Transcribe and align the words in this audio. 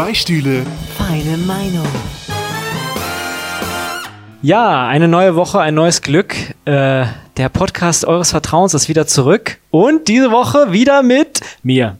Zwei 0.00 0.14
Stühle. 0.14 0.62
Feine 0.96 1.36
Meinung. 1.36 1.86
Ja, 4.40 4.88
eine 4.88 5.08
neue 5.08 5.36
Woche, 5.36 5.60
ein 5.60 5.74
neues 5.74 6.00
Glück. 6.00 6.34
Äh, 6.64 7.04
der 7.36 7.48
Podcast 7.52 8.06
eures 8.06 8.30
Vertrauens 8.30 8.72
ist 8.72 8.88
wieder 8.88 9.06
zurück 9.06 9.58
und 9.68 10.08
diese 10.08 10.30
Woche 10.30 10.72
wieder 10.72 11.02
mit 11.02 11.42
mir. 11.62 11.98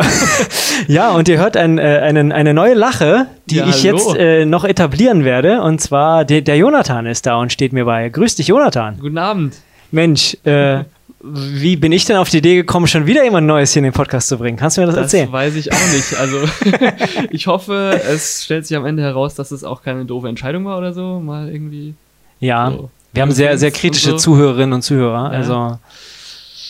ja, 0.88 1.10
und 1.10 1.28
ihr 1.28 1.36
hört 1.36 1.58
ein, 1.58 1.76
äh, 1.76 2.00
eine, 2.02 2.34
eine 2.34 2.54
neue 2.54 2.72
Lache, 2.72 3.26
die 3.44 3.56
Ja, 3.56 3.66
ich 3.66 3.84
hallo. 3.84 3.98
jetzt 3.98 4.16
äh, 4.16 4.46
noch 4.46 4.64
etablieren 4.64 5.22
werde. 5.26 5.60
Und 5.60 5.82
zwar 5.82 6.24
der, 6.24 6.40
der 6.40 6.56
Jonathan 6.56 7.04
ist 7.04 7.26
da 7.26 7.36
und 7.36 7.52
steht 7.52 7.74
mir 7.74 7.84
bei. 7.84 8.08
Grüß 8.08 8.36
dich, 8.36 8.46
Jonathan. 8.46 8.96
Guten 8.98 9.18
Abend. 9.18 9.54
Mensch, 9.90 10.34
äh, 10.44 10.84
wie 11.20 11.76
bin 11.76 11.90
ich 11.90 12.04
denn 12.04 12.16
auf 12.16 12.30
die 12.30 12.38
Idee 12.38 12.54
gekommen, 12.54 12.86
schon 12.86 13.06
wieder 13.06 13.24
jemand 13.24 13.46
Neues 13.46 13.72
hier 13.72 13.80
in 13.80 13.84
den 13.84 13.92
Podcast 13.92 14.28
zu 14.28 14.38
bringen? 14.38 14.56
Kannst 14.56 14.76
du 14.76 14.82
mir 14.82 14.86
das, 14.86 14.94
Das 14.94 15.04
erzählen? 15.04 15.32
weiß 15.32 15.56
ich 15.56 15.72
auch 15.72 15.92
nicht. 15.92 16.14
Also, 16.14 16.36
ich 17.30 17.46
hoffe, 17.48 18.00
es 18.08 18.44
stellt 18.44 18.66
sich 18.66 18.76
am 18.76 18.86
Ende 18.86 19.02
heraus, 19.02 19.34
dass 19.34 19.50
es 19.50 19.64
auch 19.64 19.82
keine 19.82 20.04
doofe 20.04 20.28
Entscheidung 20.28 20.64
war 20.64 20.78
oder 20.78 20.92
so. 20.92 21.18
Mal 21.20 21.48
irgendwie. 21.48 21.94
Ja, 22.38 22.70
so. 22.70 22.90
wir 23.12 23.22
haben 23.22 23.32
sehr, 23.32 23.58
sehr 23.58 23.70
Und 23.70 23.76
kritische 23.76 24.10
so. 24.10 24.16
Zuhörerinnen 24.16 24.72
und 24.72 24.82
Zuhörer. 24.82 25.32
Ja. 25.32 25.38
Also, 25.38 25.78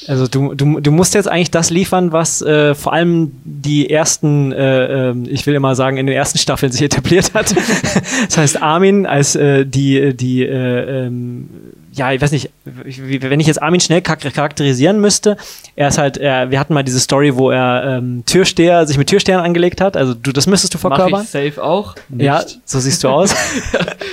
also 0.07 0.27
du, 0.27 0.55
du, 0.55 0.81
du 0.81 0.91
musst 0.93 1.13
jetzt 1.13 1.29
eigentlich 1.29 1.51
das 1.51 1.69
liefern, 1.69 2.13
was 2.13 2.41
äh, 2.41 2.75
vor 2.75 2.95
allem 2.95 3.33
die 3.45 3.91
ersten, 3.91 4.53
äh, 4.53 5.11
ähm, 5.11 5.27
ich 5.29 5.47
will 5.47 5.55
immer 5.55 5.75
sagen, 5.75 5.99
in 5.99 6.07
den 6.07 6.17
ersten 6.17 6.39
Staffeln 6.39 6.73
sich 6.73 6.81
etabliert 6.81 7.35
hat. 7.35 7.55
das 8.27 8.39
heißt, 8.39 8.63
Armin 8.63 9.05
als 9.05 9.37
äh, 9.37 9.67
die, 9.67 10.17
die 10.17 10.45
äh, 10.45 11.07
ähm, 11.07 11.51
ja, 11.93 12.13
ich 12.13 12.21
weiß 12.21 12.33
nicht, 12.33 12.51
wenn 12.65 13.41
ich 13.41 13.47
jetzt 13.47 13.63
Armin 13.63 13.81
schnell 13.81 14.01
char- 14.03 14.17
charakterisieren 14.17 15.01
müsste, 15.01 15.37
er 15.77 15.89
ist 15.89 15.99
halt, 15.99 16.17
er, 16.19 16.51
wir 16.51 16.61
hatten 16.61 16.75
mal 16.75 16.83
diese 16.85 17.01
Story, 17.01 17.35
wo 17.37 17.51
er 17.51 17.99
ähm, 17.99 18.23
Türsteher, 18.27 18.87
sich 18.87 18.99
mit 18.99 19.09
Türstehern 19.09 19.45
angelegt 19.45 19.81
hat. 19.81 19.97
Also 19.97 20.15
du, 20.15 20.33
das 20.33 20.47
müsstest 20.47 20.75
du 20.75 20.79
Mach 20.83 20.97
verkörpern. 20.97 21.23
ich 21.25 21.31
safe 21.31 21.63
auch. 21.65 21.95
Nicht. 22.09 22.25
Ja, 22.25 22.45
so 22.65 22.79
siehst 22.81 23.03
du 23.05 23.09
aus. 23.09 23.35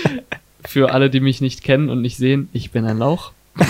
Für 0.67 0.91
alle, 0.93 1.09
die 1.09 1.19
mich 1.19 1.41
nicht 1.41 1.63
kennen 1.63 1.89
und 1.89 2.01
nicht 2.01 2.17
sehen, 2.17 2.49
ich 2.53 2.71
bin 2.71 2.85
ein 2.85 2.97
Lauch. 2.97 3.31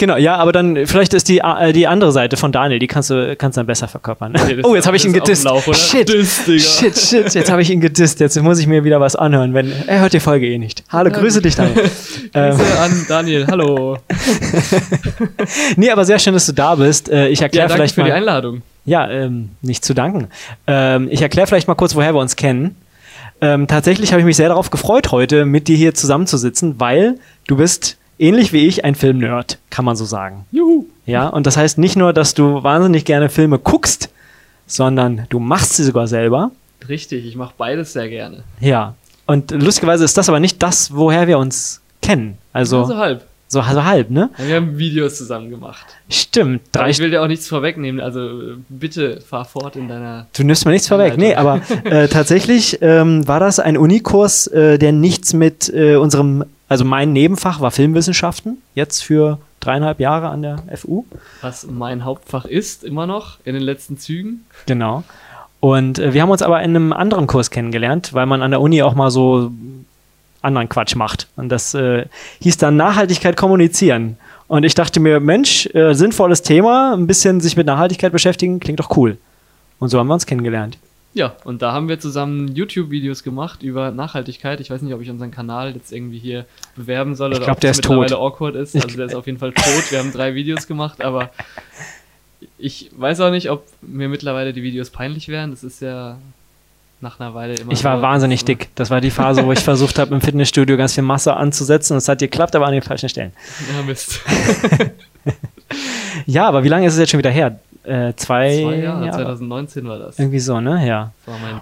Genau, 0.00 0.16
ja, 0.16 0.36
aber 0.36 0.50
dann 0.50 0.86
vielleicht 0.86 1.12
ist 1.12 1.28
die, 1.28 1.40
äh, 1.40 1.74
die 1.74 1.86
andere 1.86 2.10
Seite 2.10 2.38
von 2.38 2.52
Daniel, 2.52 2.78
die 2.78 2.86
kannst 2.86 3.10
du, 3.10 3.36
kannst 3.36 3.58
dann 3.58 3.66
besser 3.66 3.86
verkörpern. 3.86 4.32
das 4.32 4.44
oh, 4.62 4.74
jetzt 4.74 4.86
habe 4.86 4.96
ich 4.96 5.04
ihn 5.04 5.12
gedisst. 5.12 5.46
oder? 5.46 5.74
Shit, 5.74 6.08
Diss, 6.08 6.40
shit, 6.46 6.96
shit, 6.96 7.34
jetzt 7.34 7.50
habe 7.50 7.60
ich 7.60 7.68
ihn 7.68 7.82
gedisst. 7.82 8.18
Jetzt 8.18 8.40
muss 8.40 8.58
ich 8.58 8.66
mir 8.66 8.82
wieder 8.82 8.98
was 8.98 9.14
anhören, 9.14 9.52
wenn 9.52 9.70
er 9.86 10.00
hört 10.00 10.14
die 10.14 10.20
Folge 10.20 10.46
eh 10.46 10.56
nicht. 10.56 10.84
Hallo, 10.88 11.10
grüße 11.10 11.42
dich, 11.42 11.54
Daniel. 11.54 11.90
ähm, 12.32 12.56
Grüße 12.56 12.78
an 12.78 13.06
Daniel. 13.10 13.46
Hallo. 13.46 13.98
nee, 15.76 15.90
aber 15.90 16.06
sehr 16.06 16.18
schön, 16.18 16.32
dass 16.32 16.46
du 16.46 16.52
da 16.52 16.76
bist. 16.76 17.10
Äh, 17.10 17.28
ich 17.28 17.40
Ja, 17.40 17.44
erkläre 17.44 17.68
danke 17.68 17.74
vielleicht 17.82 17.94
für 17.94 18.02
die 18.04 18.08
mal. 18.08 18.16
Einladung. 18.16 18.62
Ja, 18.86 19.06
ähm, 19.10 19.50
nicht 19.60 19.84
zu 19.84 19.92
danken. 19.92 20.28
Ähm, 20.66 21.08
ich 21.10 21.20
erkläre 21.20 21.46
vielleicht 21.46 21.68
mal 21.68 21.74
kurz, 21.74 21.94
woher 21.94 22.14
wir 22.14 22.20
uns 22.20 22.36
kennen. 22.36 22.74
Ähm, 23.42 23.66
tatsächlich 23.66 24.12
habe 24.12 24.20
ich 24.20 24.26
mich 24.26 24.36
sehr 24.36 24.48
darauf 24.48 24.70
gefreut, 24.70 25.12
heute 25.12 25.44
mit 25.44 25.68
dir 25.68 25.76
hier 25.76 25.92
zusammenzusitzen, 25.92 26.80
weil 26.80 27.18
du 27.46 27.58
bist 27.58 27.98
ähnlich 28.20 28.52
wie 28.52 28.66
ich 28.66 28.84
ein 28.84 28.94
Filmnerd, 28.94 29.58
kann 29.70 29.84
man 29.84 29.96
so 29.96 30.04
sagen. 30.04 30.46
Juhu. 30.52 30.86
Ja, 31.06 31.28
und 31.28 31.46
das 31.46 31.56
heißt 31.56 31.78
nicht 31.78 31.96
nur, 31.96 32.12
dass 32.12 32.34
du 32.34 32.62
wahnsinnig 32.62 33.04
gerne 33.04 33.28
Filme 33.28 33.58
guckst, 33.58 34.10
sondern 34.66 35.26
du 35.30 35.40
machst 35.40 35.74
sie 35.74 35.84
sogar 35.84 36.06
selber. 36.06 36.52
Richtig, 36.88 37.26
ich 37.26 37.36
mache 37.36 37.54
beides 37.58 37.92
sehr 37.92 38.08
gerne. 38.08 38.44
Ja. 38.60 38.94
Und 39.26 39.50
lustigerweise 39.50 40.04
ist 40.04 40.16
das 40.16 40.28
aber 40.28 40.40
nicht 40.40 40.62
das, 40.62 40.94
woher 40.94 41.26
wir 41.26 41.38
uns 41.38 41.80
kennen. 42.02 42.38
Also, 42.52 42.80
Also 42.82 42.96
halb. 42.96 43.24
so 43.48 43.60
also 43.60 43.84
halb, 43.84 44.10
ne? 44.10 44.30
Ja, 44.38 44.46
Wir 44.48 44.56
haben 44.56 44.78
Videos 44.78 45.16
zusammen 45.18 45.50
gemacht. 45.50 45.86
Stimmt. 46.08 46.62
Aber 46.72 46.84
Drei 46.84 46.90
ich 46.90 46.98
will 46.98 47.10
dir 47.10 47.22
auch 47.22 47.26
nichts 47.28 47.46
vorwegnehmen, 47.48 48.00
also 48.00 48.20
äh, 48.20 48.54
bitte 48.68 49.20
fahr 49.20 49.44
fort 49.44 49.76
in 49.76 49.88
deiner. 49.88 50.26
Du 50.36 50.42
nimmst 50.44 50.64
mir 50.64 50.72
nichts 50.72 50.88
vorweg. 50.88 51.16
Nee, 51.16 51.34
aber 51.34 51.60
äh, 51.84 52.08
tatsächlich 52.08 52.78
ähm, 52.80 53.26
war 53.28 53.40
das 53.40 53.58
ein 53.60 53.76
Unikurs, 53.76 54.46
äh, 54.48 54.78
der 54.78 54.92
nichts 54.92 55.32
mit 55.32 55.68
äh, 55.72 55.96
unserem, 55.96 56.44
also 56.70 56.84
mein 56.84 57.12
Nebenfach 57.12 57.60
war 57.60 57.72
Filmwissenschaften, 57.72 58.62
jetzt 58.76 59.02
für 59.02 59.38
dreieinhalb 59.58 59.98
Jahre 59.98 60.28
an 60.28 60.42
der 60.42 60.62
FU. 60.76 61.04
Was 61.40 61.66
mein 61.66 62.04
Hauptfach 62.04 62.44
ist, 62.44 62.84
immer 62.84 63.08
noch, 63.08 63.38
in 63.44 63.54
den 63.54 63.62
letzten 63.64 63.98
Zügen. 63.98 64.46
Genau. 64.66 65.02
Und 65.58 65.98
äh, 65.98 66.14
wir 66.14 66.22
haben 66.22 66.30
uns 66.30 66.42
aber 66.42 66.62
in 66.62 66.76
einem 66.76 66.92
anderen 66.92 67.26
Kurs 67.26 67.50
kennengelernt, 67.50 68.14
weil 68.14 68.24
man 68.26 68.40
an 68.40 68.52
der 68.52 68.60
Uni 68.60 68.82
auch 68.82 68.94
mal 68.94 69.10
so 69.10 69.50
anderen 70.42 70.68
Quatsch 70.68 70.94
macht. 70.94 71.26
Und 71.34 71.48
das 71.48 71.74
äh, 71.74 72.06
hieß 72.40 72.56
dann 72.58 72.76
Nachhaltigkeit 72.76 73.36
kommunizieren. 73.36 74.16
Und 74.46 74.62
ich 74.62 74.76
dachte 74.76 75.00
mir, 75.00 75.18
Mensch, 75.18 75.66
äh, 75.74 75.92
sinnvolles 75.94 76.42
Thema, 76.42 76.94
ein 76.94 77.08
bisschen 77.08 77.40
sich 77.40 77.56
mit 77.56 77.66
Nachhaltigkeit 77.66 78.12
beschäftigen, 78.12 78.60
klingt 78.60 78.78
doch 78.78 78.96
cool. 78.96 79.18
Und 79.80 79.88
so 79.88 79.98
haben 79.98 80.06
wir 80.06 80.14
uns 80.14 80.24
kennengelernt. 80.24 80.78
Ja, 81.12 81.34
und 81.44 81.60
da 81.60 81.72
haben 81.72 81.88
wir 81.88 81.98
zusammen 81.98 82.54
YouTube-Videos 82.54 83.24
gemacht 83.24 83.62
über 83.64 83.90
Nachhaltigkeit. 83.90 84.60
Ich 84.60 84.70
weiß 84.70 84.80
nicht, 84.82 84.94
ob 84.94 85.00
ich 85.00 85.10
unseren 85.10 85.32
Kanal 85.32 85.74
jetzt 85.74 85.90
irgendwie 85.92 86.18
hier 86.18 86.46
bewerben 86.76 87.16
soll 87.16 87.32
Ich 87.32 87.38
oder 87.38 87.46
glaub, 87.46 87.56
ob 87.56 87.60
der 87.60 87.70
das 87.70 87.78
ist 87.78 87.84
mittlerweile 87.88 88.10
tot. 88.10 88.18
awkward 88.20 88.54
ist. 88.54 88.76
Also 88.76 88.96
der 88.96 89.06
ist 89.06 89.14
auf 89.16 89.26
jeden 89.26 89.38
Fall 89.38 89.52
tot. 89.52 89.90
Wir 89.90 89.98
haben 89.98 90.12
drei 90.12 90.34
Videos 90.36 90.66
gemacht, 90.68 91.02
aber 91.02 91.30
ich 92.58 92.90
weiß 92.96 93.20
auch 93.20 93.30
nicht, 93.32 93.50
ob 93.50 93.64
mir 93.82 94.08
mittlerweile 94.08 94.52
die 94.52 94.62
Videos 94.62 94.90
peinlich 94.90 95.26
wären. 95.28 95.50
Das 95.50 95.64
ist 95.64 95.82
ja 95.82 96.16
nach 97.00 97.18
einer 97.18 97.34
Weile 97.34 97.54
immer. 97.54 97.72
Ich 97.72 97.82
war 97.82 97.96
so, 97.96 98.02
wahnsinnig 98.02 98.40
dass- 98.40 98.46
dick. 98.46 98.68
Das 98.76 98.90
war 98.90 99.00
die 99.00 99.10
Phase, 99.10 99.44
wo 99.44 99.50
ich 99.52 99.58
versucht 99.60 99.98
habe, 99.98 100.14
im 100.14 100.20
Fitnessstudio 100.20 100.76
ganz 100.76 100.94
viel 100.94 101.02
Masse 101.02 101.34
anzusetzen. 101.36 101.94
Und 101.94 101.98
es 101.98 102.08
hat 102.08 102.20
geklappt, 102.20 102.54
aber 102.54 102.66
an 102.66 102.72
den 102.72 102.82
falschen 102.82 103.08
Stellen. 103.08 103.32
Ja, 103.76 103.82
Mist. 103.82 104.20
Ja, 106.26 106.48
aber 106.48 106.64
wie 106.64 106.68
lange 106.68 106.86
ist 106.86 106.94
es 106.94 106.98
jetzt 106.98 107.10
schon 107.10 107.18
wieder 107.18 107.30
her? 107.30 107.60
Äh, 107.84 108.12
zwei, 108.16 108.62
Zwei 108.62 108.76
Jahre, 108.76 109.06
Jahre? 109.06 109.16
2019 109.24 109.88
war 109.88 109.98
das. 109.98 110.18
Irgendwie 110.18 110.38
so, 110.38 110.60
ne? 110.60 110.86
Ja. 110.86 111.12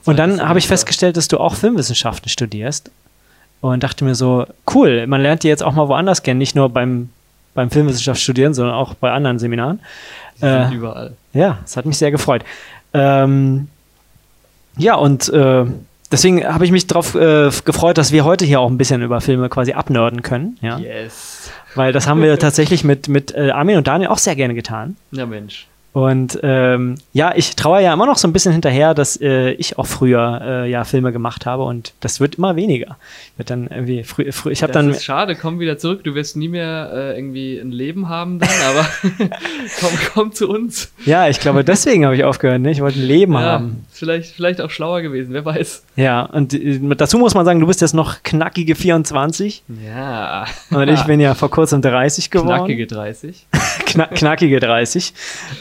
Und 0.04 0.18
dann 0.18 0.46
habe 0.46 0.58
ich 0.58 0.66
festgestellt, 0.66 1.16
dass 1.16 1.28
du 1.28 1.38
auch 1.38 1.54
Filmwissenschaften 1.54 2.28
studierst. 2.28 2.90
Und 3.60 3.82
dachte 3.82 4.04
mir 4.04 4.14
so, 4.14 4.46
cool, 4.72 5.06
man 5.06 5.20
lernt 5.20 5.42
die 5.42 5.48
jetzt 5.48 5.62
auch 5.64 5.72
mal 5.72 5.88
woanders 5.88 6.22
kennen, 6.22 6.38
nicht 6.38 6.54
nur 6.54 6.68
beim, 6.68 7.10
beim 7.54 7.70
Filmwissenschaft 7.70 8.20
studieren, 8.20 8.54
sondern 8.54 8.74
auch 8.74 8.94
bei 8.94 9.10
anderen 9.10 9.38
Seminaren. 9.38 9.80
Die 10.36 10.40
sind 10.40 10.72
äh, 10.72 10.74
überall. 10.74 11.12
Ja, 11.32 11.58
das 11.62 11.76
hat 11.76 11.84
mich 11.84 11.98
sehr 11.98 12.12
gefreut. 12.12 12.44
Ähm, 12.94 13.68
ja, 14.76 14.94
und 14.94 15.28
äh, 15.28 15.64
deswegen 16.12 16.44
habe 16.44 16.64
ich 16.64 16.70
mich 16.70 16.86
darauf 16.86 17.16
äh, 17.16 17.50
gefreut, 17.64 17.98
dass 17.98 18.12
wir 18.12 18.24
heute 18.24 18.44
hier 18.44 18.60
auch 18.60 18.70
ein 18.70 18.78
bisschen 18.78 19.02
über 19.02 19.20
Filme 19.20 19.48
quasi 19.48 19.72
abnörden 19.72 20.22
können. 20.22 20.56
Ja? 20.60 20.78
Yes. 20.78 21.50
Weil 21.74 21.92
das 21.92 22.06
haben 22.06 22.22
wir 22.22 22.38
tatsächlich 22.38 22.84
mit, 22.84 23.08
mit 23.08 23.34
äh, 23.34 23.50
Armin 23.50 23.76
und 23.76 23.88
Daniel 23.88 24.10
auch 24.10 24.18
sehr 24.18 24.36
gerne 24.36 24.54
getan. 24.54 24.96
Ja, 25.10 25.26
Mensch. 25.26 25.66
Und 25.98 26.38
ähm, 26.44 26.94
ja, 27.12 27.32
ich 27.34 27.56
traue 27.56 27.82
ja 27.82 27.92
immer 27.92 28.06
noch 28.06 28.18
so 28.18 28.28
ein 28.28 28.32
bisschen 28.32 28.52
hinterher, 28.52 28.94
dass 28.94 29.20
äh, 29.20 29.50
ich 29.54 29.78
auch 29.80 29.86
früher 29.86 30.40
äh, 30.44 30.70
ja 30.70 30.84
Filme 30.84 31.10
gemacht 31.10 31.44
habe 31.44 31.64
und 31.64 31.92
das 31.98 32.20
wird 32.20 32.36
immer 32.36 32.54
weniger. 32.54 32.96
Wird 33.36 33.50
dann 33.50 33.66
irgendwie 33.66 34.04
früh, 34.04 34.30
früh 34.30 34.52
ich 34.52 34.62
habe 34.62 34.72
dann 34.72 34.90
ist 34.90 35.02
schade, 35.02 35.34
komm 35.34 35.58
wieder 35.58 35.76
zurück. 35.76 36.04
Du 36.04 36.14
wirst 36.14 36.36
nie 36.36 36.46
mehr 36.46 36.90
äh, 36.94 37.16
irgendwie 37.16 37.58
ein 37.58 37.72
Leben 37.72 38.08
haben 38.08 38.38
dann, 38.38 38.48
aber 38.70 38.88
komm, 39.80 39.90
komm 40.14 40.32
zu 40.32 40.48
uns. 40.48 40.92
ja, 41.04 41.28
ich 41.28 41.40
glaube 41.40 41.64
deswegen 41.64 42.04
habe 42.04 42.14
ich 42.14 42.22
aufgehört. 42.22 42.60
Ne? 42.60 42.70
Ich 42.70 42.80
wollte 42.80 43.00
ein 43.00 43.04
Leben 43.06 43.32
Ja, 43.32 43.40
haben. 43.40 43.84
vielleicht, 43.90 44.36
vielleicht 44.36 44.60
auch 44.60 44.70
schlauer 44.70 45.02
gewesen, 45.02 45.32
wer 45.32 45.44
weiß. 45.44 45.82
Ja, 45.96 46.22
und 46.26 46.54
äh, 46.54 46.78
dazu 46.96 47.18
muss 47.18 47.34
man 47.34 47.44
sagen, 47.44 47.58
du 47.58 47.66
bist 47.66 47.80
jetzt 47.80 47.94
noch 47.94 48.22
knackige 48.22 48.76
24 48.76 49.64
Ja. 49.84 50.44
und 50.70 50.88
ich 50.88 51.02
bin 51.04 51.18
ja 51.18 51.34
vor 51.34 51.50
kurzem 51.50 51.82
30 51.82 52.30
geworden. 52.30 52.48
Knackige 52.68 52.86
30. 52.86 53.46
Kna 53.86 54.06
knackige 54.06 54.60
30. 54.60 55.12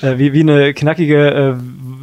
Äh, 0.02 0.18
wie, 0.34 0.34
wie 0.34 0.42
eine 0.42 0.74
knackige 0.74 1.32
äh, 1.32 1.54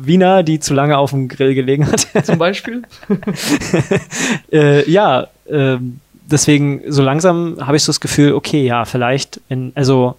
Wiener, 0.07 0.43
die 0.43 0.61
zu 0.61 0.75
lange 0.75 0.99
auf 0.99 1.11
dem 1.11 1.29
Grill 1.29 1.55
gelegen 1.55 1.87
hat. 1.91 2.07
Zum 2.25 2.39
Beispiel. 2.39 2.83
äh, 4.53 4.89
ja, 4.91 5.29
ähm, 5.49 6.01
deswegen 6.31 6.83
so 6.89 7.03
langsam 7.03 7.57
habe 7.61 7.77
ich 7.77 7.85
so 7.85 7.91
das 7.91 8.01
Gefühl, 8.01 8.33
okay, 8.33 8.65
ja, 8.65 8.85
vielleicht, 8.85 9.41
in, 9.49 9.73
also, 9.75 10.17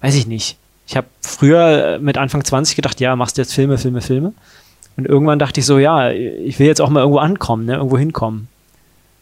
weiß 0.00 0.14
ich 0.14 0.26
nicht. 0.26 0.56
Ich 0.86 0.96
habe 0.96 1.06
früher 1.20 1.94
äh, 1.94 1.98
mit 1.98 2.16
Anfang 2.18 2.44
20 2.44 2.76
gedacht, 2.76 3.00
ja, 3.00 3.16
machst 3.16 3.36
du 3.36 3.42
jetzt 3.42 3.54
Filme, 3.54 3.78
Filme, 3.78 4.00
Filme. 4.00 4.32
Und 4.96 5.06
irgendwann 5.06 5.38
dachte 5.38 5.60
ich 5.60 5.66
so, 5.66 5.78
ja, 5.78 6.10
ich 6.10 6.58
will 6.58 6.66
jetzt 6.66 6.80
auch 6.80 6.90
mal 6.90 7.00
irgendwo 7.00 7.18
ankommen, 7.18 7.66
ne, 7.66 7.74
irgendwo 7.74 7.98
hinkommen. 7.98 8.48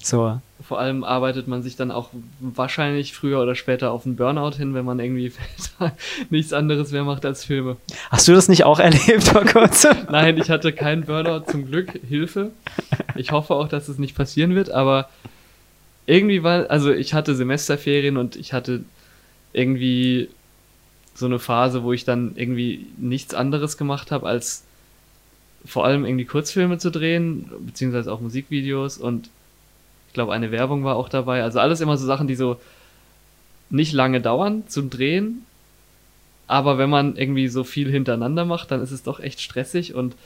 So, 0.02 0.40
Vor 0.66 0.80
allem 0.80 1.04
arbeitet 1.04 1.46
man 1.46 1.62
sich 1.62 1.76
dann 1.76 1.92
auch 1.92 2.10
wahrscheinlich 2.40 3.12
früher 3.12 3.40
oder 3.40 3.54
später 3.54 3.92
auf 3.92 4.04
einen 4.04 4.16
Burnout 4.16 4.56
hin, 4.56 4.74
wenn 4.74 4.84
man 4.84 4.98
irgendwie 4.98 5.32
nichts 6.30 6.52
anderes 6.52 6.90
mehr 6.90 7.04
macht 7.04 7.24
als 7.24 7.44
Filme. 7.44 7.76
hast 8.10 8.26
du 8.26 8.32
das 8.32 8.48
nicht 8.48 8.64
auch 8.64 8.78
erlebt 8.80 9.24
vor 9.24 9.44
kurzem? 9.44 9.96
Nein, 10.10 10.36
ich 10.38 10.50
hatte 10.50 10.72
keinen 10.72 11.04
Burnout, 11.04 11.50
zum 11.50 11.66
Glück. 11.66 11.92
Hilfe. 12.08 12.50
Ich 13.14 13.30
hoffe 13.30 13.54
auch, 13.54 13.68
dass 13.68 13.86
es 13.86 13.98
nicht 13.98 14.16
passieren 14.16 14.56
wird, 14.56 14.70
aber 14.70 15.08
irgendwie 16.06 16.42
war, 16.42 16.68
also 16.68 16.92
ich 16.92 17.14
hatte 17.14 17.36
Semesterferien 17.36 18.16
und 18.16 18.34
ich 18.34 18.52
hatte 18.52 18.82
irgendwie 19.52 20.28
so 21.14 21.26
eine 21.26 21.38
Phase, 21.38 21.84
wo 21.84 21.92
ich 21.92 22.04
dann 22.04 22.32
irgendwie 22.34 22.86
nichts 22.96 23.34
anderes 23.34 23.76
gemacht 23.76 24.10
habe, 24.10 24.26
als 24.26 24.64
vor 25.64 25.84
allem 25.84 26.04
irgendwie 26.04 26.24
Kurzfilme 26.24 26.78
zu 26.78 26.90
drehen, 26.90 27.50
beziehungsweise 27.60 28.12
auch 28.12 28.20
Musikvideos 28.20 28.98
und 28.98 29.30
glaube, 30.16 30.32
eine 30.32 30.50
Werbung 30.50 30.82
war 30.82 30.96
auch 30.96 31.08
dabei. 31.08 31.44
Also 31.44 31.60
alles 31.60 31.80
immer 31.80 31.96
so 31.96 32.06
Sachen, 32.06 32.26
die 32.26 32.34
so 32.34 32.58
nicht 33.70 33.92
lange 33.92 34.20
dauern 34.20 34.64
zum 34.66 34.90
Drehen, 34.90 35.46
aber 36.48 36.78
wenn 36.78 36.90
man 36.90 37.16
irgendwie 37.16 37.48
so 37.48 37.64
viel 37.64 37.90
hintereinander 37.90 38.44
macht, 38.44 38.70
dann 38.70 38.82
ist 38.82 38.90
es 38.90 39.02
doch 39.02 39.20
echt 39.20 39.40
stressig 39.40 39.94
und 39.94 40.16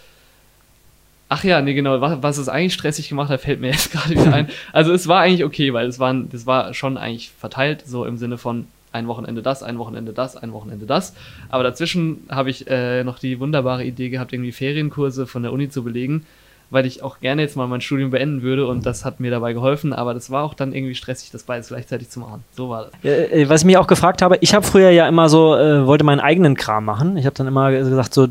Ach 1.32 1.44
ja, 1.44 1.62
nee, 1.62 1.74
genau. 1.74 2.00
Was, 2.00 2.24
was 2.24 2.38
es 2.38 2.48
eigentlich 2.48 2.74
stressig 2.74 3.08
gemacht 3.08 3.30
hat, 3.30 3.40
fällt 3.40 3.60
mir 3.60 3.68
jetzt 3.70 3.92
gerade 3.92 4.10
wieder 4.10 4.34
ein. 4.34 4.48
Also 4.72 4.92
es 4.92 5.06
war 5.06 5.20
eigentlich 5.20 5.44
okay, 5.44 5.72
weil 5.72 5.86
es 5.86 6.00
waren, 6.00 6.28
das 6.28 6.44
war 6.44 6.74
schon 6.74 6.96
eigentlich 6.98 7.30
verteilt, 7.30 7.84
so 7.86 8.04
im 8.04 8.16
Sinne 8.16 8.36
von 8.36 8.66
ein 8.90 9.06
Wochenende 9.06 9.40
das, 9.40 9.62
ein 9.62 9.78
Wochenende 9.78 10.12
das, 10.12 10.36
ein 10.36 10.52
Wochenende 10.52 10.86
das. 10.86 11.14
Aber 11.48 11.62
dazwischen 11.62 12.24
habe 12.28 12.50
ich 12.50 12.68
äh, 12.68 13.04
noch 13.04 13.20
die 13.20 13.38
wunderbare 13.38 13.84
Idee 13.84 14.08
gehabt, 14.10 14.32
irgendwie 14.32 14.50
Ferienkurse 14.50 15.28
von 15.28 15.44
der 15.44 15.52
Uni 15.52 15.68
zu 15.68 15.84
belegen, 15.84 16.26
weil 16.70 16.86
ich 16.86 17.02
auch 17.02 17.20
gerne 17.20 17.42
jetzt 17.42 17.56
mal 17.56 17.66
mein 17.66 17.80
Studium 17.80 18.10
beenden 18.10 18.42
würde 18.42 18.66
und 18.66 18.86
das 18.86 19.04
hat 19.04 19.20
mir 19.20 19.30
dabei 19.30 19.52
geholfen. 19.52 19.92
Aber 19.92 20.14
das 20.14 20.30
war 20.30 20.44
auch 20.44 20.54
dann 20.54 20.72
irgendwie 20.72 20.94
stressig, 20.94 21.30
das 21.30 21.42
beides 21.42 21.68
gleichzeitig 21.68 22.10
zu 22.10 22.20
machen. 22.20 22.44
So 22.52 22.70
war 22.70 22.90
das. 22.90 23.04
Äh, 23.04 23.48
was 23.48 23.62
ich 23.62 23.66
mich 23.66 23.76
auch 23.76 23.86
gefragt 23.86 24.22
habe, 24.22 24.38
ich 24.40 24.54
habe 24.54 24.64
früher 24.64 24.90
ja 24.90 25.08
immer 25.08 25.28
so, 25.28 25.56
äh, 25.56 25.86
wollte 25.86 26.04
meinen 26.04 26.20
eigenen 26.20 26.56
Kram 26.56 26.84
machen. 26.84 27.16
Ich 27.16 27.26
habe 27.26 27.34
dann 27.34 27.46
immer 27.46 27.72
gesagt, 27.72 28.14
so 28.14 28.28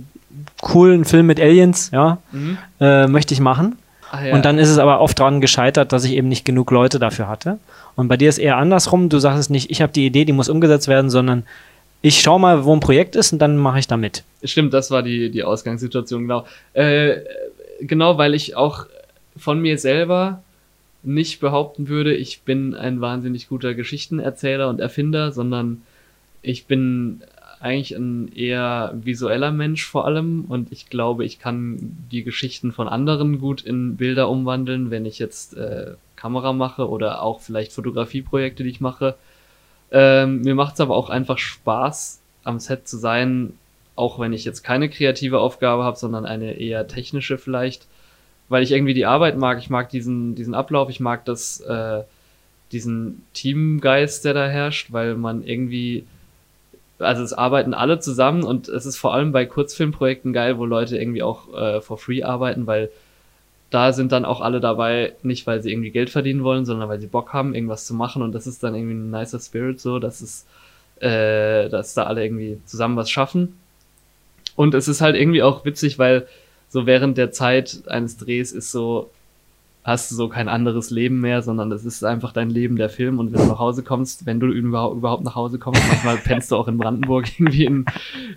coolen 0.62 1.06
Film 1.06 1.28
mit 1.28 1.40
Aliens, 1.40 1.92
ja, 1.92 2.18
mhm. 2.32 2.58
äh, 2.80 3.08
möchte 3.08 3.34
ich 3.34 3.40
machen. 3.40 3.78
Ach, 4.12 4.24
ja. 4.24 4.34
Und 4.34 4.46
dann 4.46 4.58
ist 4.58 4.70
es 4.70 4.80
aber 4.80 5.02
oft 5.02 5.20
daran 5.20 5.42
gescheitert, 5.42 5.92
dass 5.92 6.04
ich 6.04 6.14
eben 6.14 6.30
nicht 6.30 6.46
genug 6.46 6.72
Leute 6.72 6.98
dafür 6.98 7.28
hatte. 7.28 7.60
Und 7.96 8.08
bei 8.08 8.18
dir 8.18 8.30
ist 8.30 8.38
eher 8.38 8.58
andersrum. 8.58 9.10
Du 9.10 9.20
sagst 9.20 9.40
es 9.40 9.50
nicht, 9.50 9.70
ich 9.70 9.82
habe 9.82 9.92
die 9.92 10.06
Idee, 10.06 10.26
die 10.26 10.34
muss 10.34 10.50
umgesetzt 10.50 10.88
werden, 10.88 11.10
sondern 11.10 11.44
ich 12.02 12.22
schaue 12.22 12.40
mal, 12.40 12.64
wo 12.64 12.74
ein 12.74 12.80
Projekt 12.80 13.16
ist 13.16 13.34
und 13.34 13.40
dann 13.40 13.58
mache 13.58 13.80
ich 13.80 13.88
da 13.88 13.98
mit. 13.98 14.24
Stimmt, 14.44 14.74
das 14.74 14.90
war 14.90 15.04
die, 15.04 15.30
die 15.30 15.44
Ausgangssituation, 15.44 16.22
genau. 16.22 16.46
Äh, 16.74 17.18
genau, 17.82 18.18
weil 18.18 18.34
ich 18.34 18.56
auch 18.56 18.86
von 19.38 19.62
mir 19.62 19.78
selber 19.78 20.44
nicht 21.02 21.40
behaupten 21.40 21.88
würde, 21.88 22.14
ich 22.14 22.42
bin 22.42 22.76
ein 22.76 23.00
wahnsinnig 23.02 23.48
guter 23.48 23.74
Geschichtenerzähler 23.74 24.68
und 24.68 24.80
Erfinder, 24.80 25.32
sondern 25.32 25.82
ich 26.42 26.66
bin 26.66 27.22
eigentlich 27.60 27.96
ein 27.96 28.32
eher 28.34 28.94
visueller 28.96 29.52
Mensch 29.52 29.86
vor 29.86 30.06
allem 30.06 30.46
und 30.48 30.72
ich 30.72 30.90
glaube, 30.90 31.26
ich 31.26 31.40
kann 31.40 31.78
die 32.12 32.24
Geschichten 32.24 32.72
von 32.72 32.88
anderen 32.88 33.40
gut 33.40 33.62
in 33.62 33.98
Bilder 33.98 34.30
umwandeln, 34.30 34.92
wenn 34.92 35.06
ich 35.06 35.20
jetzt 35.20 35.58
äh, 35.58 35.94
Kamera 36.16 36.54
mache 36.54 36.90
oder 36.90 37.22
auch 37.22 37.42
vielleicht 37.42 37.74
Fotografieprojekte, 37.74 38.64
die 38.64 38.70
ich 38.70 38.82
mache. 38.82 39.16
Ähm, 39.92 40.42
mir 40.42 40.56
macht 40.56 40.76
es 40.76 40.82
aber 40.82 40.96
auch 40.96 41.10
einfach 41.10 41.38
Spaß, 41.38 42.22
am 42.44 42.60
Set 42.60 42.88
zu 42.88 42.98
sein, 42.98 43.54
auch 44.00 44.20
wenn 44.20 44.34
ich 44.34 44.46
jetzt 44.46 44.64
keine 44.64 44.90
kreative 44.90 45.40
Aufgabe 45.40 45.84
habe, 45.84 45.98
sondern 45.98 46.26
eine 46.26 46.54
eher 46.54 46.88
technische 46.88 47.38
vielleicht, 47.38 47.88
weil 48.48 48.64
ich 48.64 48.72
irgendwie 48.72 48.94
die 48.94 49.06
Arbeit 49.06 49.38
mag. 49.38 49.60
Ich 49.60 49.70
mag 49.70 49.90
diesen, 49.90 50.36
diesen 50.36 50.56
Ablauf, 50.56 50.90
ich 50.90 51.00
mag 51.00 51.26
das, 51.26 51.60
äh, 51.62 52.04
diesen 52.72 53.24
Teamgeist, 53.34 54.26
der 54.26 54.34
da 54.34 54.48
herrscht, 54.48 54.92
weil 54.92 55.16
man 55.16 55.44
irgendwie 55.44 56.06
also 57.00 57.24
es 57.24 57.34
arbeiten 57.34 57.74
alle 57.74 58.00
zusammen 58.00 58.44
und 58.44 58.68
es 58.68 58.86
ist 58.86 58.98
vor 58.98 59.14
allem 59.14 59.32
bei 59.32 59.46
Kurzfilmprojekten 59.46 60.34
geil, 60.34 60.58
wo 60.58 60.66
Leute 60.66 60.98
irgendwie 60.98 61.24
auch 61.24 61.54
äh, 61.54 61.82
for 61.82 61.98
free 61.98 62.24
arbeiten, 62.24 62.68
weil 62.68 62.90
da 63.70 63.94
sind 63.94 64.12
dann 64.12 64.26
auch 64.26 64.42
alle 64.42 64.60
dabei, 64.60 65.14
nicht 65.24 65.46
weil 65.48 65.62
sie 65.62 65.72
irgendwie 65.72 65.92
Geld 65.92 66.10
verdienen 66.10 66.44
wollen, 66.44 66.66
sondern 66.66 66.90
weil 66.90 67.00
sie 67.00 67.08
Bock 67.08 67.34
haben, 67.34 67.54
irgendwas 67.54 67.86
zu 67.86 67.94
machen 67.94 68.22
und 68.22 68.34
das 68.34 68.48
ist 68.48 68.64
dann 68.64 68.76
irgendwie 68.76 68.96
ein 68.96 69.12
nicer 69.12 69.40
Spirit 69.40 69.80
so, 69.80 70.00
dass 70.00 70.22
es, 70.22 70.46
äh, 71.02 71.70
dass 71.70 71.94
da 71.94 72.04
alle 72.04 72.24
irgendwie 72.24 72.60
zusammen 72.66 72.98
was 72.98 73.10
schaffen. 73.10 73.59
Und 74.60 74.74
es 74.74 74.90
ist 74.90 75.00
halt 75.00 75.16
irgendwie 75.16 75.42
auch 75.42 75.64
witzig, 75.64 76.00
weil 76.00 76.28
so 76.68 76.86
während 76.86 77.18
der 77.18 77.32
Zeit 77.32 77.84
eines 77.88 78.18
Drehs 78.18 78.52
ist 78.52 78.74
so, 78.74 79.10
hast 79.86 80.12
du 80.12 80.16
so 80.16 80.28
kein 80.28 80.50
anderes 80.50 80.90
Leben 80.90 81.22
mehr, 81.22 81.42
sondern 81.42 81.70
das 81.70 81.86
ist 81.86 82.04
einfach 82.04 82.34
dein 82.34 82.50
Leben, 82.50 82.76
der 82.76 82.90
Film. 82.90 83.20
Und 83.20 83.32
wenn 83.32 83.40
du 83.40 83.48
nach 83.48 83.60
Hause 83.60 83.84
kommst, 83.84 84.26
wenn 84.26 84.42
du 84.42 84.48
überhaupt 84.48 85.24
nach 85.24 85.36
Hause 85.36 85.60
kommst, 85.60 85.82
manchmal 85.88 86.18
pennst 86.26 86.52
du 86.52 86.58
auch 86.58 86.68
in 86.68 86.78
Brandenburg 86.78 87.40
irgendwie 87.40 87.64
in, 87.64 87.86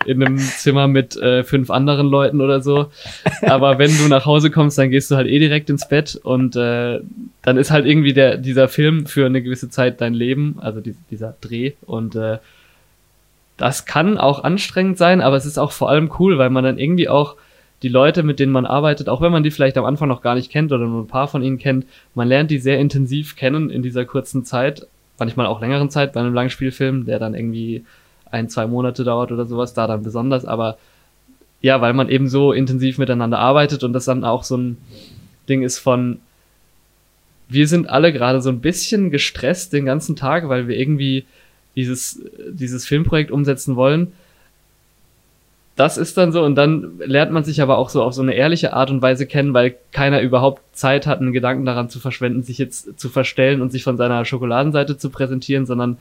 in 0.07 0.23
einem 0.23 0.39
Zimmer 0.39 0.87
mit 0.87 1.17
äh, 1.17 1.43
fünf 1.43 1.71
anderen 1.71 2.07
Leuten 2.07 2.41
oder 2.41 2.61
so. 2.61 2.87
Aber 3.43 3.81
wenn 3.81 3.91
du 3.91 4.07
nach 4.07 4.25
Hause 4.25 4.53
kommst, 4.53 4.79
dann 4.79 4.91
gehst 4.91 5.11
du 5.11 5.17
halt 5.17 5.27
eh 5.27 5.41
direkt 5.41 5.71
ins 5.71 5.89
Bett 5.89 6.15
und 6.23 6.55
äh, 6.55 7.01
dann 7.43 7.57
ist 7.57 7.73
halt 7.73 7.85
irgendwie 7.85 8.13
der, 8.13 8.37
dieser 8.37 8.69
Film 8.69 9.07
für 9.07 9.27
eine 9.27 9.43
gewisse 9.43 9.71
Zeit 9.71 10.01
dein 10.01 10.15
Leben, 10.15 10.59
also 10.61 10.81
die, 10.81 10.95
dieser 11.11 11.35
Dreh. 11.41 11.73
Und 11.85 12.15
äh, 12.15 12.39
das 13.63 13.85
kann 13.85 14.19
auch 14.19 14.43
anstrengend 14.43 14.99
sein, 14.99 15.21
aber 15.21 15.37
es 15.37 15.47
ist 15.47 15.57
auch 15.57 15.71
vor 15.71 15.89
allem 15.89 16.11
cool, 16.19 16.37
weil 16.37 16.51
man 16.51 16.65
dann 16.65 16.79
irgendwie 16.79 17.09
auch 17.09 17.37
die 17.85 17.89
Leute, 17.89 18.25
mit 18.25 18.41
denen 18.41 18.51
man 18.51 18.67
arbeitet, 18.67 19.09
auch 19.09 19.21
wenn 19.21 19.31
man 19.31 19.45
die 19.45 19.53
vielleicht 19.53 19.79
am 19.79 19.85
Anfang 19.85 20.09
noch 20.09 20.21
gar 20.21 20.35
nicht 20.35 20.51
kennt 20.51 20.73
oder 20.73 20.85
nur 20.85 21.05
ein 21.05 21.07
paar 21.07 21.29
von 21.29 21.45
ihnen 21.45 21.59
kennt, 21.59 21.87
man 22.17 22.27
lernt 22.27 22.51
die 22.51 22.59
sehr 22.59 22.81
intensiv 22.81 23.37
kennen 23.37 23.71
in 23.71 23.81
dieser 23.81 24.05
kurzen 24.05 24.45
Zeit, 24.45 24.89
manchmal 25.17 25.47
auch 25.47 25.61
längeren 25.61 25.91
Zeit 25.91 26.13
bei 26.13 26.19
einem 26.19 26.35
Langspielfilm, 26.35 27.05
der 27.05 27.21
dann 27.21 27.37
irgendwie 27.37 27.85
ein, 28.33 28.49
zwei 28.49 28.67
Monate 28.67 29.05
dauert 29.05 29.31
oder 29.31 29.47
sowas, 29.47 29.75
da 29.75 29.87
dann 29.87 30.03
besonders, 30.03 30.45
aber 30.45 30.77
ja, 31.61 31.81
weil 31.81 31.93
man 31.93 32.09
eben 32.09 32.27
so 32.27 32.51
intensiv 32.51 32.99
miteinander 32.99 33.39
arbeitet 33.39 33.85
und 33.85 33.93
das 33.93 34.07
dann 34.07 34.25
auch 34.25 34.43
so 34.43 34.57
ein 34.57 34.77
Ding 35.49 35.63
ist 35.63 35.79
von, 35.79 36.19
wir 37.49 37.69
sind 37.69 37.89
alle 37.89 38.13
gerade 38.13 38.41
so 38.41 38.51
ein 38.51 38.61
bisschen 38.61 39.13
gestresst 39.13 39.73
den 39.73 39.85
ganzen 39.85 40.17
Tag, 40.17 40.49
weil 40.49 40.67
wir 40.67 40.77
irgendwie 40.77 41.27
dieses, 41.77 42.23
dieses 42.51 42.87
Filmprojekt 42.87 43.31
umsetzen 43.31 43.77
wollen. 43.77 44.13
Das 45.75 45.97
ist 45.97 46.19
dann 46.19 46.33
so 46.33 46.45
und 46.45 46.55
dann 46.55 46.99
lernt 46.99 47.33
man 47.33 47.45
sich 47.45 47.63
aber 47.63 47.79
auch 47.79 47.89
so 47.89 48.03
auf 48.03 48.13
so 48.13 48.21
eine 48.21 48.35
ehrliche 48.35 48.75
Art 48.75 48.91
und 48.91 49.01
Weise 49.01 49.27
kennen, 49.27 49.55
weil 49.55 49.75
keiner 49.91 50.21
überhaupt 50.21 50.61
Zeit 50.77 51.07
hat, 51.07 51.21
einen 51.21 51.33
Gedanken 51.33 51.65
daran 51.65 51.89
zu 51.89 51.99
verschwenden, 51.99 52.43
sich 52.43 52.59
jetzt 52.59 53.01
zu 53.01 53.09
verstellen 53.09 53.63
und 53.63 53.73
sich 53.73 53.83
von 53.83 53.97
seiner 53.97 54.25
Schokoladenseite 54.25 54.99
zu 54.99 55.09
präsentieren, 55.09 55.65
sondern 55.65 55.97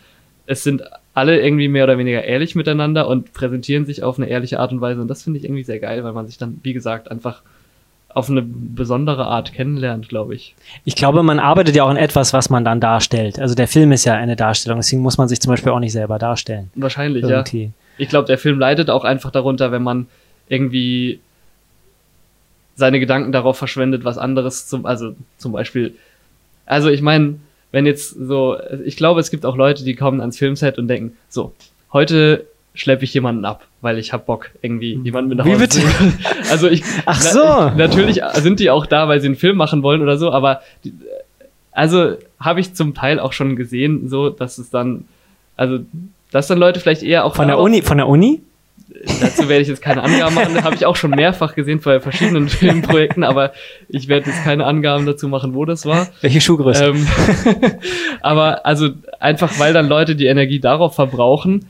es 0.45 0.63
sind 0.63 0.83
alle 1.13 1.41
irgendwie 1.41 1.69
mehr 1.69 1.85
oder 1.85 1.97
weniger 1.97 2.23
ehrlich 2.23 2.55
miteinander 2.55 3.07
und 3.07 3.33
präsentieren 3.33 3.85
sich 3.85 4.03
auf 4.03 4.17
eine 4.17 4.27
ehrliche 4.27 4.59
Art 4.59 4.73
und 4.73 4.81
Weise. 4.81 5.01
Und 5.01 5.07
das 5.07 5.23
finde 5.23 5.39
ich 5.39 5.45
irgendwie 5.45 5.63
sehr 5.63 5.79
geil, 5.79 6.03
weil 6.03 6.13
man 6.13 6.27
sich 6.27 6.37
dann, 6.37 6.59
wie 6.63 6.73
gesagt, 6.73 7.09
einfach 7.09 7.41
auf 8.13 8.29
eine 8.29 8.41
besondere 8.41 9.25
Art 9.25 9.53
kennenlernt, 9.53 10.09
glaube 10.09 10.35
ich. 10.35 10.55
Ich 10.85 10.95
glaube, 10.95 11.23
man 11.23 11.39
arbeitet 11.39 11.75
ja 11.75 11.83
auch 11.83 11.89
an 11.89 11.97
etwas, 11.97 12.33
was 12.33 12.49
man 12.49 12.65
dann 12.65 12.79
darstellt. 12.79 13.39
Also 13.39 13.55
der 13.55 13.67
Film 13.67 13.91
ist 13.91 14.05
ja 14.05 14.13
eine 14.13 14.35
Darstellung, 14.35 14.79
deswegen 14.79 15.01
muss 15.01 15.17
man 15.17 15.27
sich 15.27 15.39
zum 15.39 15.51
Beispiel 15.51 15.71
auch 15.71 15.79
nicht 15.79 15.93
selber 15.93 16.19
darstellen. 16.19 16.71
Wahrscheinlich, 16.75 17.23
Irgendwie. 17.23 17.63
ja 17.63 17.69
ich 18.01 18.09
glaube, 18.09 18.25
der 18.25 18.39
Film 18.39 18.57
leidet 18.57 18.89
auch 18.89 19.03
einfach 19.03 19.29
darunter, 19.29 19.71
wenn 19.71 19.83
man 19.83 20.07
irgendwie 20.49 21.19
seine 22.75 22.99
Gedanken 22.99 23.31
darauf 23.31 23.57
verschwendet, 23.57 24.03
was 24.03 24.17
anderes 24.17 24.67
zum, 24.67 24.87
also 24.87 25.13
zum 25.37 25.51
Beispiel, 25.51 25.95
also 26.65 26.89
ich 26.89 27.03
meine, 27.03 27.35
wenn 27.71 27.85
jetzt 27.85 28.09
so, 28.09 28.57
ich 28.83 28.97
glaube, 28.97 29.19
es 29.19 29.29
gibt 29.29 29.45
auch 29.45 29.55
Leute, 29.55 29.83
die 29.83 29.95
kommen 29.95 30.19
ans 30.19 30.39
Filmset 30.39 30.79
und 30.79 30.87
denken, 30.87 31.15
so, 31.29 31.53
heute 31.93 32.47
schleppe 32.73 33.03
ich 33.03 33.13
jemanden 33.13 33.45
ab, 33.45 33.65
weil 33.81 33.97
ich 33.97 34.13
hab 34.13 34.25
Bock, 34.25 34.49
irgendwie 34.61 34.99
jemanden 35.03 35.29
mit 35.29 35.37
nach 35.37 35.45
Hause 35.45 35.67
zu 35.67 35.81
Also 36.49 36.69
ich, 36.69 36.83
Ach 37.05 37.21
so. 37.21 37.39
Na, 37.39 37.69
ich, 37.71 37.75
natürlich 37.75 38.21
sind 38.35 38.59
die 38.59 38.69
auch 38.69 38.85
da, 38.85 39.07
weil 39.07 39.19
sie 39.19 39.27
einen 39.27 39.35
Film 39.35 39.57
machen 39.57 39.83
wollen 39.83 40.01
oder 40.01 40.17
so, 40.17 40.31
aber 40.31 40.61
die, 40.83 40.93
also 41.71 42.15
habe 42.39 42.59
ich 42.59 42.73
zum 42.73 42.93
Teil 42.93 43.19
auch 43.19 43.33
schon 43.33 43.55
gesehen, 43.55 44.09
so, 44.09 44.29
dass 44.29 44.57
es 44.57 44.69
dann, 44.69 45.05
also 45.57 45.79
dass 46.31 46.47
dann 46.47 46.59
Leute 46.59 46.79
vielleicht 46.79 47.03
eher 47.03 47.25
auch 47.25 47.35
von 47.35 47.47
der 47.47 47.59
Uni, 47.59 47.81
von 47.81 47.97
der 47.97 48.07
Uni? 48.07 48.41
Dazu 49.21 49.47
werde 49.47 49.61
ich 49.61 49.69
jetzt 49.69 49.81
keine 49.81 50.03
Angaben 50.03 50.35
machen. 50.35 50.63
Habe 50.63 50.75
ich 50.75 50.85
auch 50.85 50.97
schon 50.97 51.11
mehrfach 51.11 51.55
gesehen 51.55 51.79
bei 51.79 52.01
verschiedenen 52.01 52.49
Filmprojekten, 52.49 53.23
aber 53.23 53.53
ich 53.87 54.09
werde 54.09 54.29
jetzt 54.29 54.43
keine 54.43 54.65
Angaben 54.65 55.05
dazu 55.05 55.29
machen, 55.29 55.53
wo 55.53 55.63
das 55.63 55.85
war. 55.85 56.07
Welche 56.19 56.41
Schuhgröße? 56.41 56.87
Ähm, 56.87 57.07
aber 58.21 58.65
also 58.65 58.89
einfach, 59.19 59.59
weil 59.59 59.73
dann 59.73 59.87
Leute 59.87 60.15
die 60.15 60.25
Energie 60.25 60.59
darauf 60.59 60.95
verbrauchen, 60.95 61.69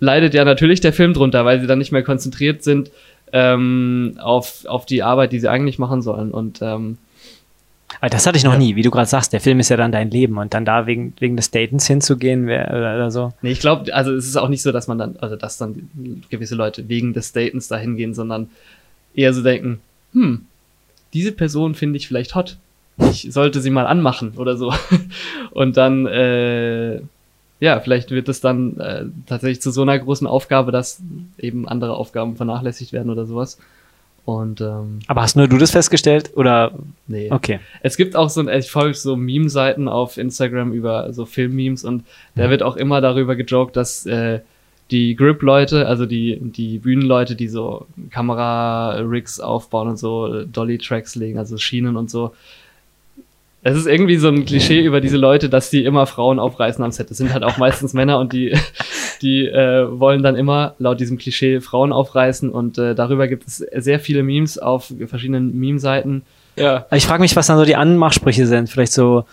leidet 0.00 0.34
ja 0.34 0.44
natürlich 0.44 0.80
der 0.80 0.92
Film 0.92 1.14
drunter, 1.14 1.44
weil 1.44 1.60
sie 1.60 1.66
dann 1.66 1.78
nicht 1.78 1.92
mehr 1.92 2.02
konzentriert 2.02 2.62
sind 2.62 2.90
ähm, 3.32 4.14
auf, 4.20 4.64
auf 4.66 4.86
die 4.86 5.02
Arbeit, 5.02 5.32
die 5.32 5.40
sie 5.40 5.50
eigentlich 5.50 5.78
machen 5.78 6.02
sollen. 6.02 6.30
Und 6.30 6.60
ähm, 6.62 6.98
aber 8.00 8.10
das 8.10 8.26
hatte 8.26 8.36
ich 8.36 8.44
noch 8.44 8.52
ja. 8.52 8.58
nie, 8.58 8.76
wie 8.76 8.82
du 8.82 8.90
gerade 8.90 9.08
sagst, 9.08 9.32
der 9.32 9.40
Film 9.40 9.58
ist 9.60 9.70
ja 9.70 9.76
dann 9.76 9.90
dein 9.90 10.10
Leben 10.10 10.38
und 10.38 10.54
dann 10.54 10.64
da 10.64 10.86
wegen, 10.86 11.14
wegen 11.18 11.36
des 11.36 11.50
Datens 11.50 11.86
hinzugehen 11.86 12.46
wär, 12.46 12.68
oder, 12.68 12.94
oder 12.94 13.10
so. 13.10 13.32
Nee, 13.42 13.50
ich 13.50 13.60
glaube, 13.60 13.92
also 13.94 14.14
es 14.14 14.26
ist 14.26 14.36
auch 14.36 14.48
nicht 14.48 14.62
so, 14.62 14.72
dass 14.72 14.88
man 14.88 14.98
dann, 14.98 15.16
also 15.16 15.36
dass 15.36 15.56
dann 15.58 15.90
gewisse 16.30 16.54
Leute 16.54 16.88
wegen 16.88 17.12
des 17.12 17.32
Datens 17.32 17.66
dahin 17.68 17.96
gehen, 17.96 18.14
sondern 18.14 18.50
eher 19.14 19.32
so 19.32 19.42
denken, 19.42 19.80
hm, 20.12 20.42
diese 21.12 21.32
Person 21.32 21.74
finde 21.74 21.96
ich 21.96 22.06
vielleicht 22.06 22.34
hot. 22.34 22.58
Ich 23.10 23.28
sollte 23.30 23.60
sie 23.60 23.70
mal 23.70 23.86
anmachen 23.86 24.34
oder 24.36 24.56
so. 24.56 24.72
Und 25.50 25.76
dann, 25.76 26.06
äh, 26.06 27.00
ja, 27.60 27.80
vielleicht 27.80 28.10
wird 28.10 28.28
es 28.28 28.40
dann 28.40 28.78
äh, 28.78 29.04
tatsächlich 29.26 29.60
zu 29.60 29.70
so 29.70 29.82
einer 29.82 29.98
großen 29.98 30.26
Aufgabe, 30.26 30.72
dass 30.72 31.02
eben 31.38 31.66
andere 31.66 31.94
Aufgaben 31.94 32.36
vernachlässigt 32.36 32.92
werden 32.92 33.10
oder 33.10 33.26
sowas. 33.26 33.58
Und, 34.24 34.60
ähm, 34.60 34.98
Aber 35.06 35.22
hast 35.22 35.36
nur 35.36 35.48
du 35.48 35.56
das 35.56 35.70
festgestellt 35.70 36.32
oder? 36.36 36.72
Nee. 37.06 37.32
Okay. 37.32 37.60
Es 37.80 37.96
gibt 37.96 38.14
auch 38.14 38.28
so, 38.28 38.46
ich 38.46 38.70
folge 38.70 38.94
so 38.94 39.16
Meme-Seiten 39.16 39.88
auf 39.88 40.18
Instagram 40.18 40.72
über 40.72 41.12
so 41.14 41.24
Film-Memes 41.24 41.84
und 41.84 42.04
da 42.34 42.46
mhm. 42.46 42.50
wird 42.50 42.62
auch 42.62 42.76
immer 42.76 43.00
darüber 43.00 43.36
gejoked, 43.36 43.74
dass 43.74 44.04
äh, 44.04 44.40
die 44.90 45.16
Grip-Leute, 45.16 45.86
also 45.86 46.06
die, 46.06 46.38
die 46.40 46.78
Bühnenleute, 46.78 47.36
die 47.36 47.48
so 47.48 47.86
Kamera-Rigs 48.10 49.40
aufbauen 49.40 49.88
und 49.88 49.98
so 49.98 50.44
Dolly-Tracks 50.44 51.14
legen, 51.14 51.38
also 51.38 51.56
Schienen 51.56 51.96
und 51.96 52.10
so, 52.10 52.34
es 53.68 53.76
ist 53.76 53.86
irgendwie 53.86 54.16
so 54.16 54.28
ein 54.28 54.44
Klischee 54.44 54.80
über 54.80 55.00
diese 55.00 55.16
Leute, 55.16 55.48
dass 55.48 55.70
die 55.70 55.84
immer 55.84 56.06
Frauen 56.06 56.38
aufreißen 56.38 56.82
am 56.84 56.90
Set. 56.90 57.10
Das 57.10 57.16
sind 57.16 57.32
halt 57.32 57.44
auch 57.44 57.56
meistens 57.58 57.92
Männer 57.92 58.18
und 58.18 58.32
die 58.32 58.56
die 59.22 59.46
äh, 59.46 59.86
wollen 59.98 60.22
dann 60.22 60.36
immer 60.36 60.74
laut 60.78 61.00
diesem 61.00 61.18
Klischee 61.18 61.60
Frauen 61.60 61.92
aufreißen 61.92 62.50
und 62.50 62.78
äh, 62.78 62.94
darüber 62.94 63.28
gibt 63.28 63.46
es 63.46 63.56
sehr 63.56 64.00
viele 64.00 64.22
Memes 64.22 64.58
auf 64.58 64.92
verschiedenen 65.06 65.58
Meme-Seiten. 65.58 66.22
Ja. 66.56 66.86
Ich 66.92 67.06
frage 67.06 67.22
mich, 67.22 67.36
was 67.36 67.46
dann 67.46 67.58
so 67.58 67.64
die 67.64 67.76
Anmachsprüche 67.76 68.46
sind. 68.46 68.68
Vielleicht 68.68 68.92
so, 68.92 69.24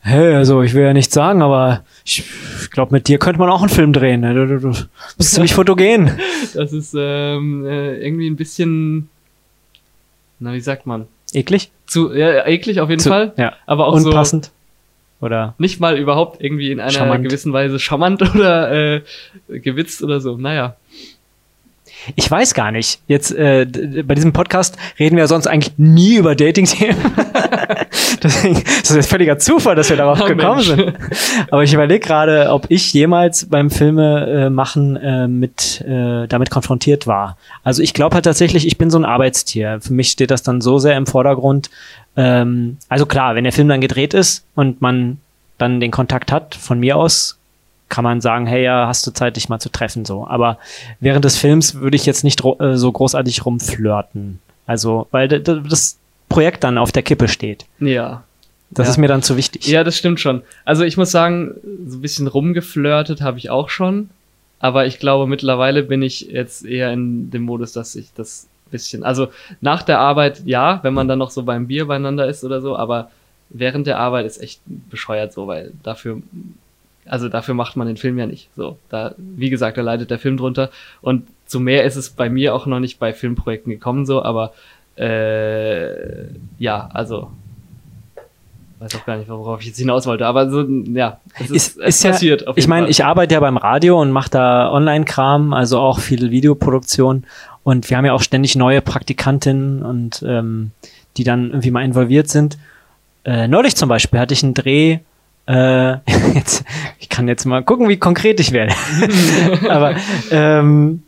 hey, 0.00 0.34
also 0.34 0.62
ich 0.62 0.74
will 0.74 0.82
ja 0.82 0.92
nichts 0.92 1.14
sagen, 1.14 1.42
aber 1.42 1.82
ich 2.04 2.24
glaube, 2.70 2.92
mit 2.92 3.08
dir 3.08 3.18
könnte 3.18 3.38
man 3.38 3.48
auch 3.48 3.60
einen 3.60 3.70
Film 3.70 3.92
drehen. 3.92 4.20
Ne? 4.20 4.34
Du, 4.34 4.46
du, 4.46 4.58
du 4.58 4.78
bist 5.16 5.30
ziemlich 5.34 5.54
fotogen. 5.54 6.10
Das 6.54 6.72
ist 6.72 6.94
ähm, 6.96 7.66
äh, 7.66 7.96
irgendwie 8.04 8.28
ein 8.28 8.36
bisschen, 8.36 9.08
na, 10.40 10.52
wie 10.52 10.60
sagt 10.60 10.86
man? 10.86 11.06
Eklig? 11.34 11.70
Zu, 11.86 12.14
ja, 12.14 12.46
eklig 12.46 12.80
auf 12.80 12.88
jeden 12.88 13.00
Zu, 13.00 13.08
Fall. 13.10 13.32
Ja. 13.36 13.54
Aber 13.66 13.86
auch 13.86 13.94
Unpassend. 13.94 14.50
Oder? 15.20 15.54
so 15.56 15.62
nicht 15.62 15.80
mal 15.80 15.98
überhaupt 15.98 16.42
irgendwie 16.42 16.70
in 16.70 16.80
einer 16.80 16.90
Charmant. 16.90 17.24
gewissen 17.24 17.52
Weise 17.52 17.78
charmant 17.78 18.22
oder 18.34 18.72
äh, 18.72 19.02
gewitzt 19.48 20.02
oder 20.02 20.20
so. 20.20 20.36
Naja. 20.36 20.76
Ich 22.16 22.30
weiß 22.30 22.54
gar 22.54 22.70
nicht. 22.70 23.00
Jetzt 23.08 23.32
äh, 23.32 23.66
bei 24.06 24.14
diesem 24.14 24.32
Podcast 24.32 24.76
reden 24.98 25.16
wir 25.16 25.26
sonst 25.26 25.46
eigentlich 25.46 25.74
nie 25.78 26.16
über 26.16 26.34
Dating-Themen. 26.34 26.96
Deswegen 28.22 28.54
das 28.64 28.90
ist 28.90 28.96
jetzt 28.96 29.10
völliger 29.10 29.38
Zufall, 29.38 29.74
dass 29.74 29.90
wir 29.90 29.96
darauf 29.96 30.20
Oh, 30.20 30.26
gekommen 30.26 30.56
Mensch. 30.56 30.66
sind. 30.68 30.94
Aber 31.50 31.62
ich 31.62 31.72
überlege 31.74 32.00
gerade, 32.06 32.50
ob 32.50 32.66
ich 32.68 32.92
jemals 32.92 33.46
beim 33.48 33.70
Filme 33.70 34.46
äh, 34.46 34.50
machen 34.50 34.96
äh, 34.96 35.28
mit 35.28 35.80
äh, 35.82 36.26
damit 36.26 36.50
konfrontiert 36.50 37.06
war. 37.06 37.36
Also 37.62 37.82
ich 37.82 37.94
glaube 37.94 38.14
halt 38.14 38.24
tatsächlich, 38.24 38.66
ich 38.66 38.78
bin 38.78 38.90
so 38.90 38.98
ein 38.98 39.04
Arbeitstier. 39.04 39.78
Für 39.80 39.92
mich 39.92 40.08
steht 40.10 40.30
das 40.30 40.42
dann 40.42 40.60
so 40.60 40.78
sehr 40.78 40.96
im 40.96 41.06
Vordergrund. 41.06 41.70
Ähm, 42.16 42.78
also 42.88 43.06
klar, 43.06 43.34
wenn 43.34 43.44
der 43.44 43.52
Film 43.52 43.68
dann 43.68 43.80
gedreht 43.80 44.14
ist 44.14 44.44
und 44.54 44.80
man 44.80 45.18
dann 45.58 45.80
den 45.80 45.90
Kontakt 45.90 46.32
hat, 46.32 46.54
von 46.54 46.80
mir 46.80 46.96
aus 46.96 47.38
kann 47.94 48.02
man 48.02 48.20
sagen, 48.20 48.46
hey, 48.46 48.64
ja, 48.64 48.88
hast 48.88 49.06
du 49.06 49.12
Zeit, 49.12 49.36
dich 49.36 49.48
mal 49.48 49.60
zu 49.60 49.68
treffen, 49.70 50.04
so. 50.04 50.26
Aber 50.26 50.58
während 50.98 51.24
des 51.24 51.36
Films 51.36 51.76
würde 51.76 51.96
ich 51.96 52.06
jetzt 52.06 52.24
nicht 52.24 52.42
äh, 52.44 52.76
so 52.76 52.90
großartig 52.90 53.46
rumflirten. 53.46 54.40
Also, 54.66 55.06
weil 55.12 55.28
das 55.28 55.96
Projekt 56.28 56.64
dann 56.64 56.76
auf 56.76 56.90
der 56.90 57.04
Kippe 57.04 57.28
steht. 57.28 57.66
Ja. 57.78 58.24
Das 58.70 58.88
Ja. 58.88 58.90
ist 58.92 58.96
mir 58.98 59.06
dann 59.06 59.22
zu 59.22 59.36
wichtig. 59.36 59.68
Ja, 59.68 59.84
das 59.84 59.96
stimmt 59.96 60.18
schon. 60.18 60.42
Also 60.64 60.82
ich 60.82 60.96
muss 60.96 61.12
sagen, 61.12 61.54
so 61.86 61.98
ein 61.98 62.02
bisschen 62.02 62.26
rumgeflirtet 62.26 63.20
habe 63.20 63.38
ich 63.38 63.48
auch 63.50 63.68
schon. 63.68 64.10
Aber 64.58 64.86
ich 64.86 64.98
glaube, 64.98 65.28
mittlerweile 65.28 65.84
bin 65.84 66.02
ich 66.02 66.22
jetzt 66.22 66.64
eher 66.64 66.92
in 66.92 67.30
dem 67.30 67.42
Modus, 67.42 67.72
dass 67.72 67.94
ich 67.94 68.08
das 68.16 68.48
bisschen, 68.72 69.04
also 69.04 69.28
nach 69.60 69.82
der 69.82 70.00
Arbeit, 70.00 70.42
ja, 70.46 70.80
wenn 70.82 70.94
man 70.94 71.06
dann 71.06 71.18
noch 71.20 71.30
so 71.30 71.44
beim 71.44 71.68
Bier 71.68 71.86
beieinander 71.86 72.26
ist 72.26 72.42
oder 72.42 72.60
so, 72.60 72.76
aber 72.76 73.10
während 73.50 73.86
der 73.86 73.98
Arbeit 74.00 74.26
ist 74.26 74.42
echt 74.42 74.60
bescheuert 74.66 75.32
so, 75.32 75.46
weil 75.46 75.72
dafür, 75.84 76.20
also 77.06 77.28
dafür 77.28 77.54
macht 77.54 77.76
man 77.76 77.86
den 77.86 77.96
Film 77.96 78.18
ja 78.18 78.26
nicht. 78.26 78.48
So, 78.56 78.78
da, 78.88 79.14
wie 79.18 79.50
gesagt, 79.50 79.76
da 79.76 79.82
leidet 79.82 80.10
der 80.10 80.18
Film 80.18 80.36
drunter. 80.36 80.70
Und 81.02 81.26
zu 81.46 81.60
mehr 81.60 81.84
ist 81.84 81.96
es 81.96 82.10
bei 82.10 82.30
mir 82.30 82.54
auch 82.54 82.66
noch 82.66 82.80
nicht 82.80 82.98
bei 82.98 83.12
Filmprojekten 83.12 83.70
gekommen, 83.70 84.06
so, 84.06 84.22
aber 84.22 84.52
äh, 84.96 86.26
ja, 86.58 86.88
also 86.92 87.30
weiß 88.80 88.94
auch 88.96 89.06
gar 89.06 89.16
nicht, 89.16 89.28
worauf 89.28 89.60
ich 89.60 89.68
jetzt 89.68 89.78
hinaus 89.78 90.06
wollte, 90.06 90.26
aber 90.26 90.50
so, 90.50 90.62
ja, 90.62 91.20
es 91.38 91.50
ist, 91.50 91.52
Ist, 91.52 91.78
es 91.78 91.96
ist 91.96 92.04
ja, 92.04 92.10
passiert. 92.10 92.46
auf 92.46 92.56
ich 92.56 92.68
meine, 92.68 92.88
ich 92.88 93.04
arbeite 93.04 93.34
ja 93.34 93.40
beim 93.40 93.56
Radio 93.56 94.00
und 94.00 94.10
mache 94.10 94.30
da 94.30 94.70
Online-Kram, 94.70 95.52
also 95.52 95.78
auch 95.78 96.00
viel 96.00 96.30
Videoproduktion. 96.30 97.24
Und 97.62 97.88
wir 97.88 97.96
haben 97.96 98.04
ja 98.04 98.12
auch 98.12 98.22
ständig 98.22 98.56
neue 98.56 98.82
Praktikantinnen 98.82 99.82
und 99.82 100.22
ähm, 100.26 100.72
die 101.16 101.24
dann 101.24 101.48
irgendwie 101.48 101.70
mal 101.70 101.84
involviert 101.84 102.28
sind. 102.28 102.58
Äh, 103.24 103.48
neulich 103.48 103.74
zum 103.74 103.88
Beispiel 103.88 104.20
hatte 104.20 104.34
ich 104.34 104.42
einen 104.42 104.52
Dreh. 104.52 104.98
Äh, 105.46 105.92
jetzt, 106.34 106.64
ich 106.98 107.08
kann 107.08 107.28
jetzt 107.28 107.44
mal 107.44 107.62
gucken, 107.62 107.88
wie 107.88 107.96
konkret 107.96 108.40
ich 108.40 108.52
werde. 108.52 108.74
Aber 109.68 109.94
ähm, 110.30 111.02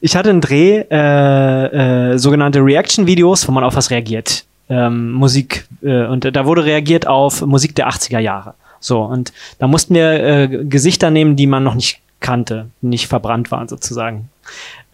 ich 0.00 0.16
hatte 0.16 0.30
einen 0.30 0.40
Dreh, 0.40 0.84
äh, 0.90 2.12
äh, 2.12 2.18
sogenannte 2.18 2.60
Reaction-Videos, 2.60 3.48
wo 3.48 3.52
man 3.52 3.64
auf 3.64 3.76
was 3.76 3.90
reagiert. 3.90 4.44
Ähm, 4.68 5.12
Musik, 5.12 5.66
äh, 5.82 6.06
und 6.06 6.24
da 6.24 6.46
wurde 6.46 6.64
reagiert 6.64 7.06
auf 7.06 7.44
Musik 7.46 7.74
der 7.74 7.88
80er 7.88 8.18
Jahre. 8.18 8.54
So, 8.80 9.02
und 9.02 9.32
da 9.58 9.66
mussten 9.66 9.94
wir 9.94 10.12
äh, 10.12 10.64
Gesichter 10.64 11.10
nehmen, 11.10 11.36
die 11.36 11.46
man 11.46 11.64
noch 11.64 11.74
nicht 11.74 12.00
kannte, 12.20 12.66
die 12.82 12.88
nicht 12.88 13.06
verbrannt 13.06 13.50
waren 13.50 13.68
sozusagen. 13.68 14.28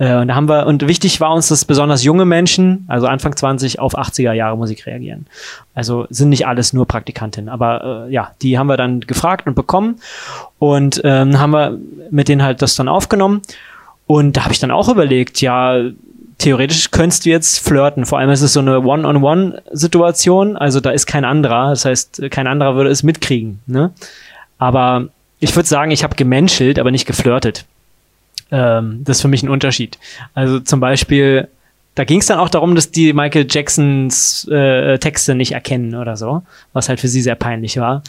Äh, 0.03 0.17
und 0.17 0.29
da 0.29 0.35
haben 0.35 0.49
wir, 0.49 0.67
und 0.67 0.89
wichtig 0.89 1.21
war 1.21 1.33
uns, 1.33 1.47
dass 1.47 1.65
besonders 1.65 2.03
junge 2.03 2.25
Menschen, 2.25 2.85
also 2.89 3.07
Anfang 3.07 3.37
20, 3.37 3.79
auf 3.79 3.97
80er 3.97 4.33
Jahre 4.33 4.57
Musik 4.57 4.85
reagieren. 4.87 5.27
Also 5.75 6.07
sind 6.11 6.31
nicht 6.31 6.45
alles 6.45 6.73
nur 6.73 6.87
Praktikantinnen, 6.87 7.49
aber 7.49 8.07
äh, 8.09 8.13
ja, 8.13 8.33
die 8.43 8.59
haben 8.59 8.67
wir 8.67 8.77
dann 8.77 9.01
gefragt 9.01 9.47
und 9.47 9.55
bekommen 9.55 10.01
und 10.59 11.01
ähm, 11.05 11.39
haben 11.39 11.53
wir 11.53 11.79
mit 12.11 12.29
denen 12.29 12.43
halt 12.43 12.63
das 12.63 12.75
dann 12.75 12.89
aufgenommen. 12.89 13.43
Und 14.09 14.37
da 14.37 14.43
habe 14.43 14.53
ich 14.53 14.59
dann 14.59 14.73
auch 14.73 14.89
überlegt, 14.89 15.41
ja, 15.41 15.79
theoretisch 16.39 16.91
könntest 16.91 17.25
du 17.25 17.31
jetzt 17.31 17.61
flirten. 17.61 18.05
Vor 18.05 18.19
allem 18.19 18.31
ist 18.31 18.43
es 18.43 18.55
so 18.55 18.61
eine 18.61 18.81
One-on-One-Situation, 18.81 20.57
also 20.57 20.81
da 20.81 20.91
ist 20.91 21.07
kein 21.07 21.25
anderer. 21.25 21.71
Das 21.71 21.85
heißt, 21.85 22.23
kein 22.33 22.49
anderer 22.49 22.75
würde 22.75 22.91
es 22.91 23.05
mitkriegen. 23.05 23.61
Ne? 23.67 23.93
Aber 24.59 25.07
ich 25.39 25.55
würde 25.55 25.69
sagen, 25.69 25.93
ich 25.93 26.03
habe 26.03 26.17
gemenschelt, 26.17 26.81
aber 26.81 26.91
nicht 26.91 27.07
geflirtet. 27.07 27.67
Ähm, 28.53 29.01
das 29.03 29.17
ist 29.17 29.23
für 29.23 29.29
mich 29.29 29.43
ein 29.43 29.49
Unterschied. 29.49 29.99
Also 30.35 30.61
zum 30.61 30.79
Beispiel, 30.79 31.49
da 31.95 32.05
ging 32.05 32.21
es 32.21 32.27
dann 32.27 32.39
auch 32.39 32.51
darum, 32.51 32.75
dass 32.75 32.91
die 32.91 33.13
Michael 33.13 33.47
Jacksons 33.49 34.47
äh, 34.49 34.99
Texte 34.99 35.35
nicht 35.35 35.53
erkennen 35.53 35.95
oder 35.95 36.17
so, 36.17 36.43
was 36.73 36.89
halt 36.89 37.01
für 37.01 37.09
sie 37.09 37.23
sehr 37.23 37.35
peinlich 37.35 37.79
war. 37.79 38.03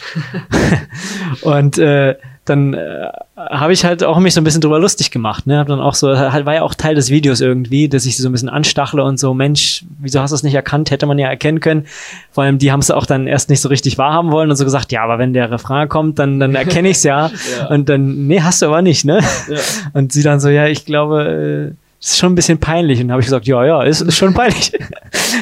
und 1.41 1.77
äh, 1.77 2.15
dann 2.45 2.73
äh, 2.73 3.07
habe 3.37 3.71
ich 3.71 3.85
halt 3.85 4.03
auch 4.03 4.19
mich 4.19 4.33
so 4.33 4.41
ein 4.41 4.43
bisschen 4.43 4.59
drüber 4.59 4.77
lustig 4.77 5.11
gemacht. 5.11 5.47
Ne? 5.47 5.57
Hab 5.57 5.67
dann 5.67 5.79
auch 5.79 5.93
so, 5.93 6.17
halt, 6.17 6.45
war 6.45 6.55
ja 6.55 6.61
auch 6.63 6.73
Teil 6.73 6.93
des 6.93 7.09
Videos 7.09 7.39
irgendwie, 7.39 7.87
dass 7.87 8.05
ich 8.05 8.17
sie 8.17 8.21
so 8.21 8.27
ein 8.27 8.33
bisschen 8.33 8.49
anstachle 8.49 9.03
und 9.03 9.17
so, 9.17 9.33
Mensch, 9.33 9.85
wieso 9.99 10.19
hast 10.19 10.31
du 10.31 10.35
es 10.35 10.43
nicht 10.43 10.53
erkannt? 10.53 10.91
Hätte 10.91 11.05
man 11.05 11.17
ja 11.17 11.29
erkennen 11.29 11.61
können. 11.61 11.85
Vor 12.31 12.43
allem, 12.43 12.57
die 12.57 12.71
haben 12.71 12.81
es 12.81 12.91
auch 12.91 13.05
dann 13.05 13.27
erst 13.27 13.49
nicht 13.49 13.61
so 13.61 13.69
richtig 13.69 13.97
wahrhaben 13.97 14.31
wollen 14.31 14.49
und 14.49 14.57
so 14.57 14.65
gesagt, 14.65 14.91
ja, 14.91 15.03
aber 15.03 15.19
wenn 15.19 15.31
der 15.33 15.51
Refrain 15.51 15.87
kommt, 15.87 16.19
dann, 16.19 16.39
dann 16.39 16.53
erkenne 16.55 16.89
ich 16.89 16.97
es 16.97 17.03
ja. 17.03 17.31
Ja. 17.57 17.67
Und 17.67 17.89
dann, 17.89 18.27
nee, 18.27 18.41
hast 18.41 18.61
du 18.61 18.67
aber 18.67 18.81
nicht, 18.81 19.05
ne? 19.05 19.19
ja. 19.47 19.57
Und 19.93 20.11
sie 20.11 20.23
dann 20.23 20.39
so, 20.39 20.49
ja, 20.49 20.67
ich 20.67 20.85
glaube, 20.85 21.73
äh, 21.73 21.75
das 21.99 22.11
ist 22.11 22.17
schon 22.17 22.33
ein 22.33 22.35
bisschen 22.35 22.59
peinlich. 22.59 22.99
Und 22.99 23.11
habe 23.11 23.21
ich 23.21 23.27
gesagt, 23.27 23.47
ja, 23.47 23.63
ja, 23.65 23.83
ist, 23.83 24.01
ist 24.01 24.17
schon 24.17 24.33
peinlich. 24.33 24.71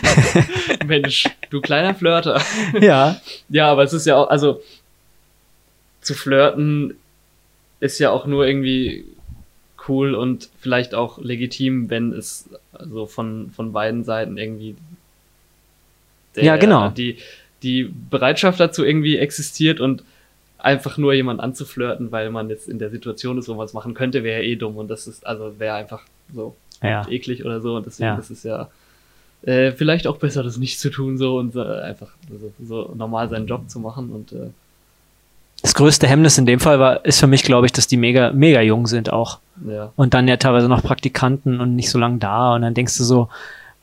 Mensch, 0.85 1.27
du 1.49 1.61
kleiner 1.61 1.95
Flirter. 1.95 2.39
ja, 2.79 3.15
Ja, 3.49 3.71
aber 3.71 3.83
es 3.83 3.93
ist 3.93 4.05
ja 4.05 4.17
auch, 4.17 4.29
also 4.29 4.61
zu 6.01 6.13
flirten 6.13 6.95
ist 7.79 7.99
ja 7.99 8.11
auch 8.11 8.25
nur 8.25 8.45
irgendwie 8.45 9.05
cool 9.87 10.13
und 10.13 10.49
vielleicht 10.59 10.93
auch 10.93 11.19
legitim, 11.19 11.89
wenn 11.89 12.13
es 12.13 12.49
also 12.73 13.05
von, 13.07 13.51
von 13.55 13.71
beiden 13.73 14.03
Seiten 14.03 14.37
irgendwie 14.37 14.75
Ja, 16.35 16.57
genau. 16.57 16.89
die, 16.89 17.17
die 17.63 17.91
Bereitschaft 18.09 18.59
dazu 18.59 18.83
irgendwie 18.85 19.17
existiert 19.17 19.79
und 19.79 20.03
einfach 20.57 20.97
nur 20.97 21.13
jemand 21.13 21.39
anzuflirten, 21.39 22.11
weil 22.11 22.29
man 22.29 22.49
jetzt 22.49 22.69
in 22.69 22.77
der 22.77 22.91
Situation 22.91 23.37
ist, 23.39 23.49
wo 23.49 23.55
man 23.55 23.65
es 23.65 23.73
machen 23.73 23.93
könnte, 23.95 24.23
wäre 24.23 24.43
eh 24.43 24.55
dumm 24.55 24.77
und 24.77 24.87
das 24.89 25.07
ist, 25.07 25.25
also 25.25 25.59
wäre 25.59 25.75
einfach 25.75 26.03
so 26.33 26.55
ja. 26.83 27.07
eklig 27.09 27.43
oder 27.43 27.61
so 27.61 27.75
und 27.75 27.85
deswegen 27.85 28.09
Ja. 28.09 28.17
ist 28.17 28.29
es 28.29 28.43
ja 28.43 28.69
äh, 29.41 29.71
vielleicht 29.71 30.05
auch 30.05 30.17
besser, 30.17 30.43
das 30.43 30.57
nicht 30.57 30.79
zu 30.79 30.91
tun 30.91 31.17
so 31.17 31.39
und 31.39 31.55
äh, 31.55 31.59
einfach 31.81 32.11
so, 32.29 32.53
so 32.63 32.93
normal 32.95 33.27
seinen 33.29 33.47
Job 33.47 33.67
zu 33.69 33.79
machen 33.79 34.11
und 34.11 34.31
äh, 34.33 34.49
Das 35.61 35.75
größte 35.75 36.07
Hemmnis 36.07 36.37
in 36.37 36.45
dem 36.45 36.59
Fall 36.59 36.79
war, 36.79 37.05
ist 37.05 37.19
für 37.19 37.27
mich, 37.27 37.43
glaube 37.43 37.65
ich, 37.67 37.71
dass 37.71 37.87
die 37.87 37.97
mega, 37.97 38.31
mega 38.31 38.61
jung 38.61 38.87
sind 38.87 39.11
auch. 39.13 39.39
ja. 39.67 39.91
Und 39.95 40.13
dann 40.13 40.27
ja 40.27 40.37
teilweise 40.37 40.67
noch 40.67 40.81
Praktikanten 40.83 41.59
und 41.59 41.75
nicht 41.75 41.89
so 41.89 41.99
lange 41.99 42.17
da. 42.17 42.55
Und 42.55 42.63
dann 42.63 42.73
denkst 42.73 42.97
du 42.97 43.03
so, 43.03 43.29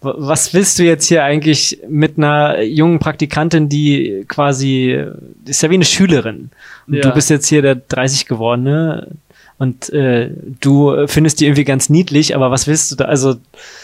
was 0.01 0.55
willst 0.55 0.79
du 0.79 0.85
jetzt 0.85 1.07
hier 1.07 1.25
eigentlich 1.25 1.81
mit 1.89 2.19
einer 2.19 2.63
jungen 2.63 2.99
Praktikantin, 3.01 3.69
die 3.69 4.25
quasi, 4.29 5.05
die 5.45 5.51
ist 5.51 5.63
ja 5.63 5.71
wie 5.71 5.75
eine 5.75 5.85
Schülerin. 5.85 6.51
Und 6.87 6.95
Ja. 6.95 7.01
du 7.03 7.13
bist 7.13 7.31
jetzt 7.31 7.47
hier 7.49 7.63
der 7.63 7.75
30 7.77 8.27
gewordene 8.27 9.09
und 9.59 9.91
äh, 9.93 10.31
du 10.61 11.07
findest 11.09 11.41
die 11.41 11.47
irgendwie 11.47 11.65
ganz 11.65 11.89
niedlich, 11.89 12.35
aber 12.37 12.53
was 12.53 12.69
willst 12.69 12.93
du 12.93 12.97
da? 12.97 13.07
Also 13.07 13.37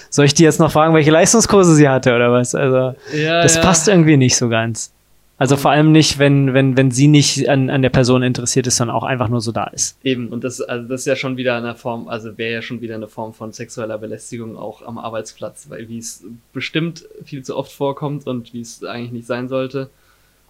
soll 0.08 0.24
ich 0.24 0.34
die 0.34 0.44
jetzt 0.44 0.60
noch 0.60 0.70
fragen, 0.70 0.94
welche 0.94 1.10
Leistungskurse 1.10 1.74
sie 1.74 1.88
hatte 1.88 2.14
oder 2.14 2.30
was? 2.30 2.54
Also 2.54 2.94
ja, 3.16 3.42
das 3.42 3.56
ja. 3.56 3.62
passt 3.62 3.88
irgendwie 3.88 4.16
nicht 4.16 4.36
so 4.36 4.48
ganz. 4.48 4.92
Also 5.36 5.56
vor 5.56 5.72
allem 5.72 5.90
nicht, 5.90 6.20
wenn, 6.20 6.54
wenn, 6.54 6.76
wenn 6.76 6.92
sie 6.92 7.08
nicht 7.08 7.48
an, 7.48 7.68
an 7.68 7.82
der 7.82 7.90
Person 7.90 8.22
interessiert 8.22 8.68
ist, 8.68 8.76
sondern 8.76 8.96
auch 8.96 9.02
einfach 9.02 9.28
nur 9.28 9.40
so 9.40 9.50
da 9.50 9.64
ist. 9.64 9.98
Eben, 10.04 10.28
und 10.28 10.44
das, 10.44 10.60
also 10.60 10.86
das 10.86 11.00
ist 11.00 11.06
ja 11.06 11.16
schon 11.16 11.36
wieder 11.36 11.56
eine 11.56 11.74
Form, 11.74 12.06
also 12.06 12.38
wäre 12.38 12.52
ja 12.52 12.62
schon 12.62 12.80
wieder 12.80 12.94
eine 12.94 13.08
Form 13.08 13.34
von 13.34 13.52
sexueller 13.52 13.98
Belästigung 13.98 14.56
auch 14.56 14.82
am 14.82 14.96
Arbeitsplatz, 14.96 15.68
weil 15.70 15.88
wie 15.88 15.98
es 15.98 16.24
bestimmt 16.52 17.04
viel 17.24 17.42
zu 17.42 17.56
oft 17.56 17.72
vorkommt 17.72 18.28
und 18.28 18.54
wie 18.54 18.60
es 18.60 18.84
eigentlich 18.84 19.10
nicht 19.10 19.26
sein 19.26 19.48
sollte. 19.48 19.90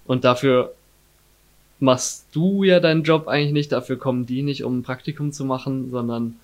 Und 0.04 0.24
dafür 0.24 0.74
machst 1.80 2.26
du 2.32 2.62
ja 2.62 2.78
deinen 2.78 3.04
Job 3.04 3.26
eigentlich 3.26 3.52
nicht, 3.52 3.72
dafür 3.72 3.98
kommen 3.98 4.26
die 4.26 4.42
nicht, 4.42 4.64
um 4.64 4.78
ein 4.78 4.82
Praktikum 4.82 5.32
zu 5.32 5.46
machen, 5.46 5.90
sondern 5.90 6.36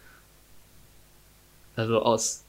also 1.76 2.00
aus, 2.00 2.42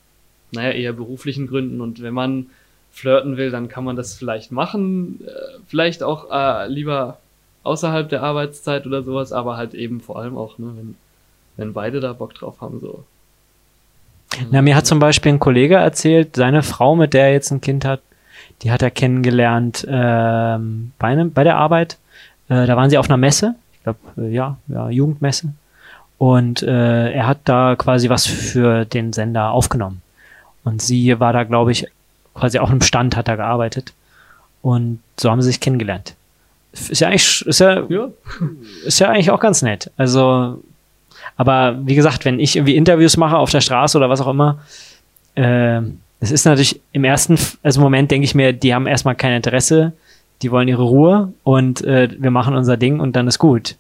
naja, 0.51 0.71
eher 0.71 0.93
beruflichen 0.93 1.47
Gründen. 1.47 1.81
Und 1.81 2.01
wenn 2.01 2.13
man 2.13 2.47
flirten 2.91 3.37
will, 3.37 3.51
dann 3.51 3.69
kann 3.69 3.83
man 3.83 3.95
das 3.95 4.13
vielleicht 4.13 4.51
machen, 4.51 5.21
äh, 5.25 5.59
vielleicht 5.67 6.03
auch 6.03 6.29
äh, 6.31 6.67
lieber 6.67 7.17
außerhalb 7.63 8.09
der 8.09 8.23
Arbeitszeit 8.23 8.85
oder 8.85 9.03
sowas, 9.03 9.31
aber 9.31 9.57
halt 9.57 9.73
eben 9.73 10.01
vor 10.01 10.19
allem 10.19 10.37
auch, 10.37 10.57
ne, 10.57 10.71
wenn, 10.75 10.95
wenn 11.57 11.73
beide 11.73 11.99
da 11.99 12.13
Bock 12.13 12.33
drauf 12.33 12.61
haben, 12.61 12.79
so. 12.79 13.03
Na, 14.49 14.61
mir 14.61 14.75
hat 14.75 14.85
zum 14.85 14.99
Beispiel 14.99 15.33
ein 15.33 15.39
Kollege 15.39 15.75
erzählt, 15.75 16.35
seine 16.35 16.63
Frau, 16.63 16.95
mit 16.95 17.13
der 17.13 17.25
er 17.25 17.33
jetzt 17.33 17.51
ein 17.51 17.61
Kind 17.61 17.85
hat, 17.85 18.01
die 18.61 18.71
hat 18.71 18.81
er 18.81 18.91
kennengelernt 18.91 19.85
ähm, 19.89 20.93
bei, 20.99 21.07
einem, 21.07 21.33
bei 21.33 21.43
der 21.43 21.57
Arbeit. 21.57 21.97
Äh, 22.47 22.65
da 22.65 22.77
waren 22.77 22.89
sie 22.89 22.97
auf 22.97 23.09
einer 23.09 23.17
Messe, 23.17 23.55
ich 23.73 23.83
glaube, 23.83 23.99
äh, 24.17 24.29
ja, 24.29 24.57
ja, 24.67 24.89
Jugendmesse. 24.89 25.53
Und 26.17 26.61
äh, 26.61 27.11
er 27.11 27.27
hat 27.27 27.39
da 27.45 27.75
quasi 27.75 28.09
was 28.09 28.27
für 28.27 28.85
den 28.85 29.11
Sender 29.11 29.51
aufgenommen. 29.51 30.01
Und 30.63 30.81
sie 30.81 31.19
war 31.19 31.33
da, 31.33 31.43
glaube 31.43 31.71
ich, 31.71 31.87
quasi 32.33 32.59
auch 32.59 32.69
im 32.71 32.81
Stand, 32.81 33.15
hat 33.15 33.27
er 33.27 33.37
gearbeitet. 33.37 33.93
Und 34.61 34.99
so 35.19 35.29
haben 35.29 35.41
sie 35.41 35.47
sich 35.47 35.59
kennengelernt. 35.59 36.15
Ist 36.73 36.99
ja 37.01 37.07
eigentlich, 37.09 37.45
ist 37.45 37.59
ja, 37.59 37.83
Ja. 37.89 38.09
ist 38.85 38.99
ja 38.99 39.09
eigentlich 39.09 39.31
auch 39.31 39.39
ganz 39.39 39.61
nett. 39.61 39.91
Also, 39.97 40.61
aber 41.35 41.77
wie 41.85 41.95
gesagt, 41.95 42.23
wenn 42.25 42.39
ich 42.39 42.55
irgendwie 42.55 42.75
Interviews 42.75 43.17
mache 43.17 43.37
auf 43.37 43.51
der 43.51 43.61
Straße 43.61 43.97
oder 43.97 44.09
was 44.09 44.21
auch 44.21 44.27
immer, 44.27 44.59
äh, 45.35 45.81
es 46.19 46.31
ist 46.31 46.45
natürlich 46.45 46.79
im 46.93 47.03
ersten 47.03 47.37
also 47.63 47.81
Moment 47.81 48.11
denke 48.11 48.25
ich 48.25 48.35
mir, 48.35 48.53
die 48.53 48.73
haben 48.73 48.87
erstmal 48.87 49.15
kein 49.15 49.33
Interesse, 49.33 49.93
die 50.43 50.51
wollen 50.51 50.67
ihre 50.67 50.83
Ruhe 50.83 51.33
und 51.43 51.83
äh, 51.83 52.09
wir 52.17 52.31
machen 52.31 52.55
unser 52.55 52.77
Ding 52.77 52.99
und 52.99 53.15
dann 53.15 53.27
ist 53.27 53.39
gut. 53.39 53.75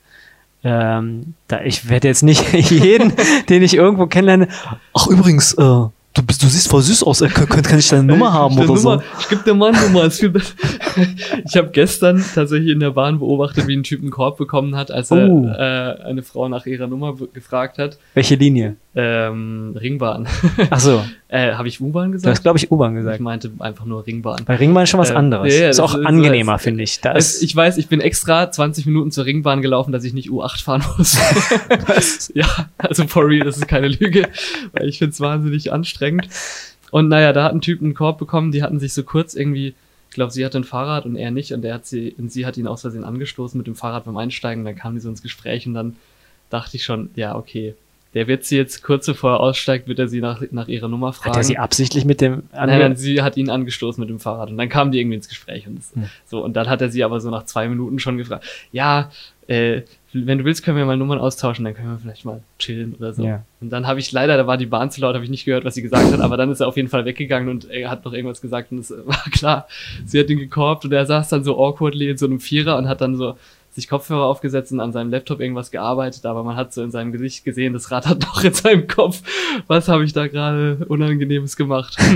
Ähm, 0.63 1.33
da, 1.47 1.61
ich 1.61 1.89
werde 1.89 2.07
jetzt 2.07 2.23
nicht 2.23 2.51
jeden, 2.71 3.13
den 3.49 3.63
ich 3.63 3.75
irgendwo 3.75 4.07
kennenlerne, 4.07 4.47
ach 4.93 5.07
übrigens, 5.07 5.53
äh, 5.53 5.85
du, 6.13 6.23
bist, 6.23 6.41
du 6.43 6.47
siehst 6.47 6.67
voll 6.69 6.81
süß 6.81 7.03
aus, 7.03 7.21
äh, 7.21 7.27
kann, 7.29 7.47
kann, 7.47 7.79
ich 7.79 7.87
deine 7.89 8.03
Nummer 8.03 8.33
haben 8.33 8.53
ich 8.53 8.59
oder 8.59 8.67
Nummer, 8.67 8.97
so? 8.99 9.03
Ich 9.19 9.29
gebe 9.29 9.43
dir 9.43 9.53
mal 9.53 9.73
eine 9.73 9.81
Nummer. 9.87 10.05
ich 11.45 11.55
habe 11.57 11.69
gestern 11.71 12.23
tatsächlich 12.35 12.69
in 12.71 12.79
der 12.79 12.91
Bahn 12.91 13.19
beobachtet, 13.19 13.67
wie 13.67 13.75
ein 13.75 13.83
Typ 13.83 14.01
einen 14.01 14.11
Korb 14.11 14.37
bekommen 14.37 14.75
hat, 14.75 14.91
als 14.91 15.11
er 15.11 15.29
Oh. 15.29 15.47
äh, 15.47 16.03
eine 16.03 16.23
Frau 16.23 16.47
nach 16.49 16.65
ihrer 16.65 16.87
Nummer 16.87 17.15
gefragt 17.33 17.77
hat. 17.77 17.97
Welche 18.13 18.35
Linie? 18.35 18.75
Ähm, 18.93 19.73
Ringbahn. 19.79 20.27
Ach 20.69 20.79
so, 20.79 21.01
äh, 21.29 21.53
habe 21.53 21.69
ich 21.69 21.79
U-Bahn 21.79 22.07
du 22.07 22.17
gesagt? 22.17 22.35
hast 22.35 22.41
glaube 22.43 22.57
ich 22.57 22.69
U-Bahn 22.71 22.91
ich 22.91 22.97
gesagt. 22.99 23.21
meinte 23.21 23.49
einfach 23.59 23.85
nur 23.85 24.05
Ringbahn. 24.05 24.43
Bei 24.45 24.57
Ringbahn 24.57 24.83
ist 24.83 24.89
schon 24.89 24.99
was 24.99 25.11
Äh, 25.11 25.15
anderes. 25.15 25.53
ja, 25.55 25.61
ja, 25.63 25.69
ist 25.69 25.79
auch 25.79 25.95
ist- 25.95 26.05
angenehmer, 26.05 26.53
das- 26.53 26.63
finde 26.63 26.83
ich. 26.83 26.99
Da 26.99 27.13
Es, 27.13 27.35
ist, 27.35 27.43
ich 27.43 27.55
weiß, 27.55 27.77
ich 27.77 27.87
bin 27.87 28.01
extra 28.01 28.51
20 28.51 28.85
Minuten 28.85 29.11
zur 29.11 29.23
Ringbahn 29.25 29.61
gelaufen, 29.61 29.93
dass 29.93 30.03
ich 30.03 30.13
nicht 30.13 30.29
U8 30.29 30.61
fahren 30.61 30.83
muss. 30.97 31.17
ja, 32.33 32.47
also 32.77 33.07
for 33.07 33.25
real, 33.27 33.45
das 33.45 33.57
ist 33.57 33.67
keine 33.69 33.87
Lüge, 33.87 34.27
weil 34.73 34.89
ich 34.89 34.97
finde 34.97 35.11
es 35.13 35.21
wahnsinnig 35.21 35.71
anstrengend. 35.71 36.00
Und 36.91 37.07
naja, 37.07 37.31
da 37.33 37.43
hat 37.45 37.53
ein 37.53 37.61
Typ 37.61 37.81
einen 37.81 37.93
Korb 37.93 38.17
bekommen, 38.17 38.51
die 38.51 38.63
hatten 38.63 38.79
sich 38.79 38.93
so 38.93 39.03
kurz 39.03 39.33
irgendwie, 39.33 39.75
ich 40.09 40.15
glaube, 40.15 40.31
sie 40.33 40.43
hatte 40.45 40.57
ein 40.57 40.65
Fahrrad 40.65 41.05
und 41.05 41.15
er 41.15 41.31
nicht 41.31 41.53
und 41.53 41.61
der 41.61 41.75
hat 41.75 41.85
sie, 41.85 42.13
und 42.17 42.31
sie 42.31 42.45
hat 42.45 42.57
ihn 42.57 42.67
aus 42.67 42.81
Versehen 42.81 43.05
angestoßen 43.05 43.57
mit 43.57 43.67
dem 43.67 43.75
Fahrrad 43.75 44.03
beim 44.05 44.17
Einsteigen, 44.17 44.65
dann 44.65 44.75
kamen 44.75 44.95
die 44.95 45.01
so 45.01 45.09
ins 45.09 45.21
Gespräch 45.21 45.65
und 45.67 45.73
dann 45.73 45.95
dachte 46.49 46.75
ich 46.75 46.83
schon, 46.83 47.09
ja, 47.15 47.35
okay, 47.35 47.75
der 48.13 48.27
wird 48.27 48.43
sie 48.43 48.57
jetzt 48.57 48.83
kurz 48.83 49.05
bevor 49.05 49.35
er 49.35 49.39
aussteigt, 49.39 49.87
wird 49.87 49.99
er 49.99 50.09
sie 50.09 50.19
nach, 50.19 50.41
nach 50.51 50.67
ihrer 50.67 50.89
Nummer 50.89 51.13
fragen. 51.13 51.29
hat 51.29 51.37
er 51.37 51.43
sie 51.45 51.57
absichtlich 51.57 52.03
mit 52.03 52.19
dem 52.19 52.43
Nein, 52.51 52.67
nein, 52.67 52.95
sie 52.97 53.21
hat 53.21 53.37
ihn 53.37 53.49
angestoßen 53.49 54.01
mit 54.01 54.09
dem 54.09 54.19
Fahrrad 54.19 54.49
und 54.49 54.57
dann 54.57 54.67
kamen 54.67 54.91
die 54.91 54.99
irgendwie 54.99 55.15
ins 55.15 55.29
Gespräch 55.29 55.65
und 55.65 55.77
das, 55.77 55.95
Hm. 55.95 56.09
so 56.25 56.43
und 56.43 56.53
dann 56.57 56.67
hat 56.67 56.81
er 56.81 56.89
sie 56.89 57.05
aber 57.05 57.21
so 57.21 57.29
nach 57.29 57.45
zwei 57.45 57.69
Minuten 57.69 57.99
schon 57.99 58.17
gefragt, 58.17 58.43
ja, 58.73 59.09
äh, 59.51 59.83
wenn 60.13 60.37
du 60.37 60.45
willst, 60.45 60.63
können 60.63 60.77
wir 60.77 60.85
mal 60.85 60.97
Nummern 60.97 61.19
austauschen, 61.19 61.65
dann 61.65 61.73
können 61.73 61.91
wir 61.91 61.99
vielleicht 61.99 62.25
mal 62.25 62.41
chillen 62.59 62.95
oder 62.97 63.13
so. 63.13 63.23
Ja. 63.23 63.43
Und 63.59 63.69
dann 63.69 63.87
habe 63.87 63.99
ich 63.99 64.11
leider, 64.11 64.37
da 64.37 64.47
war 64.47 64.57
die 64.57 64.65
Bahn 64.65 64.91
zu 64.91 65.01
laut, 65.01 65.13
habe 65.13 65.23
ich 65.23 65.31
nicht 65.31 65.45
gehört, 65.45 65.65
was 65.65 65.75
sie 65.75 65.81
gesagt 65.81 66.11
hat, 66.11 66.19
aber 66.19 66.37
dann 66.37 66.51
ist 66.51 66.59
er 66.59 66.67
auf 66.67 66.77
jeden 66.77 66.89
Fall 66.89 67.05
weggegangen 67.05 67.49
und 67.49 67.69
er 67.69 67.89
hat 67.89 68.03
noch 68.05 68.13
irgendwas 68.13 68.41
gesagt 68.41 68.71
und 68.71 68.79
es 68.79 68.91
war 69.05 69.23
klar, 69.31 69.67
sie 70.05 70.19
hat 70.19 70.29
ihn 70.29 70.39
gekorbt 70.39 70.85
und 70.85 70.91
er 70.93 71.05
saß 71.05 71.29
dann 71.29 71.43
so 71.43 71.57
awkwardly 71.57 72.09
in 72.09 72.17
so 72.17 72.25
einem 72.25 72.39
Vierer 72.39 72.77
und 72.77 72.87
hat 72.87 73.01
dann 73.01 73.15
so 73.15 73.37
sich 73.73 73.87
Kopfhörer 73.87 74.25
aufgesetzt 74.25 74.73
und 74.73 74.81
an 74.81 74.91
seinem 74.91 75.11
Laptop 75.11 75.39
irgendwas 75.39 75.71
gearbeitet, 75.71 76.25
aber 76.25 76.43
man 76.43 76.57
hat 76.57 76.73
so 76.73 76.83
in 76.83 76.91
seinem 76.91 77.13
Gesicht 77.13 77.45
gesehen, 77.45 77.71
das 77.71 77.89
Rad 77.91 78.05
hat 78.05 78.21
noch 78.23 78.43
in 78.43 78.53
seinem 78.53 78.87
Kopf. 78.87 79.21
Was 79.67 79.87
habe 79.87 80.03
ich 80.03 80.11
da 80.11 80.27
gerade 80.27 80.85
Unangenehmes 80.87 81.55
gemacht? 81.55 81.97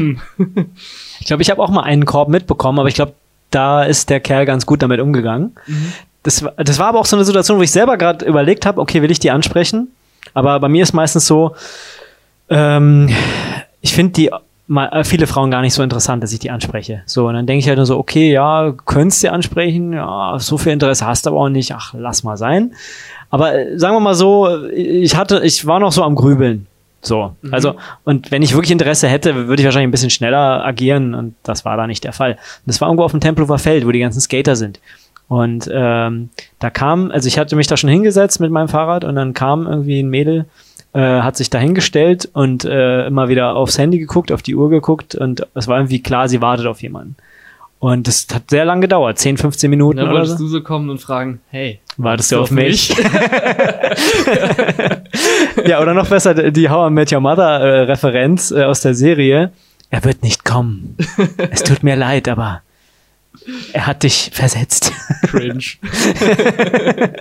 Ich 1.22 1.28
glaube, 1.28 1.42
ich 1.42 1.50
habe 1.50 1.64
auch 1.64 1.70
mal 1.70 1.82
einen 1.82 2.06
Korb 2.06 2.30
mitbekommen, 2.30 2.78
aber 2.78 2.90
ich 2.90 2.94
glaube, 2.94 3.14
da 3.50 3.84
ist 3.84 4.10
der 4.12 4.20
Kerl 4.20 4.46
ganz 4.46 4.66
gut 4.68 4.84
damit 4.84 5.00
umgegangen. 5.00 5.56
Das, 6.26 6.44
war- 6.44 6.54
das 6.58 6.78
war 6.80 6.88
aber 6.88 7.00
auch 7.00 7.06
so 7.06 7.16
eine 7.16 7.24
Situation, 7.26 7.58
wo 7.58 7.62
ich 7.62 7.72
selber 7.72 7.98
gerade 7.98 8.26
überlegt 8.26 8.66
habe, 8.66 8.82
okay, 8.82 9.02
will 9.02 9.12
ich 9.12 9.20
die 9.20 9.32
ansprechen? 9.32 9.88
Aber 10.34 10.60
bei 10.60 10.68
mir 10.68 10.84
ist 10.84 10.92
meistens 10.94 11.26
so, 11.28 11.56
ähm, 12.50 13.10
ich 13.82 13.94
finde 13.94 14.14
die 14.14 14.32
mal, 14.68 14.88
äh, 14.88 15.04
viele 15.04 15.28
Frauen 15.28 15.52
gar 15.52 15.62
nicht 15.62 15.74
so 15.74 15.84
interessant, 15.84 16.24
dass 16.24 16.34
ich 16.34 16.40
die 16.40 16.50
anspreche. 16.50 17.04
So, 17.06 17.28
und 17.28 17.36
dann 17.36 17.46
denke 17.46 17.60
ich 17.60 17.68
halt 17.68 17.78
nur 17.78 17.86
so, 17.86 17.98
okay, 17.98 18.32
ja, 18.32 18.74
könntest 18.86 19.24
du 19.24 19.32
ansprechen, 19.32 19.94
ja, 19.94 20.38
so 20.40 20.58
viel 20.58 20.72
Interesse 20.74 21.06
hast 21.06 21.26
du 21.26 21.30
aber 21.30 21.40
auch 21.40 21.50
nicht, 21.50 21.72
ach, 21.74 21.94
lass 21.96 22.24
mal 22.24 22.38
sein. 22.38 22.74
Aber 23.30 23.54
äh, 23.54 23.78
sagen 23.78 23.96
wir 23.96 24.00
mal 24.00 24.16
so, 24.16 24.66
ich 24.70 25.16
hatte, 25.16 25.42
ich 25.44 25.66
war 25.68 25.80
noch 25.80 25.92
so 25.92 26.04
am 26.04 26.16
Grübeln. 26.16 26.68
So, 27.02 27.36
Mhm. 27.44 27.54
also, 27.54 27.76
und 28.04 28.32
wenn 28.32 28.42
ich 28.42 28.54
wirklich 28.56 28.72
Interesse 28.72 29.08
hätte, 29.08 29.48
würde 29.48 29.62
ich 29.62 29.66
wahrscheinlich 29.66 29.90
ein 29.90 29.92
bisschen 29.92 30.10
schneller 30.10 30.66
agieren 30.66 31.14
und 31.14 31.36
das 31.44 31.64
war 31.64 31.78
da 31.78 31.86
nicht 31.86 32.04
der 32.04 32.14
Fall. 32.14 32.32
Und 32.32 32.40
das 32.66 32.82
war 32.82 32.88
irgendwo 32.88 33.04
auf 33.04 33.12
dem 33.12 33.20
Tempelhofer 33.20 33.60
Feld, 33.60 33.86
wo 33.86 33.92
die 33.92 34.00
ganzen 34.00 34.22
Skater 34.22 34.56
sind. 34.56 34.80
Und 35.28 35.70
ähm, 35.72 36.30
da 36.60 36.70
kam, 36.70 37.12
also 37.12 37.28
ich 37.28 37.40
hatte 37.40 37.56
mich 37.56 37.68
da 37.68 37.78
schon 37.78 37.90
hingesetzt 37.90 38.40
mit 38.40 38.52
meinem 38.52 38.68
Fahrrad 38.68 39.04
und 39.04 39.16
dann 39.16 39.34
kam 39.34 39.66
irgendwie 39.66 40.02
ein 40.02 40.10
Mädel, 40.10 40.46
äh, 40.94 41.00
hat 41.00 41.36
sich 41.36 41.50
da 41.50 41.58
hingestellt 41.58 42.30
und 42.34 42.64
äh, 42.64 43.08
immer 43.08 43.28
wieder 43.28 43.56
aufs 43.56 43.78
Handy 43.78 43.98
geguckt, 43.98 44.32
auf 44.32 44.44
die 44.44 44.56
Uhr 44.56 44.70
geguckt 44.70 45.16
und 45.16 45.48
es 45.56 45.68
war 45.68 45.78
irgendwie 45.78 46.02
klar, 46.02 46.30
sie 46.30 46.42
wartet 46.42 46.68
auf 46.68 46.82
jemanden. 46.82 47.16
Und 47.80 48.08
das 48.08 48.28
hat 48.34 48.50
sehr 48.50 48.66
lange 48.66 48.82
gedauert, 48.82 49.20
10, 49.20 49.38
15 49.38 49.70
Minuten 49.70 49.98
Dann 49.98 50.08
oder 50.08 50.16
wolltest 50.16 50.38
so. 50.38 50.46
du 50.46 50.50
so 50.50 50.62
kommen 50.62 50.90
und 50.90 51.00
fragen, 51.00 51.42
hey, 51.50 51.80
Wartest 51.98 52.32
du 52.32 52.40
auf 52.40 52.52
mich? 52.52 52.90
ja, 55.66 55.82
oder 55.82 55.94
noch 55.94 56.10
besser, 56.10 56.52
die 56.52 56.70
How 56.70 56.90
I 56.90 56.94
Met 56.94 57.14
Your 57.14 57.22
Mother 57.22 57.60
äh, 57.60 57.82
Referenz 57.84 58.52
äh, 58.52 58.64
aus 58.64 58.82
der 58.82 58.94
Serie. 58.96 59.52
Er 59.92 60.04
wird 60.04 60.24
nicht 60.24 60.44
kommen. 60.44 60.98
es 61.52 61.64
tut 61.64 61.84
mir 61.84 61.96
leid, 61.96 62.28
aber 62.28 62.64
er 63.74 63.88
hat 63.88 64.04
dich 64.04 64.32
versetzt. 64.34 64.92
Cringe. 65.24 65.64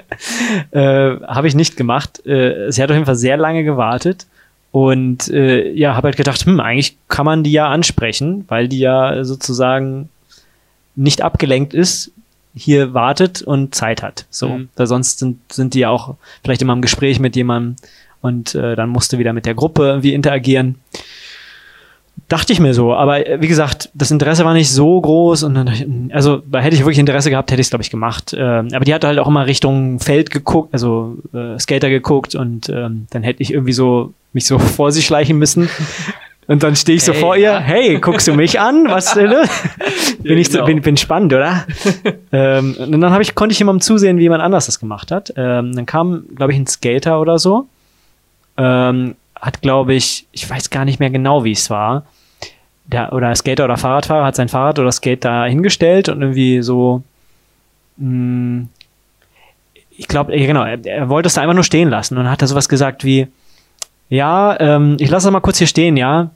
äh, 0.71 1.17
habe 1.27 1.49
ich 1.49 1.55
nicht 1.55 1.77
gemacht. 1.77 2.25
Äh, 2.27 2.71
sie 2.71 2.83
hat 2.83 2.91
auf 2.91 2.95
jeden 2.97 3.07
Fall 3.07 3.17
sehr 3.17 3.37
lange 3.37 3.65
gewartet. 3.65 4.27
Und 4.71 5.29
äh, 5.29 5.71
ja, 5.71 5.95
habe 5.95 6.09
halt 6.09 6.17
gedacht, 6.17 6.45
hm, 6.45 6.59
eigentlich 6.59 6.97
kann 7.09 7.25
man 7.25 7.45
die 7.45 7.53
ja 7.53 7.69
ansprechen, 7.69 8.45
weil 8.49 8.67
die 8.69 8.81
ja 8.81 9.23
sozusagen 9.25 10.09
nicht 10.97 11.23
abgelenkt 11.23 11.75
ist, 11.75 12.11
hier 12.57 12.93
wartet 12.95 13.43
und 13.43 13.75
Zeit 13.75 14.03
hat. 14.03 14.27
So, 14.31 14.49
Mhm. 14.49 14.69
da 14.75 14.87
sonst 14.87 15.21
sind, 15.21 15.41
sind 15.53 15.75
die 15.75 15.81
ja 15.81 15.91
auch 15.91 16.17
vielleicht 16.43 16.63
immer 16.63 16.73
im 16.73 16.83
Gespräch 16.83 17.21
mit 17.21 17.37
jemandem 17.37 17.77
und 18.21 18.55
äh, 18.55 18.75
dann 18.75 18.89
musste 18.91 19.19
wieder 19.19 19.33
mit 19.33 19.47
der 19.47 19.55
Gruppe 19.55 19.83
irgendwie 19.87 20.15
interagieren. 20.15 20.77
Dachte 22.29 22.55
ich 22.55 22.61
mir 22.61 22.73
so, 22.73 22.95
aber 22.95 23.27
äh, 23.27 23.43
wie 23.43 23.49
gesagt, 23.49 23.91
das 23.93 24.11
Interesse 24.11 24.45
war 24.45 24.55
nicht 24.55 24.71
so 24.71 25.01
groß 25.01 25.43
und 25.43 25.55
dann, 25.55 25.69
ich, 25.69 25.87
also 26.15 26.43
da 26.51 26.61
hätte 26.61 26.75
ich 26.75 26.81
wirklich 26.81 26.99
Interesse 26.99 27.29
gehabt, 27.29 27.51
hätte 27.51 27.61
ich 27.61 27.67
es 27.67 27.71
glaube 27.71 27.83
ich 27.83 27.91
gemacht. 27.91 28.35
Ähm, 28.37 28.69
aber 28.73 28.85
die 28.85 28.95
hat 28.95 29.05
halt 29.05 29.19
auch 29.19 29.29
immer 29.29 29.47
Richtung 29.47 30.01
Feld 30.01 30.31
geguckt, 30.31 30.73
also 30.73 31.19
äh, 31.35 31.59
Skater 31.59 31.91
geguckt 31.91 32.35
und 32.35 32.69
ähm, 32.71 33.07
dann 33.11 33.23
hätte 33.23 33.43
ich 33.43 33.53
irgendwie 33.53 33.73
so 33.73 34.15
mich 34.33 34.47
so 34.47 34.59
vor 34.59 34.91
sie 34.91 35.03
schleichen 35.03 35.39
müssen. 35.39 35.69
Und 36.47 36.63
dann 36.63 36.77
stehe 36.77 36.97
ich 36.97 37.05
so 37.05 37.13
Hey, 37.13 37.21
vor 37.21 37.37
ja. 37.37 37.59
ihr, 37.59 37.61
hey, 37.61 37.99
guckst 38.01 38.29
du 38.29 38.35
mich 38.35 38.61
an? 38.61 38.85
Was 38.89 39.17
ne? 39.17 39.45
bin 40.23 40.37
ich 40.37 40.49
so, 40.49 40.59
genau. 40.59 40.67
bin, 40.67 40.83
bin 40.83 40.97
spannend, 40.97 41.33
oder? 41.33 41.67
ähm, 42.33 42.77
und 42.79 43.01
dann 43.01 43.13
hab 43.13 43.21
ich, 43.21 43.35
konnte 43.35 43.53
ich 43.55 43.59
jemandem 43.59 43.81
zusehen, 43.81 44.19
wie 44.19 44.23
jemand 44.23 44.43
anders 44.43 44.67
das 44.67 44.79
gemacht 44.79 45.11
hat. 45.11 45.33
Ähm, 45.37 45.75
dann 45.75 45.87
kam, 45.87 46.25
glaube 46.35 46.53
ich, 46.53 46.59
ein 46.59 46.67
Skater 46.67 47.21
oder 47.21 47.39
so. 47.39 47.67
Ähm, 48.59 49.15
hat, 49.45 49.61
glaube 49.61 49.93
ich, 49.93 50.27
ich 50.33 50.49
weiß 50.49 50.71
gar 50.71 50.87
nicht 50.87 51.01
mehr 51.01 51.11
genau, 51.11 51.45
wie 51.45 51.53
es 51.53 51.69
war. 51.69 52.07
Der, 52.87 53.13
oder 53.13 53.35
Skater 53.35 53.65
oder 53.65 53.77
Fahrradfahrer 53.77 54.25
hat 54.25 54.37
sein 54.37 54.49
Fahrrad 54.49 54.79
oder 54.79 54.91
Skate 54.91 55.25
da 55.25 55.45
hingestellt 55.45 56.09
und 56.09 56.23
irgendwie 56.23 56.63
so, 56.63 57.03
mh, 57.99 58.67
ich 59.91 60.09
glaube, 60.09 60.33
genau, 60.33 60.65
er, 60.65 60.85
er 60.85 61.09
wollte 61.11 61.27
es 61.27 61.35
da 61.35 61.43
einfach 61.43 61.55
nur 61.55 61.65
stehen 61.65 61.91
lassen 61.91 62.17
und 62.17 62.29
hat 62.29 62.41
er 62.41 62.49
sowas 62.49 62.69
gesagt 62.69 63.05
wie, 63.05 63.29
ja, 64.09 64.59
ähm, 64.61 64.97
ich 64.99 65.11
lasse 65.11 65.27
das 65.27 65.33
mal 65.33 65.41
kurz 65.41 65.59
hier 65.59 65.67
stehen, 65.67 65.97
ja. 65.99 66.31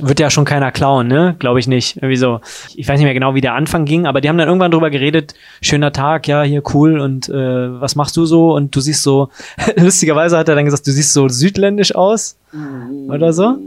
Wird 0.00 0.20
ja 0.20 0.30
schon 0.30 0.44
keiner 0.44 0.72
klauen, 0.72 1.08
ne? 1.08 1.36
Glaube 1.38 1.60
ich 1.60 1.66
nicht. 1.68 1.96
Irgendwie 1.96 2.16
so. 2.16 2.40
Ich 2.74 2.88
weiß 2.88 2.98
nicht 2.98 3.04
mehr 3.04 3.14
genau, 3.14 3.34
wie 3.34 3.40
der 3.40 3.54
Anfang 3.54 3.84
ging, 3.84 4.06
aber 4.06 4.20
die 4.20 4.28
haben 4.28 4.38
dann 4.38 4.48
irgendwann 4.48 4.70
drüber 4.70 4.90
geredet, 4.90 5.34
schöner 5.62 5.92
Tag, 5.92 6.26
ja, 6.28 6.42
hier 6.42 6.62
cool 6.74 7.00
und 7.00 7.28
äh, 7.28 7.80
was 7.80 7.96
machst 7.96 8.16
du 8.16 8.24
so? 8.26 8.54
Und 8.54 8.74
du 8.74 8.80
siehst 8.80 9.02
so, 9.02 9.28
lustigerweise 9.76 10.38
hat 10.38 10.48
er 10.48 10.54
dann 10.54 10.64
gesagt, 10.64 10.86
du 10.86 10.92
siehst 10.92 11.12
so 11.12 11.28
südländisch 11.28 11.94
aus 11.94 12.36
oder 13.08 13.32
so. 13.32 13.56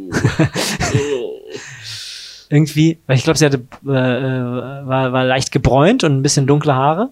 Irgendwie, 2.50 3.00
weil 3.08 3.16
ich 3.18 3.24
glaube, 3.24 3.40
sie 3.40 3.46
hatte, 3.46 3.62
äh, 3.88 3.92
äh, 3.92 4.88
war, 4.88 5.12
war 5.12 5.24
leicht 5.26 5.52
gebräunt 5.52 6.04
und 6.04 6.16
ein 6.18 6.22
bisschen 6.22 6.46
dunkle 6.46 6.76
Haare. 6.76 7.10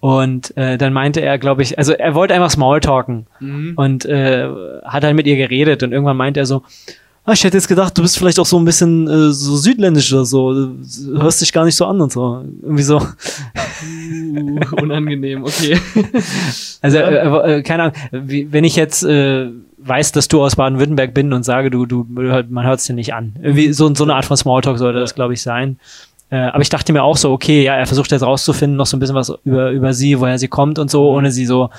Und 0.00 0.56
äh, 0.56 0.76
dann 0.78 0.92
meinte 0.92 1.20
er, 1.20 1.38
glaube 1.38 1.62
ich, 1.62 1.78
also 1.78 1.92
er 1.92 2.16
wollte 2.16 2.34
einfach 2.34 2.50
Smalltalken 2.50 3.26
Mhm. 3.38 3.74
und 3.76 4.04
äh, 4.04 4.48
hat 4.84 5.04
halt 5.04 5.14
mit 5.14 5.28
ihr 5.28 5.36
geredet 5.36 5.84
und 5.84 5.92
irgendwann 5.92 6.16
meinte 6.16 6.40
er 6.40 6.46
so, 6.46 6.62
ah, 7.24 7.32
ich 7.32 7.44
hätte 7.44 7.56
jetzt 7.56 7.68
gedacht, 7.68 7.96
du 7.96 8.02
bist 8.02 8.18
vielleicht 8.18 8.38
auch 8.38 8.46
so 8.46 8.58
ein 8.58 8.64
bisschen 8.64 9.08
äh, 9.08 9.32
so 9.32 9.56
südländisch 9.56 10.12
oder 10.12 10.24
so, 10.24 10.54
du 10.54 11.22
hörst 11.22 11.40
dich 11.40 11.52
gar 11.52 11.64
nicht 11.64 11.76
so 11.76 11.86
an 11.86 12.00
und 12.00 12.12
so. 12.12 12.44
Irgendwie 12.62 12.82
so. 12.82 12.98
Uh, 12.98 14.60
unangenehm, 14.80 15.44
okay. 15.44 15.78
Also, 16.82 16.98
äh, 16.98 17.58
äh, 17.58 17.62
keine 17.62 17.84
Ahnung, 17.84 17.96
wenn 18.10 18.64
ich 18.64 18.74
jetzt, 18.74 19.04
äh, 19.04 19.50
weiß, 19.84 20.12
dass 20.12 20.28
du 20.28 20.42
aus 20.42 20.56
Baden-Württemberg 20.56 21.14
bin 21.14 21.32
und 21.32 21.44
sage, 21.44 21.70
du, 21.70 21.86
du, 21.86 22.06
man 22.08 22.64
hört 22.64 22.80
es 22.80 22.86
dir 22.86 22.94
nicht 22.94 23.14
an. 23.14 23.34
Irgendwie 23.42 23.72
so, 23.72 23.92
so 23.94 24.04
eine 24.04 24.14
Art 24.14 24.24
von 24.24 24.36
Smalltalk 24.36 24.78
sollte 24.78 25.00
das, 25.00 25.14
glaube 25.14 25.34
ich, 25.34 25.42
sein. 25.42 25.78
Äh, 26.30 26.36
aber 26.36 26.62
ich 26.62 26.68
dachte 26.68 26.92
mir 26.92 27.02
auch 27.02 27.16
so, 27.16 27.30
okay, 27.30 27.64
ja, 27.64 27.74
er 27.74 27.86
versucht 27.86 28.10
jetzt 28.12 28.22
rauszufinden, 28.22 28.76
noch 28.76 28.86
so 28.86 28.96
ein 28.96 29.00
bisschen 29.00 29.16
was 29.16 29.32
über, 29.44 29.70
über 29.70 29.92
sie, 29.92 30.18
woher 30.18 30.38
sie 30.38 30.48
kommt 30.48 30.78
und 30.78 30.90
so, 30.90 31.10
ohne 31.10 31.30
sie 31.30 31.46
so 31.46 31.70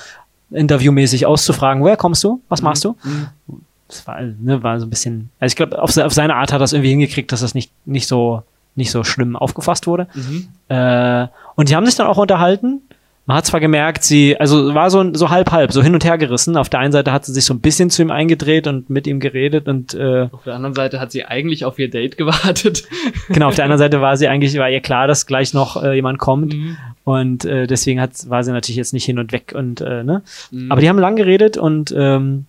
interviewmäßig 0.50 1.26
auszufragen, 1.26 1.82
woher 1.82 1.96
kommst 1.96 2.22
du? 2.24 2.40
Was 2.48 2.62
machst 2.62 2.84
du? 2.84 2.96
Mhm. 3.02 3.60
Das 3.88 4.06
war, 4.06 4.20
ne, 4.20 4.62
war 4.62 4.80
so 4.80 4.86
ein 4.86 4.90
bisschen, 4.90 5.30
also 5.40 5.52
ich 5.52 5.56
glaube, 5.56 5.80
auf, 5.80 5.96
auf 5.96 6.12
seine 6.12 6.36
Art 6.36 6.52
hat 6.52 6.60
er 6.60 6.64
es 6.64 6.72
irgendwie 6.72 6.90
hingekriegt, 6.90 7.30
dass 7.32 7.40
das 7.40 7.54
nicht, 7.54 7.70
nicht 7.84 8.08
so, 8.08 8.42
nicht 8.76 8.90
so 8.90 9.04
schlimm 9.04 9.36
aufgefasst 9.36 9.86
wurde. 9.86 10.08
Mhm. 10.14 10.48
Äh, 10.68 11.28
und 11.54 11.68
die 11.68 11.76
haben 11.76 11.86
sich 11.86 11.94
dann 11.94 12.06
auch 12.06 12.18
unterhalten. 12.18 12.80
Man 13.26 13.38
hat 13.38 13.46
zwar 13.46 13.60
gemerkt, 13.60 14.04
sie, 14.04 14.38
also 14.38 14.74
war 14.74 14.90
so, 14.90 15.14
so 15.14 15.30
halb 15.30 15.50
halb, 15.50 15.72
so 15.72 15.82
hin 15.82 15.94
und 15.94 16.04
her 16.04 16.18
gerissen. 16.18 16.58
Auf 16.58 16.68
der 16.68 16.80
einen 16.80 16.92
Seite 16.92 17.10
hat 17.10 17.24
sie 17.24 17.32
sich 17.32 17.46
so 17.46 17.54
ein 17.54 17.60
bisschen 17.60 17.88
zu 17.88 18.02
ihm 18.02 18.10
eingedreht 18.10 18.66
und 18.66 18.90
mit 18.90 19.06
ihm 19.06 19.18
geredet 19.18 19.66
und 19.66 19.94
äh, 19.94 20.28
Auf 20.30 20.44
der 20.44 20.54
anderen 20.54 20.74
Seite 20.74 21.00
hat 21.00 21.10
sie 21.10 21.24
eigentlich 21.24 21.64
auf 21.64 21.78
ihr 21.78 21.88
Date 21.88 22.18
gewartet. 22.18 22.84
genau, 23.28 23.48
auf 23.48 23.54
der 23.54 23.64
anderen 23.64 23.78
Seite 23.78 24.02
war 24.02 24.18
sie 24.18 24.28
eigentlich, 24.28 24.58
war 24.58 24.68
ihr 24.68 24.80
klar, 24.80 25.06
dass 25.06 25.26
gleich 25.26 25.54
noch 25.54 25.82
äh, 25.82 25.94
jemand 25.94 26.18
kommt. 26.18 26.52
Mhm. 26.52 26.76
Und 27.04 27.46
äh, 27.46 27.66
deswegen 27.66 27.98
hat, 27.98 28.10
war 28.28 28.44
sie 28.44 28.52
natürlich 28.52 28.76
jetzt 28.76 28.92
nicht 28.92 29.06
hin 29.06 29.18
und 29.18 29.32
weg 29.32 29.54
und 29.56 29.80
äh, 29.80 30.04
ne. 30.04 30.22
Mhm. 30.50 30.70
Aber 30.70 30.82
die 30.82 30.88
haben 30.90 30.98
lang 30.98 31.16
geredet 31.16 31.56
und 31.56 31.94
ähm, 31.96 32.44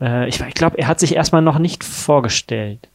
äh, 0.00 0.28
ich, 0.28 0.40
ich 0.40 0.54
glaube, 0.54 0.78
er 0.78 0.88
hat 0.88 1.00
sich 1.00 1.14
erstmal 1.16 1.42
noch 1.42 1.58
nicht 1.58 1.84
vorgestellt. 1.84 2.88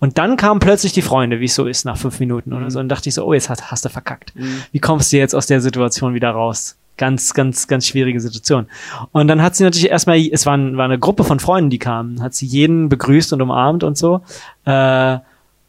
Und 0.00 0.18
dann 0.18 0.36
kamen 0.36 0.60
plötzlich 0.60 0.92
die 0.92 1.02
Freunde, 1.02 1.40
wie 1.40 1.46
es 1.46 1.54
so 1.54 1.66
ist, 1.66 1.84
nach 1.84 1.96
fünf 1.96 2.20
Minuten 2.20 2.52
oder 2.52 2.66
Mhm. 2.66 2.70
so. 2.70 2.80
Und 2.80 2.88
dachte 2.88 3.08
ich 3.08 3.14
so, 3.14 3.24
oh, 3.24 3.32
jetzt 3.32 3.48
hast, 3.48 3.70
hast 3.70 3.84
du 3.84 3.88
verkackt. 3.88 4.34
Mhm. 4.36 4.62
Wie 4.72 4.78
kommst 4.80 5.12
du 5.12 5.16
jetzt 5.16 5.34
aus 5.34 5.46
der 5.46 5.60
Situation 5.60 6.14
wieder 6.14 6.30
raus? 6.30 6.76
Ganz, 6.98 7.32
ganz, 7.32 7.68
ganz 7.68 7.86
schwierige 7.86 8.20
Situation. 8.20 8.66
Und 9.12 9.28
dann 9.28 9.40
hat 9.40 9.54
sie 9.56 9.62
natürlich 9.64 9.88
erstmal, 9.88 10.18
es 10.18 10.46
war, 10.46 10.58
war 10.76 10.84
eine 10.84 10.98
Gruppe 10.98 11.22
von 11.24 11.38
Freunden, 11.40 11.70
die 11.70 11.78
kamen, 11.78 12.20
hat 12.22 12.34
sie 12.34 12.46
jeden 12.46 12.88
begrüßt 12.88 13.32
und 13.32 13.40
umarmt 13.40 13.84
und 13.84 13.96
so. 13.96 14.20
Äh, 14.64 15.18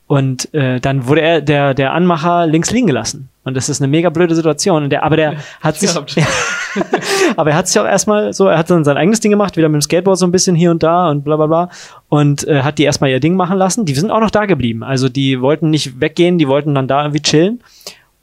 und 0.07 0.51
äh, 0.55 0.79
dann 0.79 1.07
wurde 1.07 1.21
er, 1.21 1.41
der, 1.41 1.75
der 1.75 1.93
Anmacher, 1.93 2.47
links 2.47 2.71
liegen 2.71 2.87
gelassen. 2.87 3.29
Und 3.43 3.53
das 3.55 3.69
ist 3.69 3.79
eine 3.79 3.87
mega 3.87 4.09
blöde 4.09 4.33
Situation. 4.33 4.83
Und 4.83 4.89
der, 4.89 5.03
aber 5.03 5.17
der 5.17 5.35
hat 5.61 5.77
sich. 5.77 5.91
aber 7.37 7.51
er 7.51 7.55
hat 7.57 7.67
sich 7.67 7.79
auch 7.79 7.85
erstmal 7.85 8.33
so, 8.33 8.47
er 8.47 8.57
hat 8.57 8.69
dann 8.69 8.83
sein 8.83 8.97
eigenes 8.97 9.19
Ding 9.19 9.31
gemacht, 9.31 9.57
wieder 9.57 9.69
mit 9.69 9.81
dem 9.81 9.81
Skateboard 9.81 10.17
so 10.17 10.25
ein 10.25 10.31
bisschen 10.31 10.55
hier 10.55 10.71
und 10.71 10.83
da 10.83 11.09
und 11.09 11.23
bla 11.23 11.35
bla 11.35 11.47
bla. 11.47 11.69
Und 12.09 12.47
äh, 12.47 12.61
hat 12.61 12.77
die 12.77 12.83
erstmal 12.83 13.09
ihr 13.09 13.19
Ding 13.19 13.35
machen 13.35 13.57
lassen. 13.57 13.85
Die 13.85 13.93
sind 13.93 14.11
auch 14.11 14.19
noch 14.19 14.31
da 14.31 14.45
geblieben. 14.45 14.83
Also 14.83 15.09
die 15.09 15.41
wollten 15.41 15.69
nicht 15.69 15.99
weggehen, 15.99 16.37
die 16.37 16.47
wollten 16.47 16.75
dann 16.75 16.87
da 16.87 17.03
irgendwie 17.03 17.21
chillen. 17.21 17.61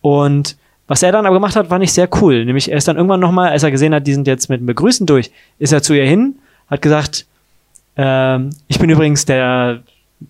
Und 0.01 0.57
was 0.89 1.03
er 1.03 1.13
dann 1.13 1.27
aber 1.27 1.35
gemacht 1.35 1.57
hat, 1.57 1.71
war 1.71 1.79
nicht 1.79 1.93
sehr 1.93 2.09
cool. 2.21 2.45
Nämlich 2.45 2.71
er 2.71 2.79
ist 2.79 2.87
dann 2.87 2.97
irgendwann 2.97 3.21
nochmal, 3.21 3.51
als 3.51 3.63
er 3.63 3.71
gesehen 3.71 3.95
hat, 3.95 4.07
die 4.07 4.15
sind 4.15 4.27
jetzt 4.27 4.49
mit 4.49 4.61
dem 4.61 4.67
Begrüßen 4.67 5.07
durch, 5.07 5.31
ist 5.59 5.73
er 5.73 5.83
zu 5.83 5.95
ihr 5.95 6.07
hin, 6.07 6.37
hat 6.69 6.81
gesagt, 6.81 7.27
ähm, 7.97 8.51
ich 8.69 8.79
bin 8.79 8.89
übrigens 8.89 9.25
der 9.25 9.81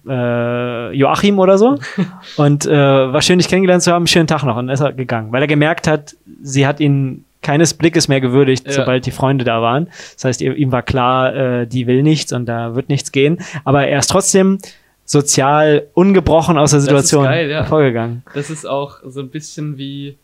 äh, 0.08 0.92
Joachim 0.92 1.38
oder 1.38 1.58
so. 1.58 1.78
und 2.36 2.64
äh, 2.64 2.72
war 2.72 3.20
schön, 3.20 3.38
dich 3.38 3.48
kennengelernt 3.48 3.82
zu 3.82 3.92
haben. 3.92 4.06
Schönen 4.06 4.26
Tag 4.26 4.44
noch. 4.44 4.56
Und 4.56 4.68
dann 4.68 4.74
ist 4.74 4.80
er 4.80 4.92
gegangen, 4.92 5.30
weil 5.30 5.42
er 5.42 5.48
gemerkt 5.48 5.86
hat, 5.86 6.16
sie 6.42 6.66
hat 6.66 6.80
ihn 6.80 7.25
keines 7.46 7.74
Blickes 7.74 8.08
mehr 8.08 8.20
gewürdigt, 8.20 8.66
Ja. 8.66 8.72
sobald 8.72 9.06
die 9.06 9.12
Freunde 9.12 9.44
da 9.44 9.62
waren. 9.62 9.86
Das 10.14 10.24
heißt, 10.24 10.40
ihm 10.40 10.72
war 10.72 10.82
klar, 10.82 11.34
äh, 11.34 11.66
die 11.68 11.86
will 11.86 12.02
nichts 12.02 12.32
und 12.32 12.46
da 12.46 12.74
wird 12.74 12.88
nichts 12.88 13.12
gehen. 13.12 13.38
Aber 13.64 13.86
er 13.86 14.00
ist 14.00 14.08
trotzdem 14.10 14.58
sozial 15.04 15.86
ungebrochen 15.94 16.58
aus 16.58 16.72
der 16.72 16.80
Situation 16.80 17.22
geil, 17.22 17.48
ja. 17.48 17.58
hervorgegangen. 17.58 18.24
Das 18.34 18.50
ist 18.50 18.66
auch 18.66 18.98
so 19.04 19.20
ein 19.20 19.30
bisschen 19.30 19.78
wie 19.78 20.16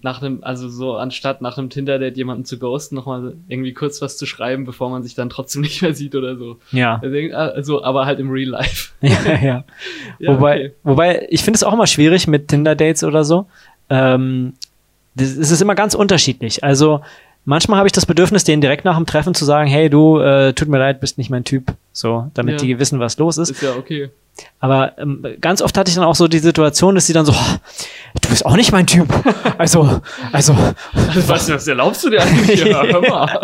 nach 0.00 0.22
einem, 0.22 0.38
also 0.42 0.68
so 0.68 0.94
anstatt 0.94 1.42
nach 1.42 1.58
einem 1.58 1.70
Tinder-Date 1.70 2.16
jemanden 2.16 2.44
zu 2.44 2.60
ghosten, 2.60 2.94
nochmal 2.94 3.34
irgendwie 3.48 3.74
kurz 3.74 4.00
was 4.00 4.16
zu 4.16 4.24
schreiben, 4.24 4.64
bevor 4.64 4.90
man 4.90 5.02
sich 5.02 5.16
dann 5.16 5.28
trotzdem 5.28 5.62
nicht 5.66 5.82
mehr 5.82 5.92
sieht 5.92 6.14
oder 6.14 6.36
so. 6.36 6.58
Ja. 6.70 7.00
Also, 7.02 7.34
also 7.34 7.84
aber 7.84 8.06
halt 8.06 8.20
im 8.20 8.30
Real 8.30 8.48
Life. 8.48 8.92
ja, 9.00 9.40
ja. 9.42 9.64
Ja, 10.20 10.36
wobei, 10.36 10.66
okay. 10.66 10.72
wobei, 10.84 11.26
ich 11.30 11.42
finde 11.42 11.56
es 11.56 11.64
auch 11.64 11.72
immer 11.72 11.88
schwierig 11.88 12.28
mit 12.28 12.46
Tinder-Dates 12.46 13.02
oder 13.02 13.24
so. 13.24 13.46
Ähm, 13.90 14.54
das, 15.14 15.30
es 15.36 15.50
ist 15.50 15.60
immer 15.62 15.74
ganz 15.74 15.94
unterschiedlich. 15.94 16.62
Also 16.64 17.00
manchmal 17.44 17.78
habe 17.78 17.88
ich 17.88 17.92
das 17.92 18.06
Bedürfnis, 18.06 18.44
denen 18.44 18.60
direkt 18.62 18.84
nach 18.84 18.96
dem 18.96 19.06
Treffen 19.06 19.34
zu 19.34 19.44
sagen, 19.44 19.68
hey 19.68 19.90
du, 19.90 20.18
äh, 20.20 20.52
tut 20.52 20.68
mir 20.68 20.78
leid, 20.78 21.00
bist 21.00 21.18
nicht 21.18 21.30
mein 21.30 21.44
Typ. 21.44 21.72
So, 21.92 22.30
damit 22.34 22.60
Ja. 22.60 22.66
die 22.66 22.78
wissen, 22.78 23.00
was 23.00 23.18
los 23.18 23.36
ist. 23.38 23.50
Ist 23.50 23.62
ja 23.62 23.74
okay. 23.76 24.10
Aber 24.60 24.96
ähm, 24.98 25.26
ganz 25.42 25.60
oft 25.60 25.76
hatte 25.76 25.90
ich 25.90 25.94
dann 25.94 26.04
auch 26.04 26.14
so 26.14 26.26
die 26.26 26.38
Situation, 26.38 26.94
dass 26.94 27.06
sie 27.06 27.12
dann 27.12 27.26
so, 27.26 27.32
"Oh, 27.32 27.56
du 28.22 28.28
bist 28.30 28.46
auch 28.46 28.56
nicht 28.56 28.72
mein 28.72 28.86
Typ. 28.86 29.06
Also, 29.58 30.00
also, 30.32 30.56
Was, 31.26 31.48
was 31.50 31.68
erlaubst 31.68 32.02
du 32.04 32.08
dir 32.10 32.22
eigentlich? 32.22 32.64
Ja, 32.64 32.82
hör 32.82 33.00
mal. 33.02 33.40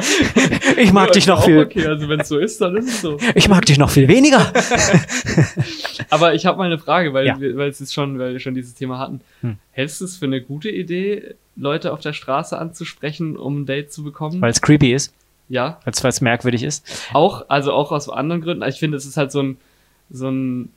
ich 0.79 0.91
mag 0.93 1.09
Ja, 1.09 1.13
dich 1.13 1.27
noch 1.27 1.45
viel, 1.45 1.59
Okay, 1.61 1.87
also 1.87 2.09
wenn 2.09 2.21
es 2.21 2.29
so 2.29 2.39
ist, 2.39 2.59
dann 2.63 2.75
ist 2.79 2.89
es 2.89 3.01
so. 3.03 3.19
ich 3.35 3.49
mag 3.51 3.67
dich 3.67 3.77
noch 3.79 3.91
viel 3.91 4.09
weniger. 4.09 4.41
Aber 6.11 6.35
ich 6.35 6.47
habe 6.47 6.59
mal 6.59 6.65
eine 6.65 6.79
Frage, 6.79 7.13
weil 7.13 7.27
Ja. 7.27 7.39
wir, 7.41 7.57
weil 7.57 7.69
es 7.69 7.81
ist 7.81 7.93
schon, 7.93 8.19
weil 8.19 8.33
wir 8.33 8.41
schon 8.41 8.55
dieses 8.55 8.75
Thema 8.75 8.99
hatten. 8.99 9.21
Hm. 9.43 9.59
Hältst 9.73 10.01
du 10.01 10.05
es 10.07 10.17
für 10.17 10.25
eine 10.27 10.41
gute 10.41 10.71
Idee, 10.71 11.35
Leute 11.59 11.93
auf 11.93 12.01
der 12.01 12.13
Straße 12.13 12.59
anzusprechen, 12.59 13.37
um 13.37 13.63
ein 13.63 13.67
Date 13.67 13.93
zu 13.93 14.05
bekommen? 14.05 14.41
Weil 14.41 14.51
es 14.51 14.61
creepy 14.61 14.93
ist, 14.93 15.13
ja, 15.49 15.81
weil 15.85 16.11
es 16.11 16.21
merkwürdig 16.21 16.63
ist. 16.63 16.87
auch, 17.13 17.45
also 17.49 17.73
auch 17.73 17.93
aus 17.93 18.09
anderen 18.09 18.41
Gründen. 18.41 18.63
Ich 18.69 18.79
finde, 18.79 18.97
es 18.97 19.07
ist 19.07 19.17
halt 19.17 19.33
so 19.33 19.43
ein, 19.43 19.59
so 20.11 20.29
ein 20.29 20.71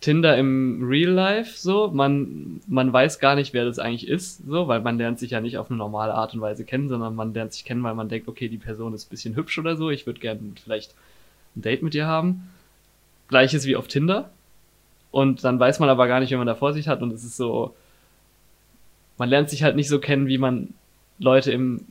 Tinder 0.00 0.36
im 0.36 0.86
Real 0.86 1.10
Life, 1.10 1.58
so. 1.58 1.90
Man, 1.92 2.60
man 2.66 2.92
weiß 2.92 3.18
gar 3.18 3.34
nicht, 3.34 3.52
wer 3.52 3.64
das 3.64 3.78
eigentlich 3.78 4.08
ist, 4.08 4.42
so, 4.46 4.68
weil 4.68 4.80
man 4.80 4.98
lernt 4.98 5.18
sich 5.18 5.30
ja 5.30 5.40
nicht 5.40 5.58
auf 5.58 5.70
eine 5.70 5.78
normale 5.78 6.14
Art 6.14 6.34
und 6.34 6.40
Weise 6.40 6.64
kennen, 6.64 6.88
sondern 6.88 7.14
man 7.14 7.34
lernt 7.34 7.52
sich 7.52 7.64
kennen, 7.64 7.82
weil 7.82 7.94
man 7.94 8.08
denkt, 8.08 8.28
okay, 8.28 8.48
die 8.48 8.58
Person 8.58 8.94
ist 8.94 9.06
ein 9.06 9.10
bisschen 9.10 9.36
hübsch 9.36 9.58
oder 9.58 9.76
so, 9.76 9.90
ich 9.90 10.06
würde 10.06 10.20
gerne 10.20 10.40
vielleicht 10.62 10.94
ein 11.56 11.62
Date 11.62 11.82
mit 11.82 11.94
ihr 11.94 12.06
haben. 12.06 12.50
Gleiches 13.28 13.66
wie 13.66 13.76
auf 13.76 13.88
Tinder. 13.88 14.30
Und 15.10 15.44
dann 15.44 15.60
weiß 15.60 15.78
man 15.78 15.88
aber 15.88 16.08
gar 16.08 16.20
nicht, 16.20 16.30
wen 16.30 16.38
man 16.38 16.46
da 16.46 16.54
vor 16.54 16.72
sich 16.72 16.88
hat 16.88 17.00
und 17.00 17.12
es 17.12 17.24
ist 17.24 17.36
so, 17.36 17.74
man 19.18 19.28
lernt 19.28 19.50
sich 19.50 19.62
halt 19.62 19.76
nicht 19.76 19.88
so 19.88 19.98
kennen, 19.98 20.26
wie 20.26 20.38
man 20.38 20.74
Leute 21.18 21.52
im 21.52 21.86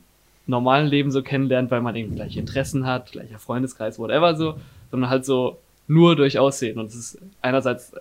normalen 0.46 0.88
Leben 0.88 1.12
so 1.12 1.22
kennenlernt, 1.24 1.72
weil 1.72 1.82
man 1.82 1.96
irgendwie 1.96 2.16
gleiche 2.16 2.40
Interessen 2.40 2.86
hat, 2.86 3.12
gleicher 3.14 3.40
Freundeskreis, 3.40 3.98
whatever 3.98 4.36
so, 4.36 4.56
sondern 4.92 5.10
halt 5.10 5.26
so 5.26 5.58
nur 5.88 6.16
durch 6.16 6.38
Aussehen. 6.40 6.80
Und 6.80 6.88
es 6.88 6.96
ist 6.96 7.18
einerseits 7.42 7.94
äh, 7.94 8.00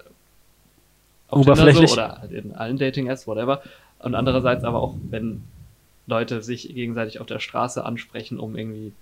auf 1.28 1.44
Tinder 1.46 1.72
so 1.72 1.92
oder 1.92 2.18
halt 2.20 2.32
in 2.32 2.52
allen 2.54 2.78
Dating-Apps, 2.78 3.26
whatever. 3.26 3.62
Und 4.00 4.14
andererseits 4.14 4.64
aber 4.64 4.80
auch, 4.80 4.96
wenn 5.10 5.44
Leute 6.06 6.42
sich 6.42 6.68
gegenseitig 6.74 7.20
auf 7.20 7.26
der 7.26 7.38
Straße 7.38 7.84
ansprechen, 7.84 8.40
um 8.40 8.56
irgendwie 8.56 8.92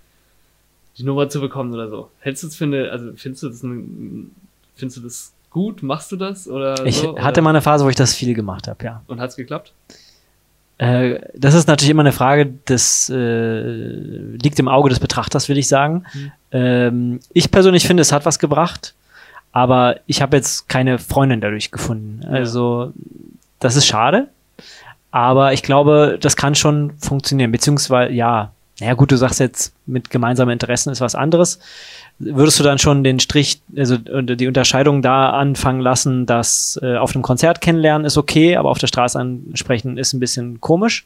die 0.97 1.03
Nummer 1.03 1.29
zu 1.29 1.39
bekommen 1.41 1.73
oder 1.73 1.89
so. 1.89 2.09
Hältst 2.19 2.43
du 2.43 2.47
das 2.47 2.55
für 2.55 2.65
eine, 2.65 2.91
also 2.91 3.11
findest 3.15 3.43
du 3.43 3.49
das, 3.49 3.61
findest 3.61 4.97
du 4.97 5.01
das 5.01 5.33
gut? 5.49 5.81
Machst 5.83 6.11
du 6.11 6.15
das? 6.15 6.47
Oder 6.47 6.85
Ich 6.85 6.97
so? 6.97 7.17
hatte 7.17 7.39
oder? 7.39 7.41
mal 7.41 7.49
eine 7.51 7.61
Phase, 7.61 7.85
wo 7.85 7.89
ich 7.89 7.95
das 7.95 8.13
viel 8.13 8.33
gemacht 8.33 8.67
habe, 8.67 8.83
ja. 8.83 9.03
Und 9.07 9.19
hat's 9.19 9.35
geklappt? 9.35 9.73
Äh, 10.81 11.19
das 11.35 11.53
ist 11.53 11.67
natürlich 11.67 11.91
immer 11.91 12.01
eine 12.01 12.11
Frage, 12.11 12.51
das 12.65 13.07
äh, 13.07 13.61
liegt 13.61 14.57
im 14.57 14.67
Auge 14.67 14.89
des 14.89 14.99
Betrachters, 14.99 15.47
will 15.47 15.59
ich 15.59 15.67
sagen. 15.67 16.05
Mhm. 16.11 16.31
Ähm, 16.51 17.19
ich 17.33 17.51
persönlich 17.51 17.85
finde, 17.85 18.01
es 18.01 18.11
hat 18.11 18.25
was 18.25 18.39
gebracht, 18.39 18.95
aber 19.51 19.97
ich 20.07 20.23
habe 20.23 20.37
jetzt 20.37 20.69
keine 20.69 20.97
Freundin 20.97 21.39
dadurch 21.39 21.69
gefunden. 21.69 22.25
Also 22.25 22.93
das 23.59 23.75
ist 23.75 23.85
schade, 23.85 24.29
aber 25.11 25.53
ich 25.53 25.61
glaube, 25.61 26.17
das 26.19 26.35
kann 26.35 26.55
schon 26.55 26.97
funktionieren. 26.97 27.51
Beziehungsweise, 27.51 28.11
ja, 28.11 28.51
naja 28.79 28.95
gut, 28.95 29.11
du 29.11 29.17
sagst 29.17 29.39
jetzt, 29.39 29.75
mit 29.85 30.09
gemeinsamen 30.09 30.51
Interessen 30.51 30.91
ist 30.91 30.99
was 30.99 31.13
anderes. 31.13 31.59
Würdest 32.23 32.59
du 32.59 32.63
dann 32.63 32.77
schon 32.77 33.03
den 33.03 33.19
Strich, 33.19 33.61
also 33.75 33.95
äh, 33.95 34.23
die 34.35 34.47
Unterscheidung 34.47 35.01
da 35.01 35.31
anfangen 35.31 35.81
lassen, 35.81 36.25
dass 36.25 36.79
äh, 36.81 36.97
auf 36.97 37.15
einem 37.15 37.23
Konzert 37.23 37.61
kennenlernen 37.61 38.05
ist 38.05 38.17
okay, 38.17 38.55
aber 38.57 38.69
auf 38.69 38.77
der 38.77 38.87
Straße 38.87 39.19
ansprechen 39.19 39.97
ist 39.97 40.13
ein 40.13 40.19
bisschen 40.19 40.61
komisch? 40.61 41.05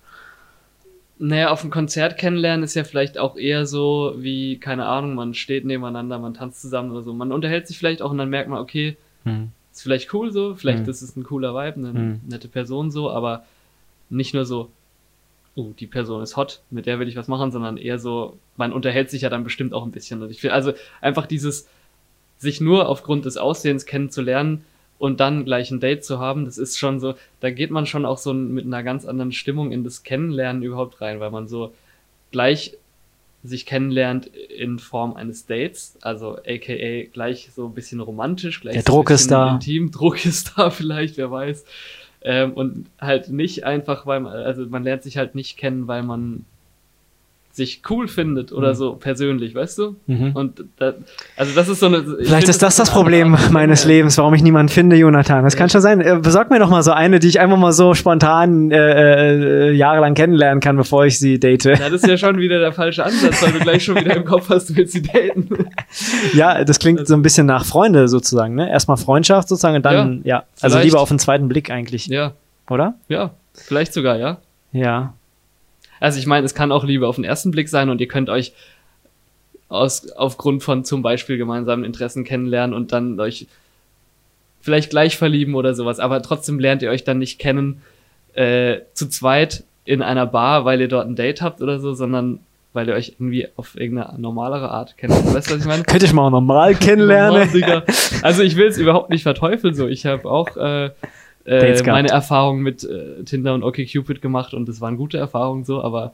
Naja, 1.17 1.49
auf 1.51 1.61
dem 1.61 1.69
Konzert 1.69 2.17
kennenlernen 2.17 2.63
ist 2.63 2.73
ja 2.73 2.83
vielleicht 2.83 3.17
auch 3.17 3.37
eher 3.37 3.65
so 3.65 4.15
wie, 4.17 4.57
keine 4.57 4.85
Ahnung, 4.85 5.15
man 5.15 5.33
steht 5.33 5.63
nebeneinander, 5.63 6.19
man 6.19 6.33
tanzt 6.33 6.61
zusammen 6.61 6.91
oder 6.91 7.03
so. 7.03 7.13
Man 7.13 7.31
unterhält 7.31 7.67
sich 7.67 7.77
vielleicht 7.77 8.01
auch 8.01 8.11
und 8.11 8.17
dann 8.17 8.29
merkt 8.29 8.49
man, 8.49 8.59
okay, 8.59 8.97
Hm. 9.23 9.51
ist 9.71 9.81
vielleicht 9.81 10.13
cool 10.13 10.31
so, 10.33 10.55
vielleicht 10.55 10.83
Mhm. 10.83 10.89
ist 10.89 11.01
es 11.01 11.15
ein 11.15 11.23
cooler 11.23 11.53
Vibe, 11.53 11.77
eine 11.87 11.93
Mhm. 11.99 12.19
nette 12.27 12.49
Person 12.49 12.91
so, 12.91 13.09
aber 13.09 13.45
nicht 14.09 14.33
nur 14.33 14.45
so, 14.45 14.69
oh, 15.55 15.71
die 15.79 15.87
Person 15.87 16.21
ist 16.21 16.35
hot, 16.35 16.61
mit 16.69 16.85
der 16.85 16.99
will 16.99 17.07
ich 17.07 17.15
was 17.15 17.27
machen, 17.27 17.51
sondern 17.51 17.77
eher 17.77 17.97
so, 17.97 18.37
man 18.57 18.73
unterhält 18.73 19.09
sich 19.09 19.21
ja 19.21 19.29
dann 19.29 19.43
bestimmt 19.43 19.73
auch 19.73 19.85
ein 19.85 19.91
bisschen. 19.91 20.21
Und 20.21 20.29
ich 20.29 20.41
finde, 20.41 20.53
also 20.53 20.73
einfach 21.01 21.25
dieses, 21.25 21.67
sich 22.37 22.61
nur 22.61 22.89
aufgrund 22.89 23.25
des 23.25 23.37
Aussehens 23.37 23.85
kennenzulernen 23.85 24.65
und 24.99 25.19
dann 25.19 25.45
gleich 25.45 25.71
ein 25.71 25.79
Date 25.79 26.03
zu 26.03 26.19
haben, 26.19 26.45
das 26.45 26.57
ist 26.57 26.77
schon 26.77 26.99
so, 26.99 27.15
da 27.39 27.51
geht 27.51 27.71
man 27.71 27.85
schon 27.85 28.05
auch 28.05 28.17
so 28.17 28.33
mit 28.33 28.65
einer 28.65 28.83
ganz 28.83 29.05
anderen 29.05 29.31
Stimmung 29.31 29.71
in 29.71 29.83
das 29.83 30.03
Kennenlernen 30.03 30.61
überhaupt 30.61 31.01
rein, 31.01 31.19
weil 31.19 31.31
man 31.31 31.47
so 31.47 31.73
gleich 32.31 32.77
sich 33.43 33.65
kennenlernt 33.65 34.27
in 34.27 34.79
Form 34.79 35.15
eines 35.15 35.45
Dates, 35.45 35.97
also 36.01 36.37
aka 36.37 37.03
gleich 37.13 37.51
so 37.55 37.67
ein 37.67 37.73
bisschen 37.73 37.99
romantisch, 37.99 38.61
gleich 38.61 38.73
Der 38.73 38.81
so 38.81 38.91
ein 38.91 38.95
Druck 38.95 39.09
ist 39.11 39.23
bisschen 39.23 39.29
da. 39.31 39.53
intim, 39.53 39.91
Druck 39.91 40.25
ist 40.25 40.53
da 40.57 40.69
vielleicht, 40.69 41.17
wer 41.17 41.31
weiß. 41.31 41.63
Ähm, 42.25 42.53
und 42.53 42.89
halt 42.99 43.29
nicht 43.29 43.65
einfach, 43.65 44.07
weil 44.07 44.19
man, 44.19 44.33
also 44.33 44.65
man 44.65 44.83
lernt 44.83 45.03
sich 45.03 45.17
halt 45.17 45.35
nicht 45.35 45.57
kennen, 45.57 45.87
weil 45.87 46.01
man 46.01 46.43
sich 47.55 47.81
cool 47.89 48.07
findet 48.07 48.51
oder 48.51 48.69
Mhm. 48.71 48.75
so 48.75 48.93
persönlich, 48.95 49.55
weißt 49.55 49.77
du? 49.77 49.95
Mhm. 50.07 50.31
Und 50.33 50.63
da, 50.77 50.93
also 51.37 51.53
das 51.55 51.69
ist 51.69 51.79
so 51.79 51.85
eine. 51.85 51.99
ich 52.19 52.27
Vielleicht 52.27 52.49
ist 52.49 52.61
das 52.61 52.75
das 52.75 52.89
eine 52.89 52.95
Problem 52.97 53.37
meines. 53.51 53.85
Lebens, 53.85 54.17
warum 54.17 54.33
ich 54.33 54.43
niemanden 54.43 54.69
finde, 54.71 54.95
Jonathan. 54.97 55.43
Das 55.43 55.55
kann 55.55 55.67
Ja. 55.67 55.71
schon 55.71 55.81
sein. 55.81 56.01
Äh, 56.01 56.19
Besorg 56.21 56.49
mir 56.49 56.59
doch 56.59 56.69
mal 56.69 56.83
so 56.83 56.91
eine, 56.91 57.19
die 57.19 57.27
ich 57.29 57.39
einfach 57.39 57.57
mal 57.57 57.71
so 57.71 57.93
spontan 57.93 58.71
äh, 58.71 59.69
äh, 59.69 59.71
jahrelang 59.71 60.13
kennenlernen 60.15 60.59
kann, 60.59 60.75
bevor 60.75 61.05
ich 61.05 61.17
sie 61.19 61.39
date. 61.39 61.63
Ja, 61.65 61.75
das 61.89 62.03
ist 62.03 62.07
ja 62.07 62.17
schon 62.17 62.37
wieder 62.37 62.59
der 62.59 62.73
falsche 62.73 63.05
Ansatz, 63.05 63.41
weil 63.41 63.53
du 63.53 63.59
gleich 63.59 63.83
schon 63.85 63.95
wieder 63.95 64.15
im 64.15 64.25
Kopf 64.25 64.49
hast, 64.49 64.69
du 64.69 64.75
willst 64.75 64.93
sie 64.93 65.01
daten. 65.01 65.47
Ja, 66.33 66.63
das 66.65 66.79
klingt 66.79 67.07
so 67.07 67.13
ein 67.13 67.21
bisschen 67.21 67.45
nach 67.45 67.63
Freunde 67.65 68.07
sozusagen. 68.07 68.55
Ne? 68.55 68.69
Erstmal 68.69 68.97
Freundschaft 68.97 69.47
sozusagen 69.47 69.75
und 69.77 69.85
dann, 69.85 70.21
ja. 70.23 70.43
Also 70.61 70.75
vielleicht. 70.75 70.85
lieber 70.85 70.99
auf 70.99 71.09
den 71.09 71.19
zweiten 71.19 71.47
Blick 71.47 71.69
eigentlich, 71.71 72.07
Ja, 72.07 72.33
oder? 72.69 72.95
ja, 73.07 73.31
vielleicht 73.53 73.93
sogar, 73.93 74.17
ja. 74.17 74.37
Ja. 74.71 75.13
Also 76.05 76.19
ich 76.19 76.27
meine, 76.27 76.45
es 76.45 76.53
kann 76.53 76.71
auch 76.71 76.83
Liebe 76.83 77.07
auf 77.07 77.15
den 77.15 77.23
ersten 77.23 77.49
Blick 77.49 77.67
sein 77.67 77.89
und 77.89 77.99
ihr 77.99 78.07
könnt 78.07 78.29
euch 78.29 78.53
aus, 79.69 80.11
aufgrund 80.11 80.61
von 80.61 80.85
zum 80.85 81.01
Beispiel 81.01 81.35
gemeinsamen 81.35 81.83
Interessen 81.83 82.23
kennenlernen 82.23 82.75
und 82.75 82.91
dann 82.91 83.19
euch 83.19 83.47
vielleicht 84.61 84.91
gleich 84.91 85.17
verlieben 85.17 85.55
oder 85.55 85.73
sowas, 85.73 85.99
aber 85.99 86.21
trotzdem 86.21 86.59
lernt 86.59 86.83
ihr 86.83 86.91
euch 86.91 87.05
dann 87.05 87.17
nicht 87.17 87.39
kennen 87.39 87.81
äh, 88.35 88.81
zu 88.93 89.09
zweit 89.09 89.63
in 89.83 90.03
einer 90.03 90.27
Bar, 90.27 90.63
weil 90.63 90.79
ihr 90.79 90.89
dort 90.89 91.07
ein 91.07 91.15
Date 91.15 91.41
habt 91.41 91.59
oder 91.63 91.79
so, 91.79 91.95
sondern 91.95 92.37
weil 92.73 92.87
ihr 92.87 92.93
euch 92.93 93.13
irgendwie 93.17 93.47
auf 93.55 93.75
irgendeine 93.75 94.19
normalere 94.19 94.69
Art 94.69 94.97
kennenlernt. 94.97 95.33
Weißt 95.33 95.49
du, 95.49 95.55
was 95.55 95.61
ich 95.61 95.67
meine? 95.67 95.83
Könnte 95.87 96.05
ich 96.05 96.13
mal 96.13 96.27
auch 96.27 96.29
normal 96.29 96.75
kennenlernen. 96.75 97.49
Normal. 97.51 97.83
Also 98.21 98.43
ich 98.43 98.57
will 98.57 98.67
es 98.67 98.77
überhaupt 98.77 99.09
nicht 99.09 99.23
verteufeln, 99.23 99.73
so. 99.73 99.87
Ich 99.87 100.05
habe 100.05 100.29
auch 100.29 100.55
äh, 100.55 100.91
äh, 101.45 101.81
meine 101.83 102.09
Erfahrungen 102.09 102.61
mit 102.61 102.83
äh, 102.83 103.23
Tinder 103.23 103.53
und 103.53 103.63
OkCupid 103.63 104.21
gemacht 104.21 104.53
und 104.53 104.67
es 104.67 104.81
waren 104.81 104.97
gute 104.97 105.17
Erfahrungen 105.17 105.63
so, 105.63 105.83
aber 105.83 106.13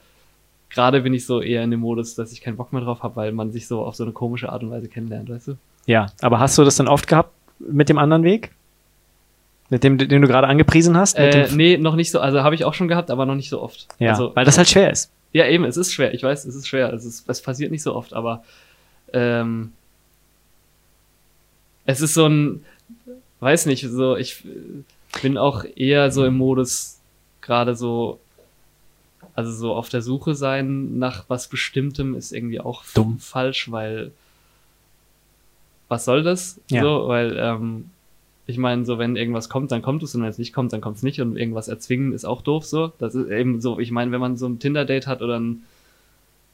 gerade 0.69 1.01
bin 1.01 1.13
ich 1.13 1.25
so 1.25 1.41
eher 1.41 1.63
in 1.63 1.71
dem 1.71 1.79
Modus, 1.79 2.15
dass 2.15 2.31
ich 2.31 2.41
keinen 2.41 2.57
Bock 2.57 2.73
mehr 2.73 2.81
drauf 2.81 3.03
habe, 3.03 3.15
weil 3.15 3.31
man 3.31 3.51
sich 3.51 3.67
so 3.67 3.85
auf 3.85 3.95
so 3.95 4.03
eine 4.03 4.13
komische 4.13 4.49
Art 4.51 4.63
und 4.63 4.71
Weise 4.71 4.87
kennenlernt, 4.87 5.29
weißt 5.29 5.49
du? 5.49 5.57
Ja, 5.85 6.07
aber 6.21 6.39
hast 6.39 6.57
du 6.57 6.63
das 6.63 6.75
dann 6.75 6.87
oft 6.87 7.07
gehabt 7.07 7.31
mit 7.59 7.89
dem 7.89 7.97
anderen 7.97 8.23
Weg? 8.23 8.51
Mit 9.69 9.85
dem, 9.85 9.97
den 9.97 10.21
du 10.21 10.27
gerade 10.27 10.47
angepriesen 10.47 10.97
hast? 10.97 11.17
Äh, 11.17 11.47
nee, 11.53 11.77
noch 11.77 11.95
nicht 11.95 12.11
so, 12.11 12.19
also 12.19 12.43
habe 12.43 12.55
ich 12.55 12.65
auch 12.65 12.73
schon 12.73 12.89
gehabt, 12.89 13.09
aber 13.09 13.25
noch 13.25 13.35
nicht 13.35 13.49
so 13.49 13.61
oft. 13.61 13.87
ja, 13.99 14.11
also, 14.11 14.35
weil 14.35 14.43
das 14.43 14.57
halt 14.57 14.69
schwer 14.69 14.91
ist. 14.91 15.11
ja, 15.31 15.47
eben, 15.47 15.63
es 15.63 15.77
ist 15.77 15.93
schwer, 15.93 16.13
ich 16.13 16.23
weiß, 16.23 16.43
es 16.43 16.55
ist 16.55 16.67
schwer, 16.67 16.91
es, 16.93 17.05
ist, 17.05 17.29
es 17.29 17.41
passiert 17.41 17.71
nicht 17.71 17.83
so 17.83 17.95
oft, 17.95 18.13
aber 18.13 18.43
ähm, 19.13 19.71
es 21.85 22.01
ist 22.01 22.13
so 22.13 22.27
ein, 22.27 22.65
weiß 23.39 23.65
nicht, 23.65 23.87
so, 23.89 24.17
ich 24.17 24.43
bin 25.21 25.37
auch 25.37 25.65
eher 25.75 26.11
so 26.11 26.25
im 26.25 26.37
Modus, 26.37 26.99
gerade 27.41 27.75
so, 27.75 28.19
also 29.35 29.51
so 29.51 29.73
auf 29.73 29.89
der 29.89 30.01
Suche 30.01 30.35
sein 30.35 30.97
nach 30.99 31.25
was 31.27 31.47
Bestimmtem 31.47 32.15
ist 32.15 32.31
irgendwie 32.31 32.59
auch 32.59 32.83
Dumm. 32.93 33.19
falsch, 33.19 33.71
weil 33.71 34.11
was 35.87 36.05
soll 36.05 36.23
das? 36.23 36.59
Ja. 36.69 36.83
So, 36.83 37.07
weil 37.07 37.37
ähm, 37.37 37.89
ich 38.47 38.57
meine, 38.57 38.85
so 38.85 38.97
wenn 38.97 39.15
irgendwas 39.15 39.49
kommt, 39.49 39.71
dann 39.71 39.81
kommt 39.81 40.03
es 40.03 40.15
und 40.15 40.21
wenn 40.21 40.29
es 40.29 40.37
nicht 40.37 40.53
kommt, 40.53 40.73
dann 40.73 40.81
kommt 40.81 40.97
es 40.97 41.03
nicht 41.03 41.19
und 41.19 41.37
irgendwas 41.37 41.67
erzwingen 41.67 42.13
ist 42.13 42.25
auch 42.25 42.41
doof 42.41 42.65
so. 42.65 42.91
Das 42.97 43.13
ist 43.13 43.29
eben 43.29 43.61
so, 43.61 43.79
ich 43.79 43.91
meine, 43.91 44.11
wenn 44.11 44.21
man 44.21 44.37
so 44.37 44.47
ein 44.47 44.59
Tinder-Date 44.59 45.07
hat 45.07 45.21
oder 45.21 45.39
ein, 45.39 45.63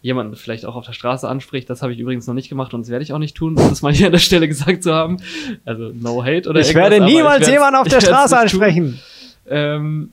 jemanden 0.01 0.35
vielleicht 0.35 0.65
auch 0.65 0.75
auf 0.75 0.85
der 0.85 0.93
Straße 0.93 1.27
anspricht, 1.27 1.69
das 1.69 1.81
habe 1.81 1.91
ich 1.93 1.99
übrigens 1.99 2.27
noch 2.27 2.33
nicht 2.33 2.49
gemacht 2.49 2.73
und 2.73 2.81
das 2.81 2.89
werde 2.89 3.03
ich 3.03 3.13
auch 3.13 3.17
nicht 3.19 3.35
tun, 3.35 3.57
um 3.57 3.69
das 3.69 3.81
mal 3.81 3.91
hier 3.93 4.05
an 4.07 4.11
der 4.11 4.19
Stelle 4.19 4.47
gesagt 4.47 4.83
zu 4.83 4.93
haben. 4.93 5.17
Also 5.65 5.91
no 5.93 6.23
hate 6.23 6.47
oder 6.49 6.59
ich 6.59 6.73
werde 6.75 7.03
niemals 7.03 7.41
werd's- 7.41 7.51
jemanden 7.51 7.75
auf 7.79 7.87
ich 7.87 7.93
der 7.93 8.01
Straße 8.01 8.37
ansprechen. 8.37 8.99
Ähm, 9.49 10.11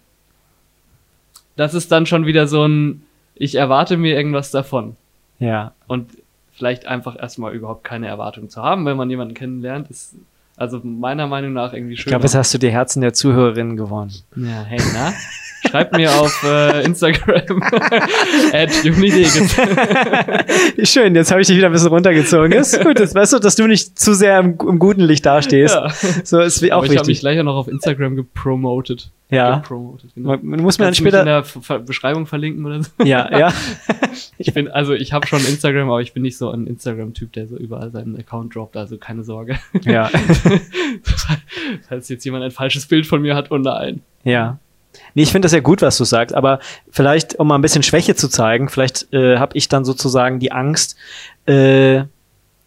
das 1.57 1.75
ist 1.75 1.93
dann 1.93 2.07
schon 2.07 2.27
wieder 2.27 2.47
so 2.49 2.67
ein, 2.67 3.03
ich 3.35 3.55
erwarte 3.57 3.97
mir 3.97 4.17
irgendwas 4.17 4.51
davon. 4.51 4.97
Ja, 5.39 5.73
Und 5.87 6.11
vielleicht 6.53 6.87
einfach 6.87 7.17
erstmal 7.21 7.53
überhaupt 7.53 7.85
keine 7.85 8.07
Erwartung 8.07 8.49
zu 8.49 8.63
haben, 8.63 8.87
wenn 8.87 8.97
man 8.97 9.11
jemanden 9.11 9.35
kennenlernt, 9.35 9.91
ist 9.91 10.15
also 10.57 10.81
meiner 10.83 11.27
Meinung 11.27 11.53
nach 11.53 11.73
irgendwie 11.73 11.97
schön. 11.97 12.03
ich 12.03 12.07
glaube, 12.07 12.25
jetzt 12.25 12.35
hast 12.35 12.55
du 12.55 12.59
die 12.59 12.71
Herzen 12.71 13.01
der 13.01 13.13
Zuhörerinnen 13.13 13.77
gewonnen. 13.77 14.13
ja, 14.37 14.65
hey, 14.67 14.81
na? 14.95 15.13
Schreibt 15.71 15.97
mir 15.97 16.13
auf 16.13 16.43
äh, 16.45 16.85
Instagram 16.85 17.63
at. 18.53 18.71
Schön, 20.83 21.15
jetzt 21.15 21.31
habe 21.31 21.41
ich 21.41 21.47
dich 21.47 21.57
wieder 21.57 21.67
ein 21.69 21.73
bisschen 21.73 21.89
runtergezogen. 21.89 22.53
Ist 22.53 22.79
gut, 22.83 23.01
das 23.01 23.15
weißt 23.15 23.33
du, 23.33 23.39
dass 23.39 23.57
du 23.57 23.67
nicht 23.67 23.99
zu 23.99 24.15
sehr 24.15 24.39
im, 24.41 24.59
im 24.61 24.79
guten 24.79 25.01
Licht 25.03 25.25
dastehst. 25.25 25.75
Ja. 25.75 25.91
So 26.25 26.41
ist 26.41 26.61
wie- 26.63 26.73
auch 26.73 26.79
Aber 26.79 26.87
ich 26.87 26.93
habe 26.99 27.07
mich 27.07 27.09
wichtig. 27.09 27.21
gleich 27.23 27.41
auch 27.41 27.45
noch 27.45 27.57
auf 27.57 27.69
Instagram 27.69 28.17
gepromotet. 28.17 29.11
Ja. 29.35 29.57
Gepromotet, 29.57 30.15
genau. 30.15 30.31
Man, 30.31 30.47
man 30.47 30.61
muss 30.61 30.79
mir 30.79 30.85
dann 30.85 30.93
mich 30.93 31.01
in 31.01 31.07
später. 31.07 31.25
der 31.25 31.39
F 31.39 31.59
Beschreibung 31.85 32.27
verlinken 32.27 32.65
oder 32.65 32.83
so? 32.83 32.91
Ja, 33.05 33.37
ja. 33.37 33.53
Ich 34.39 34.53
bin, 34.55 34.69
also 34.69 34.93
ich 34.95 35.13
habe 35.13 35.27
schon 35.27 35.41
Instagram, 35.41 35.89
aber 35.89 36.01
ich 36.01 36.13
bin 36.13 36.23
nicht 36.23 36.37
so 36.39 36.51
ein 36.51 36.67
Instagram-Typ, 36.67 37.33
der 37.33 37.47
so 37.49 37.57
überall 37.57 37.91
seinen 37.91 38.17
Account 38.19 38.55
droppt, 38.55 38.77
also 38.77 38.97
keine 38.97 39.25
Sorge. 39.25 39.59
Ja, 39.83 40.11
Falls 41.89 42.09
jetzt 42.09 42.25
jemand 42.25 42.45
ein 42.45 42.51
falsches 42.51 42.87
Bild 42.87 43.07
von 43.07 43.23
mir 43.23 43.35
hat, 43.35 43.51
oh 43.51 43.59
nein. 43.59 44.03
ja. 44.25 44.59
Nee, 45.15 45.25
ich 45.25 45.33
finde 45.33 45.47
das 45.47 45.53
ja 45.53 45.59
gut, 45.59 45.83
was 45.83 45.99
du 45.99 46.05
sagst, 46.05 46.35
aber 46.37 46.61
vielleicht, 46.89 47.41
um 47.41 47.49
mal 47.49 47.57
ein 47.57 47.63
bisschen 47.63 47.83
Schwäche 47.83 48.15
zu 48.15 48.29
zeigen, 48.29 48.69
vielleicht 48.69 49.13
äh, 49.13 49.39
habe 49.39 49.57
ich 49.57 49.69
dann 49.69 49.85
sozusagen 49.85 50.39
die 50.39 50.53
Angst, 50.53 50.97
äh, 51.47 52.05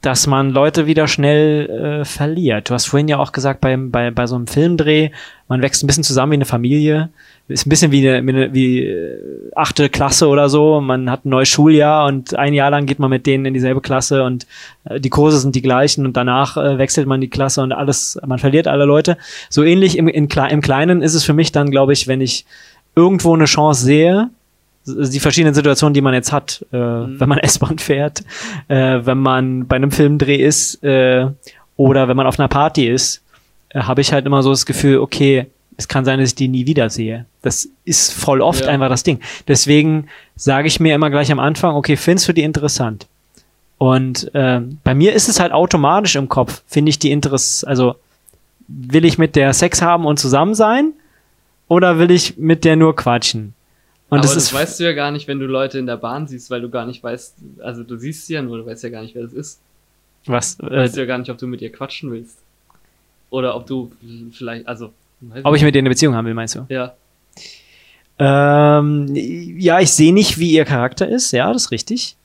dass 0.01 0.27
man 0.27 0.51
Leute 0.51 0.85
wieder 0.85 1.07
schnell 1.07 1.69
äh, 1.69 2.05
verliert. 2.05 2.69
Du 2.69 2.73
hast 2.73 2.85
vorhin 2.85 3.07
ja 3.07 3.17
auch 3.17 3.31
gesagt, 3.31 3.61
beim, 3.61 3.89
bei, 3.89 4.11
bei 4.11 4.27
so 4.27 4.35
einem 4.35 4.45
Filmdreh, 4.45 5.09
man 5.47 5.61
wächst 5.61 5.83
ein 5.83 5.87
bisschen 5.87 6.03
zusammen 6.03 6.33
wie 6.33 6.35
eine 6.35 6.45
Familie. 6.45 7.09
Ist 7.47 7.65
ein 7.65 7.69
bisschen 7.69 7.91
wie 7.91 8.07
eine, 8.07 8.53
wie, 8.53 8.85
äh, 8.85 9.51
achte 9.55 9.89
Klasse 9.89 10.27
oder 10.27 10.49
so. 10.49 10.81
Man 10.81 11.09
hat 11.09 11.25
ein 11.25 11.29
neues 11.29 11.49
Schuljahr 11.49 12.05
und 12.05 12.35
ein 12.35 12.53
Jahr 12.53 12.69
lang 12.69 12.85
geht 12.85 12.99
man 12.99 13.09
mit 13.09 13.25
denen 13.25 13.45
in 13.45 13.53
dieselbe 13.53 13.81
Klasse 13.81 14.23
und 14.23 14.45
äh, 14.83 14.99
die 14.99 15.09
Kurse 15.09 15.39
sind 15.39 15.55
die 15.55 15.61
gleichen 15.61 16.05
und 16.05 16.15
danach 16.15 16.57
äh, 16.57 16.77
wechselt 16.77 17.07
man 17.07 17.19
die 17.19 17.29
Klasse 17.29 17.61
und 17.61 17.71
alles, 17.71 18.19
man 18.25 18.37
verliert 18.37 18.67
alle 18.67 18.85
Leute. 18.85 19.17
So 19.49 19.63
ähnlich 19.63 19.97
im, 19.97 20.07
in, 20.07 20.27
im 20.27 20.61
Kleinen 20.61 21.01
ist 21.01 21.15
es 21.15 21.23
für 21.23 21.33
mich 21.33 21.51
dann, 21.51 21.71
glaube 21.71 21.93
ich, 21.93 22.07
wenn 22.07 22.21
ich 22.21 22.45
irgendwo 22.95 23.33
eine 23.33 23.45
Chance 23.45 23.83
sehe, 23.83 24.29
die 24.87 25.19
verschiedenen 25.19 25.53
Situationen, 25.53 25.93
die 25.93 26.01
man 26.01 26.13
jetzt 26.13 26.31
hat, 26.31 26.65
äh, 26.71 26.77
wenn 26.77 27.29
man 27.29 27.37
S-Bahn 27.39 27.77
fährt, 27.77 28.23
äh, 28.67 28.99
wenn 29.03 29.17
man 29.19 29.67
bei 29.67 29.75
einem 29.75 29.91
Filmdreh 29.91 30.37
ist 30.37 30.83
äh, 30.83 31.27
oder 31.75 32.07
wenn 32.07 32.17
man 32.17 32.25
auf 32.27 32.39
einer 32.39 32.47
Party 32.47 32.87
ist, 32.87 33.21
äh, 33.69 33.81
habe 33.81 34.01
ich 34.01 34.13
halt 34.13 34.25
immer 34.25 34.41
so 34.43 34.49
das 34.51 34.65
Gefühl, 34.65 34.99
okay, 34.99 35.47
es 35.79 35.87
kann 35.87 36.05
sein, 36.05 36.19
dass 36.19 36.29
ich 36.29 36.35
die 36.35 36.47
nie 36.47 36.65
wiedersehe. 36.65 37.25
Das 37.43 37.69
ist 37.85 38.11
voll 38.13 38.41
oft 38.41 38.61
Ja. 38.65 38.69
einfach 38.69 38.89
das 38.89 39.03
Ding. 39.03 39.19
Deswegen 39.47 40.07
sage 40.35 40.67
ich 40.67 40.79
mir 40.79 40.95
immer 40.95 41.09
gleich 41.11 41.31
am 41.31 41.39
Anfang, 41.39 41.75
okay, 41.75 41.95
findest 41.97 42.27
du 42.27 42.33
die 42.33 42.41
interessant? 42.43 43.05
Und 43.77 44.31
ähm, 44.33 44.79
bei 44.83 44.95
mir 44.95 45.13
ist 45.13 45.29
es 45.29 45.39
halt 45.39 45.51
automatisch 45.51 46.15
im 46.15 46.29
Kopf, 46.29 46.63
finde 46.65 46.89
ich 46.89 46.97
die 46.97 47.11
interessant, 47.11 47.69
also 47.69 47.95
will 48.67 49.05
ich 49.05 49.19
mit 49.19 49.35
der 49.35 49.53
Sex 49.53 49.81
haben 49.83 50.05
und 50.05 50.17
zusammen 50.17 50.55
sein 50.55 50.93
oder 51.67 51.99
will 51.99 52.09
ich 52.09 52.37
mit 52.37 52.65
der 52.65 52.75
nur 52.75 52.95
quatschen? 52.95 53.53
Und 54.09 54.19
aber 54.19 54.27
das 54.27 54.35
das 54.35 54.53
weißt 54.53 54.79
du 54.79 54.85
ja 54.85 54.93
gar 54.93 55.11
nicht, 55.11 55.27
wenn 55.27 55.39
du 55.39 55.45
Leute 55.47 55.79
in 55.79 55.85
der 55.85 55.97
Bahn 55.97 56.27
siehst, 56.27 56.49
weil 56.49 56.61
du 56.61 56.69
gar 56.69 56.85
nicht 56.85 57.03
weißt, 57.03 57.35
also 57.59 57.83
du 57.83 57.97
siehst 57.97 58.25
sie 58.27 58.33
ja 58.35 58.41
nur, 58.41 58.57
du 58.59 58.65
weißt 58.65 58.83
ja 58.83 58.89
gar 58.89 59.01
nicht, 59.01 59.15
wer 59.15 59.23
das 59.23 59.33
ist. 59.33 59.59
was, 60.25 60.57
Du 60.57 60.67
äh, 60.67 60.77
weißt 60.77 60.95
ja 60.95 61.05
gar 61.05 61.17
nicht, 61.17 61.29
ob 61.29 61.37
du 61.37 61.47
mit 61.47 61.61
ihr 61.61 61.71
quatschen 61.71 62.11
willst. 62.11 62.37
Oder 63.29 63.55
ob 63.55 63.65
du 63.67 63.91
vielleicht, 64.31 64.65
also, 64.67 64.93
ob 65.43 65.55
ich 65.55 65.63
mit 65.63 65.75
der 65.75 65.81
eine 65.81 65.89
Beziehung 65.89 66.15
haben 66.15 66.25
will, 66.25 66.33
meinst 66.33 66.55
du? 66.55 66.65
ja, 66.69 66.95
Ähm, 68.19 69.07
ja, 69.13 69.79
ich 69.79 69.91
sehe 69.91 70.13
nicht, 70.13 70.39
wie 70.39 70.51
ihr 70.51 70.65
Charakter 70.65 71.07
ist. 71.07 71.31
Ja, 71.31 71.51
das 71.53 71.65
ist 71.65 71.71
richtig. 71.71 72.15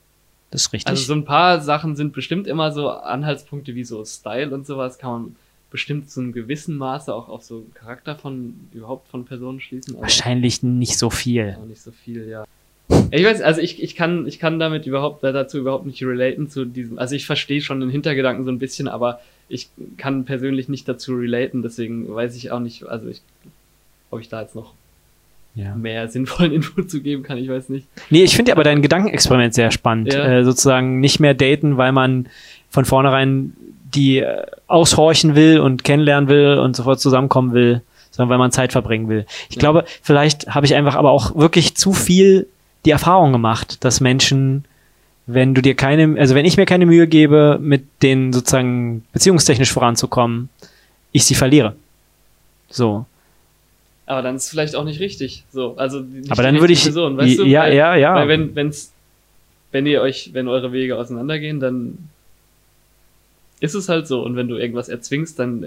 Das 0.51 0.61
ist 0.63 0.73
richtig. 0.73 0.89
also 0.89 1.03
so 1.03 1.13
ein 1.13 1.25
paar 1.25 1.61
Sachen 1.61 1.95
sind 1.95 2.13
bestimmt 2.13 2.47
immer 2.47 2.71
so 2.71 2.89
Anhaltspunkte 2.89 3.75
wie 3.75 3.83
so 3.83 4.05
Style 4.05 4.53
und 4.53 4.65
sowas, 4.65 4.97
kann 4.97 5.11
man 5.11 5.35
bestimmt 5.73 6.09
zu 6.09 6.21
einem 6.21 6.31
gewissen 6.33 6.77
Maße 6.77 7.13
auch 7.13 7.27
auf 7.27 7.43
so 7.43 7.65
Charakter 7.73 8.15
von, 8.15 8.53
überhaupt 8.73 9.09
von 9.09 9.25
Personen 9.25 9.59
schließen. 9.59 9.99
Wahrscheinlich 9.99 10.61
nicht 10.61 10.99
so 10.99 11.09
viel. 11.09 11.57
Auch 11.59 11.65
nicht 11.65 11.81
so 11.81 11.91
viel, 11.91 12.29
ja. 12.29 12.45
Ich 13.09 13.25
weiß, 13.25 13.41
also 13.41 13.59
ich, 13.59 13.81
ich 13.81 13.95
kann, 13.95 14.27
ich 14.27 14.37
kann 14.37 14.59
damit 14.59 14.85
überhaupt, 14.85 15.23
dazu 15.23 15.57
überhaupt 15.57 15.87
nicht 15.87 16.01
relaten 16.03 16.47
zu 16.47 16.65
diesem, 16.65 16.99
also 16.99 17.15
ich 17.15 17.25
verstehe 17.25 17.59
schon 17.61 17.79
den 17.79 17.89
Hintergedanken 17.89 18.45
so 18.45 18.51
ein 18.51 18.59
bisschen, 18.59 18.87
aber 18.87 19.19
ich 19.49 19.69
kann 19.97 20.25
persönlich 20.25 20.69
nicht 20.69 20.87
dazu 20.87 21.15
relaten, 21.15 21.63
deswegen 21.63 22.13
weiß 22.13 22.35
ich 22.35 22.51
auch 22.51 22.59
nicht, 22.59 22.83
also 22.85 23.07
ich, 23.09 23.21
ob 24.11 24.19
ich 24.21 24.29
da 24.29 24.41
jetzt 24.43 24.53
noch 24.53 24.73
Ja. 25.55 25.73
mehr 25.75 26.07
sinnvollen 26.15 26.51
Input 26.53 26.91
zu 26.91 27.01
geben 27.01 27.23
kann, 27.23 27.39
ich 27.39 27.49
weiß 27.49 27.69
nicht. 27.69 27.87
Nee, 28.11 28.23
ich 28.23 28.35
finde 28.35 28.51
aber 28.51 28.63
dein 28.63 28.83
Gedankenexperiment 28.83 29.55
sehr 29.55 29.71
spannend. 29.71 30.13
Ja. 30.13 30.25
Äh, 30.39 30.43
sozusagen 30.43 30.99
nicht 30.99 31.19
mehr 31.19 31.33
daten, 31.33 31.77
weil 31.77 31.93
man 31.93 32.27
von 32.69 32.85
vornherein 32.85 33.53
die 33.95 34.19
äh, 34.19 34.45
aushorchen 34.67 35.35
will 35.35 35.59
und 35.59 35.83
kennenlernen 35.83 36.29
will 36.29 36.57
und 36.59 36.75
sofort 36.75 36.99
zusammenkommen 36.99 37.53
will, 37.53 37.81
sondern 38.11 38.29
weil 38.29 38.37
man 38.37 38.51
Zeit 38.51 38.71
verbringen 38.71 39.09
will. 39.09 39.25
Ich 39.49 39.55
Ja. 39.55 39.59
glaube, 39.59 39.85
vielleicht 40.01 40.47
habe 40.53 40.65
ich 40.65 40.75
einfach 40.75 40.95
aber 40.95 41.11
auch 41.11 41.35
wirklich 41.35 41.75
zu 41.75 41.93
viel 41.93 42.47
die 42.85 42.91
Erfahrung 42.91 43.31
gemacht, 43.31 43.83
dass 43.85 44.01
Menschen, 44.01 44.65
wenn 45.25 45.53
du 45.55 45.61
dir 45.61 45.75
keine, 45.75 46.19
also 46.19 46.35
wenn 46.35 46.45
ich 46.45 46.57
mir 46.57 46.65
keine 46.65 46.85
Mühe 46.85 47.07
gebe, 47.07 47.57
mit 47.61 47.83
denen 48.01 48.33
sozusagen 48.33 49.03
beziehungstechnisch 49.13 49.71
voranzukommen, 49.71 50.49
ich 51.11 51.25
sie 51.25 51.35
verliere. 51.35 51.75
So. 52.69 53.05
Aber 54.05 54.21
dann 54.21 54.35
ist 54.35 54.45
es 54.45 54.49
vielleicht 54.49 54.75
auch 54.75 54.83
nicht 54.83 54.99
richtig, 54.99 55.45
so, 55.53 55.75
also 55.77 56.01
nicht 56.01 56.29
Aber 56.31 56.43
dann 56.43 56.59
würde 56.59 56.73
ich, 56.73 56.83
Person, 56.83 57.15
weißt 57.17 57.39
du? 57.39 57.45
ja, 57.45 57.61
weil, 57.61 57.73
ja, 57.73 57.95
ja. 57.95 58.15
Weil 58.15 58.27
wenn, 58.27 58.55
wenn's, 58.55 58.91
wenn 59.71 59.85
ihr 59.85 60.01
euch, 60.01 60.31
wenn 60.33 60.47
eure 60.49 60.73
Wege 60.73 60.97
auseinandergehen, 60.97 61.59
dann 61.61 61.97
ist 63.63 63.75
es 63.75 63.87
halt 63.87 64.07
so. 64.07 64.21
Und 64.21 64.35
wenn 64.35 64.49
du 64.49 64.57
irgendwas 64.57 64.89
erzwingst, 64.89 65.39
dann, 65.39 65.65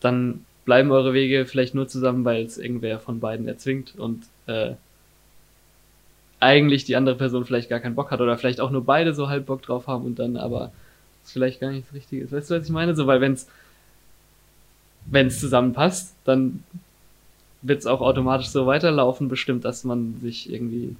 dann 0.00 0.44
bleiben 0.64 0.90
eure 0.90 1.14
Wege 1.14 1.46
vielleicht 1.46 1.72
nur 1.72 1.86
zusammen, 1.86 2.24
weil 2.24 2.44
es 2.44 2.58
irgendwer 2.58 2.98
von 2.98 3.20
beiden 3.20 3.46
erzwingt 3.46 3.94
und 3.96 4.24
äh, 4.46 4.72
eigentlich 6.40 6.84
die 6.84 6.96
andere 6.96 7.14
Person 7.14 7.46
vielleicht 7.46 7.68
gar 7.68 7.78
keinen 7.78 7.94
Bock 7.94 8.10
hat 8.10 8.20
oder 8.20 8.36
vielleicht 8.36 8.60
auch 8.60 8.72
nur 8.72 8.84
beide 8.84 9.14
so 9.14 9.28
halb 9.28 9.46
Bock 9.46 9.62
drauf 9.62 9.86
haben 9.86 10.04
und 10.04 10.18
dann 10.18 10.36
aber 10.36 10.72
es 11.24 11.30
vielleicht 11.30 11.60
gar 11.60 11.70
nicht 11.70 11.86
das 11.86 11.94
Richtige 11.94 12.24
ist. 12.24 12.32
Weißt 12.32 12.50
du, 12.50 12.56
was 12.56 12.64
ich 12.64 12.72
meine? 12.72 12.96
So, 12.96 13.06
weil 13.06 13.20
wenn's 13.20 13.46
wenn 15.08 15.28
es 15.28 15.38
zusammenpasst, 15.38 16.16
dann 16.24 16.64
wird 17.62 17.78
es 17.78 17.86
auch 17.86 18.00
automatisch 18.00 18.48
so 18.48 18.66
weiterlaufen, 18.66 19.28
bestimmt, 19.28 19.64
dass 19.64 19.84
man 19.84 20.18
sich 20.20 20.52
irgendwie 20.52 20.96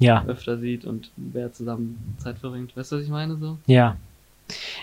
Ja, 0.00 0.24
öfter 0.26 0.58
sieht 0.58 0.84
und 0.84 1.12
wer 1.16 1.52
zusammen 1.52 2.16
Zeit 2.18 2.38
verbringt. 2.38 2.76
Weißt 2.76 2.90
du, 2.90 2.96
was 2.96 3.04
ich 3.04 3.10
meine? 3.10 3.36
So? 3.36 3.58
ja. 3.66 3.96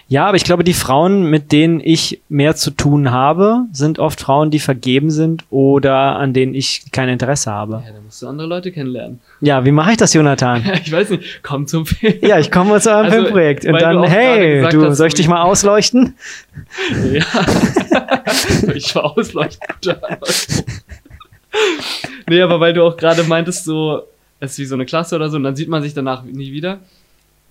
Ja, 0.07 0.25
aber 0.27 0.37
ich 0.37 0.43
glaube, 0.45 0.63
die 0.63 0.73
Frauen, 0.73 1.29
mit 1.29 1.51
denen 1.51 1.79
ich 1.81 2.21
mehr 2.29 2.55
zu 2.55 2.71
tun 2.71 3.11
habe, 3.11 3.65
sind 3.73 3.99
oft 3.99 4.21
Frauen, 4.21 4.51
die 4.51 4.59
vergeben 4.59 5.11
sind 5.11 5.43
oder 5.49 6.15
an 6.17 6.33
denen 6.33 6.53
ich 6.53 6.91
kein 6.91 7.09
Interesse 7.09 7.51
habe. 7.51 7.83
Ja, 7.85 7.91
dann 7.93 8.05
musst 8.05 8.21
du 8.21 8.27
andere 8.27 8.47
Leute 8.47 8.71
kennenlernen. 8.71 9.19
Ja, 9.41 9.65
wie 9.65 9.71
mache 9.71 9.91
ich 9.91 9.97
das, 9.97 10.13
Jonathan? 10.13 10.63
ich 10.85 10.91
weiß 10.91 11.09
nicht, 11.11 11.41
komm 11.43 11.67
zum 11.67 11.85
Film. 11.85 12.13
Ja, 12.21 12.39
ich 12.39 12.51
komme 12.51 12.79
zu 12.79 12.89
eurem 12.89 13.05
Also, 13.05 13.17
Filmprojekt 13.17 13.65
und 13.65 13.73
du 13.73 13.79
dann, 13.79 13.95
gerade 13.97 14.09
hey, 14.09 14.69
du, 14.69 14.85
hast, 14.85 14.97
soll 14.97 15.07
ich 15.07 15.13
du- 15.13 15.17
dich 15.17 15.27
mal 15.27 15.41
ausleuchten? 15.43 16.15
Ja. 17.11 17.25
ich 18.73 18.95
war 18.95 19.17
ausleuchten. 19.17 19.67
nee, 22.29 22.41
aber 22.41 22.59
weil 22.59 22.73
du 22.73 22.83
auch 22.83 22.97
gerade 22.97 23.23
meintest, 23.23 23.65
so, 23.65 24.01
es 24.39 24.51
ist 24.53 24.59
wie 24.59 24.65
so 24.65 24.75
eine 24.75 24.85
Klasse 24.85 25.15
oder 25.15 25.29
so, 25.29 25.37
und 25.37 25.43
dann 25.43 25.55
sieht 25.55 25.69
man 25.69 25.81
sich 25.81 25.93
danach 25.93 26.23
nie 26.23 26.51
wieder. 26.51 26.79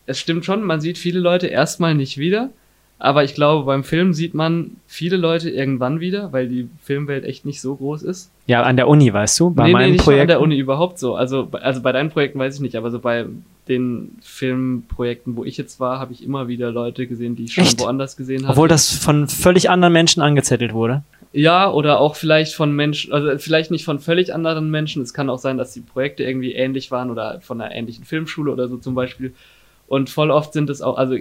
Es 0.07 0.19
stimmt 0.19 0.45
schon, 0.45 0.63
man 0.63 0.81
sieht 0.81 0.99
viele 0.99 1.21
Leute 1.21 1.47
erstmal 1.49 1.95
nicht 1.95 2.17
wieder, 2.19 2.51
aber 2.99 3.25
ich 3.25 3.35
glaube, 3.35 3.65
beim 3.67 3.85
Film 3.85 4.15
sieht 4.15 4.33
man 4.35 4.77
viele 4.87 5.17
Leute 5.17 5.51
irgendwann 5.51 6.01
wieder, 6.01 6.33
weil 6.33 6.49
die 6.49 6.69
Filmwelt 6.83 7.25
echt 7.25 7.45
nicht 7.45 7.61
so 7.61 7.77
groß 7.77 8.03
ist. 8.03 8.31
Ja, 8.47 8.63
an 8.63 8.77
der 8.77 8.89
Uni, 8.89 9.13
weißt 9.13 9.39
du, 9.41 9.51
bei 9.51 9.65
nee, 9.65 9.69
nee, 9.69 9.73
meinem 9.73 9.91
nicht 9.91 9.99
nur 9.99 10.05
Projekt. 10.05 10.23
an 10.23 10.29
der 10.29 10.41
Uni 10.41 10.57
überhaupt 10.57 10.99
so. 10.99 11.15
Also, 11.17 11.47
bei- 11.51 11.61
also 11.61 11.83
bei 11.83 11.93
deinen 11.93 12.11
Projekten 12.11 12.39
weiß 12.39 12.55
ich 12.55 12.61
nicht, 12.61 12.77
aber 12.77 12.91
so 12.91 13.01
bei 13.01 13.27
den 13.69 14.13
Filmprojekten, 14.23 15.37
wo 15.37 15.45
ich 15.45 15.57
jetzt 15.57 15.81
war, 15.81 15.99
habe 15.99 16.13
ich 16.13 16.23
immer 16.25 16.49
wieder 16.49 16.71
Leute 16.71 17.07
gesehen, 17.07 17.37
die 17.37 17.45
ich 17.45 17.55
schon 17.55 17.65
Echt? 17.65 17.81
woanders 17.81 18.17
gesehen 18.17 18.43
habe. 18.45 18.53
Obwohl 18.53 18.69
das 18.69 18.91
von 18.93 19.29
völlig 19.29 19.69
anderen 19.71 19.93
Menschen 19.93 20.23
angezettelt 20.23 20.73
wurde. 20.73 21.03
Ja, 21.33 21.71
oder 21.71 22.01
auch 22.01 22.17
vielleicht 22.17 22.55
von 22.55 22.73
Menschen, 22.75 23.13
also 23.13 23.37
vielleicht 23.39 23.71
nicht 23.71 23.85
von 23.85 23.99
völlig 23.99 24.33
anderen 24.35 24.71
Menschen. 24.71 25.03
Es 25.03 25.13
kann 25.13 25.29
auch 25.29 25.39
sein, 25.39 25.59
dass 25.59 25.73
die 25.75 25.81
Projekte 25.81 26.23
irgendwie 26.23 26.53
ähnlich 26.55 26.91
waren 26.91 27.11
oder 27.11 27.41
von 27.43 27.61
einer 27.61 27.75
ähnlichen 27.75 28.05
Filmschule 28.05 28.51
oder 28.53 28.69
so 28.69 28.79
zum 28.79 28.95
Beispiel. 28.95 29.35
Und 29.89 30.11
voll 30.11 30.31
oft 30.31 30.53
sind 30.53 30.69
es 30.69 30.83
auch, 30.83 30.99
also 30.99 31.17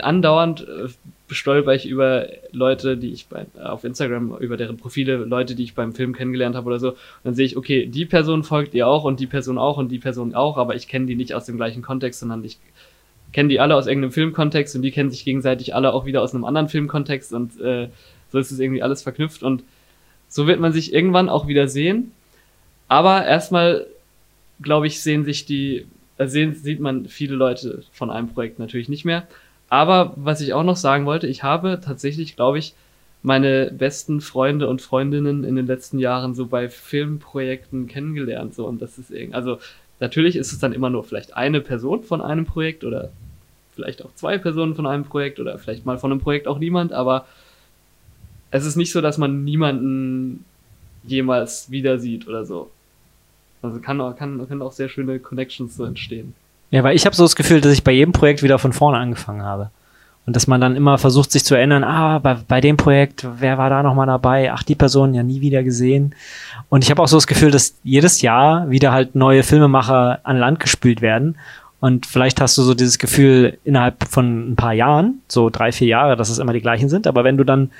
andauernd 0.00 0.62
äh, 0.62 0.88
bestolper 1.28 1.74
ich 1.74 1.86
über 1.86 2.26
Leute, 2.50 2.96
die 2.96 3.12
ich 3.12 3.28
bei, 3.28 3.46
auf 3.62 3.84
Instagram, 3.84 4.36
über 4.38 4.56
deren 4.56 4.76
Profile, 4.76 5.16
Leute, 5.16 5.54
die 5.54 5.62
ich 5.62 5.74
beim 5.76 5.92
Film 5.92 6.12
kennengelernt 6.12 6.56
habe 6.56 6.66
oder 6.66 6.80
so. 6.80 6.90
Und 6.90 6.96
dann 7.22 7.34
sehe 7.34 7.46
ich, 7.46 7.56
okay, 7.56 7.86
die 7.86 8.04
Person 8.04 8.42
folgt 8.42 8.74
ihr 8.74 8.88
auch 8.88 9.04
und 9.04 9.20
die 9.20 9.28
Person 9.28 9.58
auch 9.58 9.76
und 9.76 9.92
die 9.92 10.00
Person 10.00 10.34
auch, 10.34 10.56
aber 10.56 10.74
ich 10.74 10.88
kenne 10.88 11.06
die 11.06 11.14
nicht 11.14 11.34
aus 11.34 11.44
dem 11.44 11.56
gleichen 11.56 11.82
Kontext, 11.82 12.18
sondern 12.18 12.44
ich 12.44 12.58
kenne 13.32 13.48
die 13.48 13.60
alle 13.60 13.76
aus 13.76 13.86
irgendeinem 13.86 14.10
Filmkontext 14.10 14.74
und 14.74 14.82
die 14.82 14.90
kennen 14.90 15.10
sich 15.10 15.24
gegenseitig 15.24 15.74
alle 15.74 15.92
auch 15.92 16.04
wieder 16.04 16.20
aus 16.22 16.34
einem 16.34 16.44
anderen 16.44 16.68
Filmkontext 16.68 17.32
und 17.32 17.60
äh, 17.60 17.88
so 18.32 18.38
ist 18.38 18.50
es 18.50 18.58
irgendwie 18.58 18.82
alles 18.82 19.02
verknüpft 19.02 19.44
und 19.44 19.62
so 20.28 20.48
wird 20.48 20.58
man 20.58 20.72
sich 20.72 20.92
irgendwann 20.92 21.28
auch 21.28 21.46
wieder 21.46 21.68
sehen. 21.68 22.10
Aber 22.88 23.24
erstmal, 23.24 23.86
glaube 24.62 24.88
ich, 24.88 25.00
sehen 25.00 25.24
sich 25.24 25.46
die, 25.46 25.86
sehen, 26.28 26.54
sieht 26.54 26.80
man 26.80 27.06
viele 27.06 27.34
Leute 27.34 27.82
von 27.92 28.10
einem 28.10 28.28
Projekt 28.28 28.58
natürlich 28.58 28.88
nicht 28.88 29.04
mehr. 29.04 29.26
Aber 29.68 30.12
was 30.16 30.40
ich 30.40 30.52
auch 30.52 30.64
noch 30.64 30.76
sagen 30.76 31.06
wollte, 31.06 31.26
ich 31.26 31.42
habe 31.42 31.80
tatsächlich, 31.82 32.36
glaube 32.36 32.58
ich, 32.58 32.74
meine 33.22 33.70
besten 33.70 34.20
Freunde 34.20 34.68
und 34.68 34.82
Freundinnen 34.82 35.44
in 35.44 35.56
den 35.56 35.66
letzten 35.66 35.98
Jahren 35.98 36.34
so 36.34 36.46
bei 36.46 36.68
Filmprojekten 36.68 37.86
kennengelernt. 37.86 38.54
So, 38.54 38.66
und 38.66 38.80
das 38.80 38.98
ist 38.98 39.10
irgendwie, 39.10 39.34
also 39.34 39.58
natürlich 40.00 40.36
ist 40.36 40.52
es 40.52 40.58
dann 40.58 40.72
immer 40.72 40.90
nur 40.90 41.04
vielleicht 41.04 41.36
eine 41.36 41.60
Person 41.60 42.02
von 42.02 42.20
einem 42.20 42.46
Projekt 42.46 42.82
oder 42.84 43.10
vielleicht 43.74 44.04
auch 44.04 44.14
zwei 44.14 44.38
Personen 44.38 44.74
von 44.74 44.86
einem 44.86 45.04
Projekt 45.04 45.38
oder 45.38 45.58
vielleicht 45.58 45.86
mal 45.86 45.98
von 45.98 46.10
einem 46.10 46.20
Projekt 46.20 46.48
auch 46.48 46.58
niemand, 46.58 46.92
aber 46.92 47.26
es 48.50 48.64
ist 48.64 48.76
nicht 48.76 48.92
so, 48.92 49.00
dass 49.00 49.18
man 49.18 49.44
niemanden 49.44 50.44
jemals 51.04 51.70
wieder 51.70 51.98
sieht 51.98 52.26
oder 52.26 52.44
so. 52.44 52.70
Also 53.62 53.78
kann, 53.80 53.98
kann, 54.16 54.46
können 54.48 54.62
auch 54.62 54.72
sehr 54.72 54.88
schöne 54.88 55.18
Connections 55.18 55.76
so 55.76 55.84
entstehen. 55.84 56.34
Ja, 56.70 56.84
weil 56.84 56.96
ich 56.96 57.04
habe 57.04 57.16
so 57.16 57.24
das 57.24 57.36
Gefühl, 57.36 57.60
dass 57.60 57.72
ich 57.72 57.84
bei 57.84 57.92
jedem 57.92 58.12
Projekt 58.12 58.42
wieder 58.42 58.58
von 58.58 58.72
vorne 58.72 58.98
angefangen 58.98 59.42
habe. 59.42 59.70
Und 60.26 60.36
dass 60.36 60.46
man 60.46 60.60
dann 60.60 60.76
immer 60.76 60.98
versucht, 60.98 61.32
sich 61.32 61.44
zu 61.44 61.56
erinnern, 61.56 61.82
ah, 61.82 62.18
bei, 62.18 62.36
bei 62.46 62.60
dem 62.60 62.76
Projekt, 62.76 63.26
wer 63.38 63.58
war 63.58 63.70
da 63.70 63.82
nochmal 63.82 64.06
dabei? 64.06 64.52
Ach, 64.52 64.62
die 64.62 64.74
Person 64.74 65.14
ja 65.14 65.22
nie 65.22 65.40
wieder 65.40 65.62
gesehen. 65.62 66.14
Und 66.68 66.84
ich 66.84 66.90
habe 66.90 67.02
auch 67.02 67.08
so 67.08 67.16
das 67.16 67.26
Gefühl, 67.26 67.50
dass 67.50 67.74
jedes 67.82 68.22
Jahr 68.22 68.70
wieder 68.70 68.92
halt 68.92 69.14
neue 69.14 69.42
Filmemacher 69.42 70.20
an 70.22 70.38
Land 70.38 70.60
gespült 70.60 71.00
werden. 71.00 71.36
Und 71.80 72.06
vielleicht 72.06 72.40
hast 72.40 72.56
du 72.58 72.62
so 72.62 72.74
dieses 72.74 72.98
Gefühl 72.98 73.58
innerhalb 73.64 74.04
von 74.04 74.52
ein 74.52 74.56
paar 74.56 74.74
Jahren, 74.74 75.20
so 75.26 75.48
drei, 75.50 75.72
vier 75.72 75.88
Jahre, 75.88 76.16
dass 76.16 76.28
es 76.28 76.38
immer 76.38 76.52
die 76.52 76.60
gleichen 76.60 76.90
sind. 76.90 77.06
Aber 77.06 77.24
wenn 77.24 77.38
du 77.38 77.44
dann, 77.44 77.70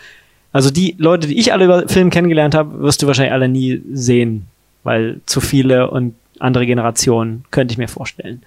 also 0.52 0.70
die 0.70 0.96
Leute, 0.98 1.26
die 1.28 1.38
ich 1.38 1.52
alle 1.52 1.66
über 1.66 1.86
Film 1.86 2.08
kennengelernt 2.10 2.54
habe, 2.54 2.80
wirst 2.80 3.02
du 3.02 3.06
wahrscheinlich 3.06 3.34
alle 3.34 3.48
nie 3.48 3.82
sehen. 3.92 4.46
Weil 4.82 5.20
zu 5.26 5.40
viele 5.40 5.90
und 5.90 6.14
andere 6.38 6.66
Generationen, 6.66 7.44
könnte 7.50 7.72
ich 7.72 7.78
mir 7.78 7.88
vorstellen. 7.88 8.42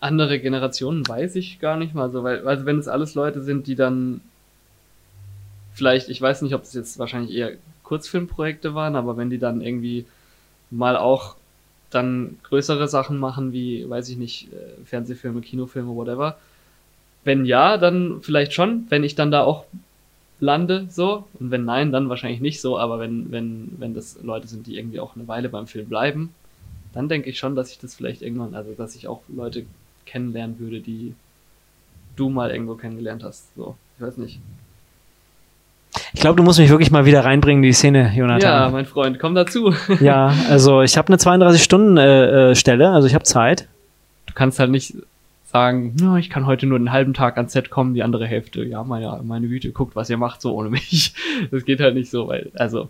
Andere 0.00 0.40
Generationen 0.40 1.06
weiß 1.06 1.36
ich 1.36 1.60
gar 1.60 1.76
nicht 1.76 1.94
mal 1.94 2.10
so, 2.10 2.24
weil, 2.24 2.46
also 2.46 2.66
wenn 2.66 2.78
es 2.78 2.88
alles 2.88 3.14
Leute 3.14 3.42
sind, 3.42 3.68
die 3.68 3.76
dann 3.76 4.20
vielleicht, 5.72 6.08
ich 6.08 6.20
weiß 6.20 6.42
nicht, 6.42 6.54
ob 6.54 6.62
es 6.62 6.74
jetzt 6.74 6.98
wahrscheinlich 6.98 7.34
eher 7.34 7.52
Kurzfilmprojekte 7.84 8.74
waren, 8.74 8.96
aber 8.96 9.16
wenn 9.16 9.30
die 9.30 9.38
dann 9.38 9.60
irgendwie 9.60 10.06
mal 10.70 10.96
auch 10.96 11.36
dann 11.90 12.38
größere 12.44 12.88
Sachen 12.88 13.18
machen, 13.18 13.52
wie, 13.52 13.88
weiß 13.88 14.08
ich 14.08 14.16
nicht, 14.16 14.48
äh, 14.52 14.84
Fernsehfilme, 14.84 15.40
Kinofilme, 15.40 15.94
whatever. 15.94 16.38
Wenn 17.24 17.44
ja, 17.44 17.76
dann 17.76 18.20
vielleicht 18.22 18.52
schon, 18.52 18.86
wenn 18.88 19.04
ich 19.04 19.14
dann 19.14 19.30
da 19.30 19.42
auch 19.42 19.64
lande, 20.42 20.86
so. 20.90 21.24
Und 21.40 21.50
wenn 21.50 21.64
nein, 21.64 21.92
dann 21.92 22.08
wahrscheinlich 22.08 22.40
nicht 22.40 22.60
so, 22.60 22.78
aber 22.78 22.98
wenn, 22.98 23.30
wenn, 23.30 23.72
wenn 23.78 23.94
das 23.94 24.18
Leute 24.22 24.48
sind, 24.48 24.66
die 24.66 24.76
irgendwie 24.76 25.00
auch 25.00 25.14
eine 25.16 25.26
Weile 25.28 25.48
beim 25.48 25.66
Film 25.66 25.88
bleiben, 25.88 26.34
dann 26.92 27.08
denke 27.08 27.30
ich 27.30 27.38
schon, 27.38 27.54
dass 27.56 27.70
ich 27.70 27.78
das 27.78 27.94
vielleicht 27.94 28.20
irgendwann, 28.22 28.54
also 28.54 28.72
dass 28.72 28.94
ich 28.96 29.08
auch 29.08 29.22
Leute 29.28 29.64
kennenlernen 30.04 30.58
würde, 30.58 30.80
die 30.80 31.14
du 32.16 32.28
mal 32.28 32.50
irgendwo 32.50 32.74
kennengelernt 32.74 33.22
hast. 33.24 33.54
So, 33.56 33.76
ich 33.96 34.04
weiß 34.04 34.18
nicht. 34.18 34.40
Ich 36.14 36.20
glaube, 36.20 36.36
du 36.36 36.42
musst 36.42 36.58
mich 36.58 36.70
wirklich 36.70 36.90
mal 36.90 37.04
wieder 37.06 37.24
reinbringen 37.24 37.62
in 37.62 37.68
die 37.68 37.72
Szene, 37.72 38.08
Ja, 38.08 38.12
Jonathan. 38.14 38.72
mein 38.72 38.86
Freund, 38.86 39.18
komm 39.18 39.34
dazu. 39.34 39.72
Ja, 40.00 40.34
also 40.48 40.82
ich 40.82 40.96
habe 40.98 41.08
eine 41.08 41.16
32-Stunden-Stelle, 41.16 42.50
äh, 42.50 42.54
Stelle, 42.54 42.90
also 42.90 43.06
ich 43.06 43.14
habe 43.14 43.24
Zeit. 43.24 43.68
Du 44.26 44.34
kannst 44.34 44.58
halt 44.58 44.70
nicht 44.70 44.94
sagen, 45.52 45.94
ja, 46.00 46.16
ich 46.16 46.30
kann 46.30 46.46
heute 46.46 46.66
nur 46.66 46.78
einen 46.78 46.92
halben 46.92 47.14
Tag 47.14 47.36
ans 47.36 47.52
Set 47.52 47.70
kommen, 47.70 47.94
die 47.94 48.02
andere 48.02 48.26
Hälfte, 48.26 48.64
ja, 48.64 48.82
meine, 48.84 49.20
meine 49.22 49.48
Güte, 49.48 49.70
guckt, 49.70 49.94
was 49.96 50.08
ihr 50.10 50.16
macht, 50.16 50.40
so 50.40 50.54
ohne 50.54 50.70
mich. 50.70 51.14
Das 51.50 51.64
geht 51.64 51.80
halt 51.80 51.94
nicht 51.94 52.10
so, 52.10 52.28
weil, 52.28 52.50
also. 52.54 52.88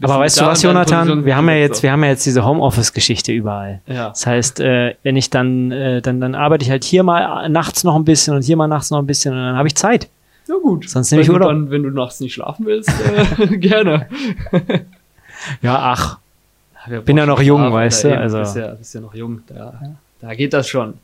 Aber 0.00 0.20
weißt 0.20 0.40
du 0.40 0.46
was, 0.46 0.62
Jonathan? 0.62 1.24
Wir 1.24 1.34
haben 1.34 1.48
ja 1.48 1.54
so. 1.56 1.58
jetzt, 1.60 1.82
wir 1.82 1.90
haben 1.90 2.04
ja 2.04 2.10
jetzt 2.10 2.24
diese 2.24 2.44
Homeoffice-Geschichte 2.44 3.32
überall. 3.32 3.80
Ja. 3.88 4.10
Das 4.10 4.24
heißt, 4.28 4.60
äh, 4.60 4.94
wenn 5.02 5.16
ich 5.16 5.28
dann, 5.30 5.72
äh, 5.72 6.00
dann, 6.00 6.20
dann 6.20 6.36
arbeite 6.36 6.64
ich 6.64 6.70
halt 6.70 6.84
hier 6.84 7.02
mal 7.02 7.48
nachts 7.48 7.82
noch 7.82 7.96
ein 7.96 8.04
bisschen 8.04 8.36
und 8.36 8.42
hier 8.42 8.56
mal 8.56 8.68
nachts 8.68 8.92
noch 8.92 9.00
ein 9.00 9.06
bisschen 9.06 9.34
und 9.34 9.40
dann 9.40 9.56
habe 9.56 9.66
ich 9.66 9.74
Zeit. 9.74 10.08
Ja, 10.46 10.54
gut. 10.62 10.88
Sonst 10.88 11.10
nehme 11.10 11.22
ich 11.22 11.28
wenn 11.28 11.34
du 11.34 11.40
Urlaub. 11.40 11.50
dann, 11.50 11.70
wenn 11.72 11.82
du 11.82 11.90
nachts 11.90 12.20
nicht 12.20 12.32
schlafen 12.34 12.64
willst, 12.66 12.88
äh, 13.40 13.56
gerne. 13.58 14.06
Ja, 15.62 15.78
ach, 15.80 16.18
Wir 16.86 17.00
Bin 17.00 17.16
ja 17.16 17.26
noch 17.26 17.42
jung, 17.42 17.72
weißt 17.72 18.04
du, 18.04 18.16
also- 18.16 18.38
Bist 18.38 18.54
ja, 18.56 18.74
bist 18.74 18.94
ja 18.94 19.00
noch 19.00 19.14
jung, 19.16 19.40
da, 19.48 19.80
da 20.20 20.34
geht 20.34 20.52
das 20.52 20.68
schon. 20.68 20.94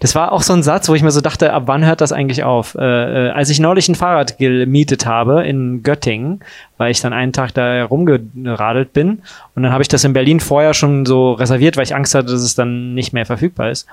Das 0.00 0.14
war 0.14 0.32
auch 0.32 0.42
so 0.42 0.52
ein 0.52 0.62
Satz, 0.62 0.88
wo 0.88 0.94
ich 0.94 1.02
mir 1.02 1.10
so 1.10 1.20
dachte, 1.20 1.52
ab 1.52 1.64
wann 1.66 1.84
hört 1.84 2.00
das 2.00 2.12
eigentlich 2.12 2.44
auf? 2.44 2.74
Äh, 2.74 3.28
äh, 3.28 3.30
als 3.30 3.50
ich 3.50 3.60
neulich 3.60 3.88
ein 3.88 3.94
Fahrrad 3.94 4.38
gemietet 4.38 5.06
habe 5.06 5.44
in 5.46 5.82
Göttingen, 5.82 6.40
weil 6.76 6.90
ich 6.90 7.00
dann 7.00 7.12
einen 7.12 7.32
Tag 7.32 7.54
da 7.54 7.84
rumgeradelt 7.84 8.92
bin 8.92 9.22
und 9.54 9.62
dann 9.62 9.72
habe 9.72 9.82
ich 9.82 9.88
das 9.88 10.04
in 10.04 10.12
Berlin 10.12 10.40
vorher 10.40 10.74
schon 10.74 11.06
so 11.06 11.32
reserviert, 11.32 11.76
weil 11.76 11.84
ich 11.84 11.94
Angst 11.94 12.14
hatte, 12.14 12.32
dass 12.32 12.42
es 12.42 12.54
dann 12.54 12.94
nicht 12.94 13.12
mehr 13.12 13.26
verfügbar 13.26 13.70
ist. 13.70 13.86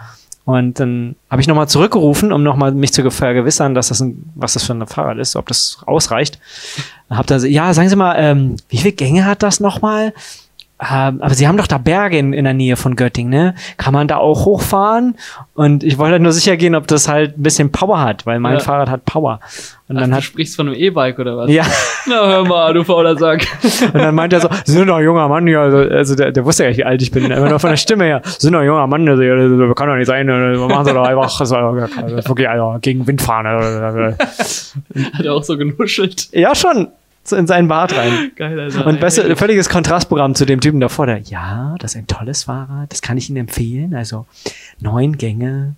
Und 0.46 0.80
dann 0.80 1.16
habe 1.30 1.42
ich 1.42 1.48
nochmal 1.48 1.70
zurückgerufen, 1.70 2.34
um 2.34 2.44
nochmal 2.44 2.74
mich 2.74 2.92
zu 2.92 3.10
vergewissern, 3.10 3.76
dass 3.76 3.88
das 3.88 4.02
ein, 4.02 4.30
was 4.36 4.54
das 4.54 4.64
für 4.64 4.74
ein 4.74 4.86
Fahrrad 4.88 5.18
ist, 5.18 5.38
ob 5.38 5.48
das 5.48 5.78
ausreicht. 5.86 6.38
Hab 7.10 7.28
dann 7.28 7.46
ja, 7.46 7.74
sagen 7.74 7.88
Sie 7.88 7.96
mal, 7.96 8.16
ähm, 8.18 8.58
wie 8.68 8.78
viele 8.78 8.92
Gänge 8.92 9.26
hat 9.26 9.42
das 9.42 9.62
nochmal? 9.62 10.14
Ähm, 10.92 11.22
aber 11.22 11.34
Sie 11.34 11.48
haben 11.48 11.58
doch 11.58 11.68
da 11.68 11.78
Berge 11.78 12.18
in, 12.18 12.34
in 12.34 12.44
der 12.44 12.54
Nähe 12.54 12.76
von 12.76 12.96
Göttingen, 12.96 13.30
ne? 13.32 13.56
Kann 13.78 13.94
man 13.94 14.08
da 14.08 14.18
auch 14.18 14.46
hochfahren? 14.46 15.16
Und 15.54 15.84
ich 15.84 15.98
wollte 15.98 16.14
halt 16.14 16.22
nur 16.24 16.32
sicher 16.34 16.58
gehen, 16.58 16.76
ob 16.76 16.88
das 16.88 17.08
halt 17.08 17.38
ein 17.38 17.44
bisschen 17.44 17.72
Power 17.72 18.02
hat, 18.02 18.26
weil 18.26 18.40
mein 18.40 18.54
Ja. 18.56 18.60
Fahrrad 18.60 18.90
hat 18.90 19.06
Power. 19.06 19.40
Und 19.90 19.98
Ach, 19.98 20.02
dann 20.02 20.10
du 20.12 20.16
hat, 20.18 20.24
sprichst 20.24 20.56
von 20.56 20.68
einem 20.68 20.76
E-Bike 20.76 21.20
oder 21.20 21.38
was? 21.38 21.52
ja, 21.52 21.64
Na, 22.08 22.26
hör 22.28 22.46
mal, 22.46 22.74
du 22.74 22.84
fauler 22.84 23.16
Sack. 23.18 23.46
Und 23.94 23.96
dann 24.02 24.16
meint 24.16 24.34
er 24.34 24.40
so, 24.42 24.50
Sie 24.66 24.72
sind 24.72 24.88
doch 24.88 24.96
ein 24.98 25.04
junger 25.04 25.28
Mann, 25.28 25.48
ja, 25.48 25.62
also, 25.62 25.78
also 25.78 26.16
der, 26.16 26.32
der 26.32 26.44
wusste 26.46 26.64
ja 26.64 26.70
nicht, 26.70 26.78
wie 26.80 26.86
alt 26.86 27.02
ich 27.02 27.12
bin, 27.12 27.26
immer 27.30 27.50
nur 27.50 27.60
von 27.60 27.70
der 27.70 27.78
Stimme 27.78 28.06
her. 28.06 28.22
Sie 28.26 28.38
sind 28.40 28.54
doch 28.54 28.60
ein 28.62 28.66
junger 28.66 28.88
Mann, 28.88 29.08
also, 29.08 29.22
das 29.22 29.76
kann 29.76 29.88
doch 29.90 29.96
nicht 29.96 30.08
sein, 30.08 30.28
äh, 30.30 30.56
machen 30.58 30.86
Sie 30.86 30.94
doch 30.94 31.06
einfach, 31.06 31.38
das 31.38 31.52
war 31.52 31.76
wirklich, 31.76 32.50
also, 32.50 32.78
gegen 32.82 33.06
Wind 33.06 33.22
fahren. 33.22 33.46
äh, 33.46 34.14
Hat 35.14 35.26
er 35.26 35.34
auch 35.34 35.44
so 35.44 35.58
genuschelt. 35.58 36.30
Ja, 36.32 36.56
schon. 36.56 36.88
In 37.32 37.48
seinen 37.48 37.68
Bart 37.68 37.96
rein. 37.96 38.32
Geil, 38.36 38.60
Alter. 38.60 38.86
Und 38.86 39.00
besser, 39.00 39.36
völliges 39.38 39.70
Kontrastprogramm 39.70 40.36
zu 40.36 40.46
dem 40.46 40.60
Typen 40.60 40.80
davor, 40.80 41.06
der, 41.06 41.20
ja, 41.20 41.76
das 41.80 41.96
ist 41.96 41.98
ein 41.98 42.08
tolles 42.08 42.44
Fahrrad, 42.44 42.92
das 42.92 43.02
kann 43.02 43.18
ich 43.18 43.30
Ihnen 43.30 43.38
empfehlen. 43.38 43.96
Also 43.96 44.26
neun 44.82 45.18
Gänge, 45.18 45.76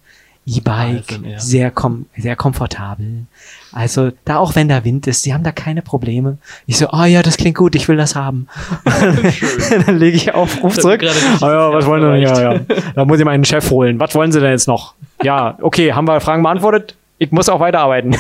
E-Bike, 0.48 1.12
Also, 1.12 1.24
ja. 1.26 1.40
sehr, 1.40 1.72
kom 1.72 2.06
sehr 2.18 2.36
komfortabel. 2.36 3.26
Also 3.72 4.12
da 4.26 4.38
auch 4.38 4.56
wenn 4.56 4.70
da 4.70 4.84
Wind 4.84 5.08
ist, 5.08 5.24
Sie 5.24 5.34
haben 5.34 5.44
da 5.44 5.52
keine 5.52 5.82
Probleme. 5.82 6.38
Ich 6.66 6.78
so, 6.78 6.90
ah 6.90 7.06
ja, 7.06 7.22
das 7.24 7.38
klingt 7.38 7.58
gut, 7.58 7.76
ich 7.76 7.88
will 7.88 7.98
das 7.98 8.16
haben. 8.16 8.48
Dann 9.86 9.98
lege 9.98 10.18
ich 10.18 10.34
auf, 10.34 10.64
ruf 10.64 10.78
zurück. 10.78 11.04
Ah 11.42 11.48
ja, 11.48 11.74
was 11.74 11.86
wollen 11.86 12.02
Sie 12.02 12.12
denn? 12.12 12.22
Ja, 12.22 12.54
ja. 12.54 12.60
Da 12.96 13.06
muss 13.06 13.20
ich 13.20 13.26
meinen 13.26 13.46
Chef 13.46 13.70
holen. 13.72 14.00
Was 14.00 14.14
wollen 14.16 14.32
Sie 14.32 14.40
denn 14.40 14.52
jetzt 14.52 14.68
noch? 14.68 14.94
Ja, 15.24 15.58
okay, 15.62 15.94
haben 15.94 16.08
wir 16.08 16.20
Fragen 16.22 16.44
beantwortet? 16.44 16.96
Ich 17.18 17.32
muss 17.32 17.50
auch 17.50 17.60
weiterarbeiten. 17.60 18.16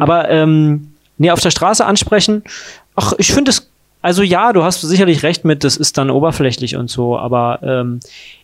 Aber 0.00 0.28
ähm, 0.30 0.92
nee, 1.18 1.30
auf 1.30 1.40
der 1.40 1.50
Straße 1.50 1.84
ansprechen, 1.84 2.42
ach, 2.94 3.12
ich 3.18 3.32
finde 3.32 3.50
es, 3.50 3.70
also 4.02 4.22
ja, 4.22 4.52
du 4.52 4.62
hast 4.62 4.80
sicherlich 4.80 5.22
recht 5.22 5.44
mit, 5.44 5.64
das 5.64 5.76
ist 5.76 5.98
dann 5.98 6.10
oberflächlich 6.10 6.76
und 6.76 6.90
so, 6.90 7.18
aber 7.18 7.60
ähm, 7.62 8.00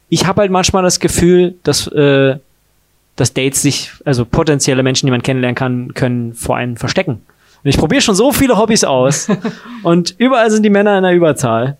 ich 0.08 0.26
habe 0.26 0.42
halt 0.42 0.50
manchmal 0.50 0.82
das 0.82 1.00
Gefühl, 1.00 1.54
dass, 1.62 1.86
äh, 1.88 2.36
dass 3.16 3.34
Dates 3.34 3.62
sich, 3.62 3.92
also 4.04 4.24
potenzielle 4.24 4.82
Menschen, 4.82 5.06
die 5.06 5.10
man 5.10 5.22
kennenlernen 5.22 5.54
kann, 5.54 5.94
können 5.94 6.34
vor 6.34 6.56
einen 6.56 6.76
verstecken. 6.76 7.22
Und 7.64 7.70
ich 7.70 7.78
probiere 7.78 8.02
schon 8.02 8.14
so 8.14 8.32
viele 8.32 8.58
Hobbys 8.58 8.84
aus 8.84 9.28
und 9.82 10.14
überall 10.18 10.50
sind 10.50 10.64
die 10.64 10.70
Männer 10.70 10.96
in 10.96 11.04
der 11.04 11.14
Überzahl. 11.14 11.76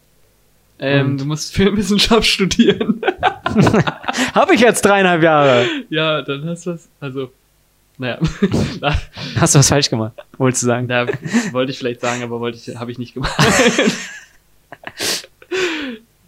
Ähm, 0.79 1.17
du 1.17 1.25
musst 1.25 1.55
Filmwissenschaft 1.55 2.27
studieren. 2.27 3.03
Habe 4.35 4.55
ich 4.55 4.61
jetzt 4.61 4.83
dreieinhalb 4.83 5.23
Jahre. 5.23 5.65
ja, 5.91 6.23
dann 6.23 6.45
hast 6.49 6.67
du 6.67 6.73
was. 6.73 6.89
Also, 6.99 7.31
naja. 7.99 8.19
Hast 9.37 9.55
du 9.55 9.59
was 9.59 9.69
falsch 9.69 9.91
gemacht, 9.91 10.13
wolltest 10.39 10.63
du 10.63 10.67
sagen. 10.67 10.89
da 10.89 11.07
wollte 11.53 11.73
ich 11.73 11.79
vielleicht 11.79 12.01
sagen, 12.01 12.23
aber 12.23 12.41
wollte 12.41 12.59
ich, 12.59 12.77
habe 12.77 12.91
ich 12.91 12.99
nicht 12.99 13.15
gemacht. 13.15 13.33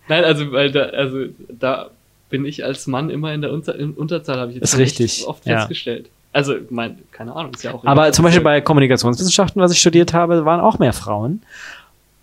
Nein, 0.09 0.25
also, 0.25 0.53
weil 0.53 0.71
da, 0.71 0.83
also, 0.85 1.25
da 1.49 1.91
bin 2.29 2.45
ich 2.45 2.65
als 2.65 2.87
Mann 2.87 3.11
immer 3.11 3.33
in 3.33 3.41
der 3.41 3.53
Unter 3.53 3.75
in 3.77 3.93
Unterzahl, 3.93 4.39
habe 4.39 4.51
ich 4.53 4.59
jetzt 4.59 4.77
richtig, 4.77 5.27
oft 5.27 5.47
ja. 5.47 5.59
festgestellt. 5.59 6.11
Also, 6.33 6.57
mein, 6.71 6.99
keine 7.13 7.35
Ahnung, 7.35 7.55
ist 7.55 7.63
ja 7.63 7.73
auch. 7.73 7.85
Aber 7.85 8.13
zum 8.13 8.25
Beispiel 8.25 8.43
bei 8.43 8.61
Kommunikationswissenschaften, 8.61 9.63
was 9.63 9.73
ich 9.73 9.81
studiert 9.81 10.13
habe, 10.13 10.45
waren 10.45 10.61
auch 10.61 10.79
mehr 10.79 10.93
Frauen. 10.93 11.43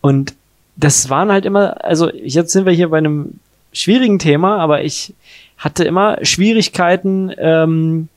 Und 0.01 0.35
das 0.75 1.09
waren 1.09 1.31
halt 1.31 1.45
immer, 1.45 1.83
also 1.83 2.11
jetzt 2.13 2.51
sind 2.51 2.65
wir 2.65 2.73
hier 2.73 2.89
bei 2.89 2.97
einem 2.97 3.39
schwierigen 3.73 4.19
Thema, 4.19 4.57
aber 4.57 4.83
ich 4.83 5.13
hatte 5.57 5.83
immer 5.83 6.17
Schwierigkeiten 6.23 7.31
ähm, 7.37 8.09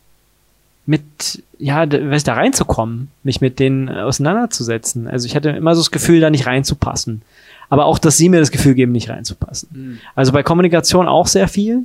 mit, 0.87 1.43
ja, 1.59 1.91
weiß, 1.91 2.25
da 2.25 2.35
reinzukommen, 2.35 3.09
mich 3.23 3.41
mit 3.41 3.59
denen 3.59 3.89
auseinanderzusetzen. 3.89 5.09
Also 5.09 5.27
ich 5.27 5.35
hatte 5.35 5.51
immer 5.51 5.75
so 5.75 5.81
das 5.81 5.91
Gefühl, 5.91 6.21
da 6.21 6.31
nicht 6.31 6.47
reinzupassen. 6.47 7.23
Aber 7.71 7.87
auch, 7.87 7.99
dass 7.99 8.17
sie 8.17 8.29
mir 8.29 8.41
das 8.41 8.51
Gefühl 8.51 8.75
geben, 8.75 8.93
nicht 8.93 9.09
reinzupassen. 9.09 9.69
Hm. 9.73 9.99
Also 10.15 10.33
bei 10.33 10.43
Kommunikation 10.43 11.09
auch 11.09 11.27
sehr 11.27 11.49
viel. 11.49 11.85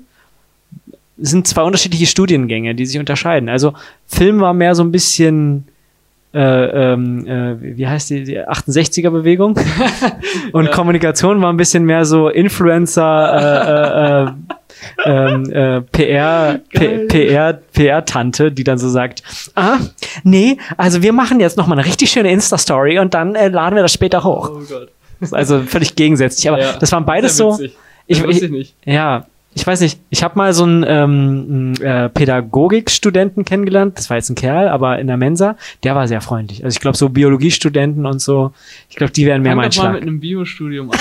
Es 1.22 1.32
sind 1.32 1.48
zwei 1.48 1.64
unterschiedliche 1.64 2.06
Studiengänge, 2.06 2.76
die 2.76 2.86
sich 2.86 3.00
unterscheiden. 3.00 3.50
Also 3.50 3.74
Film 4.08 4.40
war 4.40 4.54
mehr 4.54 4.76
so 4.76 4.84
ein 4.84 4.92
bisschen, 4.92 5.66
äh, 6.34 6.40
ähm, 6.94 7.26
äh, 7.26 7.78
wie 7.78 7.88
heißt 7.88 8.10
die, 8.10 8.24
die 8.24 8.40
68er-Bewegung? 8.40 9.58
Und 10.52 10.66
Ja. 10.66 10.72
Kommunikation 10.72 11.42
war 11.42 11.52
ein 11.52 11.58
bisschen 11.58 11.86
mehr 11.86 12.06
so 12.06 12.30
Influencer, 12.30 13.34
äh, 13.34 14.24
äh, 14.24 14.30
äh, 14.30 14.32
ähm, 15.06 15.50
äh, 15.52 15.82
PR. 15.82 16.60
PR, 16.70 17.54
PR-Tante, 17.54 18.52
die 18.52 18.64
dann 18.64 18.78
so 18.78 18.90
sagt, 18.90 19.24
ah, 19.56 19.78
nee, 20.24 20.58
also 20.78 21.02
wir 21.02 21.14
machen 21.14 21.40
jetzt 21.40 21.58
noch 21.58 21.68
mal 21.68 21.78
eine 21.78 21.86
richtig 21.86 22.10
schöne 22.12 22.32
Insta-Story 22.32 23.00
und 23.00 23.14
dann 23.14 23.36
äh, 23.36 23.50
laden 23.50 23.76
wir 23.76 23.84
das 23.84 23.94
später 23.94 24.24
hoch. 24.24 24.50
Oh 24.54 24.62
Gott. 24.70 24.90
Also 25.32 25.62
völlig 25.62 25.96
gegensätzlich. 25.96 26.50
Aber 26.50 26.60
Ja, 26.60 26.74
das 26.74 26.92
waren 26.92 27.06
beides 27.06 27.36
so. 27.38 27.60
Ich, 28.08 28.24
ich, 28.24 28.24
ich 28.24 28.50
nicht. 28.50 28.76
ja, 28.86 29.26
ich 29.54 29.66
weiß 29.66 29.82
nicht. 29.82 30.00
Ich 30.10 30.24
habe 30.24 30.38
mal 30.38 30.54
so 30.54 30.64
einen 30.64 30.86
ähm, 30.88 31.74
äh, 31.82 32.08
Pädagogikstudenten 32.10 33.46
kennengelernt. 33.46 33.98
Das 33.98 34.10
war 34.10 34.18
jetzt 34.18 34.30
ein 34.30 34.36
Kerl, 34.36 34.70
aber 34.70 35.00
in 35.00 35.08
der 35.08 35.18
Mensa. 35.18 35.58
Der 35.84 35.96
war 35.96 36.08
sehr 36.08 36.22
freundlich. 36.22 36.64
Also 36.64 36.76
ich 36.76 36.80
glaube, 36.80 36.98
so 36.98 37.10
Biologiestudenten 37.10 38.06
und 38.06 38.22
so. 38.22 38.54
Ich 38.90 38.96
glaube, 38.96 39.12
die 39.12 39.26
wären 39.26 39.42
mehr 39.42 39.52
Fang 39.52 39.58
mein 39.58 39.70
doch 39.72 39.78
mal 39.78 39.84
Schlag. 39.84 39.94
mit 39.96 40.04
einem 40.04 40.20
Biostudium 40.20 40.92
an. 40.92 41.00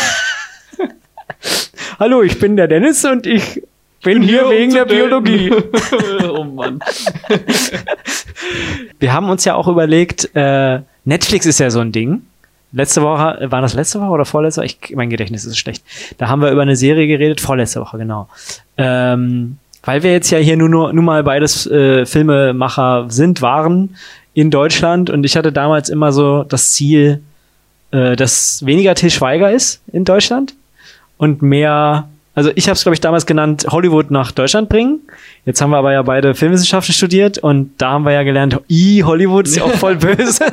Hallo, 1.98 2.22
ich 2.22 2.38
bin 2.38 2.56
der 2.56 2.68
Dennis 2.68 3.04
und 3.04 3.26
ich 3.26 3.62
bin 4.02 4.22
hier 4.22 4.46
um 4.46 4.52
wegen 4.52 4.72
der 4.72 4.84
daten. 4.84 4.96
Biologie. 4.96 5.52
oh 6.28 6.44
Mann. 6.44 6.80
Wir 8.98 9.12
haben 9.12 9.28
uns 9.30 9.44
ja 9.44 9.54
auch 9.54 9.68
überlegt, 9.68 10.30
äh, 10.34 10.80
Netflix 11.04 11.46
ist 11.46 11.60
ja 11.60 11.70
so 11.70 11.80
ein 11.80 11.92
Ding. 11.92 12.22
Letzte 12.72 13.02
Woche, 13.02 13.46
war 13.50 13.62
das 13.62 13.72
letzte 13.74 14.00
Woche 14.00 14.10
oder 14.10 14.24
vorletzte 14.26 14.60
Woche? 14.60 14.66
Ich, 14.66 14.94
mein 14.94 15.08
Gedächtnis 15.08 15.44
ist 15.44 15.56
schlecht. 15.56 15.82
Da 16.18 16.28
haben 16.28 16.42
wir 16.42 16.50
über 16.50 16.62
eine 16.62 16.76
Serie 16.76 17.06
geredet, 17.06 17.40
vorletzte 17.40 17.80
Woche, 17.80 17.96
genau. 17.96 18.28
Ähm, 18.76 19.56
weil 19.82 20.02
wir 20.02 20.12
jetzt 20.12 20.30
ja 20.30 20.38
hier 20.38 20.56
nur, 20.58 20.68
nur, 20.68 20.92
nur 20.92 21.02
mal 21.02 21.22
beides 21.24 21.66
äh, 21.66 22.04
Filmemacher 22.04 23.06
sind, 23.08 23.40
waren 23.40 23.96
in 24.34 24.50
Deutschland 24.50 25.08
und 25.08 25.24
ich 25.24 25.36
hatte 25.36 25.50
damals 25.50 25.88
immer 25.88 26.12
so 26.12 26.44
das 26.44 26.72
Ziel, 26.72 27.22
äh, 27.90 28.16
dass 28.16 28.64
weniger 28.66 28.94
Til 28.94 29.10
Schweiger 29.10 29.50
ist 29.50 29.80
in 29.90 30.04
Deutschland 30.04 30.54
und 31.18 31.42
mehr, 31.42 32.08
also 32.34 32.50
ich 32.54 32.66
habe 32.68 32.74
es 32.74 32.82
glaube 32.82 32.94
ich 32.94 33.00
damals 33.00 33.26
genannt, 33.26 33.66
Hollywood 33.68 34.10
nach 34.10 34.32
Deutschland 34.32 34.68
bringen. 34.70 35.00
Jetzt 35.44 35.60
haben 35.60 35.70
wir 35.70 35.76
aber 35.76 35.92
ja 35.92 36.02
beide 36.02 36.34
Filmwissenschaften 36.34 36.94
studiert 36.94 37.38
und 37.38 37.72
da 37.78 37.90
haben 37.90 38.04
wir 38.04 38.12
ja 38.12 38.22
gelernt, 38.22 38.58
i 38.70 39.02
Hollywood 39.04 39.46
ist 39.46 39.56
ja 39.56 39.64
auch 39.64 39.74
voll 39.74 39.96
böse. 39.96 40.44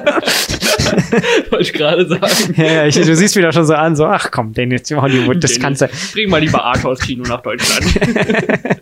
Wollte 1.50 1.62
ich 1.64 1.74
gerade 1.74 2.06
sagen. 2.08 2.54
ja, 2.58 2.66
ja, 2.66 2.86
ich, 2.86 2.96
du 2.96 3.16
siehst 3.16 3.36
wieder 3.36 3.54
schon 3.54 3.66
so 3.66 3.74
an, 3.74 3.96
so 3.96 4.06
ach 4.06 4.30
komm, 4.32 4.54
den 4.54 4.72
jetzt 4.72 4.92
Hollywood, 4.94 5.44
das 5.44 5.60
kannst 5.60 5.82
du. 5.82 5.88
Bring 6.14 6.30
mal 6.30 6.42
lieber 6.42 6.64
Arthouse-Kino 6.64 7.24
nach 7.24 7.42
Deutschland. 7.42 7.86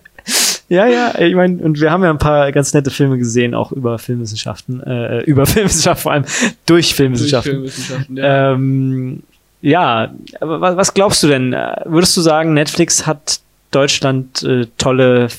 Ja, 0.70 0.88
ja, 0.88 1.20
ich 1.20 1.36
meine, 1.36 1.62
und 1.62 1.80
wir 1.80 1.92
haben 1.92 2.04
ja 2.04 2.10
ein 2.10 2.18
paar 2.18 2.52
ganz 2.52 2.74
nette 2.74 2.90
Filme 2.90 3.18
gesehen, 3.18 3.54
auch 3.54 3.72
über 3.72 4.00
Filmwissenschaften, 4.00 4.82
äh, 4.82 5.20
über 5.24 5.46
Filmwissenschaften, 5.46 6.02
vor 6.02 6.12
allem 6.14 6.24
durch 6.24 6.64
Durch 6.66 6.96
Filmwissenschaften. 6.96 7.52
Filmwissenschaften, 7.52 8.18
ja. 8.18 8.54
Ähm, 8.54 9.24
ja, 9.64 10.14
aber 10.42 10.76
was, 10.76 10.94
glaubst 10.94 11.24
du 11.24 11.28
denn? 11.28 11.54
Äh, 11.54 11.82
Würdest 11.86 12.18
du 12.18 12.22
sagen, 12.22 12.54
Netflix 12.54 13.08
hat 13.08 13.40
Deutschland 13.72 14.44
äh, 14.44 14.68
tolle 14.78 15.30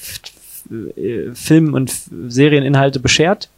äh, 0.71 1.35
Film- 1.35 1.75
und 1.75 1.93
Serieninhalte 2.29 3.01
beschert? 3.01 3.51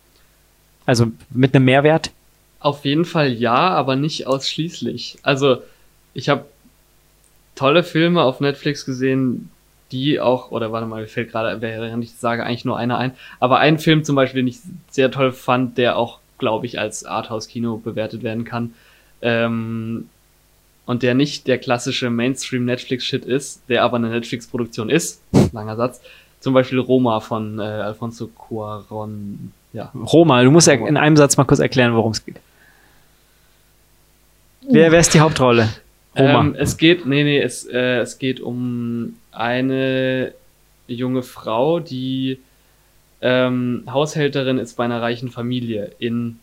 Also 0.84 1.12
mit 1.30 1.54
einem 1.54 1.66
Mehrwert? 1.66 2.10
Auf 2.58 2.84
jeden 2.84 3.04
Fall 3.04 3.32
ja, 3.32 3.54
aber 3.54 3.94
nicht 3.94 4.26
ausschließlich. 4.26 5.18
Also, 5.22 5.58
ich 6.14 6.28
habe 6.28 6.46
tolle 7.54 7.84
Filme 7.84 8.22
auf 8.22 8.40
Netflix 8.40 8.84
gesehen, 8.84 9.50
die 9.92 10.18
auch, 10.18 10.50
oder 10.50 10.72
warte 10.72 10.88
mal, 10.88 11.02
mir 11.02 11.06
fällt 11.06 11.30
gerade, 11.30 11.60
während 11.60 12.02
ich 12.02 12.14
sage, 12.14 12.44
eigentlich 12.44 12.64
nur 12.64 12.76
einer 12.76 12.98
ein, 12.98 13.12
aber 13.38 13.60
ein 13.60 13.78
Film 13.78 14.02
zum 14.02 14.16
Beispiel, 14.16 14.42
den 14.42 14.48
ich 14.48 14.58
sehr 14.90 15.12
toll 15.12 15.30
fand, 15.30 15.78
der 15.78 15.96
auch, 15.96 16.18
glaube 16.38 16.66
ich, 16.66 16.80
als 16.80 17.04
Arthouse-Kino 17.04 17.76
bewertet 17.76 18.24
werden 18.24 18.44
kann, 18.44 18.74
ähm, 19.22 20.08
und 20.86 21.02
der 21.02 21.14
nicht 21.14 21.46
der 21.46 21.58
klassische 21.58 22.10
Mainstream-Netflix-Shit 22.10 23.24
ist, 23.24 23.62
der 23.68 23.82
aber 23.82 23.96
eine 23.96 24.08
Netflix-Produktion 24.08 24.88
ist, 24.88 25.20
langer 25.52 25.76
Satz, 25.76 26.00
zum 26.40 26.54
Beispiel 26.54 26.78
Roma 26.78 27.20
von 27.20 27.58
äh, 27.58 27.62
Alfonso 27.62 28.28
Cuaron, 28.28 29.52
ja. 29.72 29.92
Roma, 29.94 30.42
du 30.42 30.50
musst 30.50 30.68
ja 30.68 30.74
in 30.74 30.96
einem 30.96 31.16
Satz 31.16 31.36
mal 31.36 31.44
kurz 31.44 31.60
erklären, 31.60 31.94
worum 31.94 32.12
es 32.12 32.24
geht. 32.24 32.36
Wer, 34.68 34.90
wer 34.90 35.00
ist 35.00 35.12
die 35.12 35.20
Hauptrolle? 35.20 35.68
Roma. 36.16 36.40
Ähm, 36.40 36.54
es 36.58 36.76
geht, 36.76 37.04
nee, 37.04 37.24
nee, 37.24 37.40
es, 37.40 37.66
äh, 37.66 37.98
es 37.98 38.18
geht 38.18 38.40
um 38.40 39.16
eine 39.32 40.32
junge 40.86 41.22
Frau, 41.22 41.80
die 41.80 42.38
ähm, 43.20 43.82
Haushälterin 43.90 44.58
ist 44.58 44.76
bei 44.76 44.84
einer 44.84 45.02
reichen 45.02 45.30
Familie 45.30 45.92
in 45.98 46.38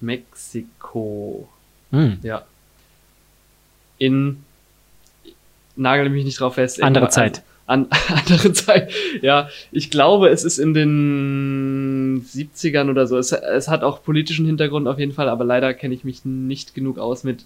Mexiko. 0.00 1.48
Hm. 1.90 2.18
Ja. 2.22 2.44
In 4.02 4.38
nagel 5.76 6.08
mich 6.10 6.24
nicht 6.24 6.40
drauf 6.40 6.54
fest. 6.54 6.82
Andere 6.82 7.04
irgendwann- 7.04 7.12
Zeit. 7.32 7.42
An, 7.66 7.86
andere 8.08 8.52
Zeit. 8.52 8.90
Ja, 9.22 9.48
ich 9.70 9.90
glaube, 9.90 10.28
es 10.28 10.44
ist 10.44 10.58
in 10.58 10.74
den 10.74 12.24
70ern 12.26 12.90
oder 12.90 13.06
so. 13.06 13.16
Es, 13.16 13.30
es 13.32 13.68
hat 13.68 13.82
auch 13.84 14.02
politischen 14.02 14.44
Hintergrund 14.46 14.88
auf 14.88 14.98
jeden 14.98 15.12
Fall, 15.12 15.28
aber 15.28 15.44
leider 15.44 15.72
kenne 15.72 15.94
ich 15.94 16.02
mich 16.04 16.24
nicht 16.24 16.74
genug 16.74 16.98
aus 16.98 17.22
mit 17.24 17.44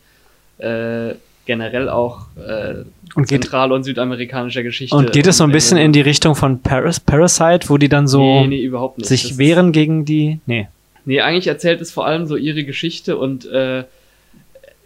äh, 0.58 1.14
generell 1.44 1.88
auch 1.90 2.22
äh, 2.36 2.84
Und 3.14 3.28
geht, 3.28 3.42
zentral- 3.44 3.70
und 3.72 3.84
südamerikanischer 3.84 4.62
Geschichte. 4.62 4.96
und 4.96 5.12
geht 5.12 5.26
es 5.26 5.36
so 5.36 5.44
ein 5.44 5.52
bisschen 5.52 5.76
in 5.78 5.92
die 5.92 6.00
Richtung 6.00 6.34
von 6.34 6.60
Paras 6.62 6.98
Parasite, 6.98 7.68
wo 7.68 7.76
die 7.76 7.88
dann 7.90 8.08
so 8.08 8.20
Nee, 8.46 8.46
nee, 8.68 8.70
sich 9.04 9.22
Das 9.28 9.38
wehren 9.38 9.70
gegen 9.72 10.04
die. 10.06 10.40
Nee. 10.46 10.66
Nee, 11.04 11.20
eigentlich 11.20 11.46
erzählt 11.46 11.80
es 11.82 11.92
vor 11.92 12.06
allem 12.06 12.26
so 12.26 12.34
ihre 12.36 12.64
Geschichte 12.64 13.16
und 13.18 13.44
äh, 13.46 13.84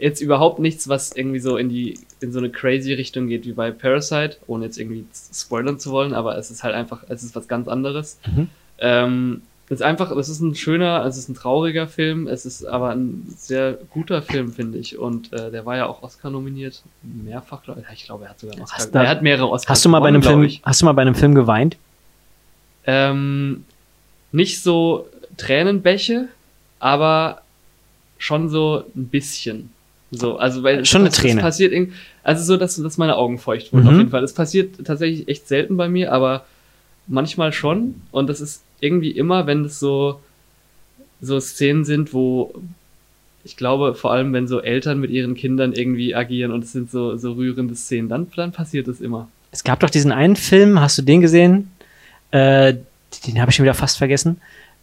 jetzt 0.00 0.20
überhaupt 0.20 0.58
nichts, 0.58 0.88
was 0.88 1.12
irgendwie 1.14 1.40
so 1.40 1.56
in 1.56 1.68
die 1.68 1.98
in 2.20 2.32
so 2.32 2.38
eine 2.38 2.50
crazy 2.50 2.92
Richtung 2.94 3.28
geht 3.28 3.44
wie 3.46 3.52
bei 3.52 3.70
Parasite, 3.70 4.36
ohne 4.46 4.64
jetzt 4.66 4.78
irgendwie 4.78 5.04
spoilern 5.32 5.78
zu 5.78 5.90
wollen, 5.90 6.14
aber 6.14 6.36
es 6.38 6.50
ist 6.50 6.62
halt 6.64 6.74
einfach, 6.74 7.04
es 7.08 7.22
ist 7.22 7.34
was 7.36 7.48
ganz 7.48 7.68
anderes. 7.68 8.18
Mhm. 8.26 8.48
Ähm, 8.78 9.42
es 9.66 9.74
ist 9.76 9.82
einfach, 9.82 10.10
es 10.10 10.28
ist 10.28 10.40
ein 10.40 10.56
schöner, 10.56 11.04
es 11.04 11.16
ist 11.16 11.28
ein 11.28 11.34
trauriger 11.34 11.86
Film, 11.86 12.26
es 12.26 12.44
ist 12.44 12.64
aber 12.64 12.90
ein 12.90 13.32
sehr 13.38 13.78
guter 13.90 14.20
Film, 14.20 14.52
finde 14.52 14.78
ich. 14.78 14.98
Und 14.98 15.32
äh, 15.32 15.52
der 15.52 15.64
war 15.64 15.76
ja 15.76 15.86
auch 15.86 16.02
Oscar 16.02 16.28
nominiert, 16.30 16.82
mehrfach, 17.02 17.62
glaub 17.62 17.76
ich. 17.78 17.84
Ja, 17.84 17.90
ich 17.92 18.04
glaube, 18.04 18.24
er 18.24 18.30
hat 18.30 18.40
sogar 18.40 18.54
einen 18.56 18.64
Oscar. 18.64 18.86
Da- 18.90 19.04
er 19.04 19.08
hat 19.10 19.22
mehrere 19.22 19.48
Oscars. 19.48 19.70
Hast 19.70 19.84
du 19.84 19.88
mal 19.90 20.00
bei 20.00 20.08
einem 20.08 20.22
gewonnen, 20.22 20.38
Film, 20.40 20.46
ich. 20.48 20.60
hast 20.64 20.80
du 20.80 20.86
mal 20.86 20.92
bei 20.92 21.02
einem 21.02 21.14
Film 21.14 21.34
geweint? 21.36 21.76
Ähm, 22.86 23.64
nicht 24.32 24.62
so 24.62 25.06
Tränenbäche, 25.36 26.28
aber 26.78 27.42
schon 28.18 28.48
so 28.48 28.84
ein 28.96 29.06
bisschen. 29.08 29.70
So, 30.10 30.38
also 30.38 30.62
weil 30.62 30.84
Schon 30.84 31.02
eine 31.02 31.10
Träne. 31.10 31.40
Passiert 31.40 31.72
also 32.24 32.44
so, 32.44 32.56
dass, 32.56 32.76
dass 32.76 32.98
meine 32.98 33.16
Augen 33.16 33.38
feucht 33.38 33.72
wurden 33.72 33.84
Mhm. 33.84 33.88
auf 33.88 33.96
jeden 33.96 34.10
Fall. 34.10 34.24
Es 34.24 34.32
passiert 34.34 34.84
tatsächlich 34.84 35.28
echt 35.28 35.46
selten 35.46 35.76
bei 35.76 35.88
mir, 35.88 36.12
aber 36.12 36.44
manchmal 37.06 37.52
schon. 37.52 37.94
Und 38.10 38.28
das 38.28 38.40
ist 38.40 38.62
irgendwie 38.80 39.10
immer, 39.10 39.46
wenn 39.46 39.64
es 39.64 39.78
so 39.78 40.20
so 41.22 41.38
Szenen 41.38 41.84
sind, 41.84 42.12
wo 42.14 42.54
ich 43.44 43.56
glaube, 43.56 43.94
vor 43.94 44.10
allem 44.12 44.32
wenn 44.32 44.48
so 44.48 44.60
Eltern 44.60 45.00
mit 45.00 45.10
ihren 45.10 45.34
Kindern 45.34 45.72
irgendwie 45.72 46.14
agieren 46.14 46.50
und 46.50 46.64
es 46.64 46.72
sind 46.72 46.90
so 46.90 47.16
so 47.16 47.32
rührende 47.32 47.74
Szenen, 47.74 48.08
dann 48.08 48.26
dann 48.34 48.52
passiert 48.52 48.88
es 48.88 49.00
immer. 49.00 49.28
Es 49.52 49.64
gab 49.64 49.80
doch 49.80 49.90
diesen 49.90 50.12
einen 50.12 50.36
Film, 50.36 50.80
hast 50.80 50.98
du 50.98 51.02
den 51.02 51.20
gesehen? 51.20 51.70
Äh, 52.30 52.74
den 53.26 53.40
habe 53.40 53.50
ich 53.50 53.56
schon 53.56 53.64
wieder 53.64 53.74
fast 53.74 53.98
vergessen. 53.98 54.40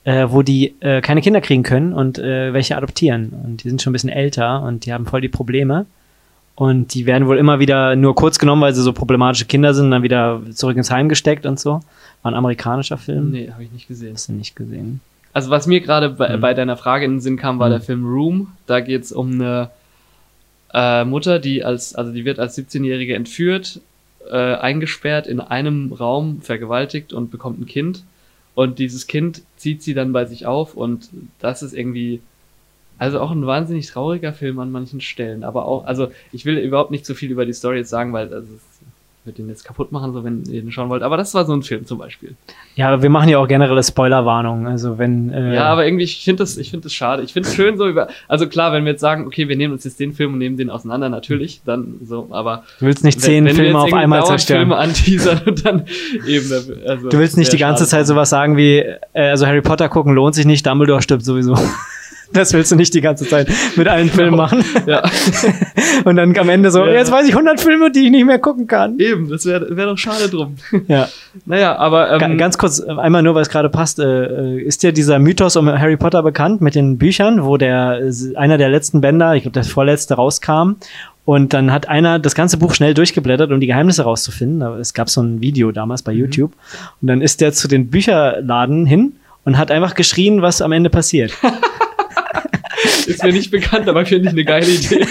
Äh, 0.08 0.32
wo 0.32 0.42
die 0.42 0.74
äh, 0.80 1.02
keine 1.02 1.20
Kinder 1.22 1.42
kriegen 1.42 1.64
können 1.64 1.92
und 1.92 2.18
äh, 2.18 2.54
welche 2.54 2.78
adoptieren. 2.78 3.34
Und 3.44 3.64
die 3.66 3.68
sind 3.68 3.82
schon 3.82 3.92
ein 3.92 3.94
bisschen 3.94 4.10
älter 4.10 4.62
und 4.64 4.86
die 4.86 4.94
haben 4.94 5.06
voll 5.06 5.20
die 5.20 5.28
Probleme. 5.28 5.86
Und 6.56 6.94
die 6.94 7.06
werden 7.06 7.28
wohl 7.28 7.38
immer 7.38 7.60
wieder 7.60 7.98
nur 7.98 8.16
kurz 8.16 8.40
genommen, 8.40 8.62
weil 8.62 8.74
sie 8.74 8.82
so 8.82 8.94
problematische 8.94 9.44
Kinder 9.48 9.74
sind, 9.74 9.92
dann 9.92 10.04
wieder 10.04 10.42
zurück 10.54 10.78
ins 10.78 10.90
Heim 10.92 11.10
gesteckt 11.10 11.46
und 11.46 11.60
so. 11.60 11.82
War 12.22 12.32
ein 12.32 12.36
amerikanischer 12.36 12.98
Film. 12.98 13.32
Nee, 13.32 13.52
habe 13.52 13.64
ich 13.64 13.72
nicht 13.74 13.90
gesehen. 13.90 14.14
Hast 14.14 14.30
du 14.30 14.32
nicht 14.34 14.56
gesehen. 14.56 15.02
Also 15.34 15.50
was 15.50 15.68
mir 15.68 15.82
gerade 15.82 16.10
bei, 16.12 16.38
Mhm. 16.38 16.40
bei 16.42 16.54
deiner 16.54 16.78
Frage 16.78 17.04
in 17.04 17.16
den 17.16 17.20
Sinn 17.20 17.36
kam, 17.36 17.60
war 17.60 17.68
Mhm. 17.68 17.72
der 17.74 17.82
Film 17.82 18.06
Room. 18.06 18.48
Da 18.66 18.80
geht 18.80 19.04
es 19.04 19.12
um 19.12 19.34
eine 19.34 19.72
äh, 20.74 21.04
Mutter, 21.04 21.40
die 21.40 21.66
als, 21.66 21.96
also 21.96 22.14
die 22.14 22.24
wird 22.24 22.40
als 22.40 22.56
17-Jährige 22.58 23.14
entführt, 23.14 23.82
äh, 24.32 24.36
eingesperrt 24.56 25.28
in 25.28 25.42
einem 25.42 25.92
Raum, 25.92 26.42
vergewaltigt 26.42 27.12
und 27.12 27.30
bekommt 27.30 27.60
ein 27.60 27.66
Kind. 27.66 28.04
Und 28.58 28.80
dieses 28.80 29.06
Kind 29.06 29.44
zieht 29.56 29.84
sie 29.84 29.94
dann 29.94 30.14
bei 30.14 30.26
sich 30.26 30.48
auf 30.48 30.74
und 30.74 31.10
das 31.38 31.62
ist 31.62 31.74
irgendwie, 31.74 32.22
also 32.98 33.20
auch 33.20 33.30
ein 33.30 33.46
wahnsinnig 33.46 33.86
trauriger 33.86 34.34
Film 34.34 34.58
an 34.58 34.72
manchen 34.72 35.00
Stellen. 35.00 35.44
Aber 35.44 35.68
auch, 35.68 35.86
also 35.86 36.10
ich 36.32 36.44
will 36.44 36.58
überhaupt 36.58 36.90
nicht 36.90 37.06
so 37.06 37.14
viel 37.14 37.30
über 37.30 37.46
die 37.46 37.54
Story 37.54 37.78
jetzt 37.78 37.92
sagen, 37.92 38.14
weil 38.14 38.34
also, 38.34 38.52
es 38.56 38.67
wird 39.28 39.38
den 39.38 39.48
jetzt 39.50 39.64
kaputt 39.64 39.92
machen, 39.92 40.12
so 40.14 40.24
wenn 40.24 40.44
ihr 40.50 40.62
den 40.62 40.72
schauen 40.72 40.90
wollt. 40.90 41.04
Aber 41.04 41.18
das 41.18 41.34
war 41.36 41.46
so 41.46 41.54
ein 41.54 41.62
Film 41.62 41.86
zum 41.86 42.00
Beispiel. 42.00 42.36
Ja, 42.76 42.88
aber 42.88 43.04
wir 43.04 43.10
machen 43.12 43.30
ja 43.30 43.38
auch 43.38 43.48
generelle 43.48 43.84
Spoilerwarnungen. 43.84 44.66
Also 44.66 44.98
wenn. 44.98 45.32
Äh, 45.32 45.54
Ja, 45.56 45.66
aber 45.66 45.86
irgendwie, 45.86 46.06
ich 46.06 46.24
finde 46.24 46.42
das, 46.44 46.58
ich 46.58 46.72
finde 46.72 46.86
das 46.86 46.94
schade. 46.94 47.22
Ich 47.22 47.34
finde 47.34 47.50
es 47.50 47.56
schön 47.56 47.78
so 47.78 47.88
über, 47.88 48.08
also 48.28 48.48
klar, 48.48 48.74
wenn 48.74 48.86
wir 48.86 48.94
jetzt 48.94 49.02
sagen, 49.02 49.28
okay, 49.28 49.48
wir 49.48 49.56
nehmen 49.56 49.74
uns 49.74 49.84
jetzt 49.84 50.00
den 50.00 50.14
Film 50.14 50.34
und 50.34 50.40
nehmen 50.40 50.58
den 50.58 50.70
auseinander, 50.72 51.10
natürlich, 51.10 51.62
dann 51.66 52.00
so, 52.04 52.28
aber. 52.32 52.64
du 52.80 52.86
willst 52.88 53.04
nicht 53.04 53.18
wenn- 53.18 53.22
zehn 53.24 53.46
wenn 53.46 53.58
wir 53.58 53.64
Filme 53.66 53.80
auf 53.80 53.94
einmal 53.94 54.26
zerstören. 54.26 54.62
Filme 54.62 54.78
anteasern 54.78 55.42
und 55.46 55.66
dann 55.66 55.84
eben, 56.28 56.46
also. 56.88 57.10
Du 57.10 57.20
willst 57.20 57.38
nicht 57.38 57.52
die 57.54 57.58
ganze 57.58 57.84
schade. 57.84 57.90
Zeit 57.92 58.08
sowas 58.08 58.30
sagen 58.30 58.58
wie, 58.58 58.78
äh, 58.80 58.96
also 59.14 59.46
Harry 59.46 59.62
Potter 59.62 59.90
gucken 59.90 60.14
lohnt 60.16 60.34
sich 60.36 60.46
nicht, 60.46 60.66
Dumbledore 60.66 61.02
stirbt 61.02 61.26
sowieso. 61.26 61.58
Das 62.38 62.54
willst 62.54 62.72
du 62.72 62.76
nicht 62.76 62.94
die 62.94 63.02
ganze 63.02 63.28
Zeit 63.28 63.48
mit 63.76 63.88
allen 63.88 64.10
Filmen 64.10 64.38
machen. 64.38 64.64
Ja, 64.86 65.04
Und 66.06 66.16
dann 66.18 66.38
am 66.38 66.50
Ende 66.50 66.72
so, 66.72 66.86
Ja. 66.86 66.94
jetzt 66.94 67.12
weiß 67.12 67.26
ich 67.28 67.34
100 67.34 67.60
Filme, 67.60 67.92
die 67.92 68.06
ich 68.06 68.12
nicht 68.12 68.26
mehr 68.26 68.40
gucken 68.40 68.68
kann. 68.68 69.00
eben, 69.00 69.30
das 69.30 69.46
wäre 69.46 69.76
wär 69.76 69.86
doch 69.88 69.98
schade 69.98 70.30
drum. 70.30 70.56
Ja. 70.88 71.08
naja, 71.46 71.76
aber, 71.78 72.18
Ga- 72.20 72.26
ähm, 72.28 72.38
Ganz 72.38 72.58
kurz, 72.58 72.80
äh, 72.80 72.90
einmal 72.92 73.24
nur, 73.24 73.36
weil 73.36 73.42
es 73.42 73.50
gerade 73.50 73.70
passt, 73.70 74.00
äh, 74.00 74.04
äh, 74.26 74.62
ist 74.62 74.84
dir 74.84 74.92
dieser 74.92 75.20
Mythos 75.20 75.56
um 75.56 75.68
Harry 75.68 75.98
Potter 75.98 76.24
bekannt 76.24 76.62
mit 76.62 76.76
den 76.76 76.98
Büchern, 76.98 77.44
wo 77.44 77.58
der 77.58 78.00
einer 78.36 78.58
der 78.58 78.70
letzten 78.70 79.02
Bänder, 79.02 79.36
ich 79.36 79.42
glaube 79.44 79.54
der 79.54 79.64
vorletzte, 79.64 80.14
rauskam 80.16 80.76
und 81.26 81.54
dann 81.54 81.72
hat 81.74 81.90
einer 81.90 82.20
das 82.20 82.36
ganze 82.36 82.58
Buch 82.58 82.74
schnell 82.74 82.94
durchgeblättert, 82.94 83.52
um 83.52 83.60
die 83.60 83.68
Geheimnisse 83.68 84.04
rauszufinden. 84.04 84.62
Aber 84.62 84.78
es 84.80 84.94
gab 84.94 85.10
so 85.10 85.22
ein 85.22 85.42
Video 85.42 85.72
damals 85.72 86.02
bei 86.04 86.12
YouTube 86.14 86.54
und 87.02 87.08
dann 87.08 87.22
ist 87.22 87.42
der 87.42 87.52
zu 87.54 87.68
den 87.68 87.88
Bücherladen 87.90 88.86
hin 88.86 89.14
und 89.44 89.58
hat 89.58 89.72
einfach 89.72 89.96
geschrien, 89.96 90.42
was 90.42 90.62
am 90.62 90.72
Ende 90.72 90.90
passiert. 90.90 91.34
ist 93.08 93.24
mir 93.24 93.32
nicht 93.34 93.52
bekannt, 93.52 93.88
aber 93.90 94.06
finde 94.06 94.26
ich 94.28 94.34
eine 94.34 94.44
geile 94.46 94.68
Idee. 94.68 95.06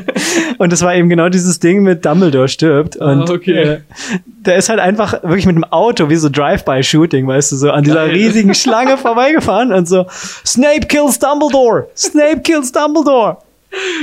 Und 0.58 0.72
das 0.72 0.82
war 0.82 0.94
eben 0.94 1.08
genau 1.08 1.28
dieses 1.28 1.58
Ding 1.60 1.82
mit 1.82 2.04
Dumbledore 2.04 2.48
stirbt. 2.48 2.96
Und 2.96 3.28
Ah, 3.28 3.32
okay. 3.32 3.52
äh, 3.62 3.80
der 4.26 4.56
ist 4.56 4.68
halt 4.68 4.80
einfach 4.80 5.22
wirklich 5.22 5.46
mit 5.46 5.56
dem 5.56 5.64
Auto, 5.64 6.08
wie 6.08 6.16
so 6.16 6.28
Drive-by-Shooting, 6.28 7.26
weißt 7.26 7.52
du, 7.52 7.56
so 7.56 7.70
an 7.70 7.84
dieser 7.84 8.06
Geil. 8.06 8.10
riesigen 8.10 8.54
Schlange 8.56 8.96
vorbeigefahren 8.98 9.72
und 9.72 9.86
so, 9.88 10.06
Snape 10.44 10.86
kills 10.86 11.18
Dumbledore! 11.18 11.88
Snape 11.96 12.40
kills 12.42 12.72
Dumbledore! 12.72 13.38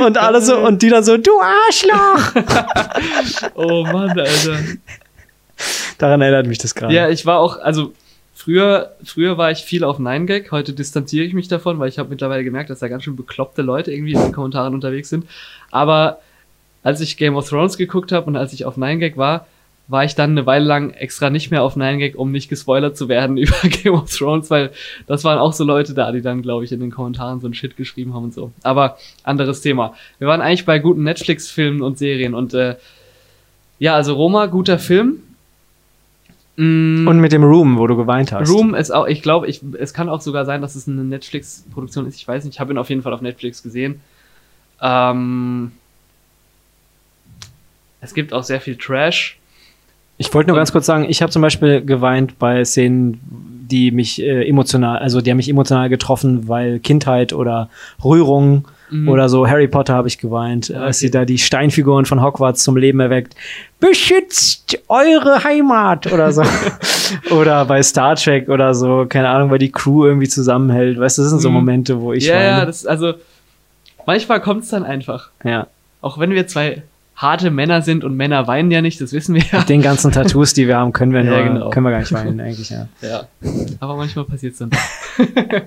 Und 0.06 0.18
alle 0.18 0.41
so, 0.41 0.58
und 0.58 0.82
die 0.82 0.89
dann 0.89 1.04
so, 1.04 1.18
du 1.18 1.32
Arschloch! 1.41 2.44
Oh 3.56 3.84
Mann, 3.84 4.12
Alter. 4.20 4.58
Daran 5.98 6.22
erinnert 6.22 6.48
mich 6.48 6.58
das 6.58 6.76
gerade. 6.76 6.94
Ja, 6.94 7.10
ich 7.10 7.26
war 7.26 7.39
auch, 7.39 7.60
also 7.60 7.94
früher, 8.44 8.91
früher 9.04 9.38
war 9.38 9.52
ich 9.52 9.60
viel 9.60 9.86
auf 9.86 10.00
9gag, 10.00 10.52
heute 10.52 10.74
distanziere 10.74 11.26
ich 11.26 11.34
mich 11.34 11.48
davon, 11.48 11.80
weil 11.80 11.88
ich 11.88 11.98
habe 11.98 12.10
mittlerweile 12.10 12.44
gemerkt, 12.44 12.70
dass 12.70 12.80
da 12.80 12.89
ganz 12.89 13.04
schön 13.04 13.16
bekloppte 13.16 13.62
Leute 13.62 13.94
irgendwie 13.94 14.14
in 14.14 14.20
den 14.20 14.34
Kommentaren 14.34 14.74
unterwegs 14.74 15.10
sind. 15.10 15.26
Aber 15.72 16.20
als 16.84 17.00
ich 17.00 17.16
Game 17.16 17.38
of 17.38 17.48
Thrones 17.48 17.78
geguckt 17.78 18.12
habe 18.12 18.28
und 18.28 18.36
als 18.36 18.52
ich 18.52 18.66
auf 18.66 18.78
9gag 18.78 19.16
war, 19.16 19.48
war 19.88 20.04
ich 20.04 20.16
dann 20.16 20.32
eine 20.32 20.46
Weile 20.46 20.66
lang 20.66 20.91
extra 20.91 21.30
nicht 21.30 21.52
mehr 21.52 21.64
auf 21.64 21.78
9gag, 21.78 22.16
um 22.16 22.32
nicht 22.32 22.50
gespoilert 22.50 22.98
zu 22.98 23.08
werden 23.08 23.38
über 23.38 23.56
Game 23.64 23.94
of 23.94 24.14
Thrones, 24.14 24.50
weil 24.50 24.72
das 25.08 25.24
waren 25.24 25.39
auch 25.39 25.54
so 25.54 25.64
Leute 25.64 25.94
da, 25.94 26.12
die 26.12 26.22
dann, 26.22 26.41
glaube 26.41 26.66
ich, 26.66 26.72
in 26.74 26.82
den 26.82 26.91
Kommentaren 26.91 27.39
so 27.39 27.48
ein 27.48 27.54
Shit 27.54 27.78
geschrieben 27.78 28.14
haben 28.14 28.26
und 28.26 28.34
so. 28.34 28.52
Aber 28.64 28.98
anderes 29.24 29.62
Thema. 29.62 29.94
Wir 30.20 30.28
waren 30.28 30.41
eigentlich 30.41 30.66
bei 30.66 30.80
guten 30.80 31.04
Netflix-Filmen 31.04 31.82
und 31.82 31.98
Serien 31.98 32.34
und 32.34 32.54
äh, 32.54 32.76
ja, 33.80 33.96
also 33.96 34.16
Roma, 34.16 34.48
guter 34.48 34.80
Film. 34.80 35.22
Mm. 36.56 37.08
Und 37.08 37.20
mit 37.20 37.32
dem 37.32 37.43
Room, 37.43 37.78
wo 37.78 37.88
du 37.88 37.95
geweint 37.97 38.32
hast. 38.32 38.49
Room 38.49 38.76
ist 38.76 38.91
auch, 38.91 39.08
ich 39.08 39.22
glaube, 39.22 39.47
ich, 39.47 39.62
es 39.80 39.93
kann 39.93 40.08
auch 40.10 40.22
sogar 40.22 40.45
sein, 40.45 40.62
dass 40.62 40.76
es 40.76 40.88
eine 40.88 41.04
Netflix-Produktion 41.04 42.06
ist. 42.06 42.16
Ich 42.16 42.28
weiß 42.28 42.43
nicht, 42.43 42.56
ich 42.56 42.60
habe 42.60 42.74
ihn 42.74 42.78
auf 42.78 42.89
jeden 42.89 43.01
Fall 43.01 43.14
auf 43.14 43.22
Netflix 43.22 43.64
gesehen. 43.64 44.01
Ähm, 44.82 45.72
es 48.01 48.14
gibt 48.14 48.34
auch 48.34 48.43
sehr 48.43 48.62
viel 48.62 48.76
Trash. 48.76 49.39
Ich 50.18 50.32
wollte 50.34 50.49
nur 50.49 50.56
Und- 50.56 50.60
ganz 50.60 50.72
kurz 50.72 50.86
sagen, 50.86 51.06
ich 51.10 51.22
habe 51.22 51.32
zum 51.32 51.41
Beispiel 51.41 51.84
geweint 51.84 52.38
bei 52.38 52.64
Szenen, 52.64 53.20
die 53.74 53.91
mich 53.91 54.21
äh, 54.21 54.47
emotional, 54.47 54.99
also 54.99 55.19
die 55.21 55.30
haben 55.32 55.38
mich 55.38 55.49
emotional 55.49 55.89
getroffen, 55.89 56.47
weil 56.47 56.80
Kindheit 56.80 57.34
oder 57.34 57.69
Rührung 58.03 58.65
Mhm. 58.89 59.09
oder 59.09 59.28
so 59.28 59.47
Harry 59.47 59.67
Potter 59.67 59.95
habe 59.95 60.07
ich 60.07 60.19
geweint, 60.19 60.67
Ja, 60.69 60.82
als 60.82 60.97
okay. 60.97 61.05
sie 61.07 61.11
da 61.11 61.26
die 61.26 61.39
Steinfiguren 61.39 62.05
von 62.05 62.21
Hogwarts 62.21 62.63
zum 62.63 62.78
Leben 62.78 62.99
erweckt. 62.99 63.34
Beschützt 63.80 64.78
eure 64.88 65.43
Heimat 65.43 66.11
oder 66.13 66.32
so. 66.32 66.43
oder 67.32 67.65
bei 67.65 67.82
Star 67.82 68.15
Trek 68.15 68.49
oder 68.49 68.76
so, 68.76 69.05
keine 69.09 69.30
Ahnung, 69.30 69.49
weil 69.49 69.57
die 69.57 69.71
Crew 69.71 70.05
irgendwie 70.05 70.28
zusammenhält. 70.28 70.99
Weißt 70.99 71.17
du, 71.17 71.24
das 71.24 71.32
sind 71.32 71.39
so 71.41 71.49
Mhm. 71.49 71.55
Momente, 71.55 72.01
wo 72.01 72.13
ich 72.13 72.26
ja, 72.26 72.36
ja, 72.41 72.55
weine. 72.57 72.65
das, 72.67 72.86
also, 72.86 73.13
manchmal 74.05 74.41
kommt 74.41 74.63
es 74.63 74.69
dann 74.69 74.84
einfach. 74.84 75.30
ja. 75.43 75.67
Auch 76.01 76.19
wenn 76.19 76.32
wir 76.32 76.45
zwei 76.47 76.84
harte 77.16 77.51
Männer 77.51 77.82
sind 77.82 78.03
und 78.03 78.16
Männer 78.16 78.47
weinen 78.47 78.72
ja 78.72 78.82
nicht, 78.82 78.99
das 78.99 79.14
wissen 79.14 79.36
wir 79.36 79.43
ja. 79.51 79.59
Mit 79.59 79.70
den 79.70 79.82
ganzen 79.82 80.11
Tattoos, 80.11 80.53
die 80.53 80.68
wir 80.68 80.78
haben, 80.78 80.93
können 80.93 81.14
wir, 81.14 81.24
Ja, 81.24 81.45
nur, 81.45 81.53
genau. 81.53 81.70
können 81.70 81.86
wir 81.86 81.91
gar 81.91 81.99
nicht 81.99 82.11
weinen, 82.11 82.39
eigentlich, 82.39 82.70
ja. 82.70 82.88
ja. 83.01 83.28
Aber 83.80 83.95
manchmal 83.95 84.26
passiert 84.26 84.53
es 84.53 84.59
dann. 84.59 84.72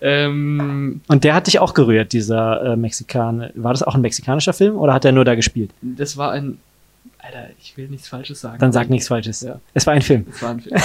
ähm, 0.00 1.00
Und 1.06 1.24
der 1.24 1.34
hat 1.34 1.46
dich 1.46 1.58
auch 1.58 1.74
gerührt, 1.74 2.12
dieser 2.12 2.72
äh, 2.72 2.76
Mexikaner. 2.76 3.50
War 3.54 3.72
das 3.72 3.82
auch 3.82 3.94
ein 3.94 4.00
mexikanischer 4.00 4.52
Film 4.52 4.76
oder 4.76 4.92
hat 4.92 5.04
er 5.04 5.12
nur 5.12 5.24
da 5.24 5.34
gespielt? 5.34 5.70
das 5.82 6.16
war 6.16 6.32
ein. 6.32 6.58
Alter, 7.18 7.50
ich 7.60 7.76
will 7.76 7.86
nichts 7.86 8.08
Falsches 8.08 8.40
sagen. 8.40 8.58
Dann 8.58 8.72
sag 8.72 8.90
nichts 8.90 9.06
Falsches. 9.06 9.42
Ja. 9.42 9.60
Es 9.74 9.86
war 9.86 9.94
ein 9.94 10.02
Film. 10.02 10.26
Das 10.28 10.42
war 10.42 10.50
ein 10.50 10.60
Film. 10.60 10.80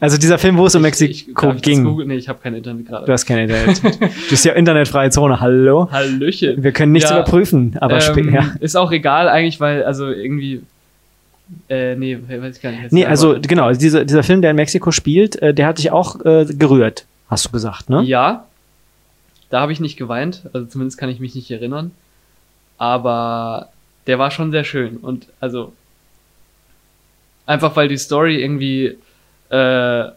Also 0.00 0.16
dieser 0.16 0.38
Film, 0.38 0.56
wo 0.56 0.66
es 0.66 0.74
um 0.74 0.84
Ich- 0.84 1.00
ich- 1.00 1.26
Mexiko 1.26 1.46
ich 1.48 1.52
das 1.54 1.62
ging. 1.62 2.06
Nee, 2.06 2.14
ich 2.16 2.28
habe 2.28 2.38
kein 2.40 2.54
Internet 2.54 2.86
gerade. 2.86 3.06
Du 3.06 3.12
hast 3.12 3.26
kein 3.26 3.38
Internet. 3.48 3.82
du 4.00 4.30
bist 4.30 4.44
ja 4.44 4.52
internetfreie 4.52 5.10
Zone. 5.10 5.40
Hallo. 5.40 5.88
Hallöchen. 5.90 6.62
Wir 6.62 6.72
können 6.72 6.92
nichts 6.92 7.10
Ja, 7.10 7.16
überprüfen, 7.16 7.76
aber 7.80 7.98
ähm. 8.16 8.32
Ja. 8.32 8.54
Ist 8.60 8.76
auch 8.76 8.92
egal 8.92 9.28
eigentlich, 9.28 9.58
weil, 9.60 9.82
also 9.84 10.08
irgendwie. 10.08 10.62
Äh, 11.68 11.96
nee, 11.96 12.18
weiß 12.28 12.56
ich 12.56 12.62
gar 12.62 12.70
nicht. 12.72 12.92
Nee, 12.92 13.06
also 13.06 13.30
Aber- 13.30 13.40
genau, 13.40 13.72
dieser, 13.72 14.04
dieser 14.04 14.22
Film, 14.22 14.42
der 14.42 14.50
in 14.50 14.56
Mexiko 14.56 14.90
spielt, 14.92 15.40
äh, 15.42 15.52
der 15.54 15.66
hat 15.66 15.78
dich 15.78 15.90
auch 15.90 16.24
äh, 16.24 16.44
gerührt, 16.46 17.06
hast 17.28 17.46
du 17.46 17.50
gesagt, 17.50 17.88
ne? 17.90 18.02
Ja. 18.02 18.44
Da 19.50 19.60
habe 19.60 19.72
ich 19.72 19.80
nicht 19.80 19.96
geweint, 19.96 20.42
also 20.52 20.66
zumindest 20.66 20.98
kann 20.98 21.08
ich 21.08 21.20
mich 21.20 21.34
nicht 21.34 21.50
erinnern. 21.50 21.90
Aber 22.76 23.68
der 24.06 24.18
war 24.18 24.30
schon 24.30 24.50
sehr 24.52 24.64
schön. 24.64 24.98
Und 24.98 25.26
also. 25.40 25.72
Einfach 27.46 27.74
weil 27.76 27.88
die 27.88 27.96
Story 27.96 28.42
irgendwie. 28.42 28.96
Äh, 29.50 30.10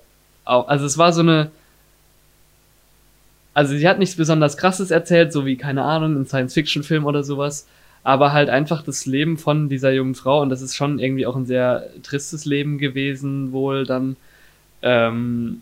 also 0.46 0.86
es 0.86 0.98
war 0.98 1.14
so 1.14 1.22
eine. 1.22 1.52
also 3.54 3.76
sie 3.76 3.88
hat 3.88 4.00
nichts 4.00 4.16
besonders 4.16 4.58
krasses 4.58 4.92
erzählt, 4.92 5.32
so 5.32 5.46
wie, 5.46 5.58
keine 5.58 5.84
Ahnung, 5.84 6.20
ein 6.20 6.26
Science-Fiction-Film 6.26 7.06
oder 7.06 7.24
sowas, 7.24 7.68
aber 8.04 8.34
halt 8.34 8.50
einfach 8.50 8.84
das 8.84 9.06
Leben 9.06 9.38
von 9.38 9.70
dieser 9.70 9.92
jungen 9.92 10.16
Frau 10.16 10.42
und 10.42 10.50
das 10.50 10.62
ist 10.62 10.76
schon 10.76 11.00
irgendwie 11.00 11.26
auch 11.26 11.36
ein 11.36 11.46
sehr 11.46 11.88
tristes 12.04 12.46
Leben 12.46 12.78
gewesen, 12.78 13.52
wohl 13.52 13.86
dann. 13.86 14.16
Ähm, 14.82 15.62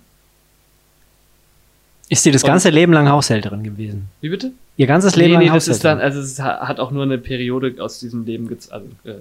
ist 2.08 2.24
sie 2.24 2.32
das 2.32 2.42
ganze 2.42 2.72
Leben 2.72 2.92
lang 2.92 3.08
Haushälterin 3.08 3.64
gewesen? 3.64 4.08
Wie 4.22 4.30
bitte? 4.30 4.52
Ihr 4.78 4.88
ganzes 4.88 5.16
Leben 5.16 5.32
nee, 5.32 5.36
lang 5.36 5.44
nee, 5.44 5.52
das 5.54 5.68
ist 5.68 5.84
dann, 5.84 6.00
also 6.00 6.22
es 6.22 6.40
hat 6.40 6.80
auch 6.80 6.90
nur 6.90 7.04
eine 7.04 7.18
Periode 7.18 7.76
aus 7.80 8.00
diesem 8.00 8.26
Leben, 8.26 8.50
also 8.70 8.88
äh, 9.04 9.16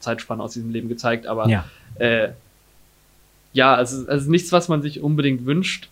Zeitspanne 0.00 0.42
aus 0.42 0.54
diesem 0.54 0.72
Leben 0.72 0.88
gezeigt, 0.88 1.26
aber 1.26 1.48
ja, 1.48 1.66
äh, 1.98 2.30
ja 3.52 3.74
also, 3.74 4.06
also 4.08 4.30
nichts, 4.30 4.52
was 4.52 4.68
man 4.68 4.82
sich 4.82 5.00
unbedingt 5.02 5.44
wünscht, 5.46 5.88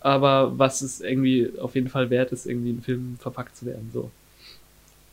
aber 0.00 0.52
was 0.58 0.82
es 0.82 1.00
irgendwie 1.00 1.50
auf 1.60 1.74
jeden 1.74 1.88
Fall 1.88 2.10
wert 2.10 2.32
ist, 2.32 2.46
irgendwie 2.46 2.70
in 2.70 2.82
Film 2.82 3.16
verpackt 3.20 3.56
zu 3.56 3.66
werden. 3.66 3.90
So. 3.92 4.10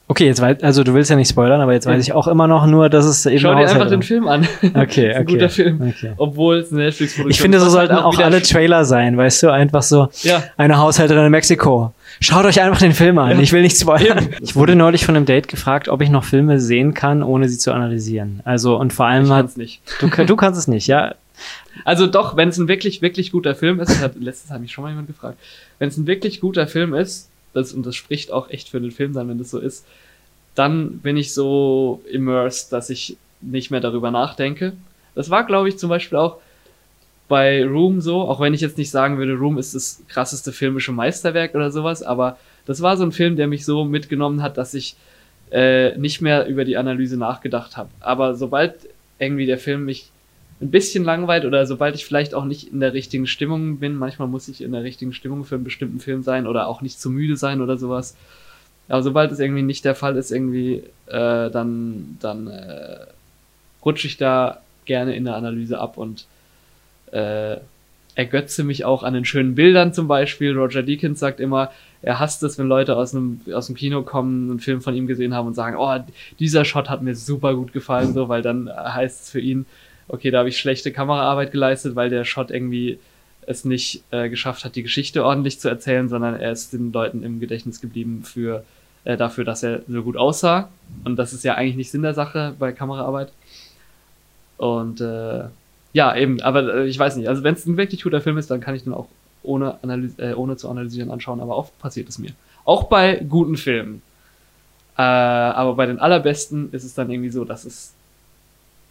Okay, 0.09 0.25
jetzt 0.25 0.39
weiß, 0.41 0.63
also 0.63 0.85
du 0.85 0.93
willst 0.93 1.09
ja 1.09 1.17
nicht 1.17 1.29
spoilern, 1.29 1.59
aber 1.59 1.73
jetzt 1.73 1.85
weiß 1.85 2.01
ich 2.01 2.13
auch 2.13 2.29
immer 2.29 2.47
noch 2.47 2.65
nur, 2.65 2.87
dass 2.87 3.03
es 3.05 3.25
eben 3.25 3.39
Schau 3.39 3.53
dir 3.53 3.67
einfach 3.69 3.89
den 3.89 4.01
Film 4.01 4.25
an. 4.29 4.47
Okay, 4.73 5.11
ist 5.11 5.17
okay. 5.17 5.23
guter 5.25 5.49
Film. 5.49 5.81
Okay. 5.81 6.13
Obwohl 6.15 6.59
es 6.59 6.71
eine 6.71 6.83
Netflix-Produktion 6.83 7.29
Ich 7.31 7.41
finde, 7.41 7.59
so 7.59 7.65
halt 7.65 7.89
sollten 7.89 7.95
auch 7.95 8.13
wieder- 8.13 8.23
alle 8.23 8.41
Trailer 8.41 8.85
sein, 8.85 9.17
weißt 9.17 9.43
du? 9.43 9.51
Einfach 9.51 9.81
so, 9.83 10.07
Ja. 10.21 10.41
eine 10.55 10.77
Haushälterin 10.77 11.25
in 11.25 11.31
Mexiko. 11.31 11.93
Schaut 12.21 12.45
euch 12.45 12.61
einfach 12.61 12.79
den 12.79 12.93
Film 12.93 13.17
an. 13.17 13.31
Ja. 13.31 13.39
Ich 13.39 13.51
will 13.51 13.61
nicht 13.61 13.77
spoilern. 13.77 14.29
Ich 14.39 14.55
wurde 14.55 14.77
neulich 14.77 15.05
von 15.05 15.17
einem 15.17 15.25
Date 15.25 15.49
gefragt, 15.49 15.89
ob 15.89 16.01
ich 16.01 16.09
noch 16.09 16.23
Filme 16.23 16.61
sehen 16.61 16.93
kann, 16.93 17.21
ohne 17.21 17.49
sie 17.49 17.57
zu 17.57 17.73
analysieren. 17.73 18.39
Also, 18.45 18.77
und 18.77 18.93
vor 18.93 19.07
allem 19.07 19.25
Ich 19.25 19.31
hat, 19.31 19.57
nicht. 19.57 19.81
du, 19.99 20.07
du 20.25 20.35
kannst 20.37 20.57
es 20.57 20.69
nicht, 20.69 20.87
ja? 20.87 21.15
Also 21.85 22.07
doch, 22.07 22.35
wenn 22.35 22.49
es 22.49 22.57
ein 22.57 22.67
wirklich, 22.67 23.01
wirklich 23.01 23.31
guter 23.31 23.55
Film 23.55 23.79
ist, 23.79 23.89
das 23.89 24.01
hat 24.01 24.15
letztens 24.19 24.51
hat 24.51 24.61
mich 24.61 24.71
schon 24.71 24.83
mal 24.83 24.89
jemand 24.89 25.07
gefragt, 25.07 25.37
wenn 25.79 25.89
es 25.89 25.97
ein 25.97 26.07
wirklich 26.07 26.39
guter 26.39 26.67
Film 26.67 26.93
ist, 26.93 27.29
das, 27.53 27.73
und 27.73 27.85
das 27.85 27.95
spricht 27.95 28.31
auch 28.31 28.49
echt 28.49 28.69
für 28.69 28.79
den 28.79 28.91
Film 28.91 29.13
dann, 29.13 29.29
wenn 29.29 29.37
das 29.37 29.49
so 29.49 29.59
ist, 29.59 29.85
dann 30.55 30.99
bin 30.99 31.17
ich 31.17 31.33
so 31.33 32.01
immersed, 32.11 32.71
dass 32.73 32.89
ich 32.89 33.17
nicht 33.41 33.71
mehr 33.71 33.79
darüber 33.79 34.11
nachdenke. 34.11 34.73
Das 35.15 35.29
war, 35.29 35.45
glaube 35.45 35.69
ich, 35.69 35.77
zum 35.77 35.89
Beispiel 35.89 36.17
auch 36.17 36.37
bei 37.27 37.65
Room 37.65 38.01
so, 38.01 38.21
auch 38.21 38.39
wenn 38.39 38.53
ich 38.53 38.61
jetzt 38.61 38.77
nicht 38.77 38.89
sagen 38.89 39.17
würde, 39.17 39.33
Room 39.33 39.57
ist 39.57 39.75
das 39.75 40.01
krasseste 40.07 40.51
filmische 40.51 40.91
Meisterwerk 40.91 41.55
oder 41.55 41.71
sowas, 41.71 42.01
aber 42.01 42.37
das 42.65 42.81
war 42.81 42.97
so 42.97 43.03
ein 43.03 43.11
Film, 43.11 43.35
der 43.35 43.47
mich 43.47 43.65
so 43.65 43.85
mitgenommen 43.85 44.41
hat, 44.41 44.57
dass 44.57 44.73
ich 44.73 44.95
äh, 45.51 45.97
nicht 45.97 46.21
mehr 46.21 46.47
über 46.47 46.65
die 46.65 46.77
Analyse 46.77 47.17
nachgedacht 47.17 47.77
habe. 47.77 47.89
Aber 47.99 48.35
sobald 48.35 48.75
irgendwie 49.19 49.45
der 49.45 49.57
Film 49.57 49.85
mich 49.85 50.09
ein 50.59 50.71
bisschen 50.71 51.03
langweilt 51.03 51.45
oder 51.45 51.65
sobald 51.65 51.95
ich 51.95 52.05
vielleicht 52.05 52.33
auch 52.33 52.45
nicht 52.45 52.71
in 52.71 52.79
der 52.79 52.93
richtigen 52.93 53.27
Stimmung 53.27 53.77
bin, 53.77 53.95
manchmal 53.95 54.27
muss 54.27 54.47
ich 54.47 54.61
in 54.61 54.71
der 54.71 54.83
richtigen 54.83 55.13
Stimmung 55.13 55.43
für 55.45 55.55
einen 55.55 55.63
bestimmten 55.63 55.99
Film 55.99 56.23
sein 56.23 56.47
oder 56.47 56.67
auch 56.67 56.81
nicht 56.81 56.99
zu 56.99 57.11
müde 57.11 57.37
sein 57.37 57.61
oder 57.61 57.77
sowas. 57.77 58.15
Aber 58.87 59.03
sobald 59.03 59.31
es 59.31 59.39
irgendwie 59.39 59.63
nicht 59.63 59.85
der 59.85 59.95
Fall 59.95 60.15
ist, 60.15 60.31
irgendwie, 60.31 60.83
äh, 61.07 61.51
dann, 61.51 62.17
dann 62.19 62.47
äh, 62.47 63.05
rutsche 63.85 64.07
ich 64.07 64.17
da 64.17 64.61
gerne 64.85 65.15
in 65.15 65.25
der 65.25 65.35
Analyse 65.35 65.79
ab 65.79 65.97
und 65.97 66.25
äh, 67.11 67.57
ergötze 68.15 68.63
mich 68.63 68.83
auch 68.83 69.03
an 69.03 69.13
den 69.13 69.25
schönen 69.25 69.53
Bildern 69.53 69.93
zum 69.93 70.07
Beispiel. 70.07 70.57
Roger 70.57 70.81
Deakins 70.81 71.19
sagt 71.19 71.39
immer, 71.39 71.71
er 72.01 72.19
hasst 72.19 72.41
es, 72.41 72.57
wenn 72.57 72.67
Leute 72.67 72.95
aus 72.95 73.13
einem 73.13 73.41
aus 73.53 73.67
dem 73.67 73.75
Kino 73.75 74.01
kommen, 74.01 74.49
einen 74.49 74.59
Film 74.59 74.81
von 74.81 74.95
ihm 74.95 75.05
gesehen 75.05 75.35
haben 75.35 75.47
und 75.47 75.53
sagen, 75.53 75.75
oh, 75.77 75.95
dieser 76.39 76.65
Shot 76.65 76.89
hat 76.89 77.03
mir 77.03 77.15
super 77.15 77.53
gut 77.53 77.73
gefallen, 77.73 78.13
so, 78.13 78.27
weil 78.27 78.41
dann 78.41 78.69
heißt 78.69 79.23
es 79.23 79.29
für 79.29 79.39
ihn, 79.39 79.67
okay, 80.07 80.31
da 80.31 80.39
habe 80.39 80.49
ich 80.49 80.57
schlechte 80.57 80.91
Kameraarbeit 80.91 81.51
geleistet, 81.51 81.95
weil 81.95 82.09
der 82.09 82.25
Shot 82.25 82.51
irgendwie 82.51 82.99
es 83.45 83.63
nicht 83.65 84.03
äh, 84.11 84.29
geschafft 84.29 84.65
hat, 84.65 84.75
die 84.75 84.83
Geschichte 84.83 85.23
ordentlich 85.23 85.59
zu 85.59 85.69
erzählen, 85.69 86.09
sondern 86.09 86.35
er 86.35 86.51
ist 86.51 86.73
den 86.73 86.91
Leuten 86.91 87.23
im 87.23 87.39
Gedächtnis 87.39 87.79
geblieben 87.79 88.23
für 88.23 88.63
äh, 89.05 89.15
dafür, 89.15 89.45
dass 89.45 89.63
er 89.63 89.81
so 89.87 90.03
gut 90.03 90.17
aussah. 90.17 90.69
Und 91.05 91.15
das 91.15 91.31
ist 91.31 91.43
ja 91.43 91.55
eigentlich 91.55 91.77
nicht 91.77 91.91
Sinn 91.91 92.01
der 92.01 92.13
Sache 92.13 92.55
bei 92.59 92.73
Kameraarbeit. 92.73 93.31
Und 94.57 94.99
äh, 94.99 95.45
ja, 95.93 96.15
eben, 96.15 96.41
aber 96.41 96.75
äh, 96.75 96.87
ich 96.87 96.99
weiß 96.99 97.15
nicht, 97.15 97.29
also 97.29 97.43
wenn 97.43 97.53
es 97.53 97.65
ein 97.65 97.77
wirklich 97.77 98.03
guter 98.03 98.21
Film 98.21 98.37
ist, 98.37 98.51
dann 98.51 98.59
kann 98.59 98.75
ich 98.75 98.83
den 98.83 98.93
auch 98.93 99.07
ohne, 99.43 99.79
äh, 100.17 100.33
ohne 100.33 100.57
zu 100.57 100.69
analysieren 100.69 101.09
anschauen, 101.09 101.39
aber 101.39 101.55
oft 101.55 101.77
passiert 101.79 102.09
es 102.09 102.19
mir. 102.19 102.31
Auch 102.65 102.85
bei 102.85 103.15
guten 103.15 103.55
Filmen. 103.55 104.01
Äh, 104.97 105.03
aber 105.03 105.75
bei 105.75 105.85
den 105.85 105.99
allerbesten 105.99 106.71
ist 106.73 106.83
es 106.83 106.93
dann 106.93 107.09
irgendwie 107.09 107.29
so, 107.29 107.45
dass 107.45 107.63
es 107.63 107.93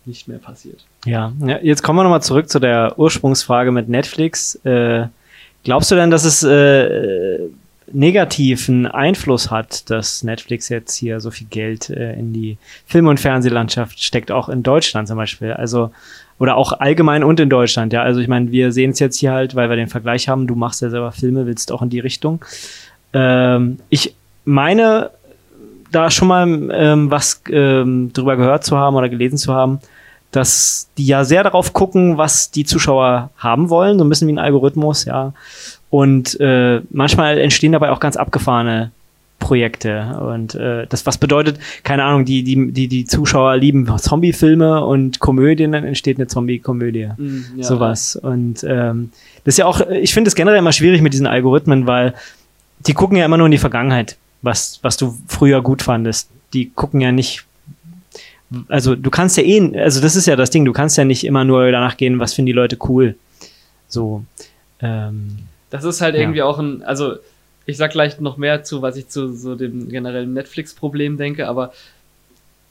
nicht 0.06 0.28
mehr 0.28 0.38
passiert. 0.38 0.84
Ja, 1.04 1.32
ja 1.44 1.58
jetzt 1.62 1.82
kommen 1.82 1.98
wir 1.98 2.02
nochmal 2.04 2.22
zurück 2.22 2.48
zu 2.48 2.58
der 2.58 2.98
Ursprungsfrage 2.98 3.72
mit 3.72 3.88
Netflix. 3.88 4.54
Äh, 4.64 5.06
glaubst 5.64 5.90
du 5.90 5.94
denn, 5.94 6.10
dass 6.10 6.24
es 6.24 6.42
äh, 6.42 7.38
negativen 7.92 8.86
Einfluss 8.86 9.50
hat, 9.50 9.88
dass 9.90 10.22
Netflix 10.22 10.68
jetzt 10.68 10.96
hier 10.96 11.20
so 11.20 11.30
viel 11.30 11.46
Geld 11.48 11.90
äh, 11.90 12.14
in 12.14 12.32
die 12.32 12.58
Film- 12.86 13.06
und 13.06 13.20
Fernsehlandschaft 13.20 14.02
steckt, 14.02 14.30
auch 14.30 14.48
in 14.48 14.62
Deutschland 14.62 15.08
zum 15.08 15.16
Beispiel? 15.16 15.52
Also, 15.52 15.90
oder 16.38 16.56
auch 16.56 16.72
allgemein 16.72 17.24
und 17.24 17.40
in 17.40 17.48
Deutschland, 17.48 17.92
ja. 17.92 18.02
Also 18.02 18.20
ich 18.20 18.28
meine, 18.28 18.50
wir 18.50 18.72
sehen 18.72 18.90
es 18.90 18.98
jetzt 18.98 19.18
hier 19.18 19.32
halt, 19.32 19.54
weil 19.54 19.68
wir 19.68 19.76
den 19.76 19.88
Vergleich 19.88 20.28
haben, 20.28 20.46
du 20.46 20.54
machst 20.54 20.82
ja 20.82 20.90
selber 20.90 21.12
Filme, 21.12 21.46
willst 21.46 21.72
auch 21.72 21.82
in 21.82 21.90
die 21.90 22.00
Richtung. 22.00 22.44
Ähm, 23.12 23.78
ich 23.88 24.14
meine, 24.44 25.10
da 25.92 26.10
schon 26.10 26.28
mal 26.28 26.70
ähm, 26.72 27.10
was 27.10 27.42
ähm, 27.50 28.12
drüber 28.12 28.36
gehört 28.36 28.64
zu 28.64 28.76
haben 28.76 28.96
oder 28.96 29.08
gelesen 29.08 29.38
zu 29.38 29.54
haben, 29.54 29.80
dass 30.36 30.88
die 30.98 31.06
ja 31.06 31.24
sehr 31.24 31.42
darauf 31.42 31.72
gucken, 31.72 32.18
was 32.18 32.50
die 32.50 32.64
Zuschauer 32.64 33.30
haben 33.38 33.70
wollen, 33.70 33.98
so 33.98 34.04
ein 34.04 34.08
bisschen 34.08 34.28
wie 34.28 34.32
ein 34.32 34.38
Algorithmus, 34.38 35.04
ja. 35.06 35.32
Und 35.88 36.38
äh, 36.40 36.82
manchmal 36.90 37.38
entstehen 37.38 37.72
dabei 37.72 37.90
auch 37.90 38.00
ganz 38.00 38.16
abgefahrene 38.16 38.90
Projekte. 39.38 40.18
Und 40.20 40.54
äh, 40.54 40.86
das, 40.88 41.06
was 41.06 41.18
bedeutet, 41.18 41.58
keine 41.84 42.04
Ahnung, 42.04 42.24
die, 42.24 42.42
die, 42.42 42.72
die, 42.72 42.88
die 42.88 43.04
Zuschauer 43.04 43.56
lieben 43.56 43.86
Zombie-Filme 43.98 44.84
und 44.84 45.20
Komödien, 45.20 45.72
dann 45.72 45.84
entsteht 45.84 46.18
eine 46.18 46.26
Zombie-Komödie. 46.26 47.10
Mm, 47.16 47.44
ja, 47.56 47.64
sowas. 47.64 48.16
Und 48.16 48.64
ähm, 48.68 49.10
das 49.44 49.54
ist 49.54 49.58
ja 49.58 49.66
auch, 49.66 49.80
ich 49.80 50.12
finde 50.12 50.28
es 50.28 50.34
generell 50.34 50.58
immer 50.58 50.72
schwierig 50.72 51.00
mit 51.00 51.12
diesen 51.12 51.26
Algorithmen, 51.26 51.86
weil 51.86 52.14
die 52.86 52.94
gucken 52.94 53.16
ja 53.16 53.24
immer 53.24 53.36
nur 53.36 53.46
in 53.46 53.52
die 53.52 53.58
Vergangenheit, 53.58 54.16
was, 54.42 54.80
was 54.82 54.96
du 54.96 55.16
früher 55.28 55.62
gut 55.62 55.82
fandest. 55.82 56.28
Die 56.52 56.70
gucken 56.70 57.00
ja 57.00 57.12
nicht. 57.12 57.44
Also 58.68 58.94
du 58.94 59.10
kannst 59.10 59.36
ja 59.36 59.42
eh, 59.42 59.76
also 59.78 60.00
das 60.00 60.14
ist 60.16 60.26
ja 60.26 60.36
das 60.36 60.50
Ding, 60.50 60.64
du 60.64 60.72
kannst 60.72 60.96
ja 60.96 61.04
nicht 61.04 61.24
immer 61.24 61.44
nur 61.44 61.70
danach 61.72 61.96
gehen, 61.96 62.18
was 62.20 62.34
finden 62.34 62.46
die 62.46 62.52
Leute 62.52 62.78
cool. 62.88 63.16
So. 63.88 64.24
Ähm, 64.80 65.38
Das 65.70 65.84
ist 65.84 66.00
halt 66.00 66.14
Ja. 66.14 66.20
irgendwie 66.20 66.42
auch 66.42 66.58
ein, 66.58 66.82
also 66.82 67.16
ich 67.66 67.76
sag 67.76 67.90
gleich 67.90 68.20
noch 68.20 68.36
mehr 68.36 68.62
zu, 68.62 68.82
was 68.82 68.96
ich 68.96 69.08
zu 69.08 69.32
so 69.34 69.56
dem 69.56 69.88
generellen 69.88 70.32
Netflix-Problem 70.32 71.16
denke, 71.16 71.48
aber 71.48 71.72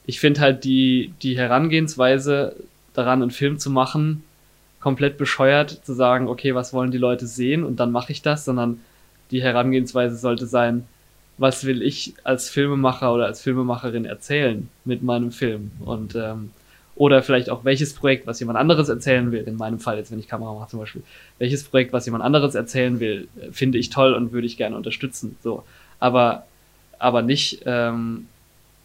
ich 0.06 0.18
finde 0.20 0.40
halt 0.40 0.64
die, 0.64 1.12
die 1.22 1.36
Herangehensweise 1.36 2.56
daran, 2.94 3.20
einen 3.20 3.30
Film 3.30 3.58
zu 3.58 3.68
machen, 3.70 4.22
komplett 4.80 5.18
bescheuert, 5.18 5.80
zu 5.84 5.92
sagen, 5.92 6.28
okay, 6.28 6.54
was 6.54 6.72
wollen 6.72 6.90
die 6.90 6.98
Leute 6.98 7.26
sehen 7.26 7.64
und 7.64 7.80
dann 7.80 7.92
mache 7.92 8.12
ich 8.12 8.22
das, 8.22 8.44
sondern 8.46 8.80
die 9.30 9.42
Herangehensweise 9.42 10.16
sollte 10.16 10.46
sein, 10.46 10.84
was 11.38 11.64
will 11.64 11.82
ich 11.82 12.14
als 12.24 12.48
Filmemacher 12.48 13.12
oder 13.12 13.26
als 13.26 13.42
Filmemacherin 13.42 14.04
erzählen 14.04 14.68
mit 14.84 15.02
meinem 15.02 15.32
Film 15.32 15.70
und 15.84 16.14
ähm, 16.14 16.50
oder 16.94 17.22
vielleicht 17.22 17.50
auch 17.50 17.64
welches 17.64 17.92
Projekt, 17.92 18.26
was 18.26 18.40
jemand 18.40 18.58
anderes 18.58 18.88
erzählen 18.88 19.30
will, 19.30 19.44
in 19.46 19.56
meinem 19.56 19.78
Fall 19.78 19.98
jetzt, 19.98 20.10
wenn 20.10 20.18
ich 20.18 20.28
Kamera 20.28 20.54
mache 20.54 20.70
zum 20.70 20.80
Beispiel, 20.80 21.02
welches 21.38 21.64
Projekt, 21.64 21.92
was 21.92 22.06
jemand 22.06 22.24
anderes 22.24 22.54
erzählen 22.54 23.00
will, 23.00 23.28
äh, 23.38 23.52
finde 23.52 23.78
ich 23.78 23.90
toll 23.90 24.14
und 24.14 24.32
würde 24.32 24.46
ich 24.46 24.56
gerne 24.56 24.76
unterstützen. 24.76 25.36
So, 25.42 25.62
aber 26.00 26.46
aber 26.98 27.20
nicht, 27.20 27.62
ähm, 27.66 28.26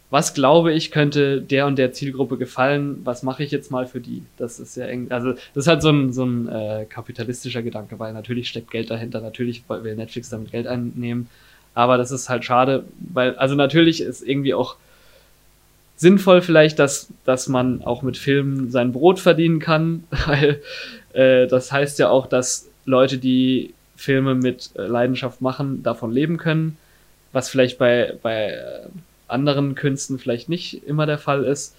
was 0.09 0.33
glaube 0.33 0.73
ich 0.73 0.91
könnte 0.91 1.41
der 1.41 1.65
und 1.67 1.77
der 1.77 1.93
Zielgruppe 1.93 2.37
gefallen? 2.37 2.99
Was 3.05 3.23
mache 3.23 3.43
ich 3.43 3.51
jetzt 3.51 3.71
mal 3.71 3.87
für 3.87 4.01
die? 4.01 4.23
Das 4.37 4.59
ist 4.59 4.75
ja 4.75 4.85
eng, 4.87 5.07
also 5.09 5.31
das 5.31 5.63
ist 5.63 5.67
halt 5.67 5.81
so 5.81 5.89
ein 5.89 6.11
so 6.11 6.25
ein 6.25 6.49
äh, 6.49 6.85
kapitalistischer 6.89 7.61
Gedanke, 7.61 7.97
weil 7.97 8.11
natürlich 8.11 8.49
steckt 8.49 8.71
Geld 8.71 8.89
dahinter, 8.91 9.21
natürlich 9.21 9.63
will 9.69 9.95
Netflix 9.95 10.29
damit 10.29 10.51
Geld 10.51 10.67
einnehmen, 10.67 11.29
aber 11.73 11.97
das 11.97 12.11
ist 12.11 12.29
halt 12.29 12.45
schade, 12.45 12.83
weil 12.99 13.35
also 13.35 13.55
natürlich 13.55 14.01
ist 14.01 14.21
irgendwie 14.21 14.53
auch 14.53 14.75
sinnvoll 15.95 16.41
vielleicht, 16.41 16.79
dass, 16.79 17.09
dass 17.25 17.47
man 17.47 17.83
auch 17.83 18.01
mit 18.01 18.17
Filmen 18.17 18.71
sein 18.71 18.91
Brot 18.91 19.19
verdienen 19.19 19.59
kann, 19.59 20.03
weil 20.25 20.61
äh, 21.13 21.47
das 21.47 21.71
heißt 21.71 21.99
ja 21.99 22.09
auch, 22.09 22.27
dass 22.27 22.67
Leute, 22.85 23.17
die 23.17 23.73
Filme 23.95 24.33
mit 24.33 24.71
äh, 24.75 24.81
Leidenschaft 24.81 25.41
machen, 25.41 25.83
davon 25.83 26.11
leben 26.11 26.37
können, 26.37 26.77
was 27.31 27.49
vielleicht 27.49 27.77
bei, 27.77 28.15
bei 28.21 28.53
äh, 28.53 28.79
anderen 29.27 29.75
Künsten 29.75 30.19
vielleicht 30.19 30.49
nicht 30.49 30.85
immer 30.87 31.05
der 31.05 31.19
Fall 31.19 31.43
ist. 31.43 31.75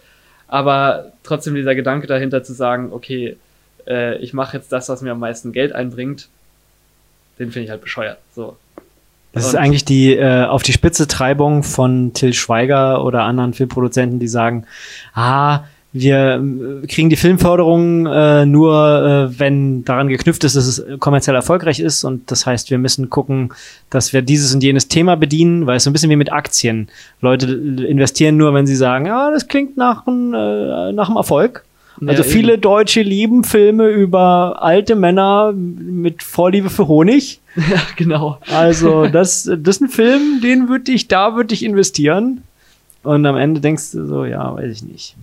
Aber 0.46 1.12
trotzdem 1.24 1.54
dieser 1.54 1.74
Gedanke 1.74 2.06
dahinter 2.06 2.44
zu 2.44 2.52
sagen, 2.52 2.92
okay, 2.92 3.36
äh, 3.86 4.16
ich 4.18 4.32
mache 4.32 4.56
jetzt 4.56 4.70
das, 4.70 4.88
was 4.88 5.02
mir 5.02 5.12
am 5.12 5.18
meisten 5.18 5.52
Geld 5.52 5.72
einbringt, 5.72 6.28
den 7.38 7.50
finde 7.50 7.64
ich 7.64 7.70
halt 7.70 7.80
bescheuert. 7.80 8.18
So. 8.34 8.56
Das 9.32 9.46
ist 9.46 9.54
eigentlich 9.54 9.84
die 9.84 10.14
äh, 10.14 10.44
auf 10.44 10.62
die 10.62 10.72
Spitze 10.72 11.08
Treibung 11.08 11.62
von 11.62 12.12
Till 12.12 12.34
Schweiger 12.34 13.04
oder 13.04 13.22
anderen 13.22 13.54
Filmproduzenten, 13.54 14.18
die 14.18 14.28
sagen, 14.28 14.66
ah, 15.14 15.60
wir 15.92 16.42
äh, 16.82 16.86
kriegen 16.86 17.10
die 17.10 17.16
Filmförderung 17.16 18.06
äh, 18.06 18.46
nur, 18.46 19.30
äh, 19.30 19.38
wenn 19.38 19.84
daran 19.84 20.08
geknüpft 20.08 20.42
ist, 20.44 20.56
dass 20.56 20.66
es 20.66 20.84
kommerziell 20.98 21.36
erfolgreich 21.36 21.80
ist. 21.80 22.04
Und 22.04 22.30
das 22.30 22.46
heißt, 22.46 22.70
wir 22.70 22.78
müssen 22.78 23.10
gucken, 23.10 23.52
dass 23.90 24.12
wir 24.12 24.22
dieses 24.22 24.54
und 24.54 24.62
jenes 24.62 24.88
Thema 24.88 25.16
bedienen, 25.16 25.66
weil 25.66 25.76
es 25.76 25.84
so 25.84 25.90
ein 25.90 25.92
bisschen 25.92 26.10
wie 26.10 26.16
mit 26.16 26.32
Aktien. 26.32 26.88
Leute 27.20 27.46
investieren 27.46 28.36
nur, 28.36 28.54
wenn 28.54 28.66
sie 28.66 28.76
sagen, 28.76 29.06
ja, 29.06 29.30
das 29.30 29.48
klingt 29.48 29.76
nach, 29.76 30.06
äh, 30.06 30.92
nach 30.92 31.08
einem 31.08 31.16
Erfolg. 31.16 31.64
Also 32.06 32.22
Ja, 32.22 32.28
viele 32.28 32.52
eben. 32.54 32.62
Deutsche 32.62 33.02
lieben 33.02 33.44
Filme 33.44 33.88
über 33.88 34.62
alte 34.62 34.96
Männer 34.96 35.52
mit 35.54 36.22
Vorliebe 36.22 36.68
für 36.70 36.88
Honig. 36.88 37.40
ja, 37.56 37.80
genau. 37.96 38.38
Also 38.50 39.06
das, 39.12 39.44
das 39.58 39.76
ist 39.76 39.82
ein 39.82 39.88
Film, 39.88 40.40
den 40.42 40.68
würde 40.68 40.90
ich, 40.92 41.08
da 41.08 41.36
würde 41.36 41.54
ich 41.54 41.64
investieren. 41.64 42.42
Und 43.02 43.26
am 43.26 43.36
Ende 43.36 43.60
denkst 43.60 43.92
du 43.92 44.06
so, 44.06 44.24
ja, 44.24 44.54
weiß 44.54 44.70
ich 44.72 44.82
nicht. 44.84 45.16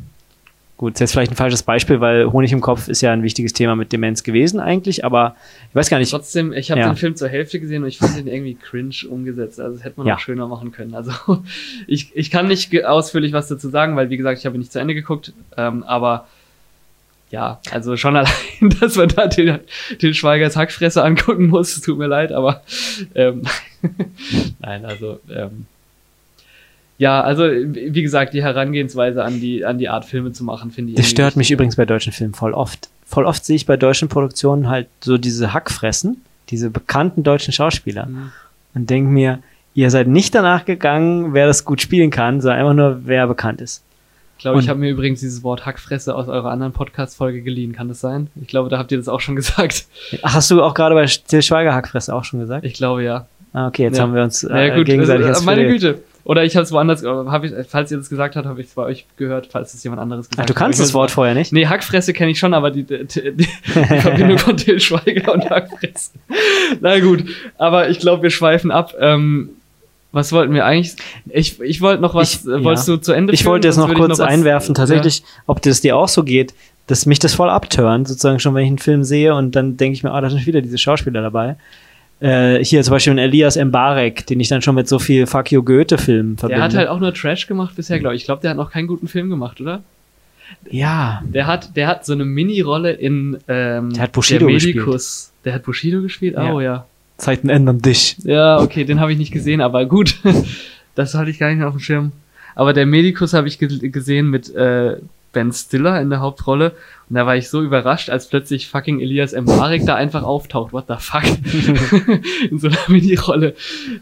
Gut, 0.77 0.93
ist 0.93 0.99
jetzt 1.01 1.11
vielleicht 1.11 1.32
ein 1.32 1.36
falsches 1.36 1.63
Beispiel, 1.63 1.99
weil 1.99 2.32
Honig 2.32 2.53
im 2.53 2.61
Kopf 2.61 2.88
ist 2.88 3.01
ja 3.01 3.11
ein 3.11 3.21
wichtiges 3.21 3.51
Thema 3.51 3.75
mit 3.75 3.91
Demenz 3.91 4.23
gewesen 4.23 4.61
eigentlich, 4.61 5.03
aber 5.03 5.36
ich 5.69 5.75
weiß 5.75 5.89
gar 5.89 5.97
nicht. 5.99 6.09
Trotzdem, 6.09 6.53
ich 6.53 6.71
habe 6.71 6.80
Ja. 6.80 6.88
den 6.89 6.95
Film 6.95 7.17
zur 7.17 7.27
Hälfte 7.27 7.59
gesehen 7.59 7.84
und 7.84 7.89
ich 7.89 7.97
fand 7.97 8.15
den 8.17 8.27
irgendwie 8.27 8.55
cringe 8.55 8.95
umgesetzt. 9.09 9.59
Also 9.59 9.75
das 9.75 9.84
hätte 9.84 9.95
man 9.97 10.07
Ja. 10.07 10.13
noch 10.13 10.21
schöner 10.21 10.47
machen 10.47 10.71
können. 10.71 10.95
Also 10.95 11.11
ich, 11.88 12.15
ich 12.15 12.32
kann 12.32 12.47
nicht 12.47 12.86
ausführlich 12.86 13.34
was 13.34 13.49
dazu 13.49 13.67
sagen, 13.67 13.97
weil 13.97 14.09
wie 14.09 14.15
gesagt, 14.15 14.39
ich 14.39 14.45
habe 14.45 14.55
ihn 14.55 14.59
nicht 14.59 14.71
zu 14.71 14.80
Ende 14.80 14.93
geguckt. 14.93 15.34
Ähm, 15.57 15.84
aber 15.84 16.27
ja, 17.32 17.59
also 17.71 17.95
schon 17.97 18.15
allein, 18.17 18.30
dass 18.80 18.95
man 18.95 19.09
da 19.09 19.27
den, 19.27 19.59
den 20.01 20.13
Schweigers 20.13 20.55
Hackfresse 20.55 21.03
angucken 21.03 21.47
muss, 21.47 21.75
es 21.75 21.82
tut 21.82 21.97
mir 21.97 22.07
leid, 22.07 22.32
aber 22.32 22.63
ähm, 23.15 23.43
nein, 24.59 24.86
also 24.86 25.19
ähm, 25.30 25.65
ja, 26.97 27.21
also 27.21 27.43
wie 27.45 28.01
gesagt, 28.01 28.34
die 28.34 28.43
Herangehensweise 28.43 29.23
an 29.23 29.39
die 29.39 29.63
an 29.63 29.77
die 29.77 29.88
Art 29.88 30.03
Filme 30.05 30.34
zu 30.34 30.43
machen, 30.43 30.71
finde 30.71 30.91
ich. 30.91 30.97
Das 30.97 31.09
stört 31.09 31.38
mich 31.38 31.49
übrigens 31.49 31.77
bei 31.77 31.86
deutschen 31.86 32.11
Filmen 32.11 32.34
voll 32.34 32.53
oft. 32.53 32.89
Voll 33.05 33.25
oft 33.25 33.45
sehe 33.45 33.55
ich 33.55 33.65
bei 33.65 33.77
deutschen 33.77 34.09
Produktionen 34.09 34.67
halt 34.69 34.88
so 34.99 35.17
diese 35.17 35.53
Hackfressen, 35.53 36.21
diese 36.49 36.69
bekannten 36.69 37.23
deutschen 37.23 37.53
Schauspieler 37.53 38.05
Mhm. 38.07 38.32
und 38.75 38.89
denke 38.89 39.09
mir, 39.09 39.39
ihr 39.75 39.89
seid 39.91 40.07
nicht 40.07 40.36
danach 40.36 40.65
gegangen, 40.65 41.34
wer 41.34 41.47
das 41.47 41.63
gut 41.63 41.82
spielen 41.82 42.09
kann, 42.09 42.41
sondern 42.41 42.59
einfach 42.59 42.73
nur, 42.73 43.01
wer 43.05 43.27
bekannt 43.27 43.61
ist. 43.61 43.82
Ich 44.39 44.43
glaube, 44.43 44.61
ich 44.61 44.69
habe 44.69 44.79
mir 44.79 44.89
übrigens 44.89 45.19
dieses 45.19 45.43
Wort 45.43 45.65
Hackfresse 45.65 46.15
aus 46.15 46.29
eurer 46.29 46.49
anderen 46.49 46.71
Podcast-Folge 46.71 47.41
geliehen. 47.41 47.73
Kann 47.73 47.89
das 47.89 47.99
sein? 47.99 48.27
Ich 48.41 48.47
glaube, 48.47 48.69
da 48.69 48.77
habt 48.77 48.89
ihr 48.89 48.97
das 48.97 49.09
auch 49.09 49.19
schon 49.19 49.35
gesagt. 49.35 49.85
Ach, 50.21 50.33
Hast 50.33 50.49
du 50.49 50.63
auch 50.63 50.73
gerade 50.73 50.95
bei 50.95 51.05
Til 51.07 51.41
Schweiger 51.41 51.73
Hackfresse 51.75 52.15
auch 52.15 52.23
schon 52.23 52.39
gesagt? 52.39 52.63
Ich 52.63 52.71
glaube, 52.73 53.03
ja. 53.03 53.27
Ah, 53.51 53.67
okay, 53.67 53.83
jetzt 53.83 53.97
Ja. 53.97 54.03
haben 54.03 54.15
wir 54.15 54.23
uns 54.23 54.43
Na 54.49 54.65
ja, 54.65 54.73
äh, 54.73 54.77
gut, 54.77 54.85
gegenseitig 54.85 55.25
also, 55.27 55.43
meine. 55.43 55.67
Güte. 55.67 55.99
Oder 56.23 56.45
ich 56.45 56.55
habe 56.55 56.63
es 56.63 56.71
woanders, 56.71 57.03
aber 57.03 57.29
hab 57.29 57.43
ich, 57.43 57.51
falls 57.67 57.91
ihr 57.91 57.97
das 57.97 58.07
gesagt 58.09 58.37
habt, 58.37 58.45
habe 58.47 58.61
ich 58.61 58.67
es 58.67 58.73
bei 58.75 58.83
euch 58.83 59.05
gehört, 59.17 59.47
falls 59.51 59.73
es 59.73 59.83
jemand 59.83 60.01
anderes 60.01 60.29
gesagt 60.29 60.41
Ach, 60.41 60.45
du 60.45 60.53
hat. 60.53 60.57
kannst 60.57 60.79
das 60.79 60.93
Wort 60.93 61.11
vorher 61.11 61.33
nicht? 61.33 61.51
Nee, 61.51 61.65
Hackfresse 61.67 62.13
kenne 62.13 62.31
ich 62.31 62.39
schon, 62.39 62.53
aber 62.53 62.71
die, 62.71 62.83
die, 62.83 63.05
die, 63.05 63.33
die 63.35 63.43
Verbindung 63.99 64.37
von 64.37 64.55
Till 64.55 64.79
Schweiger 64.79 65.33
und 65.33 65.49
Hackfresse. 65.49 66.11
Na 66.79 66.97
gut, 67.01 67.25
aber 67.57 67.89
ich 67.89 67.99
glaube, 67.99 68.23
wir 68.23 68.29
schweifen 68.29 68.71
ab. 68.71 68.93
Ähm, 68.99 69.49
was 70.12 70.32
wollten 70.32 70.53
wir 70.53 70.66
eigentlich? 70.66 70.95
Ich, 71.30 71.60
ich 71.62 71.82
wollte 71.82 72.01
noch 72.01 72.16
was, 72.16 72.45
Ich- 72.45 72.47
äh, 72.51 72.64
wolltest 72.64 72.88
ja. 72.88 72.95
du 72.95 73.01
zu 73.01 73.12
Ende 73.14 73.34
Ich 73.34 73.41
führen? 73.43 73.51
wollte 73.53 73.68
jetzt 73.68 73.78
noch 73.78 73.89
ich 73.89 73.95
kurz 73.95 74.12
was- 74.12 74.20
einwerfen, 74.22 74.74
tatsächlich, 74.76 75.24
ob 75.47 75.62
das 75.62 75.82
dir 75.82 75.95
auch 75.97 76.07
so 76.07 76.24
geht, 76.24 76.53
dass 76.88 77.05
mich 77.05 77.20
das 77.20 77.36
voll 77.36 77.49
abturnt, 77.49 78.07
sozusagen 78.07 78.39
schon, 78.39 78.55
wenn 78.55 78.64
ich 78.64 78.70
einen 78.70 78.80
Film 78.80 79.03
sehe 79.03 79.36
und 79.36 79.55
dann 79.55 79.78
denke 79.78 79.93
ich 79.93 80.03
mir, 80.03 80.12
ah, 80.12 80.22
da 80.22 80.30
sind 80.30 80.45
wieder 80.47 80.62
diese 80.62 80.78
Schauspieler 80.80 81.22
dabei. 81.22 81.55
Äh, 82.22 82.64
hier 82.66 82.84
zum 82.84 82.93
Beispiel 82.93 83.14
ein 83.14 83.18
Elias 83.20 83.55
Mbarek, 83.55 84.26
den 84.28 84.39
ich 84.39 84.47
dann 84.49 84.62
schon 84.62 84.76
mit 84.76 84.89
so 84.89 84.99
viel 84.99 85.26
Fuck 85.28 85.51
You 85.51 85.64
Goethe-Filmen 85.64 86.36
Der 86.36 86.39
verbinde. 86.39 86.64
hat 86.64 86.74
halt 86.76 86.88
auch 86.89 86.99
nur 86.99 87.14
Trash 87.14 87.47
gemacht 87.47 87.76
bisher, 87.76 87.99
glaube 87.99 88.16
ich. 88.16 88.24
Ich 88.24 88.26
glaube, 88.26 88.41
der 88.41 88.49
hat 88.49 88.57
noch 88.57 88.72
keinen 88.72 88.88
guten 88.88 89.07
Film 89.07 89.30
gemacht, 89.30 89.62
oder? 89.62 89.84
ja, 90.70 91.22
Der 91.26 91.45
hat, 91.47 91.76
der 91.78 91.88
hat 91.88 92.05
so 92.05 92.14
eine 92.14 92.26
Mini-Rolle 92.26 92.91
in 92.91 93.38
ähm, 93.47 93.93
Der 93.93 94.03
hat 94.03 94.12
Bushido 94.12 94.47
der 94.47 94.55
gespielt. 94.55 94.86
Der 95.45 95.53
hat 95.53 95.64
Bushido 95.64 96.01
gespielt? 96.01 96.36
Ja. 96.36 96.51
Oh 96.53 96.60
ja. 96.60 96.86
Zeiten 97.20 97.49
ändern 97.49 97.82
dich. 97.82 98.17
Ja, 98.24 98.59
okay, 98.59 98.86
den 98.86 98.99
habe 98.99 99.11
ich 99.11 99.17
nicht 99.17 99.32
gesehen, 99.32 99.61
aber 99.61 99.86
gut. 99.86 100.20
das 100.95 101.13
hatte 101.13 101.30
ich 101.30 101.39
gar 101.39 101.49
nicht 101.49 101.59
mehr 101.59 101.67
auf 101.67 101.76
dem 101.76 101.82
Schirm. 101.82 102.11
Aber 102.55 102.74
der 102.74 102.86
Medikus 102.86 103.34
habe 103.34 103.47
ich 103.47 103.59
ge 103.59 103.89
gesehen 103.89 104.30
mit 104.30 104.53
äh, 104.55 104.97
Ben 105.32 105.51
Stiller 105.53 106.01
in 106.01 106.09
der 106.09 106.20
Hauptrolle. 106.20 106.72
Und 107.09 107.15
da 107.15 107.26
war 107.26 107.36
ich 107.36 107.49
so 107.49 107.61
überrascht, 107.61 108.09
als 108.09 108.28
plötzlich 108.28 108.67
fucking 108.67 108.99
Elias 108.99 109.34
Mbarek 109.34 109.86
da 109.86 109.95
einfach 109.95 110.24
auftaucht. 110.24 110.74
What 110.74 110.86
the 110.88 110.95
fuck? 110.97 111.24
in 112.49 112.59
so 112.59 112.67
einer 112.67 112.78
Mini-Rolle. 112.88 113.55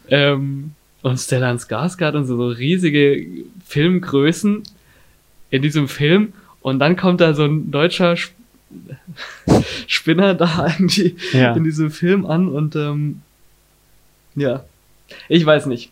Ähm, 0.10 0.72
und 1.02 1.18
Stellan 1.18 1.58
Skarsgård 1.58 2.16
und 2.16 2.26
so, 2.26 2.36
so 2.36 2.48
riesige 2.48 3.28
Filmgrößen 3.66 4.64
in 5.50 5.62
diesem 5.62 5.88
Film. 5.88 6.34
Und 6.62 6.80
dann 6.80 6.96
kommt 6.98 7.22
da 7.22 7.34
so 7.34 7.46
ein 7.46 7.72
deutscher 7.72 8.14
Sp 8.16 8.37
Spinner 9.88 10.34
da 10.34 10.68
irgendwie 10.68 11.16
Ja. 11.34 11.54
in 11.54 11.64
diesem 11.64 11.92
Film 11.92 12.26
an 12.26 12.48
und 12.50 12.76
ähm, 12.76 13.22
ja, 14.36 14.64
ich 15.30 15.46
weiß 15.46 15.66
nicht. 15.68 15.92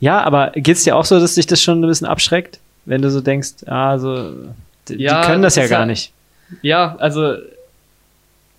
Ja, 0.00 0.22
aber 0.22 0.52
geht's 0.54 0.84
dir 0.84 0.96
auch 0.96 1.04
so, 1.04 1.18
dass 1.18 1.34
dich 1.34 1.46
das 1.46 1.62
schon 1.62 1.82
ein 1.82 1.88
bisschen 1.88 2.06
abschreckt, 2.06 2.60
wenn 2.84 3.02
du 3.02 3.10
so 3.10 3.20
denkst, 3.20 3.64
ah, 3.66 3.98
so, 3.98 4.32
die, 4.88 4.94
Ja, 4.96 5.20
die 5.22 5.26
können 5.26 5.42
das 5.42 5.54
das 5.54 5.64
ja 5.70 5.76
gar 5.78 5.86
nicht. 5.86 6.12
Ja, 6.62 6.94
also 6.96 7.34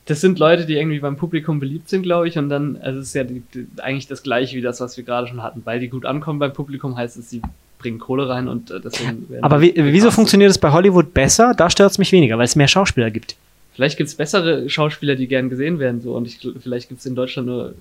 das 0.08 0.22
sind 0.22 0.38
Leute, 0.38 0.66
die 0.66 0.76
irgendwie 0.76 1.00
beim 1.00 1.16
Publikum 1.18 1.60
beliebt 1.60 1.90
sind, 1.90 2.04
glaube 2.04 2.28
ich, 2.28 2.38
und 2.38 2.50
dann, 2.50 2.78
also 2.82 3.00
es 3.00 3.08
ist 3.08 3.14
ja 3.16 3.24
die, 3.24 3.42
die, 3.54 3.68
eigentlich 3.82 4.08
das 4.08 4.22
gleiche 4.24 4.56
wie 4.56 4.62
das, 4.62 4.80
was 4.82 4.98
wir 4.98 5.04
gerade 5.04 5.28
schon 5.28 5.42
hatten, 5.42 5.62
weil 5.66 5.80
die 5.80 5.88
gut 5.88 6.06
ankommen 6.06 6.40
beim 6.40 6.54
Publikum, 6.54 6.96
heißt 6.98 7.18
es, 7.18 7.30
sie 7.30 7.42
bringen 7.86 8.00
Kohle 8.00 8.28
rein 8.28 8.48
und 8.48 8.72
äh, 8.72 8.80
deswegen 8.80 9.28
Aber 9.42 9.62
wie, 9.62 9.74
wieso 9.76 9.84
gecastet. 9.84 10.14
funktioniert 10.14 10.52
es 10.52 10.58
bei 10.58 10.72
Hollywood 10.72 11.14
besser? 11.14 11.54
Da 11.56 11.70
stört's 11.70 11.98
mich 11.98 12.12
weniger, 12.12 12.38
weil 12.38 12.46
es 12.46 12.56
mehr 12.56 12.68
Schauspieler 12.68 13.12
gibt. 13.12 13.36
Vielleicht 13.74 13.98
gibt's 13.98 14.16
bessere 14.16 14.70
Schauspieler, 14.70 15.16
die 15.16 15.28
gern 15.28 15.50
gesehen 15.50 15.80
werden, 15.80 16.02
so 16.02 16.16
und 16.16 16.28
ich, 16.28 16.40
vielleicht 16.62 16.90
gibt's 16.90 17.06
in 17.06 17.16
Deutschland 17.16 17.48
nur 17.48 17.76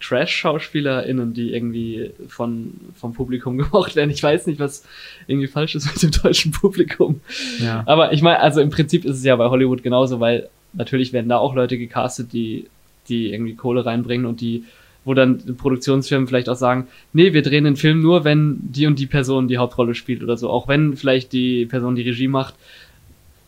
Trash-SchauspielerInnen, 0.00 1.34
die 1.34 1.54
irgendwie 1.54 2.10
von, 2.28 2.72
vom 2.96 3.14
Publikum 3.14 3.56
gemocht 3.58 3.94
werden. 3.94 4.10
Ich 4.10 4.22
weiß 4.22 4.46
nicht, 4.46 4.58
was 4.58 4.84
irgendwie 5.26 5.46
falsch 5.46 5.74
ist 5.76 5.86
mit 5.86 6.02
dem 6.02 6.22
deutschen 6.22 6.50
Publikum. 6.50 7.20
Ja. 7.60 7.84
Aber 7.86 8.12
ich 8.12 8.22
meine, 8.22 8.40
also 8.40 8.60
im 8.60 8.70
Prinzip 8.70 9.04
ist 9.04 9.18
es 9.18 9.24
ja 9.24 9.36
bei 9.36 9.48
Hollywood 9.48 9.82
genauso, 9.82 10.18
weil 10.20 10.48
natürlich 10.72 11.12
werden 11.12 11.28
da 11.28 11.38
auch 11.38 11.54
Leute 11.54 11.78
gecastet, 11.78 12.32
die, 12.32 12.66
die 13.08 13.32
irgendwie 13.32 13.54
Kohle 13.54 13.86
reinbringen 13.86 14.26
und 14.26 14.40
die, 14.40 14.64
wo 15.04 15.14
dann 15.14 15.56
Produktionsfirmen 15.56 16.26
vielleicht 16.26 16.48
auch 16.48 16.56
sagen, 16.56 16.88
nee, 17.12 17.32
wir 17.32 17.42
drehen 17.42 17.64
den 17.64 17.76
Film 17.76 18.00
nur, 18.00 18.24
wenn 18.24 18.58
die 18.62 18.86
und 18.86 18.98
die 18.98 19.06
Person 19.06 19.48
die 19.48 19.58
Hauptrolle 19.58 19.94
spielt 19.94 20.22
oder 20.22 20.36
so. 20.36 20.48
Auch 20.50 20.68
wenn 20.68 20.96
vielleicht 20.96 21.32
die 21.32 21.66
Person, 21.66 21.94
die 21.94 22.02
Regie 22.02 22.28
macht, 22.28 22.54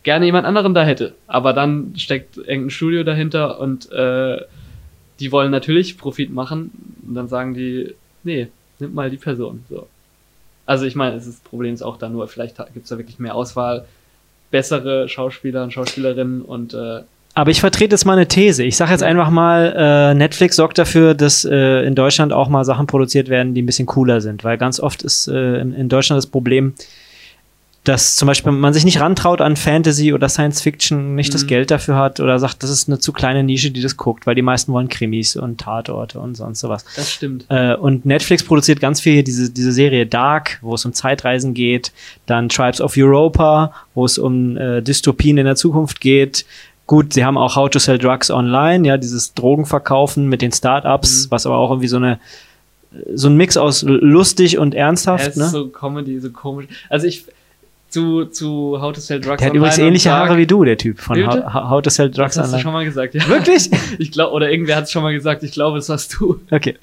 gerne 0.02 0.26
jemand 0.26 0.46
anderen 0.46 0.74
da 0.74 0.84
hätte. 0.84 1.14
Aber 1.26 1.52
dann 1.52 1.94
steckt 1.96 2.36
irgendein 2.36 2.70
Studio 2.70 3.02
dahinter 3.04 3.58
und 3.58 3.90
äh, 3.90 4.38
die 5.18 5.32
wollen 5.32 5.50
natürlich 5.50 5.96
Profit 5.96 6.32
machen 6.32 6.70
und 7.06 7.14
dann 7.14 7.28
sagen 7.28 7.54
die, 7.54 7.94
nee, 8.22 8.48
nimm 8.78 8.94
mal 8.94 9.10
die 9.10 9.16
Person. 9.16 9.64
So. 9.68 9.88
Also 10.66 10.84
ich 10.84 10.94
meine, 10.94 11.16
das 11.16 11.40
Problem 11.40 11.72
ist 11.72 11.82
auch 11.82 11.96
da 11.96 12.08
nur, 12.08 12.28
vielleicht 12.28 12.56
gibt 12.74 12.84
es 12.84 12.88
da 12.90 12.98
wirklich 12.98 13.18
mehr 13.18 13.34
Auswahl, 13.34 13.86
bessere 14.50 15.08
Schauspieler 15.08 15.64
und 15.64 15.72
Schauspielerinnen 15.72 16.42
und 16.42 16.74
äh, 16.74 17.02
Aber 17.36 17.50
ich 17.50 17.60
vertrete 17.60 17.92
jetzt 17.92 18.06
mal 18.06 18.14
eine 18.14 18.26
These. 18.26 18.64
Ich 18.64 18.78
sage 18.78 18.92
jetzt 18.92 19.02
einfach 19.02 19.28
mal, 19.28 19.74
äh, 19.76 20.14
Netflix 20.14 20.56
sorgt 20.56 20.78
dafür, 20.78 21.12
dass 21.12 21.44
äh, 21.44 21.82
in 21.86 21.94
Deutschland 21.94 22.32
auch 22.32 22.48
mal 22.48 22.64
Sachen 22.64 22.86
produziert 22.86 23.28
werden, 23.28 23.52
die 23.52 23.60
ein 23.60 23.66
bisschen 23.66 23.84
cooler 23.84 24.22
sind. 24.22 24.42
Weil 24.42 24.56
ganz 24.56 24.80
oft 24.80 25.02
ist 25.02 25.28
äh, 25.28 25.60
in, 25.60 25.90
Deutschland 25.90 26.16
das 26.16 26.28
Problem, 26.28 26.72
dass 27.84 28.16
zum 28.16 28.24
Beispiel 28.24 28.52
man 28.52 28.72
sich 28.72 28.86
nicht 28.86 29.00
rantraut 29.00 29.42
an 29.42 29.56
Fantasy 29.56 30.14
oder 30.14 30.30
Science 30.30 30.62
Fiction, 30.62 31.14
nicht 31.14 31.34
das 31.34 31.42
Mhm. 31.42 31.48
Geld 31.48 31.70
dafür 31.70 31.96
hat 31.96 32.20
oder 32.20 32.38
sagt, 32.38 32.62
das 32.62 32.70
ist 32.70 32.88
eine 32.88 33.00
zu 33.00 33.12
kleine 33.12 33.44
Nische, 33.44 33.70
die 33.70 33.82
das 33.82 33.98
guckt, 33.98 34.26
weil 34.26 34.34
die 34.34 34.40
meisten 34.40 34.72
wollen 34.72 34.88
Krimis 34.88 35.36
und 35.36 35.60
Tatorte 35.60 36.18
und 36.18 36.38
sonst 36.38 36.60
sowas. 36.60 36.86
das 36.96 37.12
stimmt. 37.12 37.44
Äh, 37.50 37.74
und 37.74 38.06
Netflix 38.06 38.44
produziert 38.44 38.80
ganz 38.80 39.02
viel 39.02 39.22
diese, 39.22 39.50
diese 39.50 39.72
Serie 39.72 40.06
Dark, 40.06 40.58
wo 40.62 40.74
es 40.74 40.86
um 40.86 40.94
Zeitreisen 40.94 41.52
geht, 41.52 41.92
dann 42.24 42.48
Tribes 42.48 42.80
of 42.80 42.96
Europa, 42.96 43.74
wo 43.92 44.06
es 44.06 44.16
um 44.16 44.56
äh, 44.56 44.80
Dystopien 44.80 45.36
in 45.36 45.44
der 45.44 45.56
Zukunft 45.56 46.00
geht. 46.00 46.46
Gut, 46.86 47.12
sie 47.14 47.24
haben 47.24 47.36
auch 47.36 47.56
How 47.56 47.68
to 47.68 47.78
Sell 47.78 47.98
Drugs 47.98 48.30
Online, 48.30 48.86
ja, 48.86 48.96
dieses 48.96 49.34
Drogenverkaufen 49.34 50.28
mit 50.28 50.40
den 50.42 50.52
Startups, 50.52 51.26
Mhm. 51.26 51.30
was 51.30 51.46
aber 51.46 51.56
auch 51.56 51.70
irgendwie 51.70 51.88
so 51.88 51.96
eine 51.96 52.18
so 53.14 53.28
ein 53.28 53.36
Mix 53.36 53.56
aus 53.58 53.82
lustig 53.82 54.56
und 54.58 54.74
ernsthaft, 54.74 55.28
es 55.28 55.36
ne? 55.36 55.44
ist 55.44 55.50
so 55.50 55.68
Comedy, 55.68 56.18
so 56.20 56.30
komisch. 56.30 56.66
Also 56.88 57.06
ich 57.06 57.26
zu, 57.90 58.24
zu 58.26 58.78
How 58.80 58.92
to 58.94 59.00
Sell 59.00 59.20
Drugs 59.20 59.38
Der 59.38 59.48
hat 59.48 59.54
übrigens 59.54 59.76
Online 59.76 59.88
ähnliche 59.88 60.10
Haare 60.12 60.36
wie 60.36 60.46
du, 60.46 60.64
der 60.64 60.76
Typ 60.78 60.98
von 61.00 61.24
How? 61.26 61.52
How 61.70 61.82
to 61.82 61.90
Sell 61.90 62.10
Drugs 62.10 62.34
Das 62.34 62.44
hast 62.44 62.50
du 62.50 62.54
Online. 62.56 62.62
schon 62.62 62.72
mal 62.72 62.84
gesagt, 62.84 63.14
ja. 63.14 63.28
Wirklich? 63.28 63.70
Ich 63.98 64.12
glaube, 64.12 64.32
oder 64.32 64.50
irgendwer 64.50 64.76
hat 64.76 64.84
es 64.84 64.92
schon 64.92 65.02
mal 65.02 65.12
gesagt, 65.12 65.42
ich 65.42 65.52
glaube, 65.52 65.78
es 65.78 65.88
warst 65.88 66.16
du. 66.18 66.40
Okay. 66.50 66.76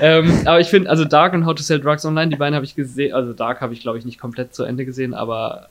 ähm, 0.00 0.32
aber 0.44 0.60
ich 0.60 0.68
finde, 0.68 0.88
also 0.90 1.04
Dark 1.04 1.32
und 1.34 1.44
How 1.46 1.54
to 1.54 1.62
Sell 1.62 1.80
Drugs 1.80 2.04
Online, 2.04 2.30
die 2.30 2.36
beiden 2.36 2.54
habe 2.54 2.64
ich 2.64 2.74
gesehen, 2.74 3.12
also 3.14 3.32
Dark 3.32 3.60
habe 3.60 3.72
ich, 3.74 3.80
glaube 3.80 3.98
ich, 3.98 4.04
nicht 4.04 4.20
komplett 4.20 4.54
zu 4.54 4.64
Ende 4.64 4.84
gesehen, 4.84 5.12
aber 5.14 5.68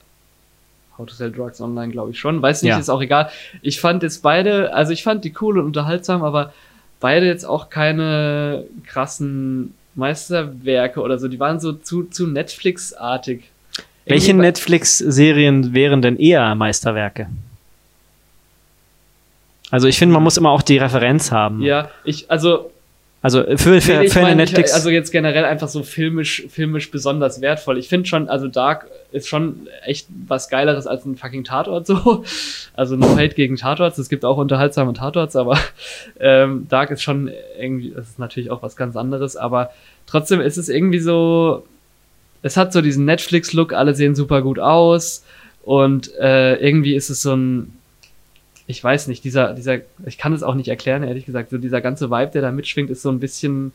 How 1.02 1.08
to 1.08 1.14
Sell 1.14 1.32
Drugs 1.32 1.60
Online, 1.60 1.90
glaube 1.92 2.12
ich 2.12 2.18
schon. 2.20 2.40
Weiß 2.40 2.62
nicht, 2.62 2.70
Ja. 2.70 2.78
ist 2.78 2.88
auch 2.88 3.02
egal. 3.02 3.28
Ich 3.60 3.80
fand 3.80 4.02
jetzt 4.04 4.22
beide, 4.22 4.72
also 4.72 4.92
ich 4.92 5.02
fand 5.02 5.24
die 5.24 5.34
cool 5.40 5.58
und 5.58 5.66
unterhaltsam, 5.66 6.22
aber 6.22 6.52
beide 7.00 7.26
jetzt 7.26 7.44
auch 7.44 7.70
keine 7.70 8.64
krassen 8.86 9.74
Meisterwerke 9.96 11.00
oder 11.00 11.18
so. 11.18 11.28
Die 11.28 11.40
waren 11.40 11.58
so 11.60 11.72
zu, 11.72 12.04
zu 12.04 12.26
Netflix-artig. 12.28 13.44
Welche 14.06 14.34
Netflix-Serien 14.34 15.74
wären 15.74 16.02
denn 16.02 16.16
eher 16.18 16.54
Meisterwerke? 16.54 17.26
Also 19.70 19.88
ich 19.88 19.98
finde, 19.98 20.12
man 20.12 20.22
muss 20.22 20.36
immer 20.36 20.50
auch 20.50 20.62
die 20.62 20.76
Referenz 20.78 21.32
haben. 21.32 21.62
Ja, 21.62 21.88
ich, 22.04 22.30
also 22.30 22.71
Also 23.24 23.44
für, 23.44 23.56
für, 23.56 23.70
Nee, 23.70 24.06
ich 24.06 24.12
für 24.12 24.18
eine 24.18 24.28
meine, 24.30 24.42
ich- 24.42 24.50
Netflix. 24.50 24.72
Also 24.74 24.90
jetzt 24.90 25.12
generell 25.12 25.44
einfach 25.44 25.68
so 25.68 25.84
filmisch, 25.84 26.42
filmisch 26.50 26.90
besonders 26.90 27.40
wertvoll. 27.40 27.78
Ich 27.78 27.88
finde 27.88 28.08
schon, 28.08 28.28
also 28.28 28.48
Dark 28.48 28.88
ist 29.12 29.28
schon 29.28 29.68
echt 29.84 30.08
was 30.26 30.48
Geileres 30.48 30.88
als 30.88 31.04
ein 31.04 31.14
fucking 31.16 31.44
Tatort 31.44 31.86
so. 31.86 32.24
Also 32.74 32.96
no 32.96 33.16
hate 33.16 33.34
gegen 33.34 33.56
Tatorts. 33.56 33.98
Es 33.98 34.08
gibt 34.08 34.24
auch 34.24 34.38
unterhaltsame 34.38 34.92
Tatorts, 34.92 35.36
aber 35.36 35.56
ähm, 36.18 36.66
Dark 36.68 36.90
ist 36.90 37.02
schon 37.02 37.30
irgendwie, 37.60 37.92
das 37.94 38.08
ist 38.08 38.18
natürlich 38.18 38.50
auch 38.50 38.62
was 38.62 38.74
ganz 38.76 38.96
anderes, 38.96 39.36
aber 39.36 39.70
trotzdem 40.06 40.40
ist 40.40 40.56
es 40.56 40.68
irgendwie 40.68 40.98
so, 40.98 41.64
es 42.42 42.56
hat 42.56 42.72
so 42.72 42.80
diesen 42.82 43.04
Netflix-Look, 43.04 43.72
alle 43.72 43.94
sehen 43.94 44.16
super 44.16 44.42
gut 44.42 44.58
aus 44.58 45.22
und 45.62 46.12
äh, 46.18 46.56
irgendwie 46.56 46.96
ist 46.96 47.08
es 47.08 47.22
so 47.22 47.36
ein, 47.36 47.72
ich 48.66 48.82
weiß 48.82 49.08
nicht, 49.08 49.24
dieser, 49.24 49.54
dieser, 49.54 49.78
ich 50.06 50.18
kann 50.18 50.32
es 50.32 50.42
auch 50.42 50.54
nicht 50.54 50.68
erklären, 50.68 51.02
ehrlich 51.02 51.26
gesagt, 51.26 51.50
so 51.50 51.58
dieser 51.58 51.80
ganze 51.80 52.10
Vibe, 52.10 52.30
der 52.32 52.42
da 52.42 52.52
mitschwingt, 52.52 52.90
ist 52.90 53.02
so 53.02 53.10
ein 53.10 53.18
bisschen 53.20 53.72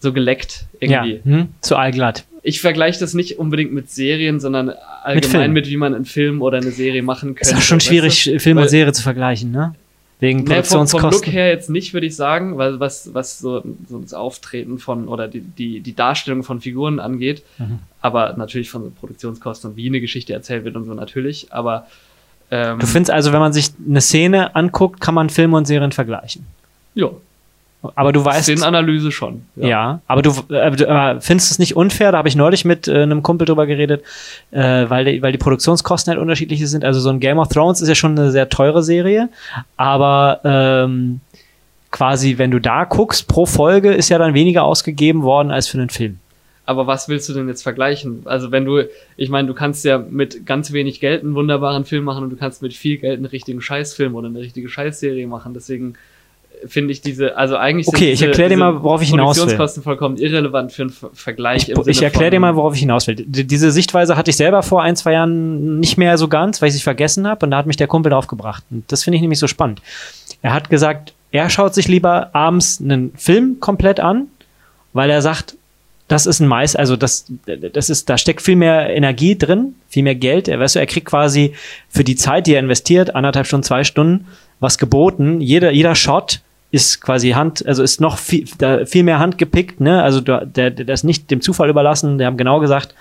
so 0.00 0.12
geleckt 0.12 0.66
ja, 0.80 1.04
irgendwie. 1.04 1.20
hm? 1.30 1.48
zu 1.60 1.76
allglatt. 1.76 2.24
Ich 2.42 2.60
vergleiche 2.60 3.00
das 3.00 3.14
nicht 3.14 3.38
unbedingt 3.38 3.72
mit 3.72 3.90
Serien, 3.90 4.38
sondern 4.38 4.70
allgemein 5.02 5.52
mit, 5.52 5.66
wie 5.68 5.78
man 5.78 5.94
einen 5.94 6.04
Film 6.04 6.42
oder 6.42 6.58
eine 6.58 6.72
Serie 6.72 7.02
machen 7.02 7.34
könnte. 7.34 7.50
Ist 7.50 7.56
auch 7.56 7.60
schon 7.62 7.76
weißt 7.78 7.86
schwierig, 7.86 8.24
du? 8.24 8.38
Film 8.38 8.56
Weil- 8.58 8.64
und 8.64 8.68
Serie 8.68 8.92
zu 8.92 9.02
vergleichen, 9.02 9.50
ne? 9.50 9.74
Wegen 10.20 10.44
Nee, 10.44 10.62
vom, 10.62 10.86
vom 10.86 11.00
Produktionskosten. 11.00 11.26
Look 11.26 11.32
her 11.34 11.48
jetzt 11.48 11.70
nicht, 11.70 11.92
würde 11.94 12.06
ich 12.06 12.14
sagen, 12.16 12.56
weil 12.56 12.78
was, 12.80 13.12
was 13.14 13.38
so, 13.38 13.62
so 13.88 13.98
das 13.98 14.14
Auftreten 14.14 14.78
von 14.78 15.08
oder 15.08 15.26
die, 15.26 15.40
die, 15.40 15.80
die 15.80 15.94
Darstellung 15.94 16.44
von 16.44 16.60
Figuren 16.60 17.00
angeht, 17.00 17.42
Mhm. 17.58 17.78
aber 18.00 18.34
natürlich 18.36 18.70
von 18.70 18.94
Produktionskosten 18.94 19.70
und 19.70 19.76
wie 19.76 19.88
eine 19.88 20.00
Geschichte 20.00 20.32
erzählt 20.32 20.64
wird 20.64 20.76
und 20.76 20.84
so 20.84 20.94
natürlich, 20.94 21.48
aber 21.52 21.86
ähm, 22.50 22.78
Du 22.78 22.86
findest 22.86 23.10
also, 23.10 23.32
wenn 23.32 23.40
man 23.40 23.52
sich 23.52 23.70
eine 23.88 24.00
Szene 24.00 24.54
anguckt, 24.54 25.00
kann 25.00 25.14
man 25.14 25.30
Filme 25.30 25.56
und 25.56 25.66
Serien 25.66 25.92
vergleichen. 25.92 26.46
ja, 26.94 27.08
Aber 27.96 28.12
du 28.12 28.24
weißt. 28.24 28.44
Szenenanalyse 28.44 29.12
schon. 29.12 29.42
Ja, 29.56 30.00
aber 30.06 30.22
du, 30.22 30.30
äh, 30.48 30.70
du 30.70 30.86
äh, 30.86 31.20
findest 31.20 31.50
es 31.50 31.58
nicht 31.58 31.76
unfair, 31.76 32.12
da 32.12 32.18
habe 32.18 32.28
ich 32.28 32.36
neulich 32.36 32.64
mit 32.64 32.88
äh, 32.88 33.02
einem 33.02 33.22
Kumpel 33.22 33.46
drüber 33.46 33.66
geredet, 33.66 34.02
äh, 34.52 34.88
weil, 34.88 35.04
die, 35.04 35.22
weil 35.22 35.32
die 35.32 35.38
Produktionskosten 35.38 36.10
halt 36.12 36.20
unterschiedliche 36.20 36.66
sind. 36.66 36.84
Also 36.84 37.00
so 37.00 37.10
ein 37.10 37.20
Game 37.20 37.38
of 37.38 37.48
Thrones 37.48 37.80
ist 37.80 37.88
ja 37.88 37.94
schon 37.94 38.18
eine 38.18 38.30
sehr 38.30 38.48
teure 38.48 38.82
Serie, 38.82 39.28
aber 39.76 40.40
ähm, 40.44 41.20
quasi, 41.90 42.38
wenn 42.38 42.50
du 42.50 42.58
da 42.58 42.84
guckst, 42.84 43.28
pro 43.28 43.46
Folge 43.46 43.92
ist 43.92 44.08
ja 44.08 44.18
dann 44.18 44.34
weniger 44.34 44.64
ausgegeben 44.64 45.22
worden 45.22 45.50
als 45.50 45.68
für 45.68 45.78
einen 45.78 45.90
Film. 45.90 46.18
Aber 46.66 46.86
was 46.86 47.08
willst 47.10 47.28
du 47.28 47.34
denn 47.34 47.46
jetzt 47.46 47.62
vergleichen? 47.62 48.22
Also 48.24 48.50
wenn 48.50 48.64
du, 48.64 48.84
ich 49.18 49.28
meine, 49.28 49.46
du 49.48 49.52
kannst 49.54 49.84
ja 49.84 49.98
mit 49.98 50.46
ganz 50.46 50.72
wenig 50.72 50.98
Geld 51.00 51.22
einen 51.22 51.34
wunderbaren 51.34 51.84
Film 51.84 52.04
machen 52.04 52.24
und 52.24 52.30
du 52.30 52.36
kannst 52.36 52.62
mit 52.62 52.72
viel 52.72 52.96
Geld 52.96 53.16
einen 53.18 53.26
richtigen 53.26 53.60
Scheißfilm 53.60 54.14
oder 54.14 54.28
eine 54.28 54.38
richtige 54.40 54.68
Scheißserie 54.70 55.26
machen. 55.26 55.52
Deswegen 55.52 55.92
äh, 56.62 56.66
finde 56.66 56.92
ich 56.92 57.02
diese, 57.02 57.36
also 57.36 57.56
eigentlich 57.58 57.86
Okay, 57.88 58.12
ich 58.12 58.18
diese, 58.20 58.28
erklär 58.28 58.48
dir 58.48 58.56
mal, 58.56 58.82
worauf 58.82 59.02
ich 59.02 59.10
hinaus 59.10 59.36
will. 59.36 59.42
Produktionskosten 59.42 59.82
vollkommen 59.82 60.16
irrelevant 60.16 60.72
für 60.72 60.82
einen 60.84 60.90
Ver- 60.90 61.10
Vergleich. 61.12 61.68
Ich, 61.68 61.86
ich 61.86 62.02
erkläre 62.02 62.30
dir 62.30 62.40
mal, 62.40 62.56
worauf 62.56 62.72
ich 62.72 62.80
hinaus 62.80 63.06
will. 63.06 63.16
D- 63.16 63.44
Diese 63.44 63.70
Sichtweise 63.70 64.16
hatte 64.16 64.30
ich 64.30 64.36
selber 64.36 64.62
vor 64.62 64.82
ein, 64.82 64.96
zwei 64.96 65.12
Jahren 65.12 65.80
nicht 65.80 65.98
mehr 65.98 66.16
so 66.16 66.28
ganz, 66.28 66.62
weil 66.62 66.70
ich 66.70 66.76
es 66.76 66.82
vergessen 66.82 67.26
habe 67.28 67.44
und 67.44 67.50
da 67.50 67.58
hat 67.58 67.66
mich 67.66 67.76
der 67.76 67.88
Kumpel 67.88 68.08
drauf 68.08 68.26
gebracht. 68.26 68.64
Und 68.70 68.90
das 68.90 69.04
finde 69.04 69.16
ich 69.16 69.20
nämlich 69.20 69.38
so 69.38 69.48
spannend. 69.48 69.82
Er 70.40 70.54
hat 70.54 70.70
gesagt, 70.70 71.12
er 71.30 71.50
schaut 71.50 71.74
sich 71.74 71.88
lieber 71.88 72.30
abends 72.34 72.80
einen 72.80 73.12
Film 73.16 73.58
komplett 73.60 74.00
an, 74.00 74.28
weil 74.94 75.10
er 75.10 75.20
sagt, 75.20 75.56
das 76.08 76.26
ist 76.26 76.40
ein 76.40 76.48
Mais, 76.48 76.76
also 76.76 76.96
das, 76.96 77.26
das 77.72 77.88
ist, 77.88 78.10
da 78.10 78.18
steckt 78.18 78.42
viel 78.42 78.56
mehr 78.56 78.94
Energie 78.94 79.38
drin, 79.38 79.74
viel 79.88 80.02
mehr 80.02 80.14
Geld. 80.14 80.48
Er, 80.48 80.60
weißt 80.60 80.74
du, 80.74 80.78
er 80.78 80.86
kriegt 80.86 81.06
quasi 81.06 81.54
für 81.88 82.04
die 82.04 82.16
Zeit, 82.16 82.46
die 82.46 82.54
er 82.54 82.60
investiert, 82.60 83.14
anderthalb 83.14 83.46
Stunden, 83.46 83.64
zwei 83.64 83.84
Stunden, 83.84 84.26
was 84.60 84.76
geboten. 84.76 85.40
Jeder, 85.40 85.72
jeder 85.72 85.94
Shot 85.94 86.40
ist 86.70 87.00
quasi 87.00 87.30
Hand, 87.30 87.64
also 87.66 87.82
ist 87.82 88.00
noch 88.00 88.18
viel, 88.18 88.46
da 88.58 88.84
viel 88.84 89.02
mehr 89.02 89.18
handgepickt, 89.18 89.80
ne? 89.80 90.02
Also 90.02 90.20
der, 90.20 90.44
der, 90.44 90.70
der 90.70 90.92
ist 90.92 91.04
nicht 91.04 91.30
dem 91.30 91.40
Zufall 91.40 91.70
überlassen. 91.70 92.18
Die 92.18 92.26
haben 92.26 92.36
genau 92.36 92.60
gesagt, 92.60 92.94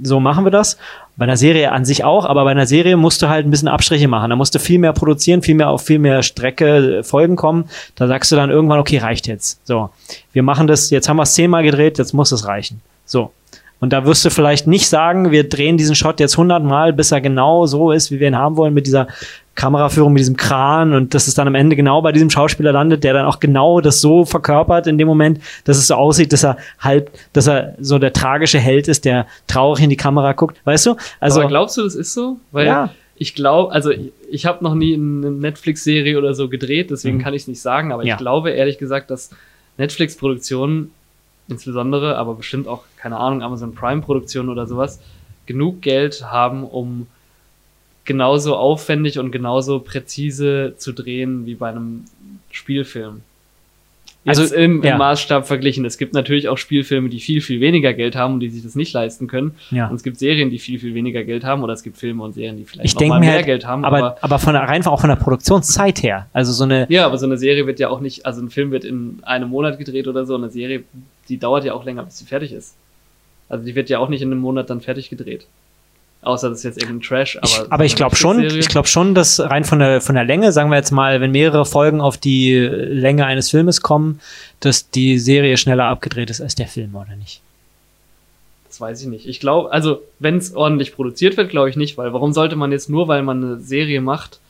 so 0.00 0.20
machen 0.20 0.44
wir 0.44 0.50
das. 0.50 0.76
Bei 1.18 1.24
einer 1.24 1.36
Serie 1.36 1.72
an 1.72 1.84
sich 1.84 2.04
auch, 2.04 2.24
aber 2.24 2.44
bei 2.44 2.52
einer 2.52 2.66
Serie 2.66 2.96
musst 2.96 3.20
du 3.22 3.28
halt 3.28 3.44
ein 3.44 3.50
bisschen 3.50 3.66
Abstriche 3.66 4.06
machen. 4.06 4.30
Da 4.30 4.36
musst 4.36 4.54
du 4.54 4.60
viel 4.60 4.78
mehr 4.78 4.92
produzieren, 4.92 5.42
viel 5.42 5.56
mehr 5.56 5.68
auf 5.68 5.82
viel 5.82 5.98
mehr 5.98 6.22
Strecke 6.22 6.98
äh, 6.98 7.02
Folgen 7.02 7.34
kommen. 7.34 7.68
Da 7.96 8.06
sagst 8.06 8.30
du 8.30 8.36
dann 8.36 8.50
irgendwann, 8.50 8.78
okay, 8.78 8.98
reicht 8.98 9.26
jetzt. 9.26 9.60
So, 9.66 9.90
wir 10.32 10.44
machen 10.44 10.68
das, 10.68 10.90
jetzt 10.90 11.08
haben 11.08 11.16
wir 11.16 11.24
es 11.24 11.34
zehnmal 11.34 11.64
gedreht, 11.64 11.98
jetzt 11.98 12.14
muss 12.14 12.30
es 12.30 12.46
reichen. 12.46 12.80
So. 13.04 13.32
Und 13.80 13.92
da 13.92 14.04
wirst 14.04 14.24
du 14.24 14.30
vielleicht 14.30 14.66
nicht 14.66 14.88
sagen, 14.88 15.30
wir 15.30 15.48
drehen 15.48 15.76
diesen 15.76 15.94
Shot 15.94 16.18
jetzt 16.18 16.36
hundertmal, 16.36 16.92
bis 16.92 17.12
er 17.12 17.20
genau 17.20 17.66
so 17.66 17.92
ist, 17.92 18.10
wie 18.10 18.18
wir 18.18 18.26
ihn 18.28 18.36
haben 18.36 18.56
wollen, 18.56 18.74
mit 18.74 18.86
dieser 18.86 19.06
Kameraführung, 19.54 20.12
mit 20.12 20.20
diesem 20.20 20.36
Kran 20.36 20.94
und 20.94 21.14
dass 21.14 21.26
es 21.28 21.34
dann 21.34 21.46
am 21.48 21.54
Ende 21.54 21.74
genau 21.76 22.00
bei 22.02 22.12
diesem 22.12 22.30
Schauspieler 22.30 22.72
landet, 22.72 23.02
der 23.04 23.12
dann 23.12 23.26
auch 23.26 23.40
genau 23.40 23.80
das 23.80 24.00
so 24.00 24.24
verkörpert 24.24 24.86
in 24.86 24.98
dem 24.98 25.06
Moment, 25.08 25.40
dass 25.64 25.78
es 25.78 25.88
so 25.88 25.94
aussieht, 25.94 26.32
dass 26.32 26.44
er 26.44 26.56
halb, 26.80 27.10
dass 27.32 27.46
er 27.48 27.74
so 27.80 27.98
der 27.98 28.12
tragische 28.12 28.58
Held 28.58 28.86
ist, 28.88 29.04
der 29.04 29.26
traurig 29.48 29.82
in 29.82 29.90
die 29.90 29.96
Kamera 29.96 30.32
guckt, 30.32 30.56
weißt 30.64 30.86
du? 30.86 30.96
Also 31.20 31.40
Aber 31.40 31.48
glaubst 31.48 31.76
du, 31.76 31.82
das 31.82 31.94
ist 31.96 32.12
so? 32.14 32.36
Weil 32.52 32.66
Ja. 32.66 32.90
ich 33.16 33.34
glaube, 33.34 33.72
also 33.72 33.90
ich, 33.90 34.12
ich 34.30 34.46
habe 34.46 34.62
noch 34.62 34.74
nie 34.74 34.94
eine 34.94 35.30
Netflix-Serie 35.32 36.18
oder 36.18 36.34
so 36.34 36.48
gedreht, 36.48 36.90
deswegen 36.90 37.18
Mhm. 37.18 37.22
kann 37.22 37.34
ich 37.34 37.42
es 37.42 37.48
nicht 37.48 37.60
sagen, 37.62 37.92
aber 37.92 38.04
Ja. 38.04 38.14
ich 38.14 38.18
glaube 38.18 38.50
ehrlich 38.50 38.78
gesagt, 38.78 39.10
dass 39.10 39.30
Netflix-Produktionen 39.76 40.92
insbesondere, 41.48 42.16
aber 42.16 42.34
bestimmt 42.34 42.68
auch, 42.68 42.84
keine 42.96 43.16
Ahnung, 43.16 43.42
Amazon 43.42 43.74
Prime-Produktionen 43.74 44.48
oder 44.48 44.66
sowas, 44.66 45.00
genug 45.46 45.80
Geld 45.82 46.24
haben, 46.30 46.64
um 46.64 47.06
genauso 48.04 48.56
aufwendig 48.56 49.18
und 49.18 49.30
genauso 49.30 49.80
präzise 49.80 50.74
zu 50.78 50.92
drehen 50.92 51.46
wie 51.46 51.54
bei 51.54 51.68
einem 51.68 52.04
Spielfilm. 52.50 53.22
Also, 54.26 54.42
Also 54.42 54.56
im, 54.56 54.78
im 54.78 54.84
ja. 54.84 54.98
Maßstab 54.98 55.46
verglichen. 55.46 55.84
Es 55.84 55.96
gibt 55.96 56.12
natürlich 56.12 56.48
auch 56.48 56.58
Spielfilme, 56.58 57.08
die 57.08 57.20
viel, 57.20 57.40
viel 57.40 57.60
weniger 57.60 57.94
Geld 57.94 58.16
haben 58.16 58.34
und 58.34 58.40
die 58.40 58.50
sich 58.50 58.62
das 58.62 58.74
nicht 58.74 58.92
leisten 58.92 59.26
können. 59.26 59.54
Ja. 59.70 59.88
Und 59.88 59.96
es 59.96 60.02
gibt 60.02 60.18
Serien, 60.18 60.50
die 60.50 60.58
viel, 60.58 60.78
viel 60.78 60.94
weniger 60.94 61.22
Geld 61.24 61.44
haben 61.44 61.62
oder 61.62 61.72
es 61.72 61.82
gibt 61.82 61.96
Filme 61.96 62.22
und 62.24 62.34
Serien, 62.34 62.56
die 62.56 62.64
vielleicht 62.64 62.86
ich 62.86 62.94
noch 62.94 63.06
mal 63.06 63.20
mir 63.20 63.26
mehr 63.26 63.34
halt, 63.36 63.46
Geld 63.46 63.66
haben. 63.66 63.84
aber, 63.84 63.98
Aber, 63.98 64.16
aber 64.20 64.38
von 64.38 64.54
der, 64.54 64.62
rein 64.64 64.84
auch 64.86 65.00
von 65.00 65.08
der 65.08 65.16
Produktionszeit 65.16 66.02
her. 66.02 66.26
Also 66.32 66.52
so 66.52 66.64
eine, 66.64 66.86
ja, 66.90 67.06
aber 67.06 67.16
so 67.16 67.26
eine 67.26 67.38
Serie 67.38 67.66
wird 67.66 67.78
ja 67.78 67.88
auch 67.88 68.00
nicht, 68.00 68.26
also 68.26 68.42
ein 68.42 68.50
Film 68.50 68.70
wird 68.70 68.84
in 68.84 69.20
einem 69.22 69.50
Monat 69.50 69.78
gedreht 69.78 70.08
oder 70.08 70.26
so. 70.26 70.34
Eine 70.34 70.50
Serie, 70.50 70.82
die 71.28 71.38
dauert 71.38 71.64
ja 71.64 71.74
auch 71.74 71.84
länger, 71.84 72.04
bis 72.04 72.18
sie 72.18 72.24
fertig 72.24 72.52
ist. 72.52 72.74
Also 73.48 73.64
die 73.64 73.74
wird 73.74 73.88
ja 73.88 73.98
auch 73.98 74.08
nicht 74.08 74.22
in 74.22 74.30
einem 74.30 74.40
Monat 74.40 74.70
dann 74.70 74.80
fertig 74.80 75.10
gedreht. 75.10 75.46
Außer 76.20 76.48
das 76.48 76.58
ist 76.58 76.64
jetzt 76.64 76.82
irgendein 76.82 77.06
Trash. 77.06 77.36
Aber, 77.36 77.46
ich, 77.46 77.72
aber 77.72 77.84
ich 77.84 77.96
glaube 77.96 78.16
schon, 78.16 78.42
ich 78.42 78.68
glaube 78.68 78.88
schon, 78.88 79.14
dass 79.14 79.38
rein 79.38 79.64
von 79.64 79.78
der, 79.78 80.00
von 80.00 80.16
der 80.16 80.24
Länge, 80.24 80.52
sagen 80.52 80.68
wir 80.70 80.76
jetzt 80.76 80.90
mal, 80.90 81.20
wenn 81.20 81.30
mehrere 81.30 81.64
Folgen 81.64 82.00
auf 82.00 82.18
die 82.18 82.56
Länge 82.56 83.24
eines 83.24 83.50
Filmes 83.50 83.82
kommen, 83.82 84.20
dass 84.60 84.90
die 84.90 85.18
Serie 85.18 85.56
schneller 85.56 85.84
abgedreht 85.84 86.28
ist 86.30 86.40
als 86.40 86.56
der 86.56 86.66
Film, 86.66 86.96
oder 86.96 87.14
nicht? 87.14 87.40
Das 88.66 88.80
weiß 88.80 89.00
ich 89.02 89.06
nicht. 89.06 89.26
Ich 89.26 89.38
glaube, 89.38 89.70
also 89.70 90.02
wenn 90.18 90.36
es 90.36 90.54
ordentlich 90.54 90.94
produziert 90.94 91.36
wird, 91.36 91.50
glaube 91.50 91.70
ich 91.70 91.76
nicht, 91.76 91.96
weil 91.96 92.12
warum 92.12 92.32
sollte 92.32 92.56
man 92.56 92.72
jetzt 92.72 92.90
nur, 92.90 93.06
weil 93.06 93.22
man 93.22 93.42
eine 93.42 93.60
Serie 93.60 94.00
macht, 94.00 94.40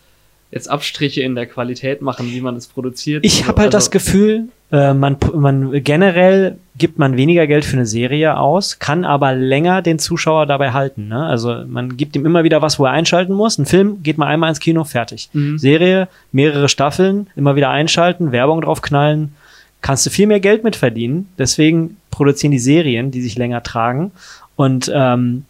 jetzt 0.50 0.68
Abstriche 0.70 1.22
in 1.22 1.34
der 1.34 1.46
Qualität 1.46 2.00
machen, 2.02 2.30
wie 2.30 2.40
man 2.40 2.56
es 2.56 2.66
produziert? 2.66 3.24
Ich 3.24 3.46
habe 3.46 3.60
halt 3.62 3.74
das 3.74 3.84
Also- 3.84 3.90
Gefühl, 3.92 4.44
äh, 4.72 4.94
man, 4.94 5.16
man 5.34 5.82
generell 5.82 6.56
gibt 6.76 6.98
man 6.98 7.16
weniger 7.16 7.46
Geld 7.46 7.64
für 7.64 7.76
eine 7.76 7.86
Serie 7.86 8.36
aus, 8.38 8.78
kann 8.78 9.04
aber 9.04 9.34
länger 9.34 9.82
den 9.82 9.98
Zuschauer 9.98 10.46
dabei 10.46 10.72
halten. 10.72 11.08
Ne? 11.08 11.24
Also 11.24 11.64
man 11.66 11.96
gibt 11.96 12.14
ihm 12.16 12.24
immer 12.24 12.44
wieder 12.44 12.62
was, 12.62 12.78
wo 12.78 12.84
er 12.84 12.92
einschalten 12.92 13.32
muss. 13.34 13.58
Ein 13.58 13.66
Film 13.66 14.02
geht 14.02 14.16
mal 14.18 14.26
einmal 14.26 14.48
ins 14.50 14.60
Kino, 14.60 14.84
fertig. 14.84 15.28
Mhm. 15.32 15.58
Serie, 15.58 16.08
mehrere 16.32 16.68
Staffeln, 16.68 17.26
immer 17.36 17.56
wieder 17.56 17.70
einschalten, 17.70 18.30
Werbung 18.32 18.60
draufknallen, 18.60 19.34
kannst 19.80 20.06
du 20.06 20.10
viel 20.10 20.26
mehr 20.26 20.40
Geld 20.40 20.64
mit 20.64 20.76
verdienen. 20.76 21.28
Deswegen 21.38 21.96
produzieren 22.10 22.52
die 22.52 22.58
Serien, 22.58 23.10
die 23.10 23.22
sich 23.22 23.36
länger 23.36 23.62
tragen. 23.62 24.12
Und 24.56 24.90
ähm, 24.94 25.44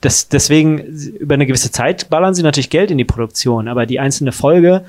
das, 0.00 0.28
deswegen 0.28 0.78
über 0.78 1.34
eine 1.34 1.46
gewisse 1.46 1.72
Zeit 1.72 2.08
ballern 2.08 2.34
sie 2.34 2.42
natürlich 2.42 2.70
Geld 2.70 2.90
in 2.90 2.98
die 2.98 3.04
Produktion, 3.04 3.68
aber 3.68 3.86
die 3.86 3.98
einzelne 3.98 4.32
Folge 4.32 4.84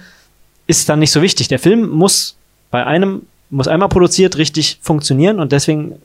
ist 0.67 0.87
dann 0.87 0.99
nicht 0.99 1.11
so 1.11 1.21
wichtig. 1.21 1.47
Der 1.47 1.57
Film 1.57 1.89
muss 1.89 2.37
bei 2.69 2.85
einem, 2.85 3.23
muss 3.49 3.67
einmal 3.67 3.89
produziert 3.89 4.37
richtig 4.37 4.77
funktionieren 4.81 5.39
und 5.39 5.51
deswegen 5.51 5.95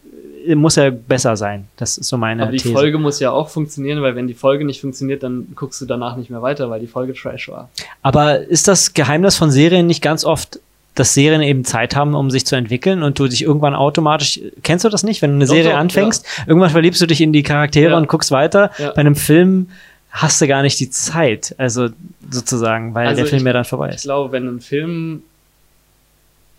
äh, 0.46 0.54
muss 0.54 0.78
er 0.78 0.90
besser 0.90 1.36
sein. 1.36 1.68
Das 1.76 1.98
ist 1.98 2.08
so 2.08 2.16
meine 2.16 2.44
Aber 2.44 2.52
die 2.52 2.58
These. 2.58 2.72
Folge 2.72 2.98
muss 2.98 3.20
ja 3.20 3.30
auch 3.30 3.50
funktionieren, 3.50 4.00
weil 4.00 4.16
wenn 4.16 4.26
die 4.26 4.34
Folge 4.34 4.64
nicht 4.64 4.80
funktioniert, 4.80 5.22
dann 5.22 5.48
guckst 5.54 5.82
du 5.82 5.84
danach 5.84 6.16
nicht 6.16 6.30
mehr 6.30 6.40
weiter, 6.40 6.70
weil 6.70 6.80
die 6.80 6.86
Folge 6.86 7.12
Trash 7.12 7.48
war. 7.50 7.68
Aber 8.00 8.38
ist 8.38 8.68
das 8.68 8.94
Geheimnis 8.94 9.36
von 9.36 9.50
Serien 9.50 9.86
nicht 9.86 10.02
ganz 10.02 10.24
oft, 10.24 10.60
dass 10.94 11.14
Serien 11.14 11.42
eben 11.42 11.64
Zeit 11.64 11.96
haben, 11.96 12.14
um 12.14 12.30
sich 12.30 12.46
zu 12.46 12.54
entwickeln 12.56 13.02
und 13.02 13.18
du 13.18 13.26
dich 13.26 13.42
irgendwann 13.42 13.74
automatisch, 13.74 14.40
kennst 14.62 14.84
du 14.84 14.88
das 14.88 15.02
nicht, 15.02 15.22
wenn 15.22 15.30
du 15.30 15.36
eine 15.36 15.46
Serie 15.46 15.72
doch, 15.72 15.78
anfängst, 15.78 16.24
irgendwann 16.46 16.70
verliebst 16.70 17.00
du 17.02 17.06
dich 17.06 17.20
in 17.20 17.32
die 17.32 17.42
Charaktere 17.42 17.92
Ja. 17.92 17.96
und 17.98 18.06
guckst 18.08 18.30
weiter. 18.30 18.70
Ja. 18.78 18.90
Bei 18.92 18.98
einem 19.00 19.16
Film 19.16 19.70
hast 20.10 20.40
du 20.40 20.46
gar 20.46 20.62
nicht 20.62 20.78
die 20.78 20.90
Zeit, 20.90 21.54
also 21.58 21.88
sozusagen, 22.30 22.94
weil 22.94 23.08
Also 23.08 23.22
der 23.22 23.26
Film 23.26 23.40
ich- 23.40 23.46
ja 23.46 23.52
dann 23.52 23.64
vorbei 23.64 23.88
Ich 23.88 23.96
ist. 23.96 24.02
glaube, 24.04 24.30
wenn 24.32 24.46
ein 24.48 24.60
Film, 24.60 25.22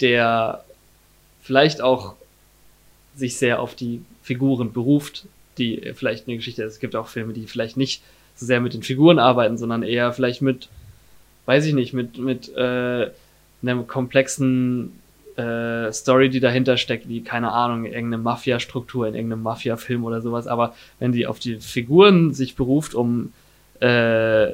der 0.01 0.63
vielleicht 1.41 1.81
auch 1.81 2.15
sich 3.15 3.37
sehr 3.37 3.61
auf 3.61 3.75
die 3.75 4.01
Figuren 4.23 4.73
beruft, 4.73 5.25
die 5.57 5.93
vielleicht 5.95 6.27
eine 6.27 6.35
Geschichte, 6.37 6.63
es 6.63 6.79
gibt 6.79 6.95
auch 6.95 7.07
Filme, 7.07 7.31
die 7.33 7.47
vielleicht 7.47 7.77
nicht 7.77 8.01
so 8.35 8.45
sehr 8.45 8.59
mit 8.59 8.73
den 8.73 8.83
Figuren 8.83 9.19
arbeiten, 9.19 9.57
sondern 9.57 9.83
eher 9.83 10.11
vielleicht 10.11 10.41
mit, 10.41 10.67
weiß 11.45 11.65
ich 11.65 11.73
nicht, 11.73 11.93
mit, 11.93 12.17
mit 12.17 12.53
äh, 12.57 13.07
einem 13.67 13.87
komplexen 13.87 14.91
äh, 15.37 15.91
Story, 15.91 16.29
die 16.29 16.39
dahinter 16.39 16.77
steckt, 16.77 17.09
wie, 17.09 17.21
keine 17.21 17.51
Ahnung, 17.51 17.85
irgendeine 17.85 18.19
Mafia-Struktur 18.19 19.07
in 19.07 19.15
irgendeinem 19.15 19.43
Mafia-Film 19.43 20.03
oder 20.03 20.21
sowas. 20.21 20.47
Aber 20.47 20.73
wenn 20.99 21.11
die 21.11 21.27
auf 21.27 21.39
die 21.39 21.57
Figuren 21.57 22.33
sich 22.33 22.55
beruft, 22.55 22.95
um 22.95 23.33
äh, 23.79 24.51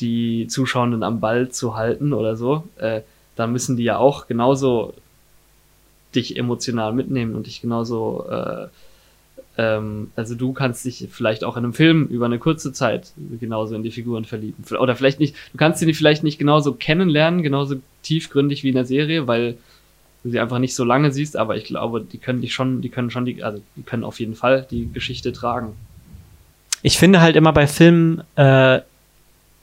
die 0.00 0.46
Zuschauenden 0.48 1.02
am 1.02 1.20
Ball 1.20 1.50
zu 1.50 1.76
halten 1.76 2.12
oder 2.12 2.36
so, 2.36 2.64
äh, 2.78 3.02
dann 3.36 3.52
müssen 3.52 3.76
die 3.76 3.84
ja 3.84 3.98
auch 3.98 4.26
genauso 4.26 4.94
dich 6.14 6.36
emotional 6.36 6.92
mitnehmen 6.92 7.34
und 7.34 7.46
dich 7.46 7.60
genauso 7.60 8.26
äh, 8.28 8.66
ähm, 9.60 10.10
also 10.16 10.34
du 10.34 10.54
kannst 10.54 10.86
dich 10.86 11.06
vielleicht 11.10 11.44
auch 11.44 11.58
in 11.58 11.64
einem 11.64 11.74
Film 11.74 12.06
über 12.06 12.24
eine 12.24 12.38
kurze 12.38 12.72
Zeit 12.72 13.12
genauso 13.38 13.74
in 13.74 13.82
die 13.82 13.90
Figuren 13.90 14.24
verlieben. 14.24 14.64
Oder 14.78 14.96
vielleicht 14.96 15.20
nicht, 15.20 15.36
du 15.52 15.58
kannst 15.58 15.80
sie 15.80 15.92
vielleicht 15.92 16.24
nicht 16.24 16.38
genauso 16.38 16.72
kennenlernen, 16.72 17.42
genauso 17.42 17.76
tiefgründig 18.02 18.64
wie 18.64 18.70
in 18.70 18.74
der 18.74 18.86
Serie, 18.86 19.26
weil 19.26 19.58
du 20.22 20.30
sie 20.30 20.40
einfach 20.40 20.60
nicht 20.60 20.74
so 20.74 20.84
lange 20.84 21.12
siehst, 21.12 21.36
aber 21.36 21.56
ich 21.56 21.64
glaube, 21.64 22.00
die 22.00 22.16
können 22.16 22.40
dich 22.40 22.54
schon, 22.54 22.80
die 22.80 22.88
können 22.88 23.10
schon 23.10 23.26
die, 23.26 23.42
also 23.42 23.60
die 23.76 23.82
können 23.82 24.04
auf 24.04 24.18
jeden 24.18 24.34
Fall 24.34 24.66
die 24.70 24.90
Geschichte 24.90 25.32
tragen. 25.32 25.74
Ich 26.82 26.96
finde 26.96 27.20
halt 27.20 27.36
immer 27.36 27.52
bei 27.52 27.66
Filmen, 27.66 28.22
äh, 28.36 28.80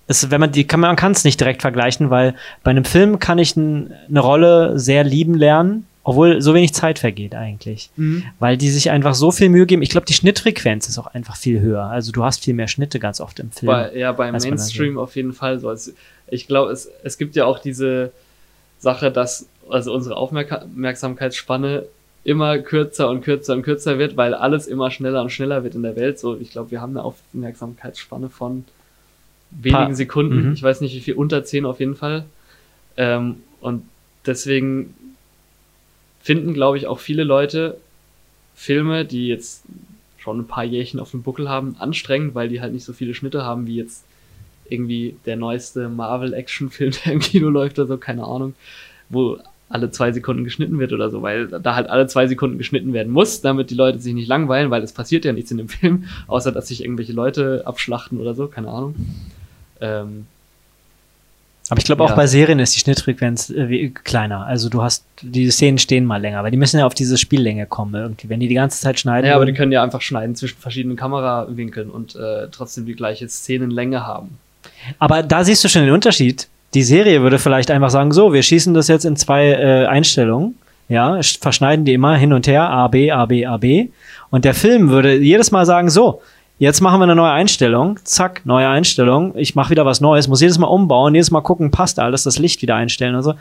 es, 0.06 0.30
wenn 0.30 0.40
man 0.40 0.52
die 0.52 0.68
kann 0.68 0.80
man 0.80 0.96
kann 0.96 1.12
es 1.14 1.24
nicht 1.24 1.40
direkt 1.40 1.62
vergleichen, 1.62 2.12
weil 2.12 2.36
bei 2.64 2.70
einem 2.70 2.86
Film 2.86 3.18
kann 3.18 3.40
ich 3.40 3.58
eine 3.58 4.20
Rolle 4.20 4.78
sehr 4.78 5.04
lieben 5.04 5.34
lernen 5.34 5.87
obwohl 6.08 6.42
so 6.42 6.54
wenig 6.54 6.74
Zeit 6.74 7.00
vergeht 7.00 7.36
eigentlich. 7.36 7.90
Mhm. 7.98 8.24
Weil 8.40 8.56
die 8.56 8.70
sich 8.70 8.92
einfach 8.92 9.14
so 9.14 9.30
viel 9.30 9.50
Mühe 9.50 9.66
geben. 9.66 9.82
Ich 9.82 9.90
glaube, 9.90 10.06
die 10.06 10.14
Schnittfrequenz 10.14 10.88
ist 10.88 10.98
auch 10.98 11.08
einfach 11.08 11.36
viel 11.36 11.60
höher. 11.60 11.84
Also 11.84 12.14
du 12.14 12.24
hast 12.24 12.46
viel 12.46 12.54
mehr 12.54 12.70
Schnitte 12.70 12.98
ganz 12.98 13.20
oft 13.20 13.42
im 13.42 13.52
Film. 13.52 13.68
Bei, 13.68 13.94
ja, 13.94 14.14
beim 14.14 14.32
Mainstream 14.32 14.98
auf 14.98 15.18
jeden 15.18 15.34
Fall 15.34 15.60
so. 15.60 15.68
Also 15.68 15.92
ich 16.28 16.48
glaube, 16.48 16.72
es, 16.72 16.90
es 17.04 17.18
gibt 17.18 17.36
ja 17.36 17.44
auch 17.44 17.60
diese 17.60 18.14
Sache, 18.80 19.12
dass 19.12 19.50
also 19.70 19.94
unsere 19.94 20.16
Aufmerksamkeitsspanne 20.16 21.84
immer 22.24 22.58
kürzer 22.60 23.10
und 23.10 23.20
kürzer 23.20 23.56
und 23.56 23.64
kürzer 23.64 24.00
wird, 24.00 24.16
weil 24.16 24.34
alles 24.34 24.68
immer 24.68 24.92
schneller 24.92 25.22
und 25.22 25.30
schneller 25.30 25.66
wird 25.66 25.76
in 25.76 25.84
der 25.84 25.98
Welt. 25.98 26.20
So, 26.20 26.38
ich 26.38 26.52
glaube, 26.52 26.72
wir 26.72 26.80
haben 26.80 26.92
eine 26.96 27.04
Aufmerksamkeitsspanne 27.04 28.30
von 28.30 28.64
wenigen 29.52 29.94
Sekunden. 29.94 30.48
Mhm. 30.48 30.54
Ich 30.54 30.64
weiß 30.64 30.80
nicht, 30.80 30.96
wie 30.96 31.02
viel, 31.02 31.16
unter 31.16 31.44
zehn 31.44 31.66
auf 31.66 31.82
jeden 31.82 31.98
Fall. 31.98 32.24
Ähm, 32.96 33.44
und 33.60 33.84
deswegen 34.26 34.94
finden, 36.28 36.54
glaube 36.54 36.78
ich, 36.78 36.88
auch 36.88 37.00
viele 37.00 37.24
Leute 37.24 37.78
Filme, 38.54 39.06
die 39.06 39.30
jetzt 39.30 39.64
schon 40.18 40.40
ein 40.40 40.48
paar 40.48 40.66
Jährchen 40.66 41.00
auf 41.00 41.12
dem 41.12 41.24
Buckel 41.24 41.48
haben, 41.48 41.78
anstrengend, 41.80 42.36
weil 42.36 42.50
die 42.50 42.60
halt 42.60 42.74
nicht 42.74 42.84
so 42.84 42.92
viele 42.92 43.14
Schnitte 43.14 43.46
haben 43.46 43.66
wie 43.66 43.78
jetzt 43.78 44.04
irgendwie 44.68 45.16
der 45.26 45.38
neueste 45.38 45.88
Marvel-Action-Film, 45.88 46.92
der 47.06 47.14
im 47.14 47.20
Kino 47.22 47.48
läuft 47.48 47.80
oder 47.80 47.88
so, 47.88 47.98
keine 47.98 48.26
Ahnung, 48.26 48.56
wo 49.08 49.38
alle 49.70 49.90
zwei 49.92 50.12
Sekunden 50.12 50.44
geschnitten 50.44 50.80
wird 50.80 50.92
oder 50.92 51.10
so, 51.10 51.22
weil 51.22 51.48
da 51.48 51.76
halt 51.76 51.90
alle 51.90 52.08
zwei 52.08 52.28
Sekunden 52.28 52.58
geschnitten 52.58 52.92
werden 52.92 53.14
muss, 53.14 53.40
damit 53.40 53.70
die 53.70 53.76
Leute 53.76 54.00
sich 54.00 54.14
nicht 54.14 54.28
langweilen, 54.28 54.70
weil 54.70 54.84
es 54.84 54.92
passiert 54.92 55.24
ja 55.24 55.32
nichts 55.32 55.52
in 55.52 55.58
dem 55.60 55.70
Film, 55.80 56.10
außer 56.28 56.52
dass 56.52 56.68
sich 56.68 56.84
irgendwelche 56.84 57.14
Leute 57.14 57.62
abschlachten 57.64 58.20
oder 58.20 58.36
so, 58.36 58.48
keine 58.48 58.68
Ahnung. 58.68 58.96
Ähm, 59.80 60.26
aber 61.70 61.80
ich 61.80 61.86
glaube 61.86 62.04
auch 62.04 62.16
bei 62.16 62.28
Serien 62.28 62.60
ist 62.60 62.76
die 62.76 62.80
Schnittfrequenz 62.80 63.50
äh, 63.50 63.90
kleiner. 63.90 64.46
Also 64.46 64.70
du 64.70 64.82
hast, 64.82 65.04
die 65.22 65.50
Szenen 65.52 65.78
stehen 65.78 66.06
mal 66.06 66.22
länger, 66.22 66.44
weil 66.44 66.52
die 66.52 66.58
müssen 66.58 66.80
ja 66.80 66.86
auf 66.86 66.94
diese 66.94 67.18
Spiellänge 67.18 67.66
kommen 67.66 67.94
irgendwie. 67.94 68.30
Wenn 68.30 68.40
die 68.40 68.48
die 68.48 68.56
ganze 68.56 68.80
Zeit 68.82 69.00
schneiden. 69.00 69.28
Ja, 69.28 69.36
aber 69.36 69.46
die 69.46 69.54
können 69.54 69.72
ja 69.72 69.84
einfach 69.84 70.02
schneiden 70.02 70.36
zwischen 70.36 70.58
verschiedenen 70.58 70.96
Kamerawinkeln 70.96 71.90
und 71.90 72.16
äh, 72.16 72.48
trotzdem 72.52 72.86
die 72.86 72.96
gleiche 72.96 73.28
Szenenlänge 73.28 74.06
haben. 74.06 74.38
Aber 75.00 75.24
da 75.24 75.44
siehst 75.44 75.64
du 75.64 75.68
schon 75.68 75.84
den 75.84 75.94
Unterschied. 75.94 76.48
Die 76.74 76.84
Serie 76.84 77.22
würde 77.22 77.40
vielleicht 77.40 77.70
einfach 77.72 77.90
sagen, 77.90 78.12
so, 78.12 78.34
wir 78.34 78.44
schießen 78.44 78.74
das 78.74 78.88
jetzt 78.88 79.06
in 79.06 79.16
zwei 79.18 79.52
äh, 79.52 79.86
Einstellungen. 79.86 80.56
Ja, 80.90 81.20
verschneiden 81.42 81.84
die 81.84 81.94
immer 81.94 82.16
hin 82.16 82.32
und 82.32 82.48
her, 82.48 82.70
A, 82.70 82.88
B, 82.88 83.12
A, 83.12 83.26
B, 83.26 83.46
A, 83.46 83.58
B. 83.58 83.90
Und 84.30 84.46
der 84.46 84.54
Film 84.54 84.90
würde 84.90 85.18
jedes 85.18 85.52
Mal 85.52 85.66
sagen, 85.66 85.90
so, 85.90 86.22
Jetzt 86.60 86.82
machen 86.82 87.00
wir 87.00 87.04
eine 87.04 87.16
neue 87.16 87.32
Einstellung. 87.32 88.00
Zack, 88.04 88.42
neue 88.44 88.68
Einstellung. 88.68 89.38
Ich 89.38 89.54
mache 89.54 89.70
wieder 89.70 89.86
was 89.86 90.02
Neues, 90.02 90.28
muss 90.28 90.42
jedes 90.42 90.58
Mal 90.58 90.66
umbauen, 90.66 91.14
jedes 91.14 91.30
Mal 91.30 91.42
gucken, 91.42 91.70
passt 91.70 92.00
alles, 92.00 92.24
das 92.24 92.40
Licht 92.40 92.64
wieder 92.64 92.76
einstellen 92.76 93.14
und 93.14 93.22
so. 93.22 93.36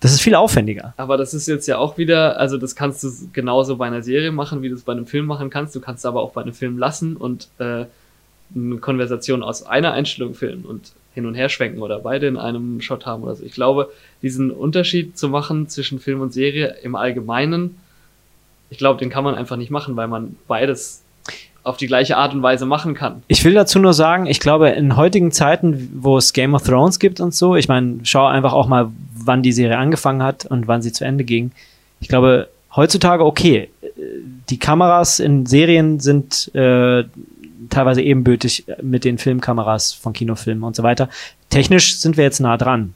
Das 0.00 0.12
ist 0.12 0.22
viel 0.22 0.34
aufwendiger. 0.34 0.94
Aber 0.96 1.18
das 1.18 1.34
ist 1.34 1.46
jetzt 1.46 1.68
ja 1.68 1.76
auch 1.76 1.98
wieder, 1.98 2.38
also 2.40 2.56
das 2.56 2.74
kannst 2.74 3.04
du 3.04 3.10
genauso 3.34 3.76
bei 3.76 3.86
einer 3.86 4.02
Serie 4.02 4.32
machen, 4.32 4.62
wie 4.62 4.70
du 4.70 4.74
es 4.74 4.82
bei 4.82 4.92
einem 4.92 5.06
Film 5.06 5.26
machen 5.26 5.50
kannst. 5.50 5.76
Du 5.76 5.80
kannst 5.80 6.06
aber 6.06 6.22
auch 6.22 6.32
bei 6.32 6.40
einem 6.40 6.54
Film 6.54 6.78
lassen 6.78 7.16
und 7.16 7.48
äh, 7.58 7.84
eine 8.54 8.76
Konversation 8.80 9.42
aus 9.42 9.64
einer 9.64 9.92
Einstellung 9.92 10.34
filmen 10.34 10.64
und 10.64 10.92
hin 11.14 11.26
und 11.26 11.34
her 11.34 11.50
schwenken 11.50 11.82
oder 11.82 11.98
beide 11.98 12.26
in 12.26 12.38
einem 12.38 12.80
Shot 12.80 13.04
haben 13.04 13.22
oder 13.22 13.34
so. 13.34 13.44
Ich 13.44 13.52
glaube, 13.52 13.92
diesen 14.22 14.50
Unterschied 14.50 15.18
zu 15.18 15.28
machen 15.28 15.68
zwischen 15.68 15.98
Film 15.98 16.22
und 16.22 16.32
Serie 16.32 16.76
im 16.82 16.96
Allgemeinen, 16.96 17.78
ich 18.70 18.78
glaube, 18.78 18.98
den 18.98 19.10
kann 19.10 19.24
man 19.24 19.34
einfach 19.34 19.56
nicht 19.56 19.70
machen, 19.70 19.94
weil 19.96 20.08
man 20.08 20.36
beides 20.48 21.01
auf 21.64 21.76
die 21.76 21.86
gleiche 21.86 22.16
Art 22.16 22.34
und 22.34 22.42
Weise 22.42 22.66
machen 22.66 22.94
kann. 22.94 23.22
Ich 23.28 23.44
will 23.44 23.54
dazu 23.54 23.78
nur 23.78 23.92
sagen, 23.92 24.26
ich 24.26 24.40
glaube, 24.40 24.70
in 24.70 24.96
heutigen 24.96 25.30
Zeiten, 25.30 25.90
wo 25.94 26.16
es 26.16 26.32
Game 26.32 26.54
of 26.54 26.62
Thrones 26.62 26.98
gibt 26.98 27.20
und 27.20 27.34
so, 27.34 27.54
ich 27.56 27.68
meine, 27.68 28.00
schau 28.02 28.26
einfach 28.26 28.52
auch 28.52 28.66
mal, 28.66 28.90
wann 29.14 29.42
die 29.42 29.52
Serie 29.52 29.78
angefangen 29.78 30.22
hat 30.22 30.44
und 30.46 30.66
wann 30.66 30.82
sie 30.82 30.92
zu 30.92 31.04
Ende 31.04 31.24
ging. 31.24 31.52
Ich 32.00 32.08
glaube, 32.08 32.48
heutzutage 32.74 33.24
okay. 33.24 33.70
Die 34.48 34.58
Kameras 34.58 35.20
in 35.20 35.46
Serien 35.46 36.00
sind 36.00 36.52
äh, 36.54 37.04
teilweise 37.70 38.02
ebenbürtig 38.02 38.64
mit 38.82 39.04
den 39.04 39.18
Filmkameras 39.18 39.92
von 39.92 40.12
Kinofilmen 40.12 40.64
und 40.64 40.74
so 40.74 40.82
weiter. 40.82 41.08
Technisch 41.48 41.96
sind 41.98 42.16
wir 42.16 42.24
jetzt 42.24 42.40
nah 42.40 42.56
dran. 42.56 42.94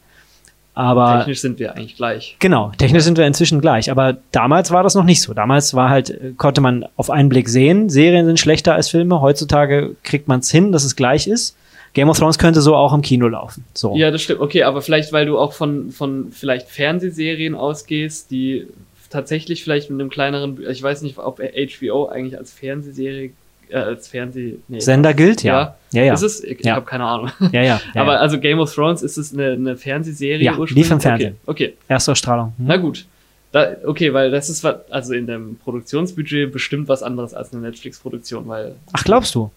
Aber 0.77 1.21
technisch 1.21 1.41
sind 1.41 1.59
wir 1.59 1.75
eigentlich 1.75 1.97
gleich. 1.97 2.37
Genau, 2.39 2.71
technisch 2.77 3.03
sind 3.03 3.17
wir 3.17 3.27
inzwischen 3.27 3.63
gleich. 3.63 3.91
Aber 3.91 4.19
damals 4.31 4.71
war 4.71 4.83
das 4.83 4.95
noch 4.95 5.05
nicht 5.05 5.23
so. 5.23 5.33
Damals 5.33 5.73
war 5.73 5.89
halt, 5.89 6.37
konnte 6.37 6.61
man 6.61 6.85
auf 6.97 7.09
einen 7.09 7.31
Blick 7.31 7.49
sehen, 7.49 7.89
Serien 7.89 8.27
sind 8.27 8.39
schlechter 8.39 8.75
als 8.75 8.91
Filme. 8.91 9.23
Heutzutage 9.23 9.97
kriegt 10.03 10.29
man 10.29 10.41
es 10.41 10.51
hin, 10.51 10.73
dass 10.73 10.85
es 10.85 10.95
gleich 10.95 11.27
ist. 11.27 11.57
Game 11.95 12.11
of 12.11 12.19
Thrones 12.19 12.37
könnte 12.37 12.61
so 12.61 12.77
auch 12.77 12.93
im 12.93 13.01
Kino 13.01 13.27
laufen. 13.27 13.65
So. 13.73 13.97
Ja, 13.97 14.11
das 14.11 14.21
stimmt. 14.21 14.41
Okay, 14.41 14.65
aber 14.65 14.83
vielleicht, 14.83 15.15
weil 15.15 15.25
du 15.25 15.39
auch 15.39 15.55
von, 15.55 15.93
von 15.93 16.31
vielleicht 16.31 16.69
Fernsehserien 16.69 17.55
ausgehst, 17.55 18.31
die 18.31 18.67
tatsächlich 19.09 19.65
vielleicht 19.65 19.89
mit 19.89 19.99
einem 19.99 20.11
kleineren, 20.11 20.59
ich 20.69 20.83
weiß 20.83 21.01
nicht, 21.01 21.17
ob 21.17 21.41
HBO 21.41 22.07
eigentlich 22.09 22.37
als 22.37 22.53
Fernsehserie 22.53 23.31
äh, 23.69 23.77
als 23.77 24.09
Fernseh 24.09 24.59
nee, 24.69 24.81
Sender 24.81 25.15
gilt, 25.15 25.43
ja. 25.43 25.77
Ja, 25.93 26.03
ja. 26.03 26.15
Ist 26.15 26.23
es? 26.23 26.45
Ich, 26.45 26.65
ja. 26.65 26.75
habe 26.75 26.87
keine 26.87 27.05
Ahnung. 27.05 27.31
Ja, 27.53 27.63
ja. 27.63 27.81
ja 27.95 28.01
Aber 28.01 28.21
also 28.21 28.39
Game 28.39 28.59
of 28.59 28.75
Thrones, 28.75 29.03
ist 29.03 29.17
es 29.17 29.33
eine, 29.33 29.53
eine 29.53 29.77
Fernsehserie 29.77 30.45
ja, 30.45 30.57
lief 30.57 30.91
im 30.91 31.01
Fernsehen. 31.01 31.37
Okay. 31.47 31.67
okay. 31.69 31.77
Erste 31.89 32.15
Strahlung. 32.17 32.53
Hm. 32.59 32.67
Na 32.67 32.77
gut. 32.77 33.07
Da, 33.53 33.77
okay, 33.85 34.13
weil 34.13 34.31
das 34.31 34.51
ist 34.51 34.65
was, 34.65 34.91
also 34.91 35.15
in 35.15 35.27
dem 35.27 35.57
Produktionsbudget 35.57 36.53
bestimmt 36.53 36.89
was 36.89 37.03
anderes 37.03 37.33
als 37.33 37.53
eine 37.53 37.63
Netflix-Produktion, 37.63 38.47
weil. 38.49 38.75
Ach, 38.93 39.05
glaubst 39.05 39.35
du? 39.35 39.51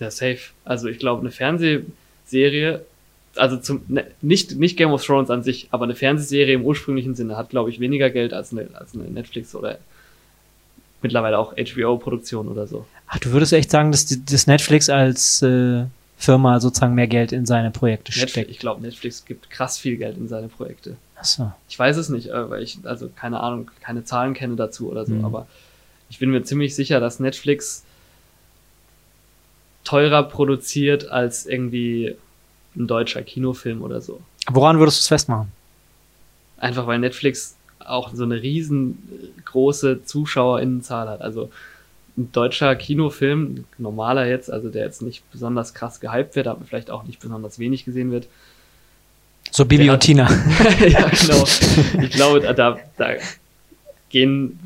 Der 0.00 0.10
safe. 0.10 0.40
Also 0.64 0.88
ich 0.88 0.98
glaube, 0.98 1.20
eine 1.20 1.30
Fernsehserie, 1.30 2.80
also 3.36 3.56
zum, 3.58 3.82
ne, 3.88 4.06
nicht, 4.20 4.56
nicht 4.56 4.76
Game 4.76 4.92
of 4.92 5.04
Thrones 5.04 5.30
an 5.30 5.42
sich, 5.42 5.68
aber 5.70 5.84
eine 5.84 5.94
Fernsehserie 5.94 6.54
im 6.54 6.64
ursprünglichen 6.64 7.14
Sinne 7.14 7.36
hat, 7.36 7.50
glaube 7.50 7.70
ich, 7.70 7.80
weniger 7.80 8.10
Geld 8.10 8.32
als 8.32 8.52
eine, 8.52 8.68
als 8.74 8.94
eine 8.94 9.04
Netflix 9.04 9.54
oder 9.54 9.78
mittlerweile 11.02 11.38
auch 11.38 11.54
HBO-Produktion 11.54 12.48
oder 12.48 12.66
so. 12.66 12.86
Ach, 13.06 13.18
du 13.18 13.30
würdest 13.32 13.52
echt 13.52 13.70
sagen, 13.70 13.92
dass, 13.92 14.06
dass 14.06 14.46
Netflix 14.46 14.88
als 14.88 15.42
äh, 15.42 15.84
Firma 16.16 16.60
sozusagen 16.60 16.94
mehr 16.94 17.08
Geld 17.08 17.32
in 17.32 17.46
seine 17.46 17.70
Projekte 17.70 18.12
Netflix, 18.12 18.30
steckt? 18.30 18.50
Ich 18.50 18.58
glaube, 18.58 18.82
Netflix 18.82 19.24
gibt 19.24 19.50
krass 19.50 19.78
viel 19.78 19.96
Geld 19.96 20.16
in 20.16 20.28
seine 20.28 20.48
Projekte. 20.48 20.96
Ach 21.16 21.24
so. 21.24 21.52
Ich 21.68 21.78
weiß 21.78 21.96
es 21.96 22.08
nicht, 22.08 22.28
äh, 22.28 22.50
weil 22.50 22.62
ich, 22.62 22.78
also 22.84 23.08
keine 23.14 23.40
Ahnung, 23.40 23.70
keine 23.80 24.04
Zahlen 24.04 24.34
kenne 24.34 24.56
dazu 24.56 24.90
oder 24.90 25.04
so, 25.04 25.14
mhm. 25.14 25.24
aber 25.24 25.46
ich 26.10 26.18
bin 26.18 26.30
mir 26.30 26.42
ziemlich 26.42 26.74
sicher, 26.74 27.00
dass 27.00 27.20
Netflix 27.20 27.84
teurer 29.84 30.22
produziert 30.22 31.08
als 31.08 31.46
irgendwie 31.46 32.16
ein 32.76 32.86
deutscher 32.86 33.22
Kinofilm 33.22 33.82
oder 33.82 34.00
so. 34.00 34.20
Woran 34.50 34.78
würdest 34.78 34.98
du 34.98 35.00
es 35.02 35.08
festmachen? 35.08 35.50
Einfach 36.58 36.86
weil 36.86 36.98
Netflix 36.98 37.56
auch 37.86 38.10
so 38.14 38.24
eine 38.24 38.40
riesengroße 38.42 40.04
Zuschauerinnenzahl 40.04 41.08
hat. 41.08 41.20
Also 41.20 41.50
ein 42.16 42.30
deutscher 42.32 42.74
Kinofilm, 42.76 43.64
normaler 43.78 44.26
jetzt, 44.26 44.50
also 44.50 44.68
der 44.68 44.84
jetzt 44.84 45.02
nicht 45.02 45.22
besonders 45.30 45.74
krass 45.74 46.00
gehypt 46.00 46.36
wird, 46.36 46.46
aber 46.46 46.64
vielleicht 46.66 46.90
auch 46.90 47.04
nicht 47.04 47.20
besonders 47.20 47.58
wenig 47.58 47.84
gesehen 47.84 48.10
wird. 48.10 48.26
So 49.50 49.64
Bibi 49.64 49.90
und 49.90 50.00
Tina. 50.00 50.30
ja, 50.88 51.08
genau. 51.08 51.44
Ich 52.02 52.10
glaube, 52.10 52.40
da, 52.40 52.78
da 52.96 53.08
gehen 54.10 54.58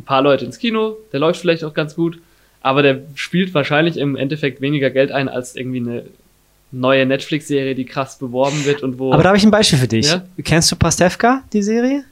ein 0.00 0.04
paar 0.04 0.22
Leute 0.22 0.44
ins 0.44 0.58
Kino, 0.58 0.96
der 1.12 1.20
läuft 1.20 1.40
vielleicht 1.40 1.64
auch 1.64 1.74
ganz 1.74 1.94
gut, 1.94 2.20
aber 2.60 2.82
der 2.82 3.02
spielt 3.14 3.54
wahrscheinlich 3.54 3.96
im 3.96 4.16
Endeffekt 4.16 4.60
weniger 4.60 4.90
Geld 4.90 5.12
ein 5.12 5.28
als 5.28 5.56
irgendwie 5.56 5.78
eine 5.80 6.04
neue 6.72 7.06
Netflix-Serie, 7.06 7.74
die 7.74 7.84
krass 7.84 8.18
beworben 8.18 8.64
wird 8.64 8.82
und 8.82 8.98
wo. 8.98 9.12
Aber 9.12 9.22
da 9.22 9.30
habe 9.30 9.38
ich 9.38 9.44
ein 9.44 9.50
Beispiel 9.50 9.78
für 9.78 9.88
dich. 9.88 10.06
Ja? 10.06 10.24
Kennst 10.44 10.70
du 10.70 10.76
Pastewka, 10.76 11.42
die 11.52 11.62
Serie? 11.62 12.04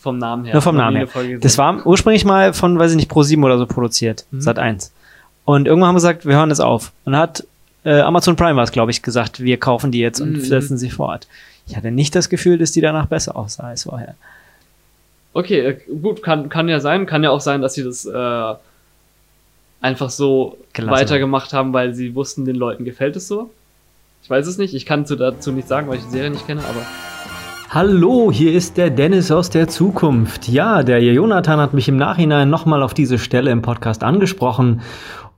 Vom 0.00 0.18
Namen 0.18 0.44
her. 0.44 0.54
Nur 0.54 0.62
vom 0.62 0.76
Namen 0.76 0.96
her. 0.96 1.08
Das 1.40 1.58
war 1.58 1.84
ursprünglich 1.86 2.24
mal 2.24 2.52
von, 2.52 2.78
weiß 2.78 2.92
ich 2.92 2.96
nicht, 2.96 3.10
Pro7 3.10 3.44
oder 3.44 3.58
so 3.58 3.66
produziert. 3.66 4.26
Mhm. 4.30 4.40
Sat 4.40 4.58
1. 4.58 4.92
Und 5.44 5.66
irgendwann 5.66 5.88
haben 5.88 5.94
wir 5.94 5.98
gesagt, 6.00 6.24
wir 6.26 6.36
hören 6.36 6.50
es 6.50 6.60
auf. 6.60 6.92
Und 7.04 7.16
hat 7.16 7.44
äh, 7.84 8.00
Amazon 8.00 8.36
Prime 8.36 8.56
war 8.56 8.64
es, 8.64 8.70
glaube 8.72 8.90
ich, 8.90 9.02
gesagt, 9.02 9.40
wir 9.40 9.58
kaufen 9.58 9.90
die 9.90 9.98
jetzt 10.00 10.20
und 10.20 10.32
Mhm. 10.32 10.40
setzen 10.40 10.78
sie 10.78 10.90
fort. 10.90 11.26
Ich 11.66 11.76
hatte 11.76 11.90
nicht 11.90 12.14
das 12.14 12.28
Gefühl, 12.28 12.58
dass 12.58 12.70
die 12.72 12.80
danach 12.80 13.06
besser 13.06 13.36
aussah 13.36 13.64
als 13.68 13.84
vorher. 13.84 14.14
Okay, 15.32 15.60
äh, 15.60 15.76
gut, 16.00 16.22
kann, 16.22 16.48
kann 16.48 16.68
ja 16.68 16.80
sein. 16.80 17.06
Kann 17.06 17.22
ja 17.24 17.30
auch 17.30 17.40
sein, 17.40 17.60
dass 17.60 17.74
sie 17.74 17.82
das 17.84 18.04
äh, 18.04 18.54
einfach 19.80 20.10
so 20.10 20.58
Gelassen 20.72 20.96
weitergemacht 21.00 21.52
haben, 21.52 21.72
weil 21.72 21.94
sie 21.94 22.14
wussten, 22.14 22.44
den 22.44 22.56
Leuten 22.56 22.84
gefällt 22.84 23.16
es 23.16 23.28
so. 23.28 23.50
Ich 24.22 24.30
weiß 24.30 24.46
es 24.46 24.58
nicht. 24.58 24.74
Ich 24.74 24.86
kann 24.86 25.06
zu, 25.06 25.16
dazu 25.16 25.52
nichts 25.52 25.68
sagen, 25.68 25.88
weil 25.88 25.98
ich 25.98 26.04
die 26.04 26.10
Serie 26.10 26.30
nicht 26.30 26.46
kenne, 26.46 26.62
aber 26.68 26.82
Hallo, 27.70 28.32
hier 28.32 28.54
ist 28.54 28.78
der 28.78 28.88
Dennis 28.88 29.30
aus 29.30 29.50
der 29.50 29.68
Zukunft. 29.68 30.48
Ja, 30.48 30.82
der 30.82 31.02
Jonathan 31.02 31.60
hat 31.60 31.74
mich 31.74 31.86
im 31.86 31.98
Nachhinein 31.98 32.48
nochmal 32.48 32.82
auf 32.82 32.94
diese 32.94 33.18
Stelle 33.18 33.50
im 33.50 33.60
Podcast 33.60 34.02
angesprochen 34.02 34.80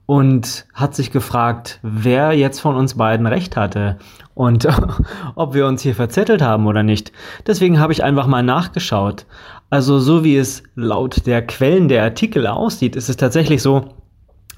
und 0.05 0.65
hat 0.73 0.95
sich 0.95 1.11
gefragt, 1.11 1.81
wer 1.83 2.31
jetzt 2.31 2.61
von 2.61 2.77
uns 2.77 2.93
beiden 2.93 3.27
recht 3.27 3.57
hatte 3.57 3.97
und 4.33 4.65
ob 5.35 5.53
wir 5.53 5.67
uns 5.67 5.81
hier 5.81 5.93
verzettelt 5.93 6.41
haben 6.41 6.67
oder 6.67 6.83
nicht. 6.83 7.11
Deswegen 7.47 7.81
habe 7.81 7.91
ich 7.91 8.01
einfach 8.01 8.27
mal 8.27 8.43
nachgeschaut. 8.43 9.25
Also 9.69 9.99
so 9.99 10.23
wie 10.23 10.37
es 10.37 10.63
laut 10.73 11.25
der 11.25 11.45
Quellen 11.45 11.89
der 11.89 12.01
Artikel 12.01 12.47
aussieht, 12.47 12.95
ist 12.95 13.09
es 13.09 13.17
tatsächlich 13.17 13.61
so, 13.61 13.89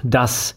dass 0.03 0.55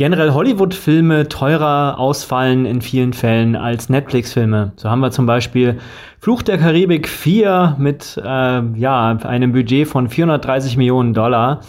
generell 0.00 0.32
Hollywood-Filme 0.32 1.28
teurer 1.28 1.98
ausfallen 1.98 2.64
in 2.64 2.80
vielen 2.80 3.12
Fällen 3.12 3.54
als 3.54 3.90
Netflix-Filme. 3.90 4.72
So 4.76 4.88
haben 4.88 5.00
wir 5.00 5.10
zum 5.10 5.26
Beispiel 5.26 5.78
Fluch 6.20 6.40
der 6.40 6.56
Karibik 6.56 7.06
4 7.06 7.76
mit 7.78 8.16
äh, 8.16 8.62
ja, 8.78 9.18
einem 9.22 9.52
Budget 9.52 9.86
von 9.86 10.08
430 10.08 10.78
Millionen 10.78 11.12
Dollar. 11.12 11.60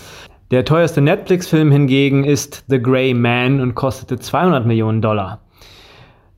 Der 0.50 0.64
teuerste 0.64 1.02
Netflix-Film 1.02 1.74
hingegen 1.74 2.24
ist 2.24 2.64
The 2.70 2.82
Grey 2.82 3.14
Man 3.14 3.60
und 3.60 3.76
kostete 3.76 4.18
200 4.18 4.66
Millionen 4.66 5.02
Dollar. 5.02 5.42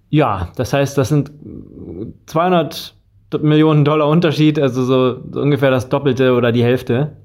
Ja, 0.10 0.48
das 0.56 0.74
heißt, 0.74 0.98
das 0.98 1.10
sind 1.10 1.32
200 2.26 2.96
Millionen 3.39 3.86
Dollar 3.86 4.08
Unterschied, 4.08 4.58
also 4.58 4.84
so, 4.84 5.20
so 5.30 5.41
ungefähr 5.41 5.70
das 5.70 5.89
Doppelte 5.89 6.34
oder 6.34 6.52
die 6.52 6.64
Hälfte. 6.64 7.18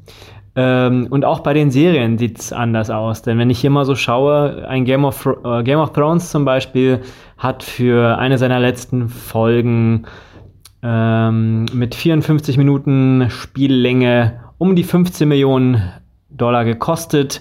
Ähm, 0.61 1.07
und 1.11 1.25
auch 1.25 1.39
bei 1.41 1.55
den 1.55 1.71
Serien 1.71 2.19
sieht's 2.19 2.53
anders 2.53 2.91
aus. 2.91 3.23
Denn 3.23 3.39
wenn 3.39 3.49
ich 3.49 3.61
hier 3.61 3.71
mal 3.71 3.85
so 3.85 3.95
schaue, 3.95 4.67
ein 4.69 4.85
Game 4.85 5.05
of, 5.05 5.25
äh, 5.45 5.63
Game 5.63 5.79
of 5.79 5.93
Thrones 5.93 6.33
zum 6.33 6.45
Beispiel 6.45 7.01
hat 7.37 7.63
für 7.63 8.19
eine 8.19 8.39
seiner 8.39 8.59
letzten 8.59 9.09
Folgen 9.09 10.07
ähm, 10.83 11.67
mit 11.73 11.95
54 11.95 12.59
Minuten 12.59 13.27
Spiellänge 13.31 14.41
um 14.59 14.75
die 14.75 14.83
15 14.83 15.29
Millionen 15.29 15.93
Dollar 16.29 16.65
gekostet. 16.65 17.41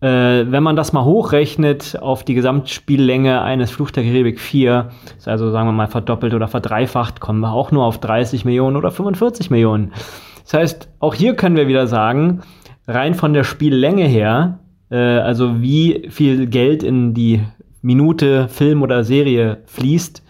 Äh, 0.00 0.50
wenn 0.50 0.64
man 0.64 0.74
das 0.74 0.92
mal 0.92 1.04
hochrechnet 1.04 1.96
auf 2.02 2.24
die 2.24 2.34
Gesamtspiellänge 2.34 3.40
eines 3.40 3.70
Fluch 3.70 3.92
der 3.92 4.02
Karibik 4.02 4.40
4, 4.40 4.90
ist 5.16 5.28
also 5.28 5.52
sagen 5.52 5.68
wir 5.68 5.72
mal 5.72 5.86
verdoppelt 5.86 6.34
oder 6.34 6.48
verdreifacht, 6.48 7.20
kommen 7.20 7.38
wir 7.38 7.52
auch 7.52 7.70
nur 7.70 7.84
auf 7.84 7.98
30 7.98 8.44
Millionen 8.44 8.76
oder 8.76 8.90
45 8.90 9.48
Millionen. 9.50 9.92
Das 10.42 10.54
heißt, 10.54 10.88
auch 10.98 11.14
hier 11.14 11.34
können 11.34 11.56
wir 11.56 11.68
wieder 11.68 11.86
sagen, 11.86 12.40
rein 12.86 13.14
von 13.14 13.32
der 13.32 13.44
Spiellänge 13.44 14.06
her, 14.06 14.58
äh, 14.90 14.96
also 14.96 15.60
wie 15.60 16.08
viel 16.10 16.46
Geld 16.46 16.82
in 16.82 17.14
die 17.14 17.42
Minute 17.80 18.48
Film 18.48 18.82
oder 18.82 19.02
Serie 19.02 19.62
fließt, 19.66 20.22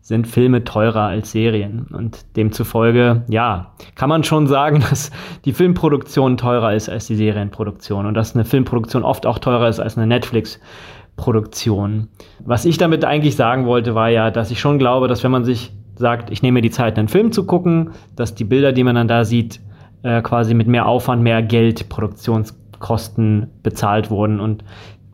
sind 0.00 0.28
Filme 0.28 0.62
teurer 0.62 1.02
als 1.02 1.32
Serien. 1.32 1.88
Und 1.92 2.36
demzufolge, 2.36 3.24
ja, 3.28 3.72
kann 3.96 4.08
man 4.08 4.22
schon 4.22 4.46
sagen, 4.46 4.80
dass 4.88 5.10
die 5.44 5.52
Filmproduktion 5.52 6.36
teurer 6.36 6.74
ist 6.74 6.88
als 6.88 7.08
die 7.08 7.16
Serienproduktion 7.16 8.06
und 8.06 8.14
dass 8.14 8.36
eine 8.36 8.44
Filmproduktion 8.44 9.02
oft 9.02 9.26
auch 9.26 9.40
teurer 9.40 9.68
ist 9.68 9.80
als 9.80 9.96
eine 9.96 10.06
Netflix-Produktion. 10.06 12.06
Was 12.44 12.66
ich 12.66 12.78
damit 12.78 13.04
eigentlich 13.04 13.34
sagen 13.34 13.66
wollte, 13.66 13.96
war 13.96 14.08
ja, 14.08 14.30
dass 14.30 14.52
ich 14.52 14.60
schon 14.60 14.78
glaube, 14.78 15.08
dass 15.08 15.24
wenn 15.24 15.32
man 15.32 15.44
sich 15.44 15.72
sagt, 15.96 16.30
ich 16.30 16.42
nehme 16.42 16.62
die 16.62 16.70
Zeit, 16.70 16.98
einen 16.98 17.08
Film 17.08 17.32
zu 17.32 17.46
gucken, 17.46 17.90
dass 18.14 18.34
die 18.34 18.44
Bilder, 18.44 18.72
die 18.72 18.84
man 18.84 18.94
dann 18.94 19.08
da 19.08 19.24
sieht, 19.24 19.60
äh, 20.02 20.22
quasi 20.22 20.54
mit 20.54 20.68
mehr 20.68 20.86
Aufwand, 20.86 21.22
mehr 21.22 21.42
Geld, 21.42 21.88
Produktionskosten 21.88 23.48
bezahlt 23.62 24.10
wurden 24.10 24.40
und 24.40 24.64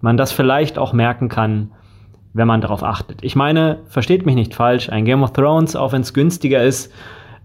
man 0.00 0.16
das 0.16 0.32
vielleicht 0.32 0.78
auch 0.78 0.92
merken 0.92 1.28
kann, 1.28 1.70
wenn 2.34 2.46
man 2.46 2.60
darauf 2.60 2.82
achtet. 2.82 3.22
Ich 3.22 3.36
meine, 3.36 3.80
versteht 3.86 4.26
mich 4.26 4.34
nicht 4.34 4.54
falsch, 4.54 4.88
ein 4.88 5.04
Game 5.04 5.22
of 5.22 5.32
Thrones, 5.32 5.76
auch 5.76 5.92
wenn 5.92 6.02
es 6.02 6.14
günstiger 6.14 6.62
ist, 6.62 6.92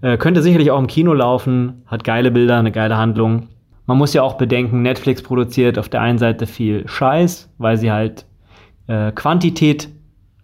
äh, 0.01 0.17
könnte 0.17 0.41
sicherlich 0.41 0.71
auch 0.71 0.79
im 0.79 0.87
Kino 0.87 1.13
laufen, 1.13 1.83
hat 1.85 2.03
geile 2.03 2.31
Bilder, 2.31 2.57
eine 2.57 2.71
geile 2.71 2.97
Handlung. 2.97 3.49
Man 3.85 3.97
muss 3.97 4.13
ja 4.13 4.21
auch 4.21 4.35
bedenken, 4.35 4.81
Netflix 4.81 5.21
produziert 5.21 5.77
auf 5.79 5.89
der 5.89 6.01
einen 6.01 6.17
Seite 6.17 6.45
viel 6.45 6.87
Scheiß, 6.87 7.53
weil 7.57 7.77
sie 7.77 7.91
halt 7.91 8.25
äh, 8.87 9.11
Quantität 9.11 9.89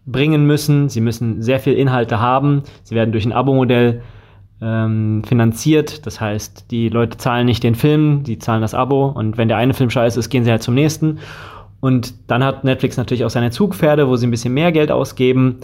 bringen 0.05 0.45
müssen. 0.45 0.89
Sie 0.89 1.01
müssen 1.01 1.41
sehr 1.41 1.59
viel 1.59 1.73
Inhalte 1.73 2.19
haben. 2.19 2.63
Sie 2.83 2.95
werden 2.95 3.11
durch 3.11 3.25
ein 3.25 3.33
Abo-Modell 3.33 4.01
ähm, 4.61 5.23
finanziert. 5.25 6.05
Das 6.05 6.21
heißt, 6.21 6.71
die 6.71 6.89
Leute 6.89 7.17
zahlen 7.17 7.45
nicht 7.45 7.63
den 7.63 7.75
Film, 7.75 8.23
die 8.23 8.39
zahlen 8.39 8.61
das 8.61 8.73
Abo. 8.73 9.07
Und 9.07 9.37
wenn 9.37 9.47
der 9.47 9.57
eine 9.57 9.73
Film 9.73 9.89
scheiße 9.89 10.19
ist, 10.19 10.29
gehen 10.29 10.43
sie 10.43 10.51
halt 10.51 10.63
zum 10.63 10.73
nächsten. 10.73 11.19
Und 11.79 12.31
dann 12.31 12.43
hat 12.43 12.63
Netflix 12.63 12.95
natürlich 12.95 13.25
auch 13.25 13.29
seine 13.29 13.51
Zugpferde, 13.51 14.07
wo 14.07 14.15
sie 14.15 14.25
ein 14.25 14.31
bisschen 14.31 14.53
mehr 14.53 14.71
Geld 14.71 14.89
ausgeben, 14.89 15.57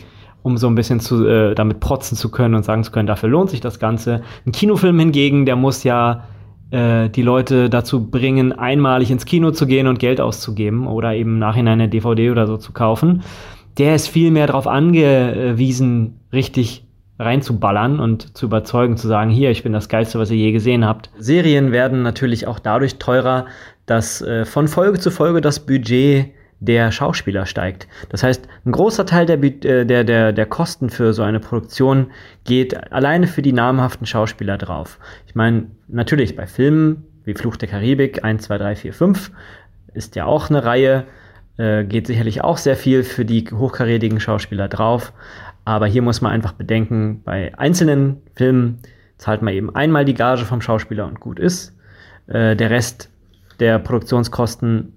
um 0.43 0.57
so 0.57 0.67
ein 0.67 0.75
bisschen 0.75 0.99
zu, 0.99 1.25
äh, 1.25 1.55
damit 1.55 1.79
protzen 1.79 2.17
zu 2.17 2.29
können 2.29 2.55
und 2.55 2.63
sagen 2.63 2.83
zu 2.83 2.91
können, 2.91 3.07
dafür 3.07 3.29
lohnt 3.29 3.49
sich 3.49 3.61
das 3.61 3.79
Ganze. 3.79 4.21
Ein 4.45 4.51
Kinofilm 4.51 4.99
hingegen, 4.99 5.45
der 5.45 5.55
muss 5.55 5.85
ja 5.85 6.25
äh, 6.71 7.09
die 7.09 7.21
Leute 7.21 7.69
dazu 7.69 8.09
bringen, 8.09 8.51
einmalig 8.51 9.11
ins 9.11 9.25
Kino 9.25 9.51
zu 9.51 9.65
gehen 9.65 9.87
und 9.87 9.99
Geld 9.99 10.19
auszugeben 10.19 10.87
oder 10.87 11.15
eben 11.15 11.33
im 11.33 11.39
Nachhinein 11.39 11.79
eine 11.79 11.89
DVD 11.89 12.31
oder 12.31 12.47
so 12.47 12.57
zu 12.57 12.73
kaufen. 12.73 13.23
Der 13.79 13.95
ist 13.95 14.09
viel 14.09 14.29
mehr 14.29 14.47
darauf 14.47 14.67
angewiesen, 14.67 16.19
richtig 16.33 16.85
reinzuballern 17.17 17.99
und 17.99 18.37
zu 18.37 18.45
überzeugen, 18.45 18.97
zu 18.97 19.07
sagen, 19.07 19.29
hier, 19.29 19.51
ich 19.51 19.63
bin 19.63 19.73
das 19.73 19.89
Geilste, 19.89 20.19
was 20.19 20.31
ihr 20.31 20.37
je 20.37 20.51
gesehen 20.51 20.85
habt. 20.85 21.09
Serien 21.17 21.71
werden 21.71 22.01
natürlich 22.01 22.45
auch 22.45 22.59
dadurch 22.59 22.97
teurer, 22.97 23.45
dass 23.85 24.21
äh, 24.21 24.45
von 24.45 24.67
Folge 24.67 24.99
zu 24.99 25.11
Folge 25.11 25.41
das 25.41 25.65
Budget 25.65 26.27
der 26.59 26.91
Schauspieler 26.91 27.45
steigt. 27.45 27.87
Das 28.09 28.23
heißt, 28.23 28.47
ein 28.65 28.71
großer 28.71 29.05
Teil 29.05 29.25
der, 29.25 29.41
äh, 29.41 29.85
der, 29.85 30.03
der, 30.03 30.33
der 30.33 30.45
Kosten 30.45 30.89
für 30.89 31.13
so 31.13 31.23
eine 31.23 31.39
Produktion 31.39 32.07
geht 32.43 32.91
alleine 32.91 33.27
für 33.27 33.41
die 33.41 33.53
namhaften 33.53 34.05
Schauspieler 34.05 34.57
drauf. 34.57 34.99
Ich 35.25 35.35
meine, 35.35 35.67
natürlich 35.87 36.35
bei 36.35 36.47
Filmen 36.47 37.05
wie 37.23 37.33
Fluch 37.33 37.55
der 37.55 37.69
Karibik 37.69 38.23
1, 38.23 38.43
2, 38.43 38.57
3, 38.57 38.75
4, 38.75 38.93
5 38.93 39.31
ist 39.93 40.15
ja 40.15 40.25
auch 40.25 40.49
eine 40.49 40.63
Reihe, 40.63 41.05
äh, 41.59 41.83
geht 41.83 42.07
sicherlich 42.07 42.41
auch 42.41 42.57
sehr 42.57 42.77
viel 42.77 43.03
für 43.03 43.25
die 43.25 43.45
hochkarätigen 43.51 44.19
Schauspieler 44.19 44.69
drauf. 44.69 45.11
Aber 45.65 45.87
hier 45.87 46.01
muss 46.01 46.21
man 46.21 46.31
einfach 46.31 46.53
bedenken, 46.53 47.21
bei 47.23 47.53
einzelnen 47.59 48.21
Filmen 48.33 48.79
zahlt 49.17 49.41
man 49.41 49.53
eben 49.53 49.75
einmal 49.75 50.05
die 50.05 50.13
Gage 50.13 50.45
vom 50.45 50.61
Schauspieler 50.61 51.05
und 51.05 51.19
gut 51.19 51.37
ist. 51.37 51.75
Äh, 52.27 52.55
der 52.55 52.69
Rest 52.69 53.11
der 53.59 53.77
Produktionskosten 53.77 54.93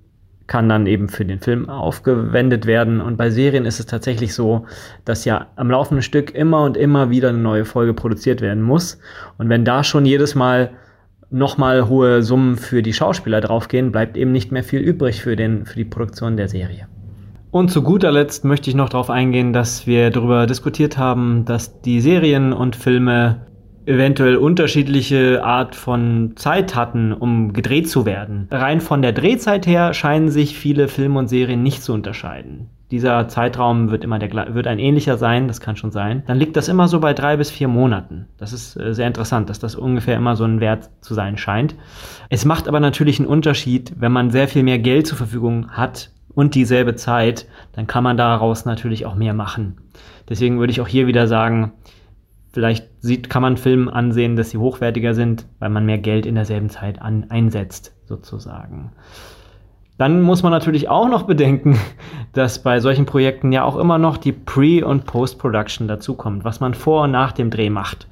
kann 0.46 0.68
dann 0.68 0.86
eben 0.86 1.08
für 1.08 1.24
den 1.24 1.40
Film 1.40 1.68
aufgewendet 1.68 2.66
werden. 2.66 3.00
Und 3.00 3.16
bei 3.16 3.30
Serien 3.30 3.64
ist 3.64 3.80
es 3.80 3.86
tatsächlich 3.86 4.32
so, 4.32 4.66
dass 5.04 5.24
ja 5.24 5.48
am 5.56 5.68
laufenden 5.68 6.02
Stück 6.02 6.32
immer 6.32 6.62
und 6.62 6.76
immer 6.76 7.10
wieder 7.10 7.30
eine 7.30 7.38
neue 7.38 7.64
Folge 7.64 7.92
produziert 7.92 8.40
werden 8.40 8.62
muss. 8.62 9.00
Und 9.36 9.48
wenn 9.48 9.64
da 9.64 9.82
schon 9.82 10.06
jedes 10.06 10.36
Mal 10.36 10.70
nochmal 11.32 11.88
hohe 11.88 12.22
Summen 12.22 12.56
für 12.56 12.82
die 12.82 12.92
Schauspieler 12.92 13.40
draufgehen, 13.40 13.92
bleibt 13.92 14.16
eben 14.16 14.32
nicht 14.32 14.52
mehr 14.52 14.64
viel 14.64 14.80
übrig 14.80 15.22
für, 15.22 15.36
den, 15.36 15.66
für 15.66 15.76
die 15.76 15.84
Produktion 15.84 16.36
der 16.36 16.48
Serie. 16.48 16.86
Und 17.50 17.70
zu 17.70 17.82
guter 17.82 18.10
Letzt 18.10 18.44
möchte 18.44 18.70
ich 18.70 18.76
noch 18.76 18.88
darauf 18.88 19.10
eingehen, 19.10 19.52
dass 19.52 19.86
wir 19.86 20.10
darüber 20.10 20.46
diskutiert 20.46 20.96
haben, 20.96 21.44
dass 21.44 21.82
die 21.82 22.00
Serien 22.00 22.52
und 22.52 22.76
Filme 22.76 23.46
eventuell 23.84 24.36
unterschiedliche 24.36 25.44
Art 25.44 25.74
von 25.74 26.32
Zeit 26.36 26.74
hatten, 26.74 27.12
um 27.12 27.52
gedreht 27.52 27.88
zu 27.88 28.06
werden. 28.06 28.48
Rein 28.50 28.80
von 28.80 29.02
der 29.02 29.12
Drehzeit 29.12 29.66
her 29.66 29.92
scheinen 29.92 30.28
sich 30.30 30.56
viele 30.56 30.88
Filme 30.88 31.18
und 31.18 31.28
Serien 31.28 31.62
nicht 31.62 31.82
zu 31.82 31.92
unterscheiden. 31.92 32.70
Dieser 32.92 33.26
Zeitraum 33.26 33.90
wird 33.90 34.04
immer 34.04 34.18
der 34.18 34.54
wird 34.54 34.66
ein 34.66 34.78
ähnlicher 34.78 35.16
sein, 35.16 35.48
das 35.48 35.62
kann 35.62 35.76
schon 35.76 35.92
sein. 35.92 36.24
Dann 36.26 36.38
liegt 36.38 36.58
das 36.58 36.68
immer 36.68 36.88
so 36.88 37.00
bei 37.00 37.14
drei 37.14 37.38
bis 37.38 37.50
vier 37.50 37.66
Monaten. 37.66 38.26
Das 38.36 38.52
ist 38.52 38.76
äh, 38.76 38.92
sehr 38.92 39.06
interessant, 39.06 39.48
dass 39.48 39.58
das 39.58 39.74
ungefähr 39.74 40.14
immer 40.14 40.36
so 40.36 40.44
ein 40.44 40.60
Wert 40.60 40.90
zu 41.00 41.14
sein 41.14 41.38
scheint. 41.38 41.74
Es 42.28 42.44
macht 42.44 42.68
aber 42.68 42.80
natürlich 42.80 43.18
einen 43.18 43.28
Unterschied, 43.28 43.94
wenn 43.98 44.12
man 44.12 44.30
sehr 44.30 44.46
viel 44.46 44.62
mehr 44.62 44.78
Geld 44.78 45.06
zur 45.06 45.16
Verfügung 45.16 45.70
hat 45.70 46.10
und 46.34 46.54
dieselbe 46.54 46.94
Zeit, 46.94 47.46
dann 47.72 47.86
kann 47.86 48.04
man 48.04 48.18
daraus 48.18 48.66
natürlich 48.66 49.06
auch 49.06 49.14
mehr 49.14 49.32
machen. 49.32 49.78
Deswegen 50.28 50.58
würde 50.58 50.72
ich 50.72 50.82
auch 50.82 50.88
hier 50.88 51.06
wieder 51.06 51.26
sagen, 51.26 51.72
vielleicht 52.52 52.90
sieht, 53.00 53.30
kann 53.30 53.40
man 53.40 53.56
Filmen 53.56 53.88
ansehen, 53.88 54.36
dass 54.36 54.50
sie 54.50 54.58
hochwertiger 54.58 55.14
sind, 55.14 55.46
weil 55.60 55.70
man 55.70 55.86
mehr 55.86 55.96
Geld 55.98 56.26
in 56.26 56.34
derselben 56.34 56.68
Zeit 56.68 57.00
an, 57.00 57.30
einsetzt, 57.30 57.94
sozusagen. 58.04 58.92
Dann 60.02 60.20
muss 60.20 60.42
man 60.42 60.50
natürlich 60.50 60.88
auch 60.88 61.08
noch 61.08 61.22
bedenken, 61.22 61.78
dass 62.32 62.60
bei 62.60 62.80
solchen 62.80 63.06
Projekten 63.06 63.52
ja 63.52 63.62
auch 63.62 63.76
immer 63.76 63.98
noch 63.98 64.16
die 64.16 64.32
Pre- 64.32 64.84
und 64.84 65.04
Post-Production 65.04 65.86
dazukommt, 65.86 66.42
was 66.42 66.58
man 66.58 66.74
vor 66.74 67.04
und 67.04 67.12
nach 67.12 67.30
dem 67.30 67.50
Dreh 67.50 67.70
macht. 67.70 68.08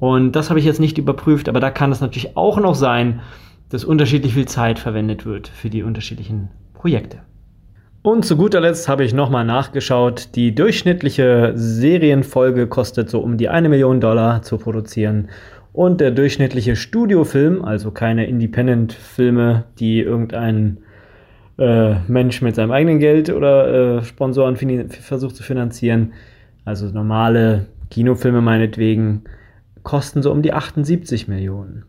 Und 0.00 0.32
das 0.32 0.50
habe 0.50 0.58
ich 0.58 0.66
jetzt 0.66 0.80
nicht 0.80 0.98
überprüft, 0.98 1.48
aber 1.48 1.60
da 1.60 1.70
kann 1.70 1.92
es 1.92 2.00
natürlich 2.00 2.36
auch 2.36 2.58
noch 2.58 2.74
sein, 2.74 3.20
dass 3.68 3.84
unterschiedlich 3.84 4.34
viel 4.34 4.48
Zeit 4.48 4.80
verwendet 4.80 5.24
wird 5.24 5.46
für 5.46 5.70
die 5.70 5.84
unterschiedlichen 5.84 6.48
Projekte. 6.74 7.18
Und 8.02 8.24
zu 8.24 8.36
guter 8.36 8.60
Letzt 8.60 8.88
habe 8.88 9.04
ich 9.04 9.14
nochmal 9.14 9.44
nachgeschaut. 9.44 10.30
Die 10.34 10.52
durchschnittliche 10.52 11.52
Serienfolge 11.54 12.66
kostet 12.66 13.08
so 13.08 13.20
um 13.20 13.36
die 13.36 13.48
eine 13.48 13.68
Million 13.68 14.00
Dollar 14.00 14.42
zu 14.42 14.58
produzieren. 14.58 15.28
Und 15.72 16.00
der 16.00 16.10
durchschnittliche 16.10 16.74
Studiofilm, 16.74 17.64
also 17.64 17.92
keine 17.92 18.26
Independent-Filme, 18.26 19.66
die 19.78 20.00
irgendein 20.00 20.78
äh, 21.60 21.96
Mensch 22.08 22.40
mit 22.42 22.54
seinem 22.54 22.72
eigenen 22.72 22.98
Geld 22.98 23.30
oder 23.30 23.98
äh, 23.98 24.02
Sponsoren 24.02 24.56
versucht 24.88 25.36
zu 25.36 25.42
finanzieren, 25.42 26.14
also 26.64 26.86
normale 26.86 27.66
Kinofilme 27.90 28.40
meinetwegen, 28.40 29.24
kosten 29.82 30.22
so 30.22 30.32
um 30.32 30.42
die 30.42 30.52
78 30.52 31.28
Millionen. 31.28 31.84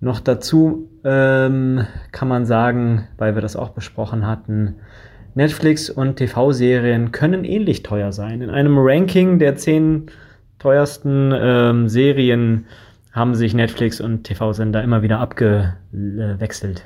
Noch 0.00 0.20
dazu 0.20 0.90
ähm, 1.02 1.86
kann 2.12 2.28
man 2.28 2.44
sagen, 2.44 3.08
weil 3.16 3.34
wir 3.34 3.42
das 3.42 3.56
auch 3.56 3.70
besprochen 3.70 4.26
hatten, 4.26 4.76
Netflix 5.34 5.88
und 5.88 6.16
TV-Serien 6.16 7.10
können 7.10 7.44
ähnlich 7.44 7.82
teuer 7.82 8.12
sein. 8.12 8.42
In 8.42 8.50
einem 8.50 8.76
Ranking 8.78 9.38
der 9.38 9.56
zehn 9.56 10.06
teuersten 10.58 11.32
ähm, 11.34 11.88
Serien 11.88 12.66
haben 13.12 13.34
sich 13.34 13.54
Netflix 13.54 14.00
und 14.00 14.24
TV-Sender 14.24 14.82
immer 14.82 15.02
wieder 15.02 15.20
abgewechselt. 15.20 16.84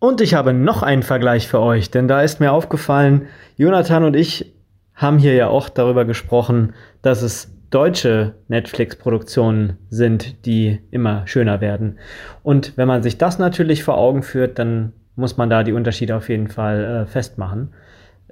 Und 0.00 0.22
ich 0.22 0.32
habe 0.32 0.54
noch 0.54 0.82
einen 0.82 1.02
Vergleich 1.02 1.46
für 1.46 1.60
euch, 1.60 1.90
denn 1.90 2.08
da 2.08 2.22
ist 2.22 2.40
mir 2.40 2.52
aufgefallen, 2.52 3.26
Jonathan 3.58 4.02
und 4.02 4.16
ich 4.16 4.54
haben 4.94 5.18
hier 5.18 5.34
ja 5.34 5.48
auch 5.48 5.68
darüber 5.68 6.06
gesprochen, 6.06 6.72
dass 7.02 7.20
es 7.20 7.54
deutsche 7.68 8.34
Netflix-Produktionen 8.48 9.76
sind, 9.90 10.46
die 10.46 10.80
immer 10.90 11.26
schöner 11.26 11.60
werden. 11.60 11.98
Und 12.42 12.76
wenn 12.76 12.88
man 12.88 13.02
sich 13.02 13.18
das 13.18 13.38
natürlich 13.38 13.84
vor 13.84 13.98
Augen 13.98 14.22
führt, 14.22 14.58
dann 14.58 14.92
muss 15.16 15.36
man 15.36 15.50
da 15.50 15.62
die 15.62 15.74
Unterschiede 15.74 16.16
auf 16.16 16.30
jeden 16.30 16.48
Fall 16.48 16.84
äh, 16.84 17.06
festmachen. 17.06 17.74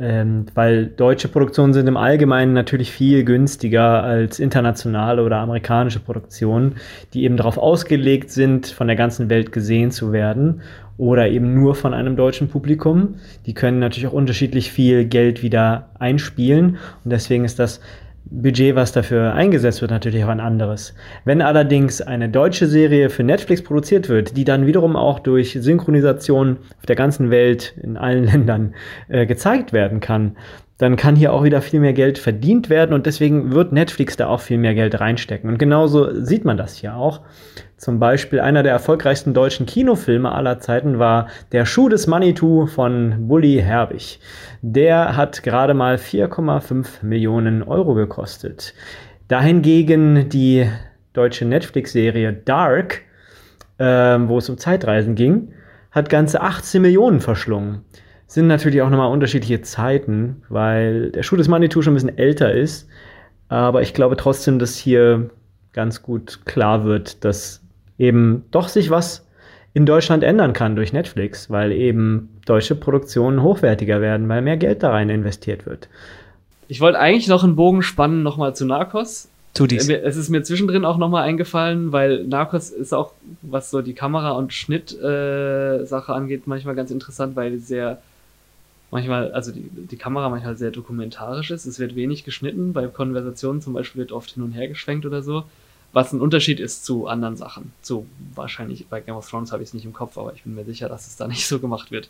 Ähm, 0.00 0.46
weil 0.54 0.86
deutsche 0.86 1.28
Produktionen 1.28 1.72
sind 1.72 1.86
im 1.86 1.96
Allgemeinen 1.96 2.52
natürlich 2.52 2.92
viel 2.92 3.24
günstiger 3.24 4.02
als 4.04 4.38
internationale 4.38 5.22
oder 5.24 5.38
amerikanische 5.38 5.98
Produktionen, 6.00 6.76
die 7.12 7.24
eben 7.24 7.36
darauf 7.36 7.58
ausgelegt 7.58 8.30
sind, 8.30 8.68
von 8.68 8.86
der 8.86 8.96
ganzen 8.96 9.28
Welt 9.28 9.52
gesehen 9.52 9.90
zu 9.90 10.12
werden 10.12 10.62
oder 10.98 11.28
eben 11.28 11.54
nur 11.54 11.74
von 11.74 11.94
einem 11.94 12.16
deutschen 12.16 12.48
Publikum. 12.48 13.14
Die 13.46 13.54
können 13.54 13.78
natürlich 13.78 14.08
auch 14.08 14.12
unterschiedlich 14.12 14.70
viel 14.70 15.06
Geld 15.06 15.42
wieder 15.42 15.90
einspielen 15.98 16.76
und 17.04 17.10
deswegen 17.10 17.44
ist 17.44 17.58
das 17.58 17.80
Budget, 18.30 18.74
was 18.74 18.92
dafür 18.92 19.32
eingesetzt 19.32 19.80
wird, 19.80 19.90
natürlich 19.90 20.22
auch 20.24 20.28
ein 20.28 20.40
anderes. 20.40 20.94
Wenn 21.24 21.40
allerdings 21.40 22.02
eine 22.02 22.28
deutsche 22.28 22.66
Serie 22.66 23.08
für 23.08 23.24
Netflix 23.24 23.62
produziert 23.62 24.10
wird, 24.10 24.36
die 24.36 24.44
dann 24.44 24.66
wiederum 24.66 24.96
auch 24.96 25.18
durch 25.18 25.56
Synchronisation 25.58 26.58
auf 26.78 26.86
der 26.86 26.96
ganzen 26.96 27.30
Welt 27.30 27.74
in 27.82 27.96
allen 27.96 28.24
Ländern 28.32 28.74
äh, 29.08 29.24
gezeigt 29.24 29.72
werden 29.72 30.00
kann, 30.00 30.36
dann 30.76 30.96
kann 30.96 31.16
hier 31.16 31.32
auch 31.32 31.42
wieder 31.42 31.60
viel 31.62 31.80
mehr 31.80 31.92
Geld 31.92 32.18
verdient 32.18 32.70
werden 32.70 32.92
und 32.92 33.06
deswegen 33.06 33.52
wird 33.52 33.72
Netflix 33.72 34.16
da 34.16 34.28
auch 34.28 34.40
viel 34.40 34.58
mehr 34.58 34.74
Geld 34.74 35.00
reinstecken. 35.00 35.48
Und 35.50 35.58
genauso 35.58 36.22
sieht 36.22 36.44
man 36.44 36.56
das 36.56 36.76
hier 36.76 36.94
auch. 36.94 37.22
Zum 37.78 38.00
Beispiel 38.00 38.40
einer 38.40 38.64
der 38.64 38.72
erfolgreichsten 38.72 39.34
deutschen 39.34 39.64
Kinofilme 39.64 40.32
aller 40.32 40.58
Zeiten 40.58 40.98
war 40.98 41.28
Der 41.52 41.64
Schuh 41.64 41.88
des 41.88 42.08
Manitou 42.08 42.66
von 42.66 43.28
Bully 43.28 43.62
Herbig. 43.64 44.18
Der 44.62 45.16
hat 45.16 45.44
gerade 45.44 45.74
mal 45.74 45.94
4,5 45.94 47.04
Millionen 47.04 47.62
Euro 47.62 47.94
gekostet. 47.94 48.74
Dahingegen 49.28 50.28
die 50.28 50.68
deutsche 51.12 51.44
Netflix-Serie 51.44 52.32
Dark, 52.32 53.02
äh, 53.78 53.84
wo 53.84 54.38
es 54.38 54.50
um 54.50 54.58
Zeitreisen 54.58 55.14
ging, 55.14 55.52
hat 55.92 56.10
ganze 56.10 56.40
18 56.40 56.82
Millionen 56.82 57.20
verschlungen. 57.20 57.82
Sind 58.26 58.48
natürlich 58.48 58.82
auch 58.82 58.90
nochmal 58.90 59.12
unterschiedliche 59.12 59.62
Zeiten, 59.62 60.42
weil 60.48 61.12
der 61.12 61.22
Schuh 61.22 61.36
des 61.36 61.46
Manitou 61.46 61.80
schon 61.82 61.92
ein 61.92 61.94
bisschen 61.94 62.18
älter 62.18 62.52
ist. 62.52 62.88
Aber 63.46 63.82
ich 63.82 63.94
glaube 63.94 64.16
trotzdem, 64.16 64.58
dass 64.58 64.76
hier 64.76 65.30
ganz 65.72 66.02
gut 66.02 66.44
klar 66.44 66.84
wird, 66.84 67.24
dass 67.24 67.62
eben 67.98 68.44
doch 68.50 68.68
sich 68.68 68.90
was 68.90 69.26
in 69.74 69.86
Deutschland 69.86 70.24
ändern 70.24 70.52
kann 70.52 70.76
durch 70.76 70.92
Netflix, 70.92 71.50
weil 71.50 71.72
eben 71.72 72.30
deutsche 72.46 72.74
Produktionen 72.74 73.42
hochwertiger 73.42 74.00
werden, 74.00 74.28
weil 74.28 74.42
mehr 74.42 74.56
Geld 74.56 74.82
da 74.82 74.90
rein 74.90 75.10
investiert 75.10 75.66
wird. 75.66 75.88
Ich 76.68 76.80
wollte 76.80 76.98
eigentlich 76.98 77.28
noch 77.28 77.44
einen 77.44 77.56
Bogen 77.56 77.82
spannen, 77.82 78.22
nochmal 78.22 78.54
zu 78.56 78.64
Narcos. 78.66 79.28
Tu 79.54 79.66
dies. 79.66 79.88
Es 79.88 80.16
ist 80.16 80.28
mir 80.28 80.42
zwischendrin 80.42 80.84
auch 80.84 80.98
nochmal 80.98 81.24
eingefallen, 81.24 81.92
weil 81.92 82.24
Narcos 82.24 82.70
ist 82.70 82.92
auch, 82.92 83.12
was 83.42 83.70
so 83.70 83.82
die 83.82 83.94
Kamera- 83.94 84.32
und 84.32 84.52
Schnitt-Sache 84.52 86.12
äh, 86.12 86.14
angeht, 86.14 86.46
manchmal 86.46 86.74
ganz 86.74 86.90
interessant, 86.90 87.36
weil 87.36 87.58
sehr 87.58 87.98
manchmal, 88.90 89.32
also 89.32 89.52
die, 89.52 89.68
die 89.70 89.96
Kamera 89.96 90.28
manchmal 90.28 90.56
sehr 90.56 90.70
dokumentarisch 90.70 91.50
ist. 91.50 91.66
Es 91.66 91.78
wird 91.78 91.94
wenig 91.94 92.24
geschnitten. 92.24 92.72
Bei 92.72 92.86
Konversationen 92.86 93.60
zum 93.60 93.74
Beispiel 93.74 94.00
wird 94.00 94.12
oft 94.12 94.30
hin 94.30 94.42
und 94.42 94.52
her 94.52 94.68
geschwenkt 94.68 95.06
oder 95.06 95.22
so 95.22 95.44
was 95.98 96.12
ein 96.12 96.20
Unterschied 96.20 96.60
ist 96.60 96.84
zu 96.84 97.08
anderen 97.08 97.36
Sachen. 97.36 97.72
So 97.82 98.06
wahrscheinlich 98.36 98.86
bei 98.86 99.00
Game 99.00 99.16
of 99.16 99.28
Thrones 99.28 99.50
habe 99.50 99.64
ich 99.64 99.70
es 99.70 99.74
nicht 99.74 99.84
im 99.84 99.92
Kopf, 99.92 100.16
aber 100.16 100.32
ich 100.32 100.44
bin 100.44 100.54
mir 100.54 100.64
sicher, 100.64 100.88
dass 100.88 101.08
es 101.08 101.16
da 101.16 101.26
nicht 101.34 101.46
so 101.46 101.58
gemacht 101.58 101.90
wird. 101.90 102.08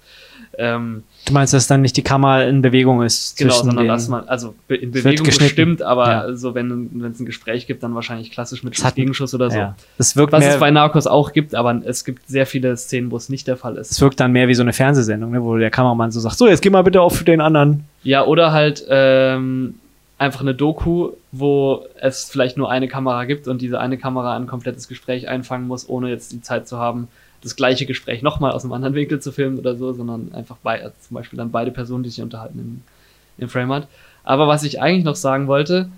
Ähm, 0.58 1.04
du 1.26 1.32
meinst, 1.32 1.54
dass 1.54 1.66
dann 1.66 1.80
nicht 1.80 1.96
die 1.96 2.02
Kamera 2.02 2.42
in 2.42 2.60
Bewegung 2.60 3.02
ist? 3.02 3.38
Genau, 3.38 3.54
sondern 3.54 3.88
dass 3.88 4.08
man, 4.08 4.28
also 4.28 4.54
in 4.68 4.90
Bewegung 4.90 5.26
bestimmt, 5.26 5.80
aber 5.80 6.06
ja. 6.06 6.36
so 6.36 6.54
wenn 6.54 7.02
es 7.10 7.18
ein 7.18 7.24
Gespräch 7.24 7.66
gibt, 7.66 7.82
dann 7.82 7.94
wahrscheinlich 7.94 8.30
klassisch 8.30 8.62
mit 8.62 8.76
Schuss, 8.76 8.94
Gegenschuss 8.94 9.34
oder 9.34 9.50
so. 9.50 9.56
Ja. 9.56 9.76
Das 9.96 10.16
wirkt 10.16 10.32
was 10.32 10.44
es 10.44 10.58
bei 10.58 10.70
Narcos 10.70 11.06
auch 11.06 11.32
gibt, 11.32 11.54
aber 11.54 11.80
es 11.84 12.04
gibt 12.04 12.28
sehr 12.28 12.44
viele 12.44 12.76
Szenen, 12.76 13.10
wo 13.10 13.16
es 13.16 13.30
nicht 13.30 13.48
der 13.48 13.56
Fall 13.56 13.76
ist. 13.76 13.90
Es 13.90 14.00
wirkt 14.02 14.20
dann 14.20 14.32
mehr 14.32 14.48
wie 14.48 14.54
so 14.54 14.62
eine 14.62 14.74
Fernsehsendung, 14.74 15.30
ne, 15.30 15.42
wo 15.42 15.56
der 15.56 15.70
Kameramann 15.70 16.10
so 16.10 16.20
sagt, 16.20 16.36
so 16.36 16.46
jetzt 16.46 16.60
geh 16.60 16.68
mal 16.68 16.82
bitte 16.82 17.00
auf 17.00 17.24
den 17.24 17.40
anderen. 17.40 17.84
Ja, 18.02 18.26
oder 18.26 18.52
halt 18.52 18.84
ähm, 18.88 19.76
einfach 20.18 20.40
eine 20.40 20.54
Doku, 20.54 21.12
wo 21.30 21.86
es 22.00 22.24
vielleicht 22.28 22.56
nur 22.56 22.70
eine 22.70 22.88
Kamera 22.88 23.24
gibt 23.24 23.46
und 23.46 23.62
diese 23.62 23.80
eine 23.80 23.98
Kamera 23.98 24.36
ein 24.36 24.48
komplettes 24.48 24.88
Gespräch 24.88 25.28
einfangen 25.28 25.68
muss, 25.68 25.88
ohne 25.88 26.10
jetzt 26.10 26.32
die 26.32 26.42
Zeit 26.42 26.66
zu 26.68 26.78
haben, 26.78 27.08
das 27.40 27.54
gleiche 27.54 27.86
Gespräch 27.86 28.20
nochmal 28.22 28.50
aus 28.50 28.64
einem 28.64 28.72
anderen 28.72 28.94
Winkel 28.94 29.20
zu 29.20 29.30
filmen 29.30 29.58
oder 29.58 29.76
so, 29.76 29.92
sondern 29.92 30.34
einfach 30.34 30.56
bei, 30.56 30.82
also 30.82 30.94
zum 31.00 31.14
Beispiel 31.14 31.36
dann 31.36 31.52
beide 31.52 31.70
Personen, 31.70 32.02
die 32.02 32.10
sich 32.10 32.20
unterhalten 32.20 32.58
im, 32.58 33.44
im 33.44 33.48
Frame 33.48 33.72
hat. 33.72 33.88
Aber 34.24 34.48
was 34.48 34.64
ich 34.64 34.82
eigentlich 34.82 35.04
noch 35.04 35.14
sagen 35.14 35.46
wollte, 35.46 35.88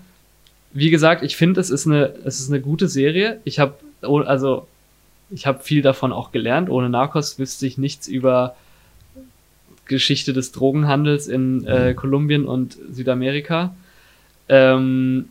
wie 0.71 0.91
gesagt, 0.91 1.23
ich 1.23 1.35
finde, 1.35 1.59
es 1.59 1.69
ist 1.69 1.87
eine, 1.87 2.13
es 2.23 2.39
ist 2.39 2.49
eine 2.49 2.61
gute 2.61 2.87
Serie. 2.87 3.41
Ich 3.43 3.59
habe, 3.59 3.73
also, 4.01 4.67
ich 5.31 5.47
habe 5.47 5.63
viel 5.63 5.81
davon 5.81 6.13
auch 6.13 6.31
gelernt. 6.31 6.69
Ohne 6.69 6.89
Narcos 6.89 7.39
wüsste 7.39 7.65
ich 7.65 7.77
nichts 7.77 8.07
über 8.07 8.55
Geschichte 9.85 10.31
des 10.31 10.51
Drogenhandels 10.51 11.27
in 11.27 11.65
äh, 11.65 11.93
Kolumbien 11.93 12.45
und 12.45 12.77
Südamerika. 12.91 13.73
Ähm, 14.51 15.29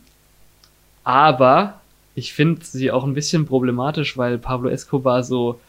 aber 1.03 1.79
ich 2.15 2.33
finde 2.33 2.65
sie 2.65 2.91
auch 2.91 3.03
ein 3.03 3.13
bisschen 3.13 3.45
problematisch, 3.45 4.17
weil 4.17 4.37
Pablo 4.39 4.69
Escobar 4.69 5.23
so 5.23 5.59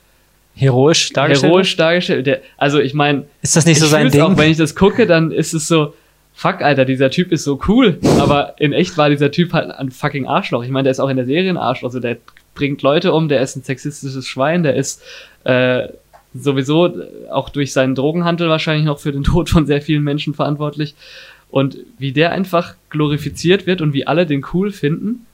heroisch 0.55 1.13
dargestellt. 1.13 1.53
Heroisch 1.53 1.77
dargestellt. 1.77 2.27
Der, 2.27 2.41
also 2.57 2.81
ich 2.81 2.95
meine, 2.95 3.27
ist 3.43 3.55
das 3.55 3.67
nicht 3.67 3.79
so 3.79 3.87
sein 3.87 4.11
Ding? 4.11 4.23
Auch 4.23 4.37
wenn 4.37 4.51
ich 4.51 4.57
das 4.57 4.75
gucke, 4.75 5.07
dann 5.07 5.31
ist 5.31 5.53
es 5.53 5.69
so, 5.69 5.95
fuck, 6.33 6.63
Alter, 6.63 6.87
dieser 6.87 7.11
Typ 7.11 7.31
ist 7.31 7.45
so 7.45 7.61
cool. 7.69 7.99
Aber 8.19 8.55
in 8.59 8.73
echt 8.73 8.97
war 8.97 9.11
dieser 9.11 9.31
Typ 9.31 9.53
halt 9.53 9.71
ein 9.71 9.91
fucking 9.91 10.27
Arschloch. 10.27 10.65
Ich 10.65 10.71
meine, 10.71 10.85
der 10.85 10.93
ist 10.93 11.01
auch 11.01 11.11
in 11.11 11.17
der 11.17 11.27
Serie 11.27 11.51
ein 11.51 11.59
Arschloch. 11.59 11.89
Also 11.89 12.01
der 12.01 12.17
bringt 12.55 12.83
Leute 12.83 13.13
um, 13.13 13.29
der 13.29 13.43
ist 13.43 13.57
ein 13.57 13.63
sexistisches 13.63 14.27
Schwein, 14.27 14.63
der 14.63 14.77
ist 14.77 15.03
äh, 15.45 15.89
sowieso 16.35 16.91
auch 17.31 17.51
durch 17.51 17.73
seinen 17.73 17.95
Drogenhandel 17.95 18.49
wahrscheinlich 18.49 18.87
noch 18.87 18.99
für 18.99 19.13
den 19.13 19.25
Tod 19.25 19.51
von 19.51 19.67
sehr 19.67 19.83
vielen 19.83 20.03
Menschen 20.03 20.35
verantwortlich. 20.35 20.95
Und 21.53 21.77
wie 21.99 22.13
der 22.13 22.33
einfach 22.33 22.75
glorifiziert 22.89 23.67
wird 23.67 23.83
und 23.83 23.93
wie 23.93 24.07
alle 24.07 24.25
den 24.27 24.45
cool 24.53 24.73
finden. 24.73 25.27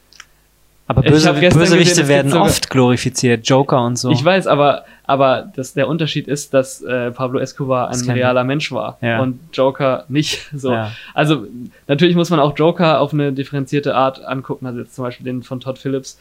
Aber 0.89 1.03
Böse, 1.03 1.32
Bösewichte 1.32 1.77
gesehen, 1.77 2.09
werden 2.09 2.31
sogar, 2.32 2.47
oft 2.47 2.70
glorifiziert, 2.70 3.49
Joker 3.49 3.85
und 3.85 3.97
so. 3.97 4.11
Ich 4.11 4.24
weiß, 4.24 4.49
aber, 4.49 4.85
aber 5.05 5.53
das, 5.55 5.74
der 5.74 5.86
Unterschied 5.86 6.27
ist, 6.27 6.55
dass 6.55 6.82
äh, 6.82 7.12
Pablo 7.12 7.39
Escobar 7.39 7.90
ein 7.90 8.01
realer 8.11 8.43
Mensch 8.43 8.73
war 8.73 8.99
ja. 9.01 9.20
und 9.20 9.39
Joker 9.53 10.05
nicht. 10.09 10.51
So. 10.59 10.73
Ja. 10.73 10.90
Also 11.15 11.47
natürlich 11.86 12.16
muss 12.16 12.31
man 12.31 12.40
auch 12.40 12.59
Joker 12.59 13.01
auf 13.01 13.12
eine 13.12 13.32
differenzierte 13.32 13.95
Art 13.95 14.24
angucken, 14.24 14.66
also 14.66 14.81
jetzt 14.81 14.97
zum 14.97 15.05
Beispiel 15.05 15.24
den 15.24 15.45
von 15.45 15.61
Todd 15.61 15.78
Phillips. 15.78 16.19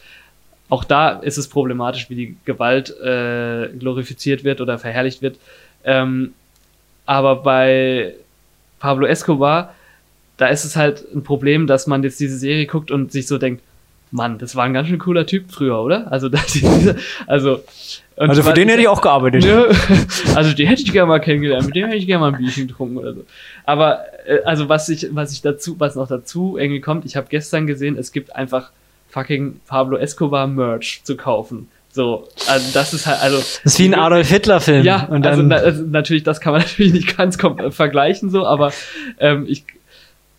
Auch 0.70 0.84
da 0.84 1.10
ist 1.10 1.38
es 1.38 1.48
problematisch, 1.48 2.10
wie 2.12 2.16
die 2.16 2.38
Gewalt 2.46 2.92
äh, 3.00 3.70
glorifiziert 3.80 4.44
wird 4.44 4.62
oder 4.62 4.78
verherrlicht 4.78 5.24
wird. 5.24 5.40
Ähm, 5.86 6.34
aber 7.08 7.38
bei 7.38 8.14
Pablo 8.80 9.08
Escobar 9.08 9.74
da 10.38 10.48
ist 10.48 10.64
es 10.64 10.76
halt 10.76 11.04
ein 11.14 11.24
Problem, 11.24 11.68
dass 11.68 11.88
man 11.88 12.04
jetzt 12.04 12.20
diese 12.20 12.38
Serie 12.38 12.66
guckt 12.66 12.92
und 12.92 13.12
sich 13.12 13.28
so 13.28 13.38
denkt, 13.38 13.62
Mann, 14.12 14.38
das 14.38 14.56
war 14.56 14.64
ein 14.64 14.74
ganz 14.74 14.88
schön 14.88 15.00
cooler 15.00 15.26
Typ 15.26 15.52
früher, 15.52 15.82
oder? 15.82 16.12
Also, 16.12 16.30
das, 16.30 16.58
also, 17.26 17.62
also 18.16 18.42
für 18.42 18.54
den 18.54 18.70
hätte 18.70 18.82
ich 18.82 18.88
auch 18.88 19.02
gearbeitet. 19.02 19.44
Ne, 19.44 19.68
also 20.36 20.54
die 20.54 20.68
hätte 20.68 20.82
ich 20.82 20.92
gerne 20.92 21.08
mal 21.08 21.20
kennengelernt, 21.20 21.66
mit 21.66 21.76
dem 21.76 21.86
hätte 21.86 21.98
ich 21.98 22.08
gerne 22.08 22.22
mal 22.22 22.34
ein 22.34 22.38
Bierchen 22.38 22.68
getrunken 22.68 22.98
oder 22.98 23.14
so. 23.14 23.26
Aber 23.66 24.06
äh, 24.26 24.40
also 24.44 24.70
was 24.70 24.90
ich, 24.90 25.08
was 25.12 25.34
ich 25.34 25.42
dazu, 25.42 25.76
was 25.80 25.96
noch 25.96 26.08
dazu 26.08 26.58
irgendwie 26.58 26.82
kommt, 26.82 27.06
ich 27.06 27.16
habe 27.16 27.28
gestern 27.30 27.68
gesehen, 27.68 27.98
es 27.98 28.12
gibt 28.12 28.36
einfach 28.36 28.72
fucking 29.10 29.60
Pablo 29.68 29.98
Escobar 29.98 30.48
Merch 30.48 31.02
zu 31.04 31.16
kaufen 31.16 31.68
So, 31.92 32.28
also 32.48 32.72
das 32.74 32.94
ist 32.94 33.08
halt, 33.08 33.22
also. 33.22 33.38
Das 33.38 33.74
ist 33.74 33.80
wie 33.80 33.86
ein 33.86 33.96
Adolf 33.96 34.30
Hitler-Film. 34.30 34.84
Ja, 34.84 35.06
und 35.06 35.26
also, 35.26 35.42
dann, 35.42 35.50
na, 35.50 35.56
also 35.58 35.84
natürlich, 35.84 36.24
das 36.24 36.40
kann 36.40 36.54
man 36.54 36.62
natürlich 36.68 36.94
nicht 36.94 37.18
ganz 37.18 37.38
vergleichen 37.70 38.30
so, 38.30 38.46
aber 38.46 38.72
ähm, 39.20 39.46
ich, 39.48 39.66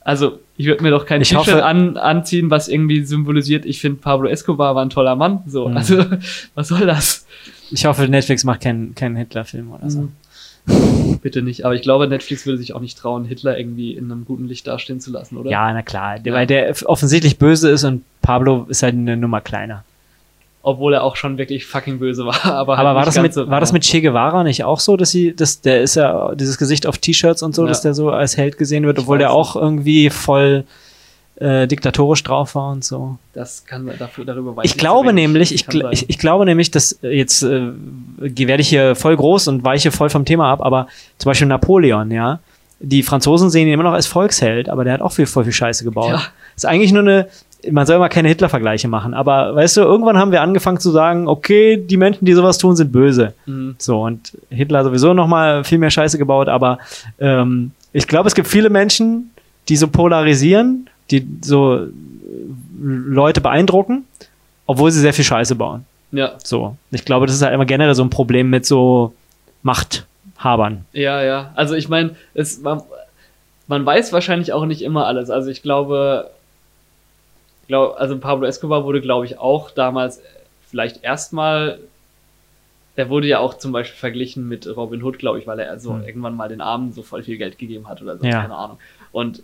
also 0.08 0.38
ich 0.56 0.66
würde 0.66 0.82
mir 0.82 0.90
doch 0.90 1.04
kein 1.04 1.22
T-Shirt 1.22 1.60
an, 1.62 1.96
anziehen, 1.98 2.50
was 2.50 2.68
irgendwie 2.68 3.04
symbolisiert, 3.04 3.66
ich 3.66 3.78
finde 3.80 4.00
Pablo 4.00 4.28
Escobar 4.28 4.74
war 4.74 4.82
ein 4.84 4.90
toller 4.90 5.14
Mann. 5.16 5.40
So, 5.46 5.68
Mhm. 5.68 5.76
also 5.76 6.04
was 6.54 6.68
soll 6.68 6.86
das? 6.86 7.26
ich 7.70 7.84
hoffe, 7.84 8.08
Netflix 8.08 8.42
macht 8.44 8.62
keinen 8.62 8.94
keinen 8.94 9.16
Hitler-Film 9.16 9.70
oder 9.70 9.90
so. 9.90 10.08
Bitte 11.22 11.42
nicht. 11.42 11.64
Aber 11.64 11.74
ich 11.74 11.82
glaube, 11.82 12.08
Netflix 12.08 12.46
würde 12.46 12.58
sich 12.58 12.74
auch 12.74 12.80
nicht 12.80 12.96
trauen, 12.98 13.24
Hitler 13.24 13.58
irgendwie 13.58 13.92
in 13.92 14.10
einem 14.10 14.24
guten 14.24 14.46
Licht 14.48 14.66
dastehen 14.66 15.00
zu 15.00 15.10
lassen, 15.10 15.36
oder? 15.36 15.50
Ja, 15.50 15.72
na 15.72 15.82
klar. 15.82 16.18
Ja. 16.24 16.32
Weil 16.32 16.46
der 16.46 16.74
offensichtlich 16.86 17.38
böse 17.38 17.70
ist 17.70 17.84
und 17.84 18.02
Pablo 18.22 18.66
ist 18.68 18.82
halt 18.82 18.94
eine 18.94 19.16
Nummer 19.16 19.40
kleiner. 19.40 19.84
Obwohl 20.62 20.92
er 20.94 21.04
auch 21.04 21.16
schon 21.16 21.38
wirklich 21.38 21.66
fucking 21.66 21.98
böse 21.98 22.26
war. 22.26 22.44
Aber, 22.44 22.76
halt 22.76 22.86
Aber 22.86 22.98
war 22.98 23.04
das, 23.04 23.18
mit, 23.20 23.32
so- 23.32 23.48
war 23.48 23.60
das 23.60 23.72
mit 23.72 23.84
Che 23.84 24.00
Guevara 24.00 24.42
nicht 24.44 24.64
auch 24.64 24.80
so, 24.80 24.96
dass 24.96 25.10
sie, 25.10 25.34
dass 25.34 25.60
der 25.60 25.80
ist 25.82 25.94
ja 25.94 26.34
dieses 26.34 26.58
Gesicht 26.58 26.86
auf 26.86 26.98
T-Shirts 26.98 27.42
und 27.42 27.54
so, 27.54 27.62
Ja. 27.62 27.68
dass 27.68 27.82
der 27.82 27.94
so 27.94 28.10
als 28.10 28.36
Held 28.36 28.58
gesehen 28.58 28.84
wird, 28.84 28.98
Ich 28.98 29.04
obwohl 29.04 29.18
der 29.18 29.30
auch 29.32 29.54
irgendwie 29.56 30.10
voll 30.10 30.64
äh, 31.36 31.68
diktatorisch 31.68 32.24
drauf 32.24 32.56
war 32.56 32.72
und 32.72 32.84
so. 32.84 33.16
Das 33.32 33.64
kann 33.64 33.88
dafür, 33.96 34.24
darüber 34.24 34.56
weiß 34.56 34.64
Ich 34.64 34.72
zu 34.72 34.78
glaube 34.78 35.12
nämlich, 35.12 35.54
ich, 35.54 35.66
gl- 35.66 35.88
ich, 35.92 36.10
ich 36.10 36.18
glaube 36.18 36.44
nämlich, 36.44 36.72
dass 36.72 36.98
äh, 37.04 37.10
jetzt 37.16 37.44
äh, 37.44 37.70
werde 38.18 38.60
ich 38.60 38.68
hier 38.68 38.96
voll 38.96 39.16
groß 39.16 39.46
und 39.46 39.62
weiche 39.62 39.92
voll 39.92 40.10
vom 40.10 40.24
Thema 40.24 40.50
ab, 40.50 40.60
aber 40.60 40.88
zum 41.18 41.30
Beispiel 41.30 41.46
Napoleon, 41.46 42.10
ja. 42.10 42.40
Die 42.80 43.02
Franzosen 43.04 43.50
sehen 43.50 43.66
ihn 43.68 43.74
immer 43.74 43.82
noch 43.84 43.92
als 43.92 44.06
Volksheld, 44.08 44.68
aber 44.68 44.82
der 44.84 44.94
hat 44.94 45.00
auch 45.00 45.12
viel, 45.12 45.26
voll 45.26 45.44
viel 45.44 45.52
Scheiße 45.52 45.84
gebaut. 45.84 46.10
Ja. 46.10 46.22
Ist 46.56 46.66
eigentlich 46.66 46.92
nur 46.92 47.02
eine, 47.02 47.28
man 47.70 47.86
soll 47.86 47.96
immer 47.96 48.08
keine 48.08 48.28
Hitler-Vergleiche 48.28 48.88
machen, 48.88 49.14
aber 49.14 49.54
weißt 49.54 49.78
du, 49.78 49.80
irgendwann 49.80 50.16
haben 50.16 50.30
wir 50.30 50.42
angefangen 50.42 50.78
zu 50.78 50.90
sagen, 50.90 51.26
okay, 51.26 51.76
die 51.76 51.96
Menschen, 51.96 52.24
die 52.24 52.32
sowas 52.32 52.58
tun, 52.58 52.76
sind 52.76 52.92
böse. 52.92 53.34
Mhm. 53.46 53.74
So, 53.78 54.02
und 54.02 54.32
Hitler 54.50 54.78
hat 54.80 54.86
sowieso 54.86 55.12
noch 55.12 55.26
mal 55.26 55.64
viel 55.64 55.78
mehr 55.78 55.90
Scheiße 55.90 56.18
gebaut, 56.18 56.48
aber 56.48 56.78
ähm, 57.18 57.72
ich 57.92 58.06
glaube, 58.06 58.28
es 58.28 58.34
gibt 58.34 58.48
viele 58.48 58.70
Menschen, 58.70 59.30
die 59.68 59.76
so 59.76 59.88
polarisieren, 59.88 60.88
die 61.10 61.26
so 61.42 61.76
äh, 61.76 61.88
Leute 62.80 63.40
beeindrucken, 63.40 64.04
obwohl 64.66 64.90
sie 64.90 65.00
sehr 65.00 65.14
viel 65.14 65.24
Scheiße 65.24 65.54
bauen. 65.56 65.84
Ja, 66.12 66.32
So. 66.42 66.76
Ich 66.90 67.04
glaube, 67.04 67.26
das 67.26 67.34
ist 67.34 67.42
halt 67.42 67.54
immer 67.54 67.66
generell 67.66 67.94
so 67.94 68.02
ein 68.02 68.10
Problem 68.10 68.48
mit 68.50 68.64
so 68.64 69.12
Machthabern. 69.62 70.84
ja, 70.92 71.22
ja. 71.22 71.52
Also 71.54 71.74
ich 71.74 71.88
meine, 71.88 72.14
man, 72.62 72.82
man 73.66 73.84
weiß 73.84 74.12
wahrscheinlich 74.12 74.52
auch 74.52 74.64
nicht 74.64 74.82
immer 74.82 75.06
alles. 75.06 75.28
Also 75.28 75.50
ich 75.50 75.60
glaube, 75.62 76.30
glaub, 77.68 77.96
also 77.98 78.18
Pablo 78.18 78.46
Escobar 78.46 78.84
wurde, 78.84 79.00
glaube 79.00 79.26
ich, 79.26 79.38
auch 79.38 79.70
damals 79.70 80.20
vielleicht 80.68 81.04
erstmal, 81.04 81.78
der 82.96 83.08
wurde 83.08 83.28
ja 83.28 83.38
auch 83.38 83.54
zum 83.54 83.70
Beispiel 83.72 83.96
verglichen 83.96 84.48
mit 84.48 84.66
Robin 84.76 85.02
Hood, 85.02 85.18
glaube 85.18 85.38
ich, 85.38 85.46
weil 85.46 85.58
er 85.60 85.78
so 85.78 85.94
Hm. 85.94 86.04
irgendwann 86.04 86.34
mal 86.34 86.48
den 86.48 86.60
Armen 86.60 86.92
so 86.92 87.02
voll 87.02 87.22
viel 87.22 87.38
Geld 87.38 87.58
gegeben 87.58 87.88
hat 87.88 88.02
oder 88.02 88.18
so, 88.18 88.24
Ja. 88.24 88.40
keine 88.42 88.54
Ahnung. 88.56 88.78
Und 89.12 89.42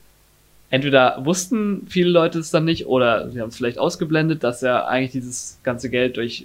entweder 0.70 1.24
wussten 1.24 1.86
viele 1.88 2.10
Leute 2.10 2.40
es 2.40 2.50
dann 2.50 2.64
nicht 2.64 2.86
oder 2.86 3.30
sie 3.30 3.40
haben 3.40 3.48
es 3.50 3.56
vielleicht 3.56 3.78
ausgeblendet, 3.78 4.42
dass 4.42 4.62
er 4.62 4.88
eigentlich 4.88 5.12
dieses 5.12 5.60
ganze 5.62 5.88
Geld 5.88 6.16
durch 6.16 6.44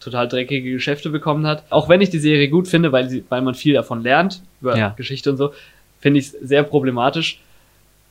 total 0.00 0.28
dreckige 0.28 0.72
Geschäfte 0.72 1.10
bekommen 1.10 1.46
hat. 1.46 1.64
Auch 1.70 1.88
wenn 1.88 2.00
ich 2.00 2.10
die 2.10 2.18
Serie 2.18 2.48
gut 2.48 2.68
finde, 2.68 2.92
weil, 2.92 3.08
sie, 3.08 3.24
weil 3.28 3.42
man 3.42 3.54
viel 3.54 3.74
davon 3.74 4.02
lernt, 4.02 4.42
über 4.60 4.76
Ja. 4.76 4.88
Geschichte 4.96 5.30
und 5.30 5.36
so, 5.36 5.52
finde 6.00 6.20
ich 6.20 6.26
es 6.26 6.32
sehr 6.32 6.62
problematisch, 6.64 7.40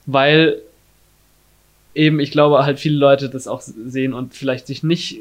weil 0.06 0.62
eben, 1.96 2.20
ich 2.20 2.30
glaube, 2.32 2.64
halt 2.66 2.80
viele 2.80 2.98
Leute 2.98 3.30
das 3.30 3.48
auch 3.48 3.62
sehen 3.62 4.14
und 4.14 4.34
vielleicht 4.34 4.68
sich 4.68 4.84
nicht 4.84 5.18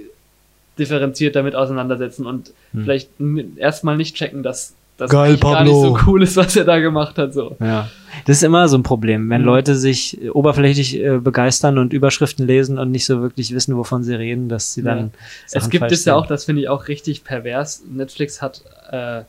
differenziert 0.79 1.37
damit 1.37 1.55
auseinandersetzen 1.55 2.27
und 2.27 2.53
Hm. 2.73 2.83
vielleicht 2.85 3.11
erstmal 3.57 3.97
nicht 3.97 4.17
checken, 4.17 4.43
dass 4.43 4.75
das 4.97 5.11
Geil, 5.11 5.37
gar 5.39 5.65
nicht 5.65 5.73
so 5.73 5.99
cool 6.07 6.23
ist, 6.23 6.37
was 6.37 6.55
er 6.55 6.65
da 6.65 6.79
gemacht 6.79 7.19
hat. 7.19 7.35
So. 7.35 7.57
Ja. 7.61 7.89
Das 8.27 8.37
ist 8.37 8.43
immer 8.45 8.69
so 8.69 8.77
ein 8.79 8.85
Problem, 8.85 9.29
wenn 9.29 9.41
Mhm. 9.41 9.47
Leute 9.49 9.75
sich 9.75 10.23
äh, 10.23 10.29
oberflächlich 10.31 11.01
äh, 11.03 11.19
begeistern 11.19 11.79
und 11.79 11.93
Überschriften 11.93 12.47
lesen 12.47 12.79
und 12.79 12.93
nicht 12.93 13.05
so 13.05 13.21
wirklich 13.21 13.53
wissen, 13.53 13.77
wovon 13.77 14.05
sie 14.05 14.15
reden, 14.15 14.49
dass 14.49 14.73
sie 14.75 14.83
Ja. 14.83 14.95
dann. 14.95 15.11
Es 15.47 15.53
Sachen 15.53 15.71
gibt 15.71 15.81
falsch 15.83 15.93
es 15.95 16.05
ja 16.05 16.15
auch, 16.15 16.27
das 16.27 16.45
finde 16.45 16.63
ich 16.63 16.69
auch 16.69 16.87
richtig 16.87 17.25
pervers. 17.25 17.83
Netflix 17.93 18.41
hat 18.41 18.63
äh, 18.93 19.23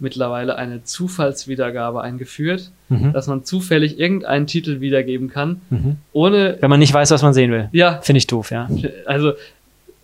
mittlerweile 0.00 0.56
eine 0.56 0.82
Zufallswiedergabe 0.84 2.00
eingeführt, 2.02 2.70
Mhm. 2.88 3.12
dass 3.12 3.26
man 3.28 3.44
zufällig 3.44 4.00
irgendeinen 4.00 4.46
Titel 4.46 4.80
wiedergeben 4.80 5.28
kann, 5.28 5.60
Mhm. 5.70 5.96
ohne, 6.12 6.56
Wenn 6.60 6.70
man 6.70 6.80
nicht 6.80 6.92
weiß, 6.92 7.10
was 7.12 7.22
man 7.22 7.32
sehen 7.34 7.52
will. 7.52 7.68
ja, 7.72 8.00
Finde 8.02 8.18
ich 8.18 8.26
doof, 8.26 8.50
ja. 8.50 8.68
also 9.06 9.32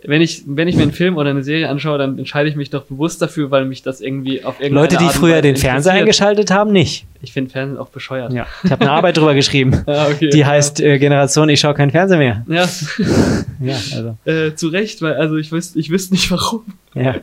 wenn 0.05 0.21
ich, 0.21 0.43
wenn 0.47 0.69
ich 0.69 0.77
mir 0.77 0.83
einen 0.83 0.93
Film 0.93 1.17
oder 1.17 1.31
eine 1.31 1.43
Serie 1.43 1.69
anschaue, 1.69 1.97
dann 1.97 2.19
entscheide 2.19 2.49
ich 2.51 2.55
mich 2.55 2.69
doch 2.69 2.85
bewusst 2.85 3.23
dafür, 3.23 3.51
weil 3.51 3.65
mich 3.65 3.83
das 3.83 4.01
irgendwie 4.03 4.45
auf 4.45 4.61
irgendeine 4.61 4.83
Leute, 4.83 4.97
die 4.99 5.05
Art 5.05 5.15
früher 5.15 5.41
den 5.41 5.57
Fernseher 5.57 5.95
eingeschaltet 5.95 6.51
haben, 6.51 6.71
nicht. 6.71 7.07
Ich 7.23 7.33
finde 7.33 7.51
Fernsehen 7.51 7.79
auch 7.79 7.89
bescheuert. 7.89 8.33
Ja. 8.33 8.47
Ich 8.63 8.71
habe 8.71 8.83
eine 8.83 8.91
Arbeit 8.91 9.17
drüber 9.17 9.35
geschrieben. 9.35 9.73
Ja, 9.87 10.07
okay. 10.09 10.29
Die 10.29 10.45
heißt 10.45 10.81
äh, 10.81 10.99
Generation, 10.99 11.49
ich 11.49 11.61
schaue 11.61 11.75
keinen 11.75 11.91
Fernseher 11.91 12.19
mehr. 12.19 12.45
Ja, 12.47 12.69
Ja, 13.61 13.75
also. 13.75 14.17
äh, 14.27 14.55
zu 14.55 14.69
Recht, 14.69 15.01
weil 15.01 15.15
also 15.15 15.37
ich 15.37 15.51
wüsste 15.51 15.79
ich 15.79 15.91
wüsste 15.91 16.13
nicht 16.15 16.31
warum. 16.31 16.65
Ja. 16.95 17.17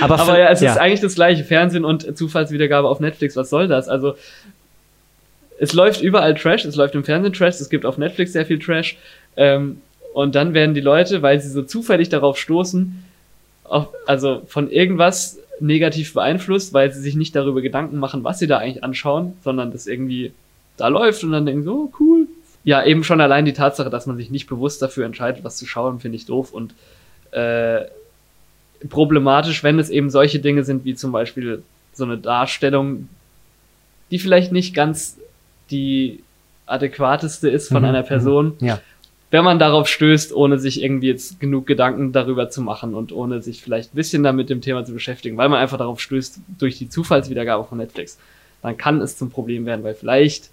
Aber, 0.00 0.20
Aber 0.20 0.38
ja, 0.38 0.48
es 0.50 0.62
ist 0.62 0.78
eigentlich 0.78 1.00
das 1.00 1.14
gleiche. 1.16 1.42
Fernsehen 1.44 1.84
und 1.84 2.16
Zufallswiedergabe 2.16 2.88
auf 2.88 3.00
Netflix. 3.00 3.36
Was 3.36 3.50
soll 3.50 3.66
das? 3.68 3.88
Also, 3.88 4.14
es 5.58 5.72
läuft 5.72 6.02
überall 6.02 6.34
Trash. 6.34 6.64
Es 6.64 6.76
läuft 6.76 6.94
im 6.94 7.04
Fernsehen 7.04 7.32
Trash. 7.32 7.60
Es 7.60 7.68
gibt 7.68 7.84
auf 7.84 7.98
Netflix 7.98 8.32
sehr 8.32 8.46
viel 8.46 8.58
Trash. 8.58 8.96
Ähm, 9.36 9.80
und 10.14 10.34
dann 10.34 10.54
werden 10.54 10.74
die 10.74 10.80
Leute, 10.80 11.22
weil 11.22 11.40
sie 11.40 11.48
so 11.48 11.62
zufällig 11.62 12.08
darauf 12.08 12.38
stoßen, 12.38 13.04
auf, 13.64 13.88
also 14.06 14.42
von 14.46 14.70
irgendwas 14.70 15.38
negativ 15.60 16.12
beeinflusst, 16.14 16.74
weil 16.74 16.92
sie 16.92 17.00
sich 17.00 17.14
nicht 17.14 17.34
darüber 17.36 17.62
Gedanken 17.62 17.98
machen, 17.98 18.24
was 18.24 18.38
sie 18.38 18.46
da 18.46 18.58
eigentlich 18.58 18.82
anschauen, 18.84 19.34
sondern 19.42 19.70
das 19.72 19.86
irgendwie 19.86 20.32
da 20.76 20.88
läuft 20.88 21.22
und 21.24 21.32
dann 21.32 21.46
denken 21.46 21.62
so, 21.62 21.72
oh, 21.72 21.92
cool. 22.00 22.26
Ja, 22.64 22.84
eben 22.84 23.04
schon 23.04 23.20
allein 23.20 23.44
die 23.44 23.52
Tatsache, 23.52 23.90
dass 23.90 24.06
man 24.06 24.16
sich 24.16 24.30
nicht 24.30 24.46
bewusst 24.46 24.82
dafür 24.82 25.04
entscheidet, 25.06 25.44
was 25.44 25.56
zu 25.56 25.66
schauen, 25.66 26.00
finde 26.00 26.16
ich 26.16 26.26
doof 26.26 26.52
und 26.52 26.74
äh, 27.32 27.82
problematisch, 28.88 29.62
wenn 29.62 29.78
es 29.78 29.90
eben 29.90 30.10
solche 30.10 30.38
Dinge 30.40 30.64
sind, 30.64 30.84
wie 30.84 30.94
zum 30.94 31.12
Beispiel 31.12 31.62
so 31.92 32.04
eine 32.04 32.18
Darstellung, 32.18 33.08
die 34.10 34.18
vielleicht 34.18 34.52
nicht 34.52 34.74
ganz 34.74 35.18
die 35.70 36.22
adäquateste 36.66 37.48
ist 37.48 37.68
von 37.68 37.82
Mhm, 37.82 37.88
einer 37.88 38.02
Person, 38.02 38.54
Ja. 38.60 38.80
Wenn 39.32 39.42
man 39.42 39.58
darauf 39.58 39.88
stößt, 39.88 40.32
ohne 40.32 40.58
sich 40.60 40.80
irgendwie 40.82 41.08
jetzt 41.08 41.40
genug 41.40 41.66
Gedanken 41.66 42.12
darüber 42.12 42.48
zu 42.50 42.62
machen 42.62 42.94
und 42.94 43.10
ohne 43.12 43.42
sich 43.42 43.60
vielleicht 43.62 43.92
ein 43.92 43.96
bisschen 43.96 44.22
damit 44.22 44.48
dem 44.50 44.60
Thema 44.60 44.84
zu 44.84 44.92
beschäftigen, 44.92 45.36
weil 45.36 45.48
man 45.48 45.58
einfach 45.58 45.78
darauf 45.78 46.00
stößt 46.00 46.38
durch 46.58 46.78
die 46.78 46.88
Zufallswiedergabe 46.88 47.64
von 47.64 47.78
Netflix, 47.78 48.18
dann 48.62 48.76
kann 48.76 49.00
es 49.00 49.16
zum 49.16 49.30
Problem 49.30 49.66
werden, 49.66 49.82
weil 49.82 49.94
vielleicht 49.94 50.50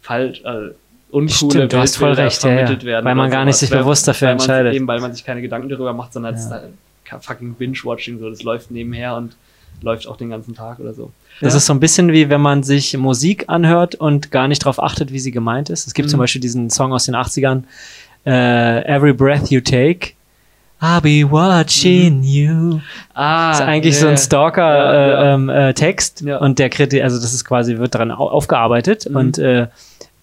falsch, 0.00 0.40
äh, 0.44 0.70
uncoole 1.10 1.28
Stimmt, 1.52 1.72
du 1.72 1.78
hast 1.78 1.96
voll 1.96 2.12
recht, 2.12 2.42
ja, 2.42 2.50
ja. 2.50 2.56
vermittelt 2.56 2.84
werden. 2.84 3.04
Weil 3.04 3.14
man 3.14 3.30
gar 3.30 3.44
nicht 3.44 3.56
sich 3.56 3.70
Weil- 3.70 3.80
bewusst 3.80 4.08
dafür 4.08 4.28
entscheidet. 4.28 4.74
Eben, 4.74 4.86
weil 4.88 5.00
man 5.00 5.12
sich 5.12 5.24
keine 5.24 5.42
Gedanken 5.42 5.68
darüber 5.68 5.92
macht, 5.92 6.12
sondern 6.12 6.34
es 6.34 6.44
ist 6.44 6.50
Ja. 6.50 6.62
halt 7.10 7.24
fucking 7.24 7.54
Binge-Watching, 7.54 8.18
so, 8.18 8.30
das 8.30 8.42
läuft 8.42 8.70
nebenher 8.70 9.14
und 9.16 9.36
läuft 9.82 10.06
auch 10.08 10.16
den 10.16 10.30
ganzen 10.30 10.54
Tag 10.54 10.78
oder 10.80 10.94
so. 10.94 11.10
Das 11.40 11.52
Ja. 11.52 11.56
ist 11.58 11.66
so 11.66 11.72
ein 11.74 11.80
bisschen 11.80 12.12
wie 12.12 12.30
wenn 12.30 12.40
man 12.40 12.62
sich 12.62 12.96
Musik 12.96 13.44
anhört 13.48 13.96
und 13.96 14.30
gar 14.30 14.46
nicht 14.48 14.62
darauf 14.64 14.80
achtet, 14.82 15.12
wie 15.12 15.18
sie 15.18 15.30
gemeint 15.32 15.68
ist. 15.68 15.86
Es 15.86 15.94
gibt 15.94 16.06
Mhm. 16.06 16.10
zum 16.10 16.20
Beispiel 16.20 16.40
diesen 16.40 16.70
Song 16.70 16.92
aus 16.92 17.04
den 17.06 17.14
80ern, 17.14 17.64
äh, 18.26 18.84
Every 18.86 19.12
Breath 19.12 19.50
You 19.50 19.60
Take. 19.60 20.12
I'll 20.80 21.00
be 21.00 21.24
watching 21.30 22.22
you. 22.24 22.80
Ah, 23.14 23.50
Das 23.52 23.60
ist 23.60 23.66
eigentlich 23.66 23.98
so 23.98 24.06
ja, 24.06 24.12
ein 24.12 24.16
ja. 24.16 24.20
Ja, 24.20 24.20
ja. 24.20 25.36
Stalker-Text 25.38 26.20
ähm, 26.22 26.26
äh. 26.26 26.30
Ja. 26.30 26.38
und 26.38 26.58
der 26.58 26.68
Kriti 26.68 27.00
also 27.00 27.18
das 27.20 27.32
ist 27.32 27.44
quasi, 27.44 27.78
wird 27.78 27.94
daran 27.94 28.10
au 28.10 28.28
aufgearbeitet 28.28 29.06
Mhm. 29.08 29.16
und 29.16 29.38
äh, 29.38 29.68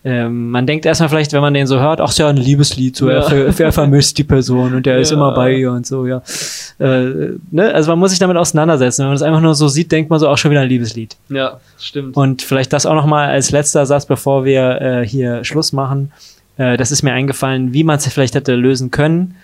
ähm, 0.03 0.49
man 0.49 0.65
denkt 0.65 0.85
erstmal 0.87 1.09
vielleicht, 1.09 1.31
wenn 1.33 1.41
man 1.41 1.53
den 1.53 1.67
so 1.67 1.79
hört, 1.79 2.01
ach, 2.01 2.09
ist 2.09 2.17
ja 2.17 2.27
ein 2.27 2.35
Liebeslied, 2.37 2.95
so 2.95 3.07
er, 3.07 3.21
ver 3.21 3.53
er 3.65 3.71
vermisst 3.71 4.17
die 4.17 4.23
Person 4.23 4.73
und 4.73 4.87
er 4.87 4.97
ist 4.97 5.11
immer 5.11 5.31
bei 5.35 5.53
ihr 5.53 5.71
und 5.71 5.85
so, 5.85 6.07
ja. 6.07 6.23
Äh, 6.79 7.35
ne? 7.51 7.71
Also 7.73 7.91
man 7.91 7.99
muss 7.99 8.09
sich 8.09 8.17
damit 8.17 8.35
auseinandersetzen. 8.35 9.01
Wenn 9.03 9.09
man 9.09 9.15
das 9.15 9.21
einfach 9.21 9.41
nur 9.41 9.53
so 9.53 9.67
sieht, 9.67 9.91
denkt 9.91 10.09
man 10.09 10.19
so 10.19 10.27
auch 10.27 10.39
schon 10.39 10.49
wieder 10.49 10.61
ein 10.61 10.69
Liebeslied. 10.69 11.17
Ja, 11.29 11.59
stimmt. 11.79 12.17
Und 12.17 12.41
vielleicht 12.41 12.73
das 12.73 12.87
auch 12.87 12.95
noch 12.95 13.05
mal 13.05 13.29
als 13.29 13.51
letzter 13.51 13.85
Satz, 13.85 14.07
bevor 14.07 14.43
wir 14.43 14.81
äh, 14.81 15.07
hier 15.07 15.43
Schluss 15.43 15.71
machen. 15.71 16.11
Äh, 16.61 16.77
das 16.77 16.91
ist 16.91 17.01
mir 17.01 17.13
eingefallen, 17.13 17.73
wie 17.73 17.83
man 17.83 17.97
es 17.97 18.07
vielleicht 18.07 18.35
hätte 18.35 18.55
lösen 18.55 18.91
können 18.91 19.35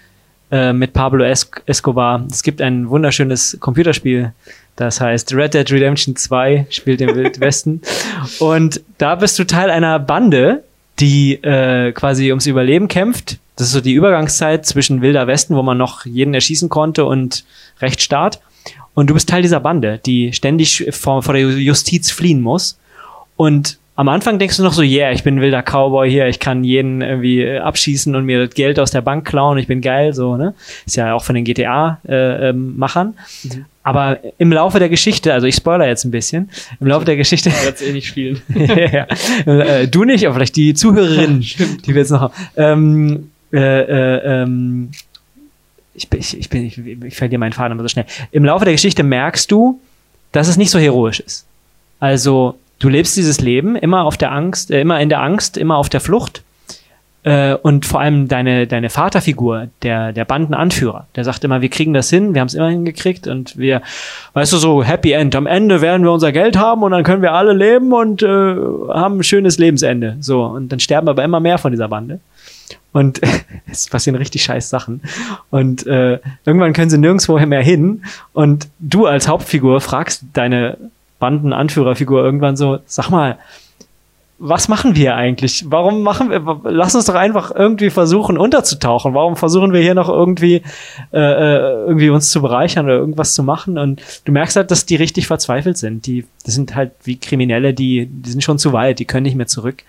äh, 0.52 0.72
mit 0.72 0.94
Pablo 0.94 1.26
es 1.26 1.50
Escobar. 1.66 2.24
Es 2.30 2.44
gibt 2.44 2.62
ein 2.62 2.90
wunderschönes 2.90 3.58
Computerspiel, 3.60 4.34
das 4.76 5.02
heißt 5.02 5.34
Red 5.34 5.56
Dead 5.56 5.72
Redemption 5.72 6.16
2, 6.16 6.68
spielt 6.70 7.02
im 7.02 7.16
Wildwesten. 7.16 7.82
Und 8.40 8.82
da 9.00 9.16
bist 9.16 9.40
du 9.40 9.46
Teil 9.46 9.72
einer 9.72 9.98
Bande, 9.98 10.64
die 11.00 11.34
äh, 11.44 11.92
quasi 11.92 12.32
ums 12.32 12.46
Überleben 12.46 12.88
kämpft. 12.88 13.40
Das 13.56 13.68
ist 13.68 13.74
so 13.74 13.82
die 13.82 13.94
Übergangszeit 13.94 14.68
zwischen 14.68 15.02
Wilder 15.02 15.26
Westen, 15.26 15.56
wo 15.56 15.64
man 15.64 15.78
noch 15.78 16.06
jeden 16.06 16.36
erschießen 16.36 16.70
konnte, 16.70 17.06
und 17.06 17.46
Rechtsstaat. 17.82 18.40
Und 18.94 19.10
du 19.10 19.16
bist 19.16 19.30
Teil 19.30 19.42
dieser 19.42 19.60
Bande, 19.60 20.00
die 20.06 20.34
ständig 20.34 20.88
vor, 20.92 21.24
vor 21.24 21.34
der 21.34 21.44
Justiz 21.50 22.12
fliehen 22.12 22.42
muss. 22.42 22.78
Und 23.36 23.80
am 23.98 24.10
Anfang 24.10 24.38
denkst 24.38 24.58
du 24.58 24.64
noch 24.64 24.74
so, 24.74 24.84
yeah, 24.84 25.12
ich 25.12 25.24
bin 25.24 25.36
ein 25.38 25.42
wilder 25.42 25.64
Cowboy 25.64 26.10
hier, 26.10 26.28
ich 26.28 26.40
kann 26.40 26.64
jeden 26.64 27.02
irgendwie 27.02 27.42
äh, 27.42 27.58
abschießen 27.58 28.16
und 28.16 28.26
mir 28.26 28.46
das 28.46 28.54
Geld 28.54 28.80
aus 28.80 28.92
der 28.92 29.02
Bank 29.02 29.26
klauen, 29.26 29.58
ich 29.58 29.66
bin 29.66 29.82
geil, 29.82 30.14
so, 30.14 30.38
ne? 30.38 30.54
Ist 30.86 30.98
ja 30.98 31.16
auch 31.16 31.24
von 31.24 31.34
den 31.34 31.44
GTA-Machern. 31.44 32.06
Äh, 32.08 32.50
ähm, 32.50 33.58
mhm. 33.58 33.66
Aber 33.82 34.20
im 34.38 34.52
Laufe 34.52 34.78
der 34.78 34.90
Geschichte, 34.90 35.34
also 35.34 35.48
ich 35.48 35.56
spoiler 35.56 35.88
jetzt 35.88 36.04
ein 36.04 36.12
bisschen, 36.12 36.52
im 36.80 36.88
Laufe 36.88 37.06
der 37.06 37.18
Geschichte. 37.18 37.50
Ich 37.50 37.64
werde 37.64 37.84
eh 37.86 37.92
nicht 37.92 38.08
spielen. 38.08 38.40
ja, 38.54 39.08
äh, 39.46 39.88
du 39.88 40.04
nicht, 40.04 40.28
aber 40.28 40.36
vielleicht 40.36 40.58
die 40.58 40.76
Zuhörerinnen, 40.76 41.40
die 41.40 41.88
wir 41.88 41.96
jetzt 41.96 42.12
noch 42.12 42.22
haben. 42.22 42.34
Ähm, 42.56 43.32
äh, 43.52 43.58
äh, 43.60 44.44
ähm, 44.44 44.92
ich, 45.96 46.08
ich, 46.14 46.38
ich, 46.38 46.50
bin, 46.50 46.66
ich, 46.66 46.78
ich 46.78 47.16
verliere 47.16 47.40
meinen 47.40 47.54
Faden 47.54 47.72
immer 47.72 47.82
so 47.82 47.88
schnell. 47.88 48.06
Im 48.32 48.46
Laufe 48.46 48.66
der 48.66 48.76
Geschichte 48.76 49.02
merkst 49.02 49.52
du, 49.52 49.80
dass 50.34 50.48
es 50.48 50.58
nicht 50.58 50.70
so 50.70 50.78
heroisch 50.78 51.20
ist. 51.20 51.48
Also, 52.00 52.60
du 52.80 52.90
lebst 52.90 53.18
dieses 53.18 53.42
Leben 53.42 53.76
immer 53.76 54.04
auf 54.04 54.18
der 54.18 54.32
Angst, 54.32 54.72
äh, 54.72 54.82
immer 54.82 55.00
in 55.00 55.10
der 55.10 55.22
Angst, 55.22 55.58
immer 55.58 55.78
auf 55.78 55.90
der 55.90 56.02
Flucht 56.02 56.44
äh, 57.28 57.56
und 57.56 57.86
vor 57.86 58.00
allem 58.00 58.30
deine, 58.30 58.68
deine 58.68 58.90
Vaterfigur, 58.90 59.68
der, 59.82 60.14
der 60.14 60.24
Bandenanführer, 60.24 61.08
der 61.16 61.26
sagt 61.26 61.44
immer, 61.44 61.62
wir 61.62 61.68
kriegen 61.68 61.94
das 61.94 62.10
hin, 62.10 62.34
wir 62.34 62.40
haben 62.40 62.48
es 62.48 62.54
immer 62.54 62.70
hingekriegt 62.70 63.28
und 63.28 63.58
wir, 63.58 63.82
weißt 64.34 64.54
du, 64.54 64.58
so 64.58 64.82
Happy 64.82 65.12
End. 65.12 65.36
Am 65.36 65.46
Ende 65.46 65.82
werden 65.82 66.04
wir 66.04 66.14
unser 66.14 66.32
Geld 66.32 66.58
haben 66.58 66.84
und 66.84 66.92
dann 66.92 67.04
können 67.04 67.22
wir 67.22 67.34
alle 67.34 67.52
leben 67.52 67.92
und 67.92 68.24
äh, 68.24 68.28
haben 68.28 69.20
ein 69.20 69.24
schönes 69.24 69.58
Lebensende. 69.58 70.16
So, 70.22 70.46
und 70.46 70.72
dann 70.72 70.80
sterben 70.80 71.10
aber 71.10 71.24
immer 71.26 71.42
mehr 71.42 71.58
von 71.58 71.72
dieser 71.74 71.90
Bande. 71.90 72.22
Und 72.94 73.20
es 73.70 73.90
passieren 73.90 74.16
richtig 74.16 74.44
scheiß 74.44 74.70
Sachen. 74.70 75.02
Und 75.50 75.86
äh, 75.86 76.20
irgendwann 76.46 76.72
können 76.72 76.90
sie 76.90 76.98
nirgendwo 76.98 77.38
mehr 77.40 77.62
hin. 77.62 78.04
Und 78.32 78.70
du 78.80 79.06
als 79.06 79.28
Hauptfigur 79.28 79.82
fragst 79.82 80.24
deine 80.32 80.78
Bandenanführerfigur 81.20 82.24
irgendwann 82.24 82.56
so, 82.56 82.80
sag 82.86 83.10
mal, 83.10 83.38
was 84.40 84.68
machen 84.68 84.96
wir 84.96 85.16
eigentlich? 85.16 85.66
Warum 85.68 86.04
machen 86.04 86.30
wir, 86.30 86.62
lass 86.64 86.94
uns 86.94 87.06
doch 87.06 87.16
einfach 87.16 87.52
irgendwie 87.54 87.90
versuchen 87.90 88.38
unterzutauchen. 88.38 89.16
Warum 89.16 89.36
versuchen 89.36 89.74
wir 89.74 89.82
hier 89.82 89.96
noch 89.96 90.10
irgendwie, 90.10 90.62
äh, 91.12 91.18
äh, 91.20 91.86
irgendwie 91.88 92.10
uns 92.10 92.30
zu 92.30 92.42
bereichern 92.42 92.86
oder 92.86 92.98
irgendwas 92.98 93.34
zu 93.34 93.42
machen? 93.42 93.80
Und 93.80 94.02
du 94.26 94.32
merkst 94.32 94.56
halt, 94.56 94.70
dass 94.70 94.86
die 94.86 94.96
richtig 94.96 95.26
verzweifelt 95.26 95.78
sind. 95.78 96.06
Die, 96.06 96.26
das 96.46 96.54
sind 96.54 96.76
halt 96.76 96.92
wie 97.04 97.20
Kriminelle, 97.20 97.74
die, 97.74 98.06
die 98.06 98.30
sind 98.30 98.44
schon 98.44 98.60
zu 98.60 98.74
weit, 98.74 99.00
die 99.00 99.06
können 99.06 99.24
nicht 99.24 99.36
mehr 99.36 99.48
zurück. 99.48 99.84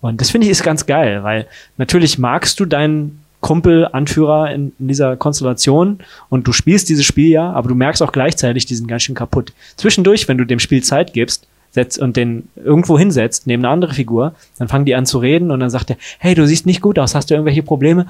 Und 0.00 0.20
das 0.20 0.30
finde 0.30 0.46
ich 0.46 0.52
ist 0.52 0.62
ganz 0.62 0.86
geil, 0.86 1.24
weil 1.24 1.48
natürlich 1.76 2.18
magst 2.18 2.60
du 2.60 2.66
deinen 2.66 3.24
Kumpel, 3.40 3.86
Anführer 3.86 4.50
in, 4.52 4.72
in, 4.78 4.88
dieser 4.88 5.16
Konstellation 5.16 5.98
und 6.28 6.46
du 6.46 6.52
spielst 6.52 6.88
dieses 6.88 7.04
Spiel 7.04 7.30
ja, 7.30 7.52
aber 7.52 7.68
du 7.68 7.74
merkst 7.74 8.02
auch 8.02 8.12
gleichzeitig, 8.12 8.66
die 8.66 8.74
sind 8.74 8.88
ganz 8.88 9.02
schön 9.02 9.14
kaputt. 9.14 9.52
Zwischendurch, 9.76 10.26
wenn 10.28 10.38
du 10.38 10.44
dem 10.44 10.58
Spiel 10.58 10.82
Zeit 10.82 11.12
gibst, 11.12 11.46
setzt 11.70 11.98
und 11.98 12.16
den 12.16 12.48
irgendwo 12.56 12.98
hinsetzt, 12.98 13.46
neben 13.46 13.64
eine 13.64 13.72
andere 13.72 13.94
Figur, 13.94 14.34
dann 14.58 14.68
fangen 14.68 14.86
die 14.86 14.94
an 14.94 15.06
zu 15.06 15.18
reden 15.18 15.50
und 15.50 15.60
dann 15.60 15.70
sagt 15.70 15.90
er, 15.90 15.96
hey, 16.18 16.34
du 16.34 16.46
siehst 16.46 16.66
nicht 16.66 16.80
gut 16.80 16.98
aus, 16.98 17.14
hast 17.14 17.30
du 17.30 17.34
irgendwelche 17.34 17.62
Probleme? 17.62 18.06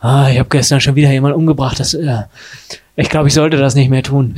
Ah, 0.00 0.28
ich 0.30 0.38
habe 0.38 0.48
gestern 0.48 0.80
schon 0.80 0.96
wieder 0.96 1.10
jemanden 1.10 1.38
umgebracht, 1.38 1.78
das, 1.78 1.94
äh, 1.94 2.22
ich 2.96 3.08
glaube, 3.08 3.28
ich 3.28 3.34
sollte 3.34 3.56
das 3.56 3.74
nicht 3.74 3.90
mehr 3.90 4.02
tun. 4.02 4.34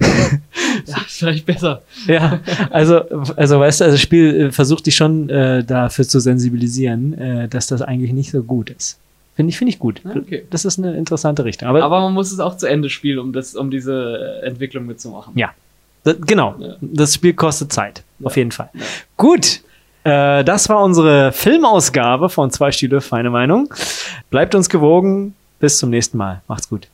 ja, 0.86 0.96
vielleicht 1.06 1.46
besser. 1.46 1.82
Ja, 2.06 2.40
also, 2.70 3.00
also 3.36 3.60
weißt 3.60 3.80
du, 3.80 3.84
also 3.84 3.94
das 3.94 4.00
Spiel 4.00 4.46
äh, 4.46 4.52
versucht 4.52 4.86
dich 4.86 4.96
schon 4.96 5.28
äh, 5.28 5.62
dafür 5.62 6.06
zu 6.06 6.18
sensibilisieren, 6.20 7.14
äh, 7.18 7.48
dass 7.48 7.66
das 7.66 7.82
eigentlich 7.82 8.12
nicht 8.12 8.30
so 8.30 8.42
gut 8.42 8.70
ist. 8.70 8.98
Finde 9.34 9.50
ich, 9.50 9.58
finde 9.58 9.70
ich 9.70 9.78
gut. 9.78 10.00
Okay. 10.04 10.46
Das 10.50 10.64
ist 10.64 10.78
eine 10.78 10.96
interessante 10.96 11.44
Richtung. 11.44 11.68
Aber, 11.68 11.82
Aber 11.82 12.00
man 12.00 12.12
muss 12.12 12.30
es 12.30 12.38
auch 12.38 12.56
zu 12.56 12.66
Ende 12.66 12.88
spielen, 12.88 13.18
um 13.18 13.32
das, 13.32 13.56
um 13.56 13.70
diese 13.70 14.40
Entwicklung 14.44 14.86
mitzumachen. 14.86 15.36
Ja, 15.36 15.50
das, 16.04 16.16
genau, 16.20 16.54
ja. 16.58 16.76
das 16.80 17.14
Spiel 17.14 17.34
kostet 17.34 17.72
Zeit, 17.72 18.04
ja. 18.20 18.26
auf 18.26 18.36
jeden 18.36 18.52
Fall. 18.52 18.70
Ja. 18.74 18.80
Gut, 19.16 19.62
äh, 20.04 20.44
das 20.44 20.68
war 20.68 20.84
unsere 20.84 21.32
Filmausgabe 21.32 22.28
von 22.28 22.50
Zwei 22.50 22.70
Stühle, 22.70 23.00
feine 23.00 23.30
Meinung. 23.30 23.72
Bleibt 24.30 24.54
uns 24.54 24.68
gewogen. 24.68 25.34
Bis 25.60 25.78
zum 25.78 25.90
nächsten 25.90 26.18
Mal. 26.18 26.42
Macht's 26.46 26.68
gut. 26.68 26.88